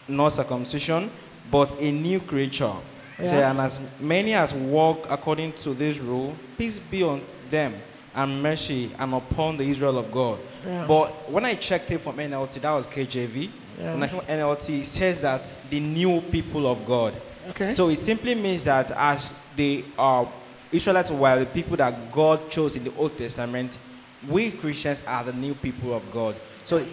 nor 0.08 0.30
circumcision, 0.30 1.10
but 1.50 1.78
a 1.80 1.92
new 1.92 2.20
creature. 2.20 2.72
Yeah. 3.18 3.26
says, 3.26 3.50
and 3.50 3.60
as 3.60 3.80
many 4.00 4.34
as 4.34 4.52
walk 4.52 5.06
according 5.10 5.52
to 5.54 5.74
this 5.74 5.98
rule, 5.98 6.34
peace 6.58 6.78
be 6.78 7.02
on 7.02 7.22
them, 7.50 7.74
and 8.14 8.42
mercy, 8.42 8.90
and 8.98 9.14
upon 9.14 9.56
the 9.56 9.64
Israel 9.64 9.98
of 9.98 10.10
God. 10.12 10.38
Yeah. 10.66 10.86
But 10.86 11.30
when 11.30 11.44
I 11.44 11.54
checked 11.54 11.90
it 11.90 11.98
from 11.98 12.16
NLT, 12.16 12.60
that 12.60 12.72
was 12.72 12.86
KJV. 12.86 13.50
Yeah. 13.78 13.92
When 13.94 14.02
I 14.02 14.08
came 14.08 14.20
NLT, 14.20 14.80
it 14.80 14.86
says 14.86 15.20
that 15.22 15.54
the 15.70 15.80
new 15.80 16.20
people 16.20 16.66
of 16.66 16.86
God. 16.86 17.20
Okay. 17.50 17.72
So 17.72 17.88
it 17.88 18.00
simply 18.00 18.34
means 18.34 18.64
that 18.64 18.90
as 18.92 19.34
the 19.56 19.84
uh, 19.98 20.24
Israelites 20.72 21.10
were 21.10 21.38
the 21.40 21.46
people 21.46 21.76
that 21.76 22.12
God 22.12 22.48
chose 22.48 22.76
in 22.76 22.84
the 22.84 22.94
Old 22.96 23.16
Testament, 23.18 23.78
we 24.28 24.50
Christians 24.52 25.02
are 25.06 25.24
the 25.24 25.32
new 25.32 25.54
people 25.54 25.94
of 25.94 26.10
God. 26.10 26.34
So 26.64 26.84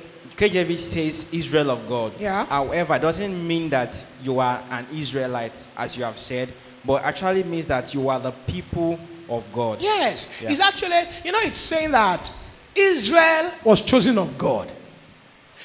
KJV 0.42 0.78
says 0.80 1.28
Israel 1.32 1.70
of 1.70 1.88
God. 1.88 2.20
Yeah. 2.20 2.46
However, 2.48 2.96
it 2.96 3.02
doesn't 3.04 3.48
mean 3.48 3.70
that 3.70 4.04
you 4.24 4.40
are 4.40 4.60
an 4.72 4.88
Israelite, 4.92 5.64
as 5.78 5.96
you 5.96 6.04
have 6.04 6.18
said, 6.18 6.52
but 6.84 7.04
actually 7.04 7.44
means 7.44 7.68
that 7.68 7.94
you 7.94 8.10
are 8.10 8.20
the 8.20 8.32
people 8.48 9.00
of 9.30 9.48
God. 9.54 9.80
Yes, 9.80 10.42
Yeah. 10.42 10.50
it's 10.50 10.60
actually, 10.60 11.00
you 11.24 11.32
know, 11.32 11.38
it's 11.44 11.60
saying 11.60 11.92
that 11.92 12.34
Israel 12.76 13.52
was 13.64 13.84
chosen 13.84 14.18
of 14.18 14.36
God. 14.40 14.72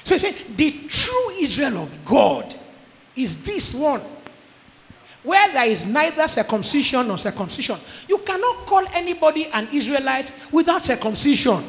So 0.05 0.15
it's 0.15 0.25
saying 0.25 0.57
the 0.57 0.71
true 0.89 1.31
Israel 1.41 1.79
of 1.79 2.05
God 2.05 2.55
is 3.17 3.45
this 3.45 3.75
one. 3.75 4.03
Where 5.23 5.53
there 5.55 5.67
is 5.67 5.87
neither 5.87 6.29
circumcision 6.29 7.09
nor 7.09 7.17
circumcision. 7.17 7.79
You 8.07 8.19
cannot 8.19 8.67
call 8.67 8.85
anybody 8.93 9.47
an 9.55 9.69
Israelite 9.73 10.33
without 10.53 10.85
circumcision. 10.85 11.65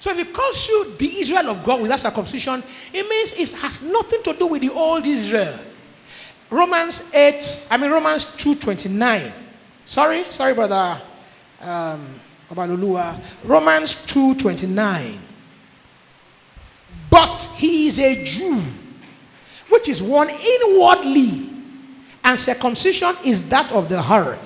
So 0.00 0.10
if 0.12 0.18
it 0.18 0.32
calls 0.32 0.68
you 0.68 0.94
the 0.96 1.06
Israel 1.06 1.50
of 1.50 1.64
God 1.64 1.80
without 1.82 2.00
circumcision, 2.00 2.62
it 2.92 3.08
means 3.08 3.38
it 3.38 3.58
has 3.60 3.82
nothing 3.82 4.22
to 4.22 4.32
do 4.32 4.46
with 4.46 4.62
the 4.62 4.70
old 4.70 5.04
Israel. 5.04 5.58
Romans 6.50 7.12
8, 7.14 7.68
I 7.70 7.76
mean 7.76 7.90
Romans 7.90 8.24
2.29. 8.24 9.32
Sorry, 9.84 10.24
sorry, 10.30 10.54
brother 10.54 11.00
um, 11.60 12.06
Babalolua. 12.50 13.20
Romans 13.44 14.06
2.29. 14.06 15.18
But 17.10 17.42
he 17.56 17.86
is 17.86 17.98
a 17.98 18.24
Jew, 18.24 18.62
which 19.68 19.88
is 19.88 20.02
one 20.02 20.28
inwardly, 20.30 21.50
and 22.24 22.38
circumcision 22.38 23.14
is 23.24 23.48
that 23.48 23.72
of 23.72 23.88
the 23.88 24.00
heart, 24.00 24.38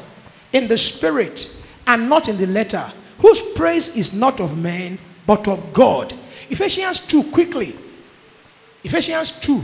in 0.52 0.68
the 0.68 0.78
spirit, 0.78 1.62
and 1.86 2.08
not 2.08 2.28
in 2.28 2.36
the 2.36 2.46
letter, 2.46 2.90
whose 3.18 3.42
praise 3.52 3.96
is 3.96 4.14
not 4.14 4.40
of 4.40 4.56
men, 4.56 4.98
but 5.26 5.46
of 5.48 5.72
God. 5.72 6.12
Ephesians 6.50 7.06
2, 7.06 7.30
quickly. 7.30 7.74
Ephesians 8.84 9.40
2. 9.40 9.62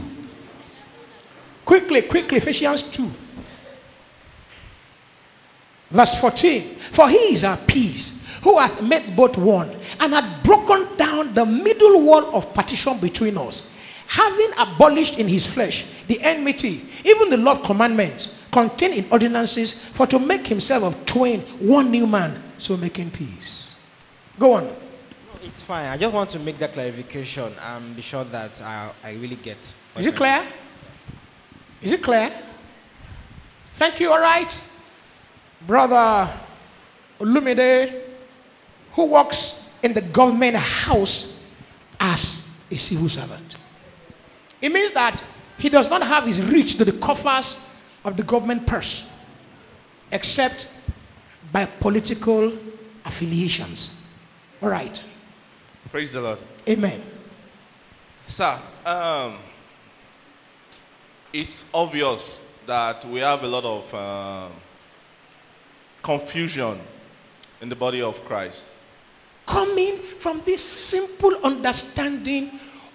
Quickly, 1.65 2.01
quickly, 2.03 2.37
Ephesians 2.37 2.83
2. 2.83 3.09
Verse 5.91 6.19
14. 6.19 6.61
For 6.91 7.09
he 7.09 7.33
is 7.33 7.43
our 7.43 7.57
peace, 7.57 8.25
who 8.43 8.57
hath 8.57 8.81
made 8.81 9.15
both 9.15 9.37
one, 9.37 9.69
and 9.99 10.13
hath 10.13 10.43
broken 10.43 10.87
down 10.97 11.33
the 11.33 11.45
middle 11.45 12.05
wall 12.05 12.35
of 12.35 12.53
partition 12.53 12.97
between 12.99 13.37
us, 13.37 13.73
having 14.07 14.49
abolished 14.57 15.19
in 15.19 15.27
his 15.27 15.45
flesh 15.45 15.85
the 16.07 16.19
enmity, 16.21 16.81
even 17.05 17.29
the 17.29 17.37
law 17.37 17.53
of 17.53 17.63
commandments 17.63 18.47
contained 18.51 18.95
in 18.95 19.05
ordinances, 19.11 19.85
for 19.89 20.07
to 20.07 20.17
make 20.17 20.47
himself 20.47 20.83
of 20.83 21.05
twain 21.05 21.41
one 21.59 21.91
new 21.91 22.07
man, 22.07 22.41
so 22.57 22.77
making 22.77 23.11
peace. 23.11 23.79
Go 24.39 24.53
on. 24.53 24.75
It's 25.41 25.61
fine. 25.61 25.85
I 25.85 25.97
just 25.97 26.13
want 26.13 26.29
to 26.31 26.39
make 26.39 26.57
that 26.59 26.73
clarification 26.73 27.53
and 27.61 27.95
be 27.95 28.01
sure 28.01 28.25
that 28.25 28.61
I, 28.61 28.91
I 29.03 29.11
really 29.13 29.37
get. 29.37 29.73
Is 29.95 30.05
it 30.05 30.15
clear? 30.15 30.43
Is 31.81 31.93
it 31.93 32.03
clear? 32.03 32.29
Thank 33.71 33.99
you, 34.01 34.11
all 34.11 34.19
right. 34.19 34.71
Brother 35.65 36.29
Olumide, 37.19 38.01
who 38.93 39.05
works 39.05 39.65
in 39.81 39.93
the 39.93 40.01
government 40.01 40.57
house 40.57 41.43
as 41.99 42.59
a 42.69 42.77
civil 42.77 43.07
servant. 43.07 43.57
It 44.61 44.71
means 44.73 44.91
that 44.91 45.23
he 45.57 45.69
does 45.69 45.89
not 45.89 46.03
have 46.03 46.25
his 46.25 46.45
reach 46.51 46.77
to 46.77 46.85
the 46.85 46.93
coffers 46.93 47.65
of 48.03 48.17
the 48.17 48.23
government 48.23 48.67
purse, 48.67 49.09
except 50.11 50.69
by 51.51 51.65
political 51.65 52.53
affiliations. 53.05 54.03
All 54.61 54.69
right. 54.69 55.01
Praise 55.91 56.13
the 56.13 56.21
Lord. 56.21 56.39
Amen. 56.67 57.01
Sir, 58.27 58.57
um, 58.85 59.37
it's 61.33 61.65
obvious 61.73 62.45
that 62.67 63.03
we 63.05 63.19
have 63.21 63.43
a 63.43 63.47
lot 63.47 63.63
of 63.63 63.93
uh, 63.93 64.47
confusion 66.03 66.79
in 67.61 67.69
the 67.69 67.75
body 67.75 68.01
of 68.01 68.23
Christ. 68.25 68.75
coming 69.49 69.97
from 70.19 70.41
this 70.45 70.63
simple 70.63 71.35
understanding, 71.43 72.51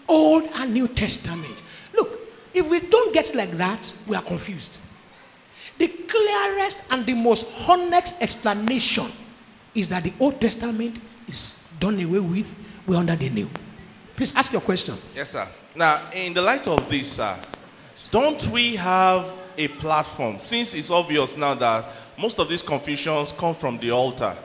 Old 0.08 0.48
and 0.54 0.72
New 0.72 0.86
Testament. 0.86 1.62
Look, 1.92 2.20
if 2.54 2.68
we 2.70 2.78
don't 2.78 3.12
get 3.12 3.34
like 3.34 3.50
that, 3.52 3.92
we 4.08 4.14
are 4.14 4.22
confused. 4.22 4.80
The 5.78 5.88
clearest 5.88 6.86
and 6.92 7.04
the 7.04 7.14
most 7.14 7.46
honest 7.68 8.22
explanation 8.22 9.06
is 9.74 9.88
that 9.88 10.04
the 10.04 10.12
Old 10.20 10.40
Testament 10.40 11.00
is 11.26 11.68
done 11.80 12.00
away 12.00 12.20
with, 12.20 12.54
we're 12.86 12.96
under 12.96 13.16
the 13.16 13.30
New. 13.30 13.48
Please 14.16 14.34
ask 14.36 14.52
your 14.52 14.60
question. 14.60 14.94
Yes, 15.14 15.30
sir. 15.30 15.46
Now, 15.74 16.00
in 16.14 16.34
the 16.34 16.42
light 16.42 16.68
of 16.68 16.88
this, 16.88 17.12
sir, 17.12 17.36
don't 18.10 18.46
we 18.48 18.76
have 18.76 19.26
a 19.56 19.68
platform? 19.68 20.38
Since 20.38 20.74
it's 20.74 20.90
obvious 20.90 21.36
now 21.36 21.54
that 21.54 21.84
most 22.18 22.38
of 22.38 22.48
these 22.48 22.62
confusions 22.62 23.32
come 23.32 23.54
from 23.54 23.78
the 23.78 23.90
altar, 23.90 24.36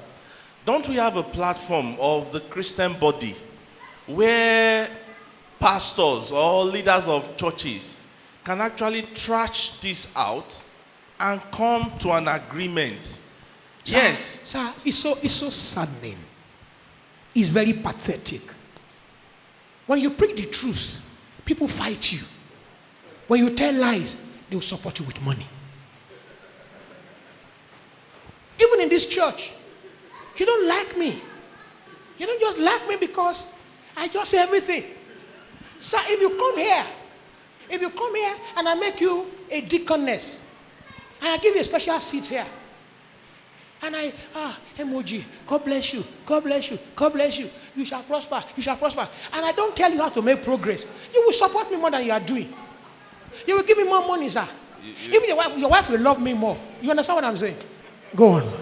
don't 0.66 0.88
we 0.88 0.95
have 0.95 1.18
a 1.18 1.24
platform 1.24 1.95
of 1.99 2.32
the 2.32 2.40
Christian 2.41 2.94
body 2.99 3.36
where 4.07 4.90
pastors 5.60 6.32
or 6.32 6.64
leaders 6.66 7.07
of 7.07 7.38
churches 7.38 8.02
can 8.44 8.61
actually 8.61 9.03
trash 9.14 9.80
this 9.82 10.11
out 10.16 10.64
and 11.20 11.41
come 11.52 11.91
to 11.99 12.11
an 12.11 12.28
agreement? 12.28 13.20
Yes. 13.86 14.41
Sir, 14.44 14.74
it's 14.86 14.98
so, 14.98 15.18
it's 15.22 15.34
so 15.34 15.49
saddening. 15.49 16.18
It's 17.35 17.47
very 17.47 17.73
pathetic. 17.73 18.41
When 19.85 19.99
you 19.99 20.11
preach 20.11 20.35
the 20.35 20.47
truth, 20.49 21.01
people 21.45 21.68
fight 21.68 22.11
you. 22.11 22.19
When 23.27 23.43
you 23.43 23.51
tell 23.56 23.73
lies, 23.73 24.30
they 24.49 24.56
will 24.56 24.61
support 24.61 24.99
you 24.99 25.06
with 25.06 25.22
money. 25.22 25.45
Even 28.61 28.81
in 28.81 28.89
this 28.89 29.07
church, 29.07 29.53
you 30.38 30.45
don't 30.45 30.68
like 30.68 30.97
me. 30.97 31.22
You 32.18 32.26
don't 32.26 32.39
just 32.39 32.57
like 32.60 32.88
me 32.88 32.97
because 32.99 33.60
I 33.95 34.07
just 34.07 34.31
say 34.31 34.39
everything. 34.39 34.84
Sir, 35.77 35.99
if 36.03 36.19
you 36.19 36.38
come 36.38 36.57
here, 36.57 36.85
if 37.69 37.81
you 37.81 37.89
come 37.89 38.15
here 38.15 38.35
and 38.57 38.68
I 38.68 38.76
make 38.76 38.99
you 38.99 39.26
a 39.49 39.61
deaconess, 39.61 40.51
and 41.22 41.30
I 41.30 41.38
give 41.38 41.56
you 41.56 41.61
a 41.61 41.64
special 41.64 41.99
seat 41.99 42.27
here, 42.27 42.45
and 43.81 43.95
I, 43.95 44.11
ah, 44.35 44.60
emoji, 44.77 45.23
God 45.47 45.64
bless 45.64 45.93
you, 45.93 46.03
God 46.26 46.43
bless 46.43 46.72
you, 46.72 46.80
God 46.95 47.14
bless 47.14 47.39
you. 47.39 47.49
You 47.76 47.85
shall 47.85 48.03
prosper, 48.03 48.43
you 48.56 48.61
shall 48.64 48.76
prosper. 48.76 49.07
And 49.34 49.45
I 49.45 49.51
don't 49.53 49.76
tell 49.76 49.91
you 49.91 49.99
how 50.01 50.10
to 50.10 50.22
make 50.22 50.43
progress. 50.43 50.85
You 51.14 51.23
will 51.26 51.34
support 51.34 51.72
me 51.72 51.77
more 51.77 51.91
than 51.91 52.06
you 52.06 52.11
are 52.11 52.19
doing. 52.19 52.53
You 53.47 53.56
will 53.56 53.64
give 53.64 53.77
me 53.77 53.85
more 53.85 54.06
money, 54.06 54.27
sir. 54.30 54.47
Even 55.07 55.27
your 55.27 55.38
wife, 55.38 55.57
your 55.57 55.69
wife 55.69 55.89
will 55.89 55.99
love 55.99 56.22
me 56.22 56.34
more. 56.34 56.57
You 56.81 56.89
understand 56.89 57.15
what 57.18 57.23
I'm 57.26 57.38
saying? 57.38 57.57
Go 58.15 58.27
on. 58.30 58.53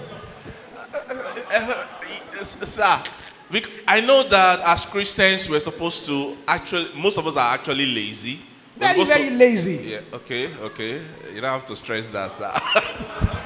Sir, 2.41 3.03
we, 3.51 3.63
I 3.87 4.01
know 4.01 4.27
that 4.27 4.59
as 4.65 4.85
Christians 4.85 5.49
we're 5.49 5.59
supposed 5.59 6.05
to 6.05 6.37
actually, 6.47 6.89
most 6.95 7.17
of 7.17 7.25
us 7.25 7.35
are 7.35 7.53
actually 7.53 7.85
lazy. 7.87 8.39
Very, 8.75 8.99
supposed 8.99 9.17
to- 9.17 9.31
lazy. 9.31 9.89
Yeah, 9.89 9.99
okay, 10.13 10.53
okay. 10.57 11.01
You 11.33 11.41
don't 11.41 11.51
have 11.51 11.65
to 11.65 11.75
stress 11.75 12.09
that, 12.09 12.31
sir. 12.31 12.51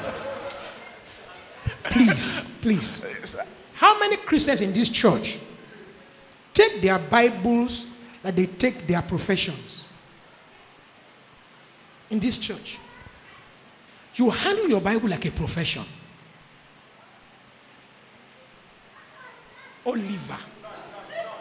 Please, 1.84 2.58
please. 2.62 3.36
How 3.74 4.00
many 4.00 4.18
Christians 4.18 4.62
in 4.62 4.74
this 4.74 4.90
church 4.90 5.40
take 6.54 6.82
their 6.82 7.00
Bibles 7.00 7.90
like 8.24 8.36
they 8.36 8.46
take 8.46 8.88
their 8.88 9.02
professions? 9.02 9.90
In 12.10 12.20
this 12.20 12.38
church, 12.38 12.80
you 14.16 14.30
handle 14.30 14.68
your 14.70 14.82
Bible 14.82 15.10
like 15.10 15.26
a 15.26 15.32
profession. 15.32 15.84
Oliver. 19.86 20.38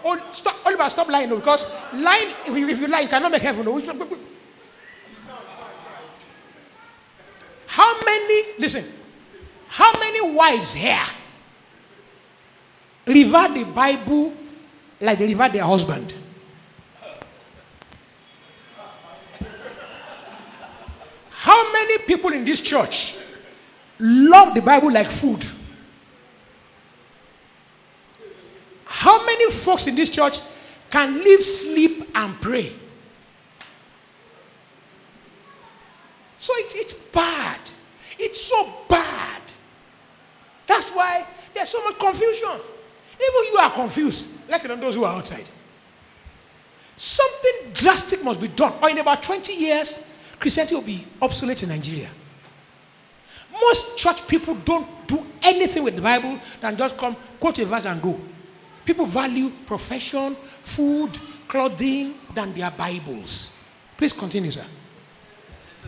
Oh, 0.02 0.30
stop, 0.32 0.56
Oliver, 0.64 0.88
stop 0.88 1.08
lying, 1.08 1.28
because 1.28 1.70
lying, 1.92 2.28
if 2.46 2.56
you, 2.56 2.68
if 2.68 2.80
you 2.80 2.86
lie, 2.86 3.00
you 3.00 3.08
cannot 3.08 3.30
make 3.30 3.42
heaven. 3.42 3.66
How 7.66 8.00
many, 8.04 8.44
listen, 8.58 8.84
how 9.70 9.92
many 10.00 10.32
wives 10.34 10.74
here 10.74 11.06
revere 13.06 13.48
the 13.54 13.64
Bible 13.72 14.32
like 15.00 15.16
they 15.16 15.26
revere 15.28 15.48
their 15.48 15.62
husband? 15.62 16.12
How 21.30 21.72
many 21.72 21.98
people 21.98 22.32
in 22.32 22.44
this 22.44 22.60
church 22.60 23.16
love 24.00 24.54
the 24.54 24.60
Bible 24.60 24.90
like 24.90 25.06
food? 25.06 25.46
How 28.86 29.24
many 29.24 29.52
folks 29.52 29.86
in 29.86 29.94
this 29.94 30.10
church 30.10 30.40
can 30.90 31.22
live, 31.22 31.44
sleep, 31.44 32.10
and 32.12 32.40
pray? 32.40 32.72
So 36.38 36.52
it's, 36.56 36.74
it's 36.74 36.94
bad. 36.94 37.60
It's 38.18 38.40
so 38.40 38.68
bad. 38.88 39.40
That's 40.70 40.90
why 40.90 41.26
there's 41.52 41.68
so 41.68 41.78
much 41.82 41.88
confusion. 42.00 42.60
Even 43.20 43.52
you 43.52 43.58
are 43.60 43.70
confused, 43.70 44.48
let 44.48 44.64
alone 44.64 44.80
those 44.80 44.94
who 44.94 45.04
are 45.04 45.16
outside. 45.16 45.44
Something 46.96 47.72
drastic 47.72 48.24
must 48.24 48.40
be 48.40 48.48
done. 48.48 48.72
Or 48.82 48.90
in 48.90 48.98
about 48.98 49.22
20 49.22 49.52
years, 49.52 50.10
Christianity 50.38 50.74
will 50.74 50.82
be 50.82 51.06
obsolete 51.20 51.62
in 51.62 51.68
Nigeria. 51.68 52.08
Most 53.52 53.98
church 53.98 54.26
people 54.26 54.54
don't 54.54 54.86
do 55.06 55.22
anything 55.42 55.82
with 55.82 55.96
the 55.96 56.02
Bible 56.02 56.38
than 56.60 56.76
just 56.76 56.96
come, 56.96 57.16
quote 57.38 57.58
a 57.58 57.66
verse, 57.66 57.86
and 57.86 58.00
go. 58.00 58.18
People 58.84 59.06
value 59.06 59.50
profession, 59.66 60.34
food, 60.62 61.18
clothing 61.46 62.14
than 62.34 62.52
their 62.54 62.70
Bibles. 62.70 63.52
Please 63.96 64.12
continue, 64.12 64.50
sir. 64.50 64.64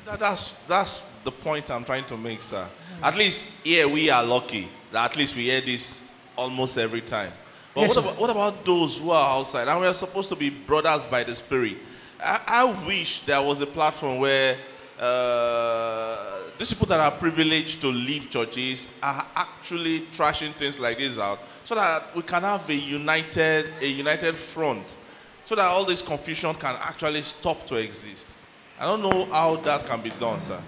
That, 0.05 0.18
that's, 0.18 0.52
that's 0.66 1.12
the 1.24 1.30
point 1.30 1.70
I'm 1.70 1.84
trying 1.84 2.05
to 2.06 2.16
make, 2.16 2.43
sir. 2.43 2.66
At 3.02 3.16
least 3.16 3.64
here 3.64 3.89
we 3.89 4.10
are 4.10 4.24
lucky 4.24 4.68
at 5.01 5.16
least 5.16 5.36
we 5.36 5.44
hear 5.44 5.60
this 5.60 6.09
almost 6.36 6.78
every 6.78 7.01
time. 7.01 7.32
But 7.74 7.82
Yes, 7.82 7.97
what, 7.97 8.05
about, 8.05 8.20
what 8.20 8.31
about 8.31 8.64
those 8.64 8.98
who 8.98 9.10
are 9.10 9.39
outside? 9.39 9.69
And 9.69 9.81
we 9.81 9.86
are 9.86 9.94
supposed 9.94 10.28
to 10.28 10.36
be 10.36 10.51
brothers 10.51 11.05
by 11.06 11.24
the 11.24 11.35
Spirit. 11.35 11.78
I, 12.20 12.40
I 12.47 12.86
wish 12.86 13.23
there 13.23 13.43
was 13.43 13.60
a 13.60 13.66
platform 13.66 14.19
where 14.19 14.56
uh, 14.98 16.43
these 16.59 16.73
people 16.73 16.86
that 16.86 17.01
are 17.01 17.10
privileged 17.10 17.81
to 17.81 17.89
leave 17.89 18.31
churches 18.31 18.93
are 19.02 19.27
actually 19.35 20.01
trashing 20.12 20.55
things 20.55 20.78
like 20.78 20.98
this 20.98 21.19
out 21.19 21.39
so 21.64 21.74
that 21.74 22.14
we 22.14 22.23
can 22.23 22.43
have 22.43 22.69
a 22.69 22.74
united, 22.74 23.66
a 23.81 23.86
united 23.86 24.35
front 24.35 24.97
so 25.44 25.55
that 25.55 25.64
all 25.64 25.85
this 25.85 26.02
confusion 26.02 26.55
can 26.55 26.77
actually 26.81 27.23
stop 27.23 27.66
to 27.66 27.77
exist. 27.77 28.36
I 28.78 28.86
don't 28.86 29.02
know 29.02 29.27
how 29.27 29.56
that 29.56 29.86
can 29.86 30.01
be 30.01 30.10
done, 30.10 30.40
sir. 30.40 30.60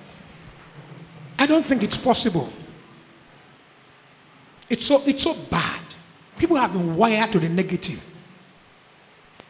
I 1.39 1.47
don't 1.47 1.65
think 1.65 1.83
it's 1.83 1.97
possible. 1.97 2.53
It's 4.69 4.87
so, 4.87 5.03
it's 5.07 5.23
so 5.23 5.35
bad. 5.51 5.81
People 6.39 6.57
have 6.57 6.73
been 6.73 6.97
wired 6.97 7.33
to 7.33 7.39
the 7.39 7.49
negative. 7.49 8.03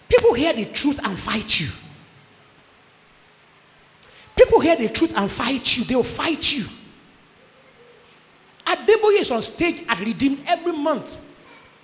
People 0.09 0.35
hear 0.35 0.53
the 0.53 0.67
truth 0.67 1.01
and 1.05 1.19
fight 1.19 1.61
you. 1.61 1.69
People 4.37 4.61
hear 4.61 4.77
the 4.77 4.89
truth 4.89 5.17
and 5.17 5.31
fight 5.31 5.77
you. 5.77 5.85
They'll 5.85 6.03
fight 6.03 6.57
you. 6.57 6.65
Adeboye 8.67 9.21
is 9.21 9.31
on 9.31 9.43
stage 9.43 9.85
at 9.89 9.99
Redeemed 10.01 10.41
every 10.47 10.73
month, 10.73 11.21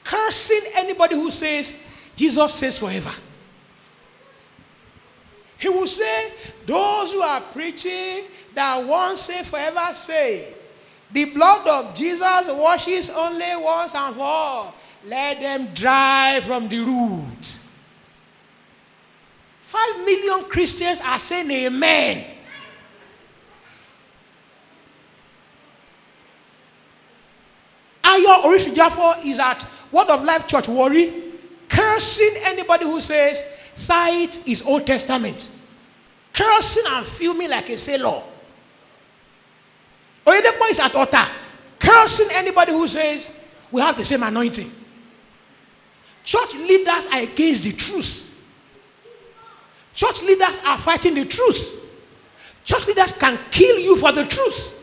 cursing 0.03 0.63
anybody 0.77 1.15
who 1.15 1.31
says, 1.31 1.87
Jesus 2.17 2.55
says 2.55 2.79
forever. 2.79 3.13
He 5.59 5.69
will 5.69 5.87
say, 5.87 6.33
Those 6.67 7.13
who 7.13 7.21
are 7.21 7.41
preaching 7.53 8.25
that 8.55 8.85
once 8.85 9.21
say 9.21 9.45
forever 9.45 9.95
say, 9.95 10.55
The 11.13 11.25
blood 11.27 11.67
of 11.67 11.95
Jesus 11.95 12.49
washes 12.49 13.11
only 13.11 13.57
once 13.57 13.95
and 13.95 14.15
for 14.15 14.23
all. 14.23 14.75
Let 15.07 15.41
them 15.41 15.69
dry 15.75 16.41
from 16.47 16.69
the 16.69 16.81
roots. 16.81 17.79
Five 19.65 19.99
million 20.05 20.45
Christians 20.49 21.01
are 21.05 21.19
saying 21.19 21.51
amen. 21.51 22.25
Ayo 28.03 28.43
Oritsejafor 28.43 29.25
is 29.25 29.39
at 29.39 29.65
Word 29.93 30.09
of 30.09 30.25
Life 30.25 30.47
Church, 30.49 30.69
Warri, 30.69 31.13
cursing 31.69 32.35
anybody 32.45 32.85
who 32.85 33.01
says 33.01 33.45
sight 33.73 34.47
is 34.47 34.67
Old 34.67 34.87
Testament. 34.87 35.53
Cursing 36.33 36.85
and 36.89 37.07
fuming 37.07 37.51
like 37.51 37.69
a 37.71 37.79
sailor. 37.79 38.23
Oyedepo 40.27 40.71
is 40.71 40.81
at 40.81 40.95
Ota, 40.95 41.27
cursing 41.79 42.29
anybody 42.33 42.73
who 42.73 42.87
says 42.87 43.49
we 43.71 43.81
have 43.81 43.97
the 43.97 44.05
same 44.05 44.23
anointing. 44.23 44.71
Church 46.25 46.55
leaders 46.55 47.07
are 47.13 47.23
against 47.23 47.65
the 47.65 47.73
truth. 47.73 48.27
Church 49.95 50.23
leaders 50.23 50.61
are 50.67 50.79
fighting 50.79 51.15
the 51.15 51.25
truth. 51.25 51.77
Church 52.65 52.87
leaders 52.87 53.13
can 53.13 53.39
kill 53.51 53.79
you 53.79 53.97
for 53.97 54.13
the 54.13 54.25
truth. 54.25 54.75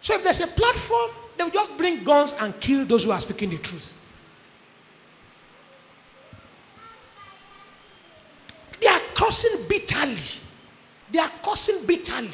So 0.00 0.14
if 0.14 0.24
there's 0.24 0.40
a 0.40 0.46
platform, 0.46 1.10
they 1.36 1.44
will 1.44 1.50
just 1.50 1.76
bring 1.76 2.02
guns 2.02 2.34
and 2.40 2.58
kill 2.60 2.84
those 2.84 3.04
who 3.04 3.12
are 3.12 3.20
speaking 3.20 3.50
the 3.50 3.58
truth. 3.58 3.94
They 8.80 8.88
are 8.88 9.00
cursing 9.14 9.68
bitterly. 9.68 10.16
They 11.10 11.18
are 11.18 11.30
cursing 11.42 11.86
bitterly. 11.86 12.30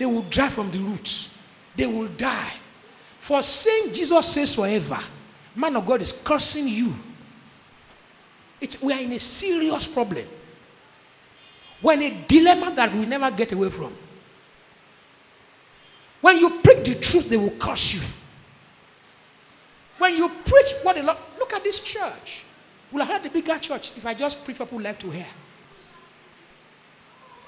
They 0.00 0.06
will 0.06 0.22
die 0.22 0.48
from 0.48 0.70
the 0.70 0.78
roots. 0.78 1.36
They 1.76 1.84
will 1.84 2.08
die. 2.08 2.52
For 3.20 3.42
saying 3.42 3.92
Jesus 3.92 4.32
says 4.32 4.54
forever, 4.54 4.98
man 5.54 5.76
of 5.76 5.84
God 5.84 6.00
is 6.00 6.22
cursing 6.24 6.66
you. 6.66 6.94
It's, 8.62 8.80
we 8.82 8.94
are 8.94 8.98
in 8.98 9.12
a 9.12 9.18
serious 9.18 9.86
problem. 9.86 10.26
We're 11.82 11.92
in 11.92 12.02
a 12.02 12.24
dilemma 12.26 12.72
that 12.76 12.94
we 12.94 13.04
never 13.04 13.30
get 13.30 13.52
away 13.52 13.68
from. 13.68 13.94
When 16.22 16.38
you 16.38 16.48
preach 16.60 16.88
the 16.88 16.94
truth, 16.94 17.28
they 17.28 17.36
will 17.36 17.58
curse 17.58 17.92
you. 17.92 18.00
When 19.98 20.16
you 20.16 20.30
preach 20.30 20.72
what 20.82 20.96
the 20.96 21.02
Lord, 21.02 21.18
look 21.38 21.52
at 21.52 21.62
this 21.62 21.78
church. 21.80 22.46
We'll 22.90 23.04
have 23.04 23.22
the 23.22 23.28
bigger 23.28 23.58
church 23.58 23.98
if 23.98 24.06
I 24.06 24.14
just 24.14 24.46
preach 24.46 24.58
what 24.58 24.70
people 24.70 24.82
like 24.82 24.98
to 25.00 25.10
hear. 25.10 25.26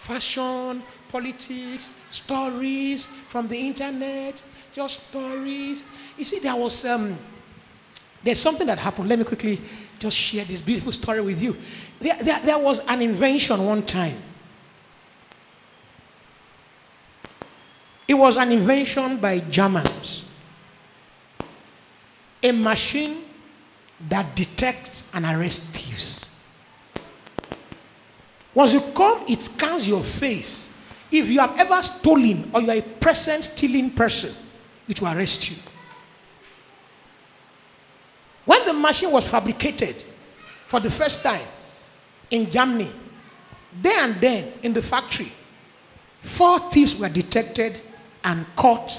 Fashion, 0.00 0.82
politics, 1.12 2.00
stories 2.10 3.04
from 3.04 3.46
the 3.46 3.56
internet, 3.56 4.42
just 4.72 5.08
stories. 5.08 5.84
You 6.16 6.24
see, 6.24 6.38
there 6.40 6.56
was 6.56 6.84
um, 6.86 7.16
there's 8.24 8.40
something 8.40 8.66
that 8.66 8.78
happened. 8.78 9.08
Let 9.08 9.18
me 9.18 9.24
quickly 9.24 9.60
just 9.98 10.16
share 10.16 10.44
this 10.44 10.62
beautiful 10.62 10.92
story 10.92 11.20
with 11.20 11.40
you. 11.40 11.56
There, 12.00 12.16
there, 12.22 12.40
there 12.40 12.58
was 12.58 12.84
an 12.86 13.02
invention 13.02 13.64
one 13.64 13.82
time. 13.82 14.16
It 18.08 18.14
was 18.14 18.36
an 18.36 18.50
invention 18.50 19.18
by 19.18 19.38
Germans. 19.38 20.24
A 22.42 22.52
machine 22.52 23.18
that 24.08 24.34
detects 24.34 25.10
and 25.14 25.24
arrests 25.24 25.68
thieves. 25.68 26.34
Once 28.54 28.74
you 28.74 28.80
come, 28.94 29.24
it 29.28 29.40
scans 29.42 29.88
your 29.88 30.02
face. 30.02 30.71
If 31.12 31.28
you 31.28 31.40
have 31.40 31.58
ever 31.58 31.82
stolen 31.82 32.50
or 32.54 32.62
you 32.62 32.70
are 32.70 32.76
a 32.76 32.82
present 32.82 33.44
stealing 33.44 33.90
person, 33.90 34.34
it 34.88 34.98
will 35.00 35.08
arrest 35.08 35.50
you. 35.50 35.56
When 38.46 38.64
the 38.64 38.72
machine 38.72 39.10
was 39.12 39.28
fabricated 39.28 39.94
for 40.66 40.80
the 40.80 40.90
first 40.90 41.22
time 41.22 41.46
in 42.30 42.50
Germany, 42.50 42.90
there 43.80 44.04
and 44.04 44.14
then 44.22 44.52
in 44.62 44.72
the 44.72 44.80
factory, 44.80 45.30
four 46.22 46.58
thieves 46.70 46.96
were 46.98 47.10
detected 47.10 47.78
and 48.24 48.46
caught, 48.56 48.92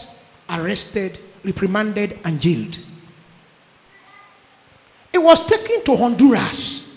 arrested, 0.52 1.20
reprimanded, 1.44 2.20
and 2.24 2.40
jailed. 2.40 2.78
It 5.12 5.20
was 5.20 5.46
taken 5.48 5.84
to 5.86 5.96
Honduras. 5.96 6.96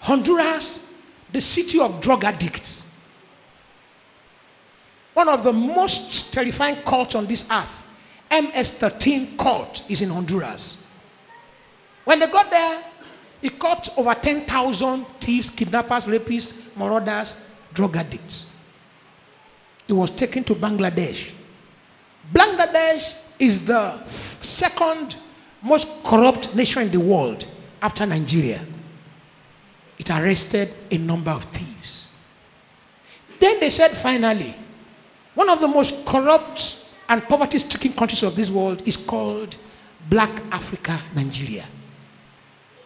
Honduras, 0.00 0.94
the 1.32 1.40
city 1.40 1.80
of 1.80 2.00
drug 2.02 2.24
addicts. 2.24 2.85
One 5.16 5.30
of 5.30 5.44
the 5.44 5.52
most 5.52 6.34
terrifying 6.34 6.76
cults 6.84 7.14
on 7.14 7.24
this 7.24 7.50
earth, 7.50 7.86
MS 8.30 8.78
13 8.78 9.38
cult, 9.38 9.82
is 9.88 10.02
in 10.02 10.10
Honduras. 10.10 10.86
When 12.04 12.18
they 12.18 12.26
got 12.26 12.50
there, 12.50 12.82
it 13.40 13.58
caught 13.58 13.88
over 13.96 14.12
10,000 14.14 15.06
thieves, 15.18 15.48
kidnappers, 15.48 16.04
rapists, 16.04 16.76
marauders, 16.76 17.48
drug 17.72 17.96
addicts. 17.96 18.50
It 19.88 19.94
was 19.94 20.10
taken 20.10 20.44
to 20.44 20.54
Bangladesh. 20.54 21.32
Bangladesh 22.30 23.16
is 23.38 23.64
the 23.64 24.06
second 24.10 25.16
most 25.62 25.88
corrupt 26.04 26.54
nation 26.54 26.82
in 26.82 26.90
the 26.90 27.00
world 27.00 27.46
after 27.80 28.04
Nigeria, 28.04 28.60
it 29.98 30.10
arrested 30.10 30.74
a 30.90 30.98
number 30.98 31.30
of 31.30 31.44
thieves. 31.44 32.10
Then 33.40 33.60
they 33.60 33.70
said 33.70 33.92
finally, 33.92 34.54
one 35.36 35.50
of 35.50 35.60
the 35.60 35.68
most 35.68 36.04
corrupt 36.04 36.86
and 37.08 37.22
poverty 37.28 37.58
stricken 37.58 37.92
countries 37.92 38.22
of 38.22 38.34
this 38.34 38.50
world 38.50 38.82
is 38.88 38.96
called 38.96 39.56
Black 40.08 40.30
Africa, 40.50 40.98
Nigeria. 41.14 41.66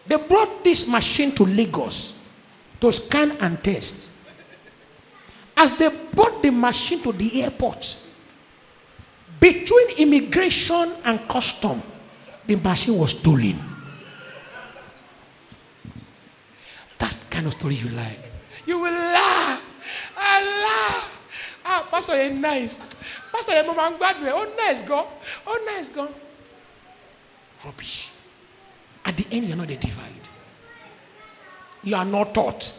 They 0.05 0.17
brought 0.17 0.63
this 0.63 0.85
machine 0.87 1.33
to 1.35 1.45
Lagos 1.45 2.13
to 2.81 2.91
scan 2.91 3.31
and 3.39 3.63
test. 3.63 4.13
As 5.55 5.71
they 5.77 5.89
brought 6.11 6.43
the 6.43 6.51
machine 6.51 7.01
to 7.03 7.13
the 7.13 7.41
airport, 7.43 7.97
between 9.39 9.97
immigration 9.97 10.93
and 11.05 11.27
custom, 11.29 11.81
the 12.45 12.55
machine 12.55 12.97
was 12.97 13.17
stolen. 13.17 13.57
That's 16.97 17.15
the 17.15 17.25
kind 17.29 17.47
of 17.47 17.53
story 17.53 17.75
you 17.75 17.89
like. 17.89 18.19
You 18.65 18.77
will 18.79 18.91
laugh. 18.91 19.63
I 20.17 20.41
laugh. 20.43 21.20
Ah, 21.73 21.87
Pastor, 21.89 22.21
you're 22.21 22.33
nice. 22.33 22.81
Pastor, 23.31 23.53
you're 23.53 23.63
mama 23.73 23.95
gbadun 23.97 24.27
ẹ. 24.27 24.31
Oh, 24.33 24.47
nice 24.57 24.81
gan. 24.81 25.05
Oh, 25.47 25.57
nice 25.65 25.87
gan. 25.87 26.09
Rubbish. 27.63 28.11
At 29.05 29.15
the 29.15 29.25
end, 29.31 29.47
you're 29.47 29.55
not 29.55 29.69
a 29.71 29.77
divide. 29.77 30.27
You 31.83 31.95
are 31.95 32.03
not 32.03 32.33
taught. 32.33 32.75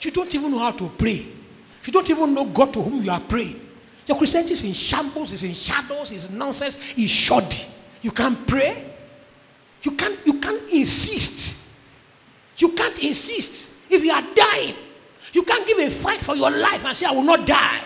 You 0.00 0.12
don't 0.12 0.32
even 0.32 0.52
know 0.52 0.60
how 0.60 0.70
to 0.70 0.88
pray. 0.88 1.26
You 1.84 1.92
don't 1.92 2.08
even 2.08 2.32
know 2.32 2.44
God 2.44 2.72
to 2.74 2.80
whom 2.80 3.02
you 3.02 3.10
are 3.10 3.20
praying. 3.20 3.60
Your 4.06 4.18
Christianity 4.18 4.52
is 4.52 4.64
in 4.64 4.72
shambles, 4.72 5.32
is 5.32 5.42
in 5.42 5.54
shadows, 5.54 6.12
is 6.12 6.30
nonsense, 6.30 6.96
is 6.96 7.10
shoddy. 7.10 7.66
You 8.02 8.12
can't 8.12 8.46
pray. 8.46 8.84
You 9.82 9.92
can't, 9.92 10.16
you 10.24 10.34
can't 10.38 10.62
insist. 10.70 11.72
You 12.58 12.68
can't 12.68 13.02
insist. 13.02 13.72
If 13.90 14.04
you 14.04 14.12
are 14.12 14.22
dying, 14.32 14.76
you 15.34 15.42
can't 15.42 15.66
give 15.66 15.78
a 15.78 15.90
fight 15.90 16.20
for 16.20 16.36
your 16.36 16.50
life 16.50 16.84
and 16.84 16.96
say, 16.96 17.06
I 17.06 17.10
will 17.10 17.22
not 17.22 17.44
die. 17.44 17.80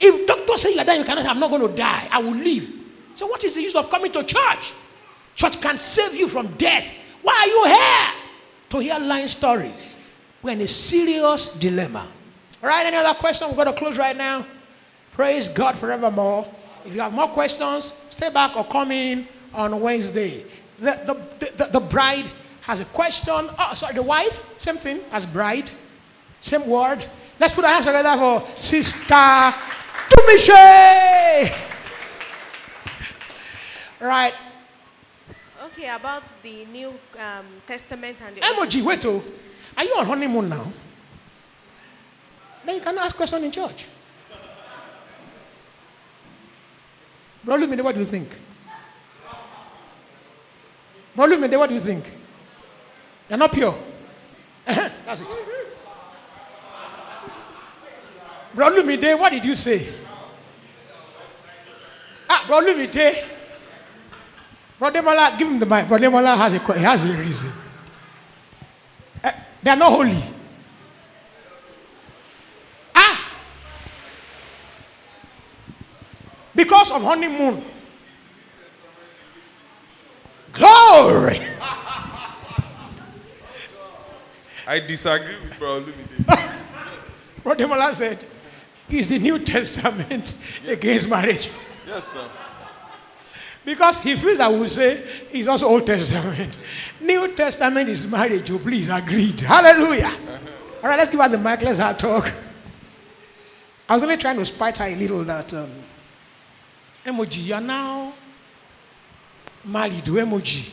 If 0.00 0.26
doctors 0.26 0.62
say 0.62 0.74
you 0.74 0.80
are 0.80 0.84
dying, 0.84 1.00
you 1.00 1.06
cannot, 1.06 1.24
I'm 1.24 1.38
not 1.38 1.50
going 1.50 1.62
to 1.68 1.74
die. 1.74 2.08
I 2.10 2.20
will 2.20 2.34
live. 2.34 2.68
So 3.14 3.28
what 3.28 3.42
is 3.44 3.54
the 3.54 3.62
use 3.62 3.76
of 3.76 3.88
coming 3.88 4.10
to 4.12 4.24
church? 4.24 4.74
Church 5.36 5.60
can 5.60 5.78
save 5.78 6.14
you 6.14 6.26
from 6.26 6.48
death. 6.56 6.92
Why 7.22 7.32
are 7.32 7.46
you 7.48 7.64
here? 7.76 8.22
To 8.70 8.78
hear 8.80 9.06
lying 9.06 9.28
stories. 9.28 9.96
We're 10.42 10.52
in 10.52 10.60
a 10.62 10.66
serious 10.66 11.54
dilemma. 11.58 12.08
All 12.60 12.68
right, 12.68 12.84
any 12.84 12.96
other 12.96 13.16
question? 13.18 13.48
We're 13.48 13.54
going 13.54 13.68
to 13.68 13.72
close 13.72 13.96
right 13.96 14.16
now. 14.16 14.44
Praise 15.12 15.48
God 15.48 15.78
forevermore. 15.78 16.46
If 16.84 16.92
you 16.92 17.00
have 17.00 17.12
more 17.12 17.28
questions, 17.28 18.04
stay 18.08 18.30
back 18.30 18.56
or 18.56 18.64
come 18.64 18.90
in 18.90 19.28
on 19.54 19.80
Wednesday. 19.80 20.44
The, 20.78 21.16
the, 21.38 21.46
the, 21.56 21.70
the 21.70 21.80
bride 21.80 22.24
has 22.62 22.80
a 22.80 22.84
question. 22.86 23.32
Oh, 23.58 23.70
sorry, 23.74 23.94
the 23.94 24.02
wife, 24.02 24.42
same 24.58 24.76
thing 24.76 25.00
as 25.12 25.24
bride. 25.24 25.70
Same 26.44 26.68
word. 26.68 27.02
Let's 27.40 27.54
put 27.54 27.64
our 27.64 27.72
hands 27.72 27.86
together 27.86 28.18
for 28.18 28.46
Sister 28.60 29.14
Tumishe. 30.10 31.50
Right. 33.98 34.34
Okay, 35.64 35.88
about 35.88 36.22
the 36.42 36.66
New 36.66 36.88
um, 37.18 37.46
Testament 37.66 38.20
and 38.20 38.36
the 38.36 38.42
Emoji, 38.42 38.82
wait, 38.84 39.02
oh. 39.06 39.22
Are 39.74 39.84
you 39.84 39.94
on 39.96 40.04
honeymoon 40.04 40.50
now? 40.50 40.70
Then 42.66 42.74
you 42.74 42.82
cannot 42.82 43.06
ask 43.06 43.16
question 43.16 43.42
in 43.42 43.50
church. 43.50 43.86
Brother 47.42 47.66
Lumide, 47.66 47.82
what 47.82 47.94
do 47.94 48.00
you 48.00 48.06
think? 48.06 48.36
Brother 51.16 51.36
Lumide, 51.36 51.58
what 51.58 51.68
do 51.70 51.74
you 51.74 51.80
think? 51.80 52.04
You're 53.30 53.38
not 53.38 53.50
pure. 53.50 53.74
That's 54.66 55.22
it. 55.22 55.63
Brother 58.54 58.82
Lumide, 58.82 59.18
what 59.18 59.32
did 59.32 59.44
you 59.44 59.54
say? 59.54 59.88
Ah, 62.28 62.44
Brother 62.46 62.72
Lumide. 62.74 63.24
Brother 64.78 65.02
Mola, 65.02 65.34
give 65.38 65.48
him 65.48 65.58
the 65.58 65.66
mic. 65.66 65.88
Brother 65.88 66.10
Mola 66.10 66.36
has 66.36 66.54
a, 66.54 66.58
he 66.58 66.82
has 66.82 67.04
a 67.04 67.12
reason. 67.16 67.52
Eh, 69.22 69.32
they 69.62 69.70
are 69.70 69.76
not 69.76 69.90
holy. 69.92 70.22
Ah! 72.94 73.32
Because 76.54 76.90
of 76.92 77.02
honeymoon. 77.02 77.64
Glory! 80.52 81.40
I 84.66 84.80
disagree 84.80 85.36
with 85.42 85.58
Bro 85.58 85.82
Olumide. 85.82 86.60
Brother 87.42 87.68
Mola 87.68 87.92
said, 87.92 88.24
is 88.88 89.08
the 89.08 89.18
New 89.18 89.38
Testament 89.38 90.36
against 90.66 91.08
marriage. 91.08 91.50
yes, 91.86 92.08
sir. 92.08 92.28
Because 93.64 93.98
he 94.00 94.14
feels 94.16 94.40
I 94.40 94.48
will 94.48 94.68
say 94.68 95.02
it's 95.32 95.48
also 95.48 95.66
Old 95.66 95.86
Testament. 95.86 96.58
New 97.00 97.34
Testament 97.34 97.88
is 97.88 98.06
marriage. 98.06 98.48
You 98.50 98.58
please 98.58 98.90
agreed. 98.90 99.40
Hallelujah. 99.40 100.12
All 100.82 100.90
right, 100.90 100.98
let's 100.98 101.10
give 101.10 101.20
her 101.20 101.28
the 101.28 101.38
mic. 101.38 101.62
Let's 101.62 101.78
have 101.78 101.96
a 101.96 101.98
talk. 101.98 102.30
I 103.88 103.94
was 103.94 104.02
only 104.02 104.18
trying 104.18 104.36
to 104.36 104.44
spite 104.44 104.78
her 104.78 104.84
a 104.84 104.94
little 104.94 105.24
that 105.24 105.52
um, 105.54 105.70
emoji, 107.06 107.46
you're 107.46 107.60
now 107.60 108.12
married. 109.64 110.02
oh, 110.08 110.12
Emoji. 110.12 110.70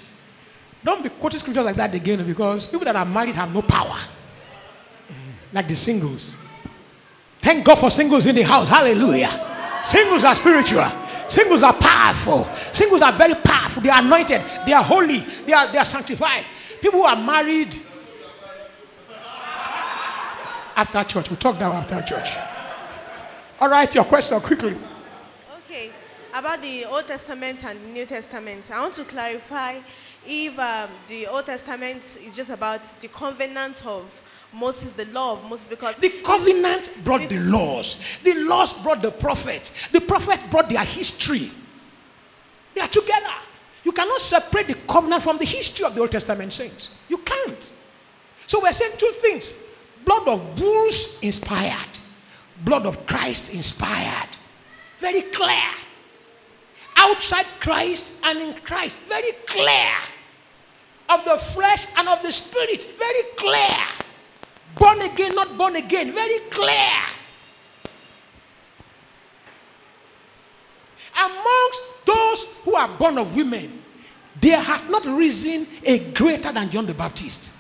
Don't 0.83 1.03
be 1.03 1.09
quoting 1.09 1.39
scriptures 1.39 1.63
like 1.65 1.75
that 1.75 1.93
again 1.93 2.25
because 2.25 2.67
people 2.67 2.85
that 2.85 2.95
are 2.95 3.05
married 3.05 3.35
have 3.35 3.53
no 3.53 3.61
power. 3.61 3.97
Like 5.53 5.67
the 5.67 5.75
singles. 5.75 6.37
Thank 7.41 7.65
God 7.65 7.75
for 7.75 7.89
singles 7.89 8.25
in 8.25 8.35
the 8.35 8.43
house. 8.43 8.69
Hallelujah. 8.69 9.81
Singles 9.83 10.23
are 10.23 10.35
spiritual. 10.35 10.87
Singles 11.27 11.63
are 11.63 11.73
powerful. 11.73 12.43
Singles 12.73 13.01
are 13.01 13.13
very 13.13 13.33
powerful. 13.35 13.81
They 13.81 13.89
are 13.89 14.01
anointed. 14.01 14.41
They 14.65 14.73
are 14.73 14.83
holy. 14.83 15.19
They 15.45 15.53
are, 15.53 15.71
they 15.71 15.77
are 15.77 15.85
sanctified. 15.85 16.45
People 16.81 16.99
who 16.99 17.05
are 17.05 17.15
married 17.15 17.75
after 20.75 21.03
church. 21.03 21.29
We'll 21.29 21.37
talk 21.37 21.59
now 21.59 21.73
after 21.73 22.01
church. 22.01 22.31
All 23.59 23.69
right, 23.69 23.93
your 23.93 24.03
question 24.03 24.39
quickly. 24.39 24.75
Okay, 25.65 25.91
about 26.33 26.61
the 26.61 26.85
Old 26.85 27.07
Testament 27.07 27.63
and 27.63 27.93
New 27.93 28.05
Testament, 28.05 28.69
I 28.71 28.81
want 28.81 28.95
to 28.95 29.03
clarify 29.03 29.79
if 30.25 30.57
um, 30.57 30.89
the 31.07 31.27
Old 31.27 31.45
Testament 31.45 32.17
is 32.23 32.35
just 32.35 32.49
about 32.49 32.99
the 32.99 33.07
covenant 33.07 33.85
of 33.85 34.21
Moses, 34.53 34.91
the 34.91 35.05
law 35.05 35.33
of 35.33 35.49
Moses, 35.49 35.69
because 35.69 35.97
The 35.97 36.09
covenant 36.23 36.91
brought 37.03 37.29
the 37.29 37.39
laws. 37.39 38.19
The 38.23 38.35
laws 38.43 38.73
brought 38.73 39.01
the 39.01 39.11
prophets. 39.11 39.87
The 39.89 40.01
prophet 40.01 40.39
brought 40.49 40.69
their 40.69 40.83
history. 40.83 41.51
They 42.73 42.81
are 42.81 42.87
together. 42.87 43.33
You 43.83 43.91
cannot 43.91 44.21
separate 44.21 44.67
the 44.67 44.75
covenant 44.87 45.23
from 45.23 45.37
the 45.37 45.45
history 45.45 45.85
of 45.85 45.95
the 45.95 46.01
Old 46.01 46.11
Testament 46.11 46.53
saints. 46.53 46.91
You 47.09 47.17
can't. 47.19 47.73
So 48.47 48.59
we're 48.61 48.73
saying 48.73 48.93
two 48.97 49.11
things 49.11 49.63
blood 50.05 50.27
of 50.27 50.55
bulls 50.55 51.17
inspired, 51.21 51.99
blood 52.63 52.85
of 52.85 53.05
Christ 53.05 53.53
inspired. 53.53 54.29
Very 54.99 55.21
clear. 55.21 55.71
Outside 56.97 57.45
Christ 57.59 58.13
and 58.23 58.37
in 58.39 58.53
Christ. 58.61 59.01
Very 59.01 59.31
clear. 59.47 59.91
Of 61.09 61.25
the 61.25 61.37
flesh 61.37 61.87
and 61.97 62.07
of 62.07 62.21
the 62.21 62.31
spirit. 62.31 62.83
Very 62.99 63.23
clear. 63.35 63.77
Born 64.75 65.01
again, 65.01 65.35
not 65.35 65.57
born 65.57 65.75
again. 65.75 66.11
Very 66.11 66.39
clear. 66.49 66.91
Amongst 71.17 71.81
those 72.05 72.45
who 72.63 72.75
are 72.75 72.87
born 72.97 73.17
of 73.17 73.35
women, 73.35 73.81
there 74.39 74.59
hath 74.59 74.89
not 74.89 75.05
risen 75.05 75.67
a 75.83 75.99
greater 76.11 76.51
than 76.51 76.69
John 76.69 76.85
the 76.85 76.93
Baptist. 76.93 77.57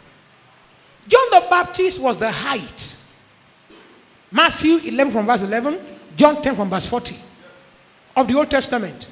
John 1.07 1.27
the 1.31 1.45
Baptist 1.49 2.01
was 2.01 2.17
the 2.17 2.31
height. 2.31 2.97
Matthew 4.31 4.77
11 4.77 5.11
from 5.11 5.25
verse 5.25 5.43
11, 5.43 5.79
John 6.15 6.41
10 6.41 6.55
from 6.55 6.69
verse 6.69 6.85
40 6.85 7.15
of 8.15 8.27
the 8.27 8.35
Old 8.35 8.49
Testament. 8.49 9.09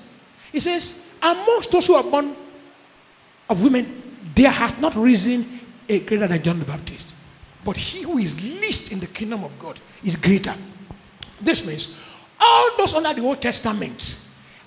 He 0.51 0.59
says, 0.59 1.05
Amongst 1.21 1.71
those 1.71 1.88
who 1.88 1.95
are 1.95 2.03
born 2.03 2.35
of 3.49 3.61
women, 3.61 4.01
there 4.34 4.49
hath 4.49 4.80
not 4.80 4.95
risen 4.95 5.45
a 5.88 5.99
greater 5.99 6.27
than 6.27 6.41
John 6.41 6.59
the 6.59 6.65
Baptist. 6.65 7.15
But 7.64 7.77
he 7.77 8.03
who 8.03 8.18
is 8.18 8.41
least 8.61 8.91
in 8.91 8.99
the 8.99 9.07
kingdom 9.07 9.44
of 9.44 9.57
God 9.60 9.80
is 10.03 10.15
greater. 10.15 10.53
This 11.41 11.65
means 11.65 11.99
all 12.40 12.77
those 12.77 12.94
under 12.94 13.14
the 13.14 13.22
Old 13.26 13.41
Testament 13.41 14.22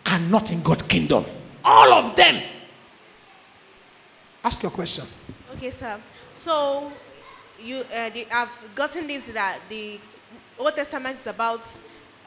are 0.06 0.18
not 0.20 0.52
in 0.52 0.62
God's 0.62 0.82
kingdom. 0.82 1.24
All 1.64 1.92
of 1.92 2.16
them. 2.16 2.42
Ask 4.44 4.62
your 4.62 4.72
question. 4.72 5.04
Okay, 5.54 5.70
sir. 5.70 5.98
So, 6.34 6.90
you, 7.60 7.78
uh, 7.94 8.10
the, 8.10 8.26
I've 8.32 8.64
gotten 8.74 9.06
this 9.06 9.26
that 9.28 9.60
the 9.68 9.98
Old 10.58 10.74
Testament 10.74 11.16
is 11.16 11.26
about 11.26 11.66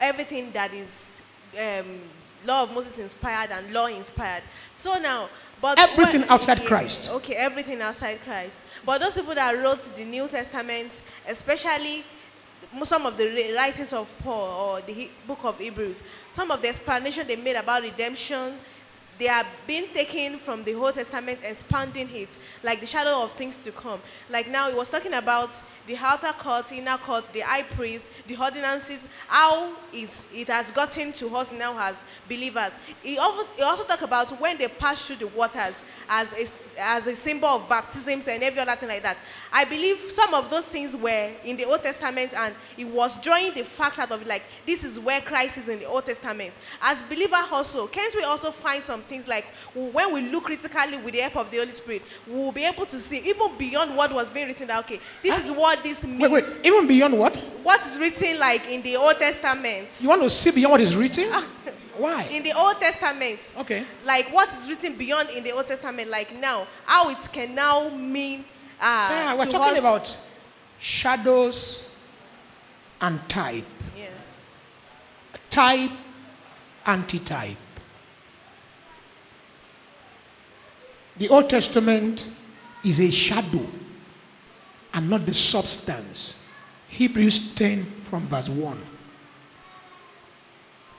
everything 0.00 0.50
that 0.52 0.72
is 0.72 1.18
um, 1.58 2.00
law 2.46 2.62
of 2.62 2.72
Moses 2.74 2.98
inspired 2.98 3.50
and 3.50 3.72
law 3.72 3.86
inspired. 3.86 4.42
So 4.74 4.98
now, 4.98 5.28
but 5.60 5.78
Everything 5.78 6.22
when- 6.22 6.30
outside 6.30 6.58
yeah, 6.60 6.66
Christ. 6.68 7.10
Okay, 7.12 7.34
everything 7.34 7.80
outside 7.82 8.18
Christ. 8.24 8.58
But 8.86 9.00
those 9.00 9.18
people 9.18 9.34
that 9.34 9.50
wrote 9.50 9.82
the 9.96 10.04
New 10.04 10.28
Testament, 10.28 11.02
especially 11.28 12.04
some 12.84 13.04
of 13.04 13.18
the 13.18 13.52
writings 13.56 13.92
of 13.92 14.14
Paul 14.20 14.76
or 14.76 14.80
the 14.80 15.10
book 15.26 15.40
of 15.42 15.58
Hebrews, 15.58 16.04
some 16.30 16.52
of 16.52 16.62
the 16.62 16.68
explanation 16.68 17.26
they 17.26 17.34
made 17.34 17.56
about 17.56 17.82
redemption, 17.82 18.54
they 19.18 19.28
are 19.28 19.44
being 19.66 19.86
taken 19.88 20.38
from 20.38 20.62
the 20.64 20.74
Old 20.74 20.94
Testament, 20.94 21.38
expanding 21.42 22.08
it, 22.12 22.28
like 22.62 22.80
the 22.80 22.86
shadow 22.86 23.22
of 23.22 23.32
things 23.32 23.62
to 23.64 23.72
come. 23.72 24.00
Like 24.30 24.48
now, 24.48 24.68
it 24.68 24.76
was 24.76 24.90
talking 24.90 25.14
about 25.14 25.50
the 25.86 25.96
outer 25.96 26.32
court, 26.32 26.70
inner 26.72 26.98
court, 26.98 27.26
the 27.32 27.40
high 27.40 27.62
priest, 27.62 28.06
the 28.26 28.36
ordinances, 28.36 29.06
how 29.28 29.72
it 29.92 30.48
has 30.48 30.70
gotten 30.72 31.12
to 31.12 31.34
us 31.36 31.52
now 31.52 31.76
as 31.78 32.02
believers. 32.28 32.72
He 33.02 33.18
also, 33.18 33.46
he 33.56 33.62
also 33.62 33.84
talked 33.84 34.02
about 34.02 34.28
when 34.40 34.58
they 34.58 34.68
pass 34.68 35.06
through 35.06 35.16
the 35.16 35.28
waters 35.28 35.82
as 36.08 36.32
a, 36.32 36.80
as 36.80 37.06
a 37.06 37.16
symbol 37.16 37.48
of 37.48 37.68
baptisms 37.68 38.28
and 38.28 38.42
every 38.42 38.60
other 38.60 38.76
thing 38.76 38.88
like 38.88 39.02
that. 39.02 39.16
I 39.52 39.64
believe 39.64 39.98
some 39.98 40.34
of 40.34 40.50
those 40.50 40.66
things 40.66 40.96
were 40.96 41.30
in 41.44 41.56
the 41.56 41.64
Old 41.64 41.82
Testament 41.82 42.34
and 42.34 42.54
it 42.76 42.86
was 42.86 43.20
drawing 43.20 43.54
the 43.54 43.64
fact 43.64 43.98
out 43.98 44.10
of 44.10 44.22
it, 44.22 44.28
like 44.28 44.42
this 44.66 44.84
is 44.84 44.98
where 44.98 45.20
Christ 45.20 45.58
is 45.58 45.68
in 45.68 45.78
the 45.78 45.86
Old 45.86 46.04
Testament. 46.04 46.52
As 46.82 47.02
believer 47.02 47.36
also, 47.52 47.86
can't 47.86 48.14
we 48.14 48.24
also 48.24 48.50
find 48.50 48.82
some 48.82 49.02
things 49.08 49.26
like 49.28 49.44
when 49.74 50.12
we 50.12 50.20
look 50.22 50.44
critically 50.44 50.98
with 50.98 51.14
the 51.14 51.20
help 51.20 51.36
of 51.36 51.50
the 51.50 51.58
Holy 51.58 51.72
Spirit, 51.72 52.02
we'll 52.26 52.52
be 52.52 52.64
able 52.64 52.86
to 52.86 52.98
see 52.98 53.18
even 53.18 53.56
beyond 53.58 53.96
what 53.96 54.12
was 54.12 54.28
being 54.30 54.48
written 54.48 54.66
that 54.68 54.78
okay, 54.80 55.00
this 55.22 55.44
is 55.44 55.50
what 55.50 55.82
this 55.82 56.04
means. 56.04 56.20
Wait, 56.22 56.30
wait. 56.32 56.44
Even 56.64 56.86
beyond 56.86 57.18
what? 57.18 57.34
What 57.62 57.80
is 57.86 57.98
written 57.98 58.38
like 58.38 58.66
in 58.68 58.82
the 58.82 58.96
Old 58.96 59.16
Testament? 59.16 59.88
You 60.00 60.08
want 60.08 60.22
to 60.22 60.30
see 60.30 60.50
beyond 60.52 60.72
what 60.72 60.80
is 60.80 60.94
written? 60.96 61.30
Why? 61.96 62.24
In 62.30 62.42
the 62.42 62.52
Old 62.52 62.78
Testament. 62.78 63.52
Okay. 63.58 63.82
Like 64.04 64.32
what 64.32 64.48
is 64.52 64.68
written 64.68 64.96
beyond 64.96 65.30
in 65.30 65.42
the 65.42 65.52
Old 65.52 65.66
Testament, 65.66 66.10
like 66.10 66.34
now, 66.38 66.66
how 66.84 67.08
it 67.10 67.18
can 67.32 67.54
now 67.54 67.88
mean 67.88 68.44
uh 68.80 69.08
Yeah, 69.10 69.34
we're 69.36 69.46
talking 69.46 69.72
us- 69.74 69.78
about 69.78 70.18
shadows 70.78 71.94
and 73.00 73.18
type. 73.28 73.64
yeah. 73.96 74.06
Type, 75.50 75.90
anti-type. 76.84 77.56
The 81.18 81.28
Old 81.28 81.48
Testament 81.48 82.30
is 82.84 83.00
a 83.00 83.10
shadow 83.10 83.66
and 84.92 85.10
not 85.10 85.26
the 85.26 85.34
substance. 85.34 86.42
Hebrews 86.88 87.54
10 87.54 87.84
from 88.04 88.22
verse 88.28 88.48
1. 88.48 88.78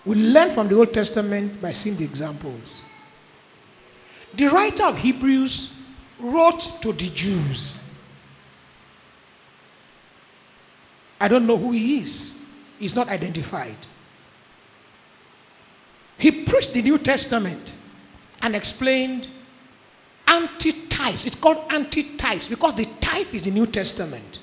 We 0.06 0.16
learn 0.16 0.52
from 0.54 0.68
the 0.68 0.76
Old 0.76 0.94
Testament 0.94 1.62
by 1.62 1.72
seeing 1.72 1.98
the 1.98 2.06
examples. 2.06 2.84
The 4.34 4.48
writer 4.48 4.86
of 4.86 4.98
Hebrews 4.98 5.78
wrote 6.20 6.82
to 6.82 6.94
the 6.94 7.10
Jews. 7.10 7.84
I 11.20 11.28
don't 11.28 11.48
know 11.48 11.58
who 11.58 11.72
he 11.72 12.00
is. 12.00 12.40
He's 12.80 12.96
not 12.96 13.10
identified. 13.10 13.76
He 16.18 16.32
preached 16.46 16.74
the 16.74 16.82
New 16.82 16.98
Testament 16.98 17.76
and 18.42 18.56
explained 18.56 19.30
anti-types. 20.28 21.26
It's 21.26 21.40
called 21.40 21.72
anti-types 21.72 22.48
because 22.48 22.76
the 22.76 22.86
type 23.00 23.34
is 23.34 23.44
the 23.44 23.52
New 23.52 23.66
Testament. 23.66 24.40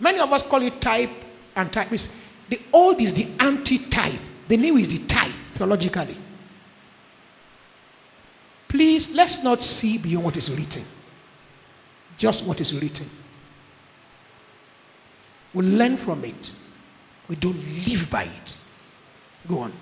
Many 0.00 0.20
of 0.20 0.32
us 0.32 0.42
call 0.42 0.62
it 0.62 0.80
type 0.80 1.10
and 1.56 1.72
type. 1.72 1.92
It's- 1.92 2.20
the 2.48 2.60
old 2.72 3.00
is 3.00 3.12
the 3.12 3.26
anti-type. 3.40 4.20
The 4.48 4.56
new 4.56 4.76
is 4.76 4.88
the 4.88 5.06
type, 5.06 5.32
theologically. 5.52 6.16
Please, 8.68 9.14
let's 9.14 9.42
not 9.42 9.62
see 9.62 9.98
beyond 9.98 10.24
what 10.24 10.36
is 10.36 10.50
written. 10.50 10.84
Just 12.16 12.44
what 12.44 12.60
is 12.60 12.74
written. 12.74 13.06
We 15.54 15.64
learn 15.64 15.96
from 15.96 16.24
it. 16.24 16.52
We 17.28 17.36
don't 17.36 17.58
live 17.86 18.10
by 18.10 18.24
it. 18.24 18.58
Go 19.46 19.60
on. 19.60 19.72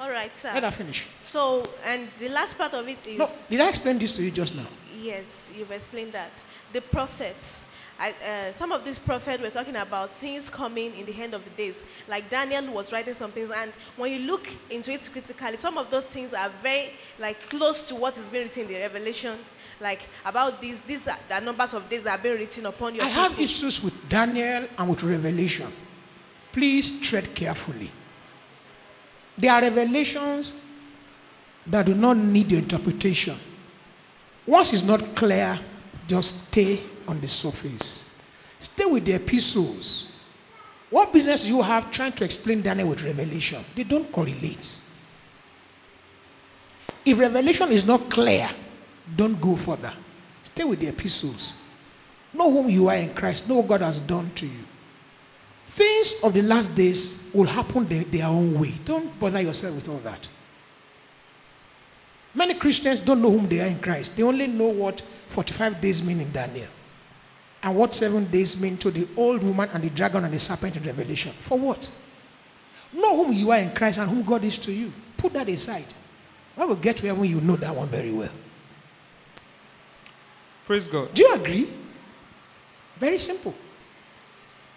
All 0.00 0.10
right, 0.10 0.34
sir. 0.34 0.50
Let 0.54 0.64
her 0.64 0.70
finish. 0.70 1.06
So, 1.18 1.62
and 1.84 2.08
the 2.18 2.30
last 2.30 2.56
part 2.56 2.72
of 2.72 2.88
it 2.88 3.06
is 3.06 3.18
No, 3.18 3.28
did 3.50 3.60
I 3.60 3.68
explain 3.68 3.98
this 3.98 4.16
to 4.16 4.22
you 4.22 4.30
just 4.30 4.56
now? 4.56 4.66
yes, 4.98 5.50
you've 5.56 5.70
explained 5.70 6.12
that. 6.12 6.42
The 6.72 6.80
prophets, 6.80 7.60
I, 7.98 8.14
uh, 8.26 8.52
some 8.54 8.72
of 8.72 8.82
these 8.84 8.98
prophets 8.98 9.42
were 9.42 9.50
talking 9.50 9.76
about 9.76 10.10
things 10.12 10.48
coming 10.48 10.94
in 10.96 11.04
the 11.04 11.22
end 11.22 11.34
of 11.34 11.44
the 11.44 11.50
days. 11.50 11.84
Like 12.08 12.30
Daniel 12.30 12.72
was 12.72 12.92
writing 12.92 13.12
some 13.12 13.30
things, 13.30 13.50
and 13.54 13.72
when 13.96 14.12
you 14.12 14.20
look 14.26 14.48
into 14.70 14.90
it 14.90 15.06
critically, 15.12 15.58
some 15.58 15.76
of 15.76 15.90
those 15.90 16.04
things 16.04 16.32
are 16.32 16.48
very 16.62 16.92
like 17.18 17.38
close 17.50 17.82
to 17.88 17.94
what 17.94 18.16
is 18.16 18.28
being 18.30 18.44
written 18.44 18.62
in 18.62 18.68
the 18.68 18.74
Revelations, 18.76 19.52
like 19.80 20.00
about 20.24 20.62
these. 20.62 20.80
These 20.80 21.08
are 21.08 21.18
the 21.28 21.40
numbers 21.40 21.74
of 21.74 21.88
days 21.90 22.02
that 22.04 22.12
have 22.12 22.22
been 22.22 22.38
written 22.38 22.64
upon 22.64 22.94
your. 22.94 23.04
I 23.04 23.08
have 23.08 23.38
issues 23.38 23.82
with 23.84 24.08
Daniel 24.08 24.66
and 24.78 24.88
with 24.88 25.02
Revelation. 25.02 25.70
Please 26.52 27.00
tread 27.02 27.34
carefully. 27.34 27.90
There 29.40 29.50
are 29.50 29.62
revelations 29.62 30.60
that 31.66 31.86
do 31.86 31.94
not 31.94 32.16
need 32.16 32.50
your 32.50 32.60
interpretation. 32.60 33.36
Once 34.46 34.72
it's 34.72 34.82
not 34.82 35.14
clear, 35.14 35.58
just 36.06 36.48
stay 36.48 36.80
on 37.08 37.20
the 37.20 37.28
surface. 37.28 38.10
Stay 38.58 38.84
with 38.84 39.04
the 39.06 39.14
epistles. 39.14 40.12
What 40.90 41.12
business 41.12 41.48
you 41.48 41.62
have 41.62 41.90
trying 41.90 42.12
to 42.12 42.24
explain 42.24 42.62
Daniel 42.62 42.88
with 42.88 43.02
Revelation? 43.02 43.64
They 43.74 43.84
don't 43.84 44.10
correlate. 44.12 44.76
If 47.04 47.18
Revelation 47.18 47.70
is 47.70 47.86
not 47.86 48.10
clear, 48.10 48.50
don't 49.16 49.40
go 49.40 49.56
further. 49.56 49.92
Stay 50.42 50.64
with 50.64 50.80
the 50.80 50.88
epistles. 50.88 51.56
Know 52.34 52.50
whom 52.50 52.68
you 52.68 52.88
are 52.88 52.96
in 52.96 53.14
Christ. 53.14 53.48
Know 53.48 53.56
what 53.56 53.68
God 53.68 53.80
has 53.80 53.98
done 54.00 54.30
to 54.34 54.46
you. 54.46 54.64
Things 55.70 56.14
of 56.24 56.34
the 56.34 56.42
last 56.42 56.74
days 56.74 57.30
will 57.32 57.46
happen 57.46 57.86
their, 57.86 58.02
their 58.02 58.26
own 58.26 58.58
way. 58.58 58.74
Don't 58.84 59.16
bother 59.20 59.40
yourself 59.40 59.76
with 59.76 59.88
all 59.88 59.98
that. 59.98 60.28
Many 62.34 62.54
Christians 62.54 63.00
don't 63.00 63.22
know 63.22 63.30
whom 63.30 63.48
they 63.48 63.60
are 63.60 63.68
in 63.68 63.78
Christ. 63.78 64.16
They 64.16 64.24
only 64.24 64.48
know 64.48 64.66
what 64.66 65.00
45 65.28 65.80
days 65.80 66.04
mean 66.04 66.20
in 66.20 66.32
Daniel 66.32 66.66
and 67.62 67.76
what 67.76 67.94
seven 67.94 68.24
days 68.24 68.60
mean 68.60 68.78
to 68.78 68.90
the 68.90 69.06
old 69.16 69.44
woman 69.44 69.68
and 69.72 69.84
the 69.84 69.90
dragon 69.90 70.24
and 70.24 70.34
the 70.34 70.40
serpent 70.40 70.74
in 70.76 70.82
Revelation. 70.82 71.30
For 71.32 71.56
what? 71.56 71.88
Know 72.92 73.22
whom 73.22 73.32
you 73.32 73.52
are 73.52 73.58
in 73.58 73.70
Christ 73.70 74.00
and 74.00 74.10
whom 74.10 74.24
God 74.24 74.42
is 74.42 74.58
to 74.58 74.72
you. 74.72 74.92
Put 75.16 75.34
that 75.34 75.48
aside. 75.48 75.86
I 76.58 76.64
will 76.64 76.74
get 76.74 76.96
to 76.98 77.12
when 77.12 77.30
you 77.30 77.40
know 77.40 77.54
that 77.56 77.74
one 77.74 77.86
very 77.86 78.12
well. 78.12 78.32
Praise 80.66 80.88
God. 80.88 81.14
Do 81.14 81.22
you 81.22 81.34
agree? 81.34 81.70
Very 82.98 83.18
simple. 83.18 83.54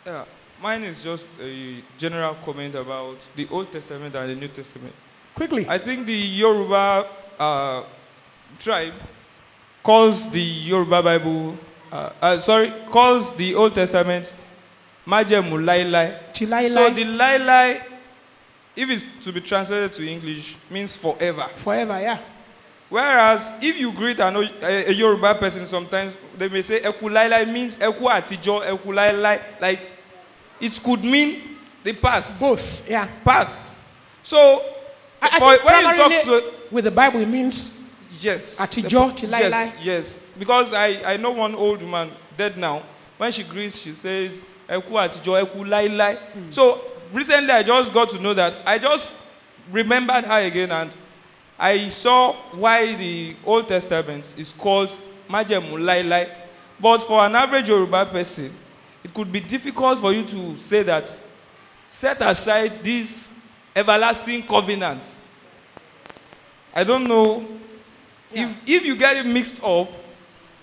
Yeah, 0.06 0.26
mine 0.64 0.84
is 0.84 1.04
just 1.04 1.28
a 1.42 1.84
general 1.98 2.36
comment 2.36 2.74
about 2.76 3.18
the 3.36 3.46
Old 3.52 3.70
Testament 3.70 4.16
and 4.16 4.30
the 4.32 4.36
New 4.36 4.48
Testament. 4.48 4.94
Quickly. 5.36 5.66
I 5.68 5.78
think 5.78 6.06
the 6.06 6.14
Yoruba 6.16 7.06
uh, 7.38 7.84
tribe 8.58 8.94
calls 9.84 10.30
the 10.32 10.40
Yoruba 10.42 11.04
Bible, 11.04 11.58
uh, 11.92 12.12
uh, 12.22 12.40
sorry, 12.40 12.72
calls 12.90 13.36
the 13.36 13.54
Old 13.56 13.76
Testament 13.76 14.34
Majemu 15.06 15.52
Lailai. 15.68 16.72
So 16.72 16.90
the 16.92 17.04
Lailai, 17.04 17.82
if 18.74 18.90
it's 18.90 19.12
to 19.26 19.34
be 19.34 19.42
translated 19.42 19.92
to 19.94 20.08
English, 20.08 20.56
means 20.72 20.96
forever. 20.96 21.50
Forever, 21.58 22.00
yeah. 22.00 22.20
Whereas 22.88 23.52
if 23.62 23.78
you 23.80 23.92
greet 23.92 24.20
an, 24.22 24.38
a, 24.38 24.90
a 24.90 24.92
Yoruba 24.94 25.36
person, 25.36 25.66
sometimes 25.68 26.18
they 26.38 26.48
may 26.48 26.62
say 26.62 26.80
Eku 26.80 27.10
Lailai 27.10 27.52
means 27.52 27.76
Eku 27.78 28.08
Atijo, 28.08 28.62
Eku 28.66 28.94
Lailai. 28.94 29.42
Like 29.60 29.93
it 30.60 30.80
could 30.84 31.04
mean 31.04 31.42
the 31.84 31.94
past. 31.94 32.40
Both, 32.40 32.90
yeah. 32.90 33.08
Past. 33.24 33.78
So 34.24 34.64
I, 35.22 35.40
for, 35.40 35.66
when 35.66 35.80
you 35.80 35.96
talk 35.96 36.24
to 36.24 36.54
with 36.72 36.86
the 36.86 36.92
Bible, 36.92 37.20
it 37.20 37.28
means 37.28 37.84
yes, 38.20 38.60
Atijo, 38.60 39.12
Tilailai. 39.12 39.52
yes, 39.52 39.80
yes, 39.84 40.20
because 40.40 40.74
I, 40.74 41.14
I 41.14 41.18
know 41.18 41.32
one 41.32 41.56
old 41.56 41.82
woman 41.82 42.12
dead 42.38 42.58
now. 42.58 42.84
When 43.18 43.32
she 43.32 43.44
greets, 43.44 43.78
she 43.78 43.92
says 43.92 44.46
Eku 44.68 44.90
Atijo, 44.92 45.44
Eku 45.46 45.66
Lailai. 45.68 46.18
So 46.50 46.82
recently, 47.12 47.52
I 47.52 47.64
just 47.64 47.94
got 47.94 48.10
to 48.10 48.20
know 48.20 48.34
that. 48.34 48.54
I 48.66 48.78
just 48.78 49.22
remembered 49.72 50.26
her 50.26 50.46
again, 50.48 50.72
and 50.72 50.92
I 51.60 51.88
saw 51.88 52.34
why 52.54 52.96
the 52.96 53.36
Old 53.46 53.68
Testament 53.68 54.36
is 54.38 54.52
called 54.52 54.98
Majemu 55.30 55.74
Lailai. 55.74 56.30
But 56.80 57.00
for 57.04 57.22
an 57.22 57.36
average 57.36 57.70
Yoruba 57.70 58.06
person, 58.08 58.52
it 59.04 59.14
could 59.14 59.32
be 59.32 59.40
difficult 59.40 60.00
for 60.00 60.14
you 60.14 60.24
to 60.24 60.58
say 60.58 60.84
that 60.84 61.10
set 61.88 62.22
aside 62.22 62.72
these 62.84 63.34
everlasting 63.76 64.44
covenants. 64.44 65.20
I 66.74 66.84
don't 66.84 67.04
know 67.04 67.46
if, 68.32 68.62
if 68.68 68.86
you 68.86 68.96
get 68.96 69.18
it 69.18 69.26
mixed 69.26 69.64
up 69.64 69.90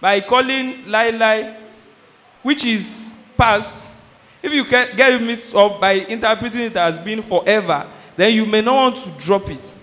by 0.01 0.21
calling 0.21 0.89
Lai 0.91 1.11
Lai, 1.11 1.57
which 2.43 2.65
is 2.65 3.15
past, 3.37 3.93
if 4.43 4.53
you 4.53 4.65
get, 4.65 4.97
get 4.97 5.13
it 5.13 5.23
mixed 5.23 5.55
up 5.55 5.81
by 5.81 5.95
interpreting 5.97 6.63
it 6.63 6.77
as 6.77 6.99
being 6.99 7.23
forever, 7.23 7.87
then 8.17 8.35
you 8.35 8.47
may 8.47 8.61
not 8.61 8.75
want 8.75 8.97
to 8.97 9.11
drop 9.25 9.49
it. 9.51 9.75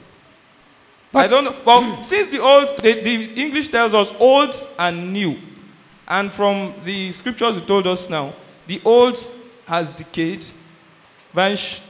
But- 1.11 1.25
I 1.25 1.27
don't 1.27 1.45
know. 1.45 1.55
But 1.63 2.01
since 2.01 2.29
the 2.29 2.39
old, 2.39 2.69
the, 2.79 2.93
the 3.01 3.34
English 3.41 3.69
tells 3.69 3.93
us 3.93 4.13
old 4.19 4.53
and 4.77 5.13
new, 5.13 5.38
and 6.07 6.31
from 6.31 6.73
the 6.84 7.11
scriptures 7.11 7.55
you 7.55 7.61
told 7.61 7.88
us 7.88 8.09
now, 8.09 8.34
the 8.68 8.81
old 8.85 9.18
has 9.65 9.91
decayed, 9.91 10.45
vanished, 11.34 11.81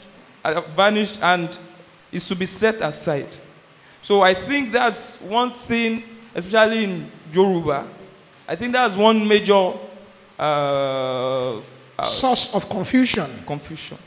uh, 0.44 0.62
vanished, 0.76 1.20
and 1.22 1.58
is 2.12 2.28
to 2.28 2.36
be 2.36 2.46
set 2.46 2.82
aside. 2.82 3.38
So 4.02 4.22
I 4.22 4.34
think 4.34 4.72
that's 4.72 5.20
one 5.22 5.52
thing, 5.52 6.04
especially 6.34 6.84
in 6.86 7.12
Yoruba. 7.32 7.88
I 8.48 8.56
think 8.56 8.72
that's 8.74 8.96
one 8.96 9.28
major 9.28 9.74
uh, 10.40 11.58
uh, 11.58 12.04
Source 12.06 12.54
of 12.54 12.70
confusion. 12.70 13.30
confusion. 13.46 13.98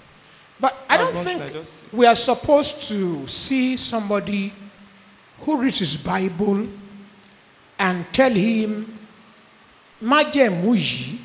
But 0.59 0.77
I 0.89 0.97
That's 0.99 1.13
don't 1.13 1.25
think 1.25 1.43
I 1.43 1.49
just- 1.49 1.85
we 1.93 2.07
are 2.07 2.15
supposed 2.15 2.83
to 2.89 3.27
see 3.27 3.77
somebody 3.77 4.53
who 5.41 5.57
reads 5.61 5.79
his 5.81 5.97
Bible 5.97 6.69
and 7.79 8.05
tell 8.13 8.31
him, 8.31 8.97
májẹ̀mú 10.03 11.19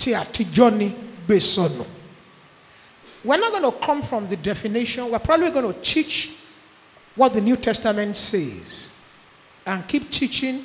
tí 0.00 0.12
àtijọ́ 0.12 0.72
ni 0.76 0.94
gbé 1.26 1.36
sọnù. 1.38 1.84
We're 3.22 3.36
not 3.38 3.52
going 3.52 3.70
to 3.70 3.72
come 3.86 4.02
from 4.02 4.28
the 4.28 4.36
definition. 4.36 5.10
We're 5.10 5.18
probably 5.18 5.50
going 5.50 5.72
to 5.74 5.78
teach 5.82 6.38
what 7.14 7.34
the 7.34 7.40
New 7.42 7.56
Testament 7.56 8.16
says 8.16 8.90
and 9.66 9.86
keep 9.86 10.10
teaching 10.10 10.64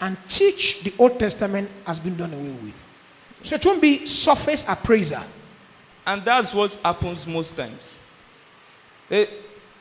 and 0.00 0.16
teach 0.28 0.82
the 0.82 0.92
Old 0.98 1.20
Testament 1.20 1.70
has 1.86 2.00
been 2.00 2.16
done 2.16 2.34
away 2.34 2.56
with. 2.64 2.84
So 3.42 3.54
it 3.54 3.64
won't 3.64 3.80
be 3.80 4.06
surface 4.06 4.68
appraiser. 4.68 5.22
And 6.04 6.24
that's 6.24 6.52
what 6.52 6.74
happens 6.84 7.26
most 7.28 7.56
times. 7.56 8.00
Eh, 9.10 9.26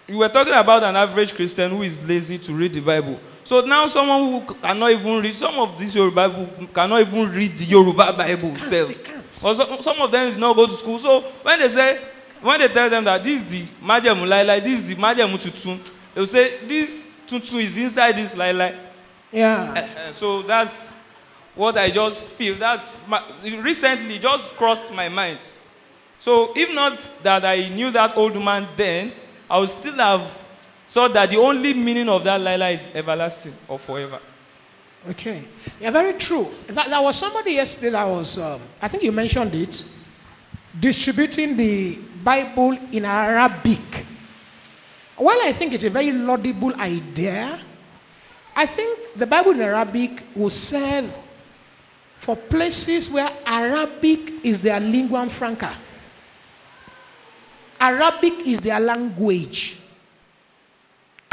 you 0.07 0.17
were 0.17 0.29
talking 0.29 0.53
about 0.53 0.83
an 0.83 0.95
average 0.95 1.33
Christian 1.33 1.71
who 1.71 1.81
is 1.81 2.07
lazy 2.07 2.37
to 2.37 2.53
read 2.53 2.73
the 2.73 2.81
Bible. 2.81 3.19
So 3.45 3.61
now 3.61 3.85
someone 3.85 4.21
who 4.41 4.53
cannot 4.55 4.89
even 4.91 5.21
read, 5.21 5.33
some 5.35 5.53
of 5.59 5.77
these 5.77 5.95
Yoruba 5.95 6.27
Bible 6.29 6.67
cannot 6.73 7.01
even 7.01 7.31
read 7.31 7.55
the 7.55 7.65
Yoruba 7.65 8.11
Bible 8.11 8.49
itself. 8.55 8.87
they 8.89 8.95
can't. 8.95 9.23
Or 9.45 9.53
so, 9.53 9.77
some 9.81 10.01
of 10.01 10.11
them 10.11 10.39
not 10.39 10.55
go 10.55 10.65
to 10.65 10.71
school. 10.73 10.97
So 10.97 11.21
when 11.43 11.59
they 11.59 11.69
say, 11.69 12.01
when 12.41 12.59
they 12.59 12.67
tell 12.69 12.89
them 12.89 13.03
that 13.03 13.23
this 13.23 13.43
is 13.43 13.51
the 13.51 13.61
Majemu 13.85 14.25
Lailai, 14.27 14.63
this 14.63 14.79
is 14.79 14.87
the 14.89 14.95
Majemu 14.95 15.35
Tutun, 15.37 15.93
they 16.15 16.21
will 16.21 16.27
say 16.27 16.65
this 16.65 17.11
Tutun 17.27 17.59
is 17.59 17.77
inside 17.77 18.13
this 18.13 18.33
Lailai. 18.33 18.75
Yeah. 19.31 19.87
Uh, 20.07 20.11
so 20.11 20.41
that's 20.41 20.93
what 21.53 21.77
I 21.77 21.91
just 21.91 22.29
feel. 22.31 22.55
That's 22.55 22.99
my, 23.07 23.21
recently 23.61 24.17
just 24.17 24.55
crossed 24.55 24.91
my 24.91 25.07
mind. 25.07 25.37
So 26.17 26.51
if 26.55 26.73
not 26.73 26.97
that 27.21 27.45
I 27.45 27.69
knew 27.69 27.91
that 27.91 28.17
old 28.17 28.43
man 28.43 28.67
then, 28.75 29.11
I 29.47 29.59
would 29.59 29.69
still 29.69 29.93
have 29.93 30.44
thought 30.95 31.13
that 31.13 31.29
the 31.29 31.35
only 31.35 31.73
meaning 31.73 32.07
of 32.07 32.23
that 32.23 32.39
lila 32.39 32.69
is 32.69 32.89
everlasting 32.95 33.53
or 33.67 33.77
forever. 33.77 34.17
Okay. 35.09 35.43
Yeah, 35.81 35.91
very 35.91 36.13
true. 36.13 36.47
That, 36.67 36.87
there 36.87 37.01
was 37.01 37.17
somebody 37.17 37.51
yesterday 37.51 37.89
that 37.89 38.05
was, 38.05 38.39
um, 38.39 38.61
I 38.81 38.87
think 38.87 39.03
you 39.03 39.11
mentioned 39.11 39.53
it, 39.53 39.89
distributing 40.79 41.57
the 41.57 41.97
Bible 42.23 42.77
in 42.93 43.03
Arabic. 43.03 44.05
While 45.17 45.37
I 45.43 45.51
think 45.51 45.73
it's 45.73 45.83
a 45.83 45.89
very 45.89 46.13
laudable 46.13 46.73
idea, 46.79 47.59
I 48.55 48.65
think 48.65 49.17
the 49.17 49.27
Bible 49.27 49.51
in 49.51 49.63
Arabic 49.63 50.23
will 50.33 50.49
serve 50.49 51.13
for 52.19 52.37
places 52.37 53.09
where 53.09 53.29
Arabic 53.45 54.45
is 54.45 54.59
their 54.59 54.79
lingua 54.79 55.27
franca. 55.29 55.75
Arabic 57.81 58.47
is 58.47 58.61
their 58.61 58.79
language. 58.79 59.81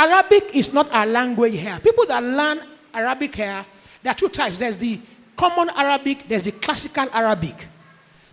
Arabic 0.03 0.51
is 0.57 0.75
not 0.75 0.91
our 0.93 1.07
language 1.07 1.55
here. 1.55 1.79
People 1.79 2.05
that 2.07 2.21
learn 2.23 2.59
Arabic 2.93 3.37
here, 3.37 3.65
there 4.03 4.11
are 4.11 4.15
two 4.15 4.29
types. 4.29 4.59
There's 4.59 4.77
the 4.77 4.99
common 5.37 5.71
Arabic, 5.77 6.27
there's 6.27 6.43
the 6.43 6.51
classical 6.51 7.09
Arabic. 7.13 7.69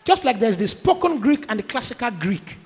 Just 0.04 0.26
like 0.26 0.40
there's 0.40 0.58
the 0.58 0.68
spoken 0.68 1.20
Greek 1.20 1.46
and 1.48 1.60
the 1.60 1.64
classical 1.64 2.10
Greek. 2.10 2.58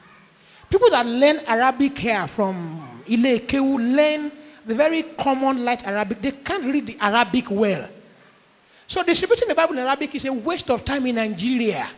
People 0.69 0.89
that 0.91 1.05
learn 1.05 1.39
Arabic 1.45 1.97
here 1.97 2.25
from 2.27 3.03
Ile 3.11 3.39
Keu 3.39 3.77
learn 3.77 4.31
the 4.65 4.73
very 4.73 5.03
common 5.03 5.65
light 5.65 5.85
Arabic. 5.85 6.21
They 6.21 6.31
can't 6.31 6.63
read 6.63 6.87
the 6.87 6.97
Arabic 7.01 7.51
well. 7.51 7.89
So 8.87 9.03
distributing 9.03 9.49
the 9.49 9.55
Bible 9.55 9.73
in 9.73 9.79
Arabic 9.79 10.15
is 10.15 10.23
a 10.25 10.31
waste 10.31 10.69
of 10.69 10.85
time 10.85 11.05
in 11.07 11.15
Nigeria. 11.15 11.89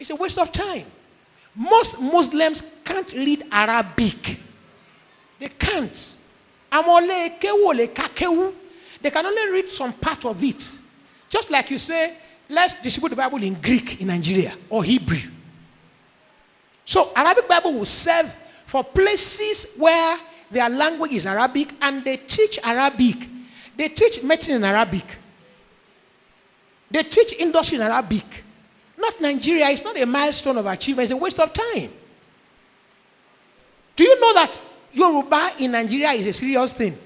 It's 0.00 0.10
a 0.10 0.16
waste 0.16 0.38
of 0.38 0.50
time. 0.50 0.86
Most 1.54 2.00
Muslims 2.02 2.78
can't 2.84 3.12
read 3.12 3.44
Arabic. 3.52 4.40
They 5.38 5.48
can't. 5.48 6.16
They 6.70 6.80
can 9.10 9.26
only 9.26 9.52
read 9.52 9.68
some 9.68 9.92
part 9.92 10.24
of 10.24 10.42
it. 10.42 10.78
Just 11.28 11.50
like 11.50 11.70
you 11.70 11.78
say, 11.78 12.16
let's 12.48 12.80
distribute 12.82 13.10
the 13.10 13.16
Bible 13.16 13.42
in 13.42 13.54
Greek 13.54 14.00
in 14.00 14.08
Nigeria 14.08 14.54
or 14.68 14.84
Hebrew. 14.84 15.18
So 16.84 17.12
Arabic 17.14 17.48
Bible 17.48 17.74
will 17.74 17.84
serve 17.84 18.34
for 18.66 18.84
places 18.84 19.74
where 19.76 20.18
their 20.50 20.68
language 20.68 21.12
is 21.12 21.26
Arabic 21.26 21.72
and 21.80 22.04
they 22.04 22.16
teach 22.16 22.58
Arabic. 22.62 23.28
They 23.76 23.88
teach 23.88 24.22
medicine 24.22 24.56
in 24.56 24.64
Arabic. 24.64 25.04
They 26.90 27.02
teach 27.02 27.34
industry 27.38 27.76
in 27.76 27.82
Arabic. 27.82 28.44
Not 28.96 29.20
Nigeria. 29.20 29.68
It's 29.68 29.84
not 29.84 30.00
a 30.00 30.06
milestone 30.06 30.58
of 30.58 30.66
achievement. 30.66 31.04
It's 31.04 31.12
a 31.12 31.16
waste 31.16 31.40
of 31.40 31.52
time. 31.52 31.90
Do 33.96 34.04
you 34.04 34.20
know 34.20 34.34
that 34.34 34.60
Yoruba 34.96 35.50
in 35.58 35.72
Nigeria 35.72 36.12
is 36.12 36.26
a 36.26 36.32
serious 36.32 36.72
thing? 36.72 36.96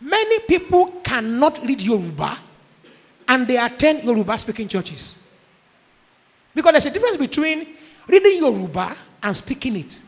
Many 0.00 0.40
people 0.46 0.86
cannot 1.02 1.60
read 1.66 1.82
Yoruba 1.82 2.38
and 3.26 3.48
they 3.48 3.56
attend 3.58 4.04
Yoruba 4.04 4.38
speaking 4.38 4.68
churches. 4.68 5.26
Because 6.54 6.72
there's 6.72 6.86
a 6.86 6.90
difference 6.90 7.16
between 7.16 7.66
reading 8.06 8.38
Yoruba 8.38 8.94
and 9.24 9.36
speaking 9.36 9.76
it. 9.76 10.04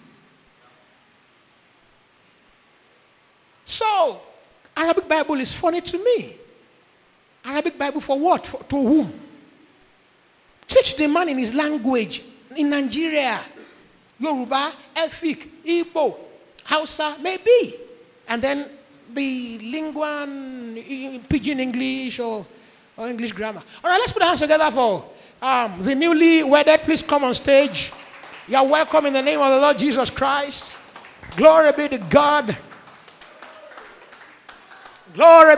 So, 3.64 4.20
Arabic 4.76 5.08
Bible 5.08 5.40
is 5.40 5.50
funny 5.52 5.80
to 5.80 5.98
me. 6.02 6.36
Arabic 7.44 7.76
Bible 7.76 8.00
for 8.00 8.16
what? 8.18 8.46
For, 8.46 8.62
to 8.62 8.76
whom? 8.76 9.12
Teach 10.68 10.96
the 10.96 11.08
man 11.08 11.28
in 11.30 11.38
his 11.38 11.52
language. 11.52 12.22
In 12.56 12.70
Nigeria, 12.70 13.40
Yoruba, 14.20 14.72
Efik, 14.94 15.48
Igbo, 15.64 16.27
Hausa, 16.68 17.16
maybe. 17.22 17.74
And 18.28 18.42
then 18.42 18.66
the 19.14 19.58
lingua, 19.58 20.26
pidgin 21.28 21.60
English 21.60 22.20
or, 22.20 22.46
or 22.94 23.08
English 23.08 23.32
grammar. 23.32 23.62
All 23.82 23.90
right, 23.90 23.98
let's 23.98 24.12
put 24.12 24.20
our 24.20 24.28
hands 24.28 24.40
together 24.40 24.70
for 24.70 25.08
um, 25.40 25.82
the 25.82 25.94
newly 25.94 26.42
wedded. 26.42 26.80
Please 26.80 27.02
come 27.02 27.24
on 27.24 27.32
stage. 27.32 27.90
You're 28.46 28.64
welcome 28.64 29.06
in 29.06 29.14
the 29.14 29.22
name 29.22 29.40
of 29.40 29.50
the 29.50 29.60
Lord 29.60 29.78
Jesus 29.78 30.10
Christ. 30.10 30.76
Glory 31.36 31.72
be 31.72 31.88
to 31.88 31.98
God. 31.98 32.54
Glory 35.14 35.56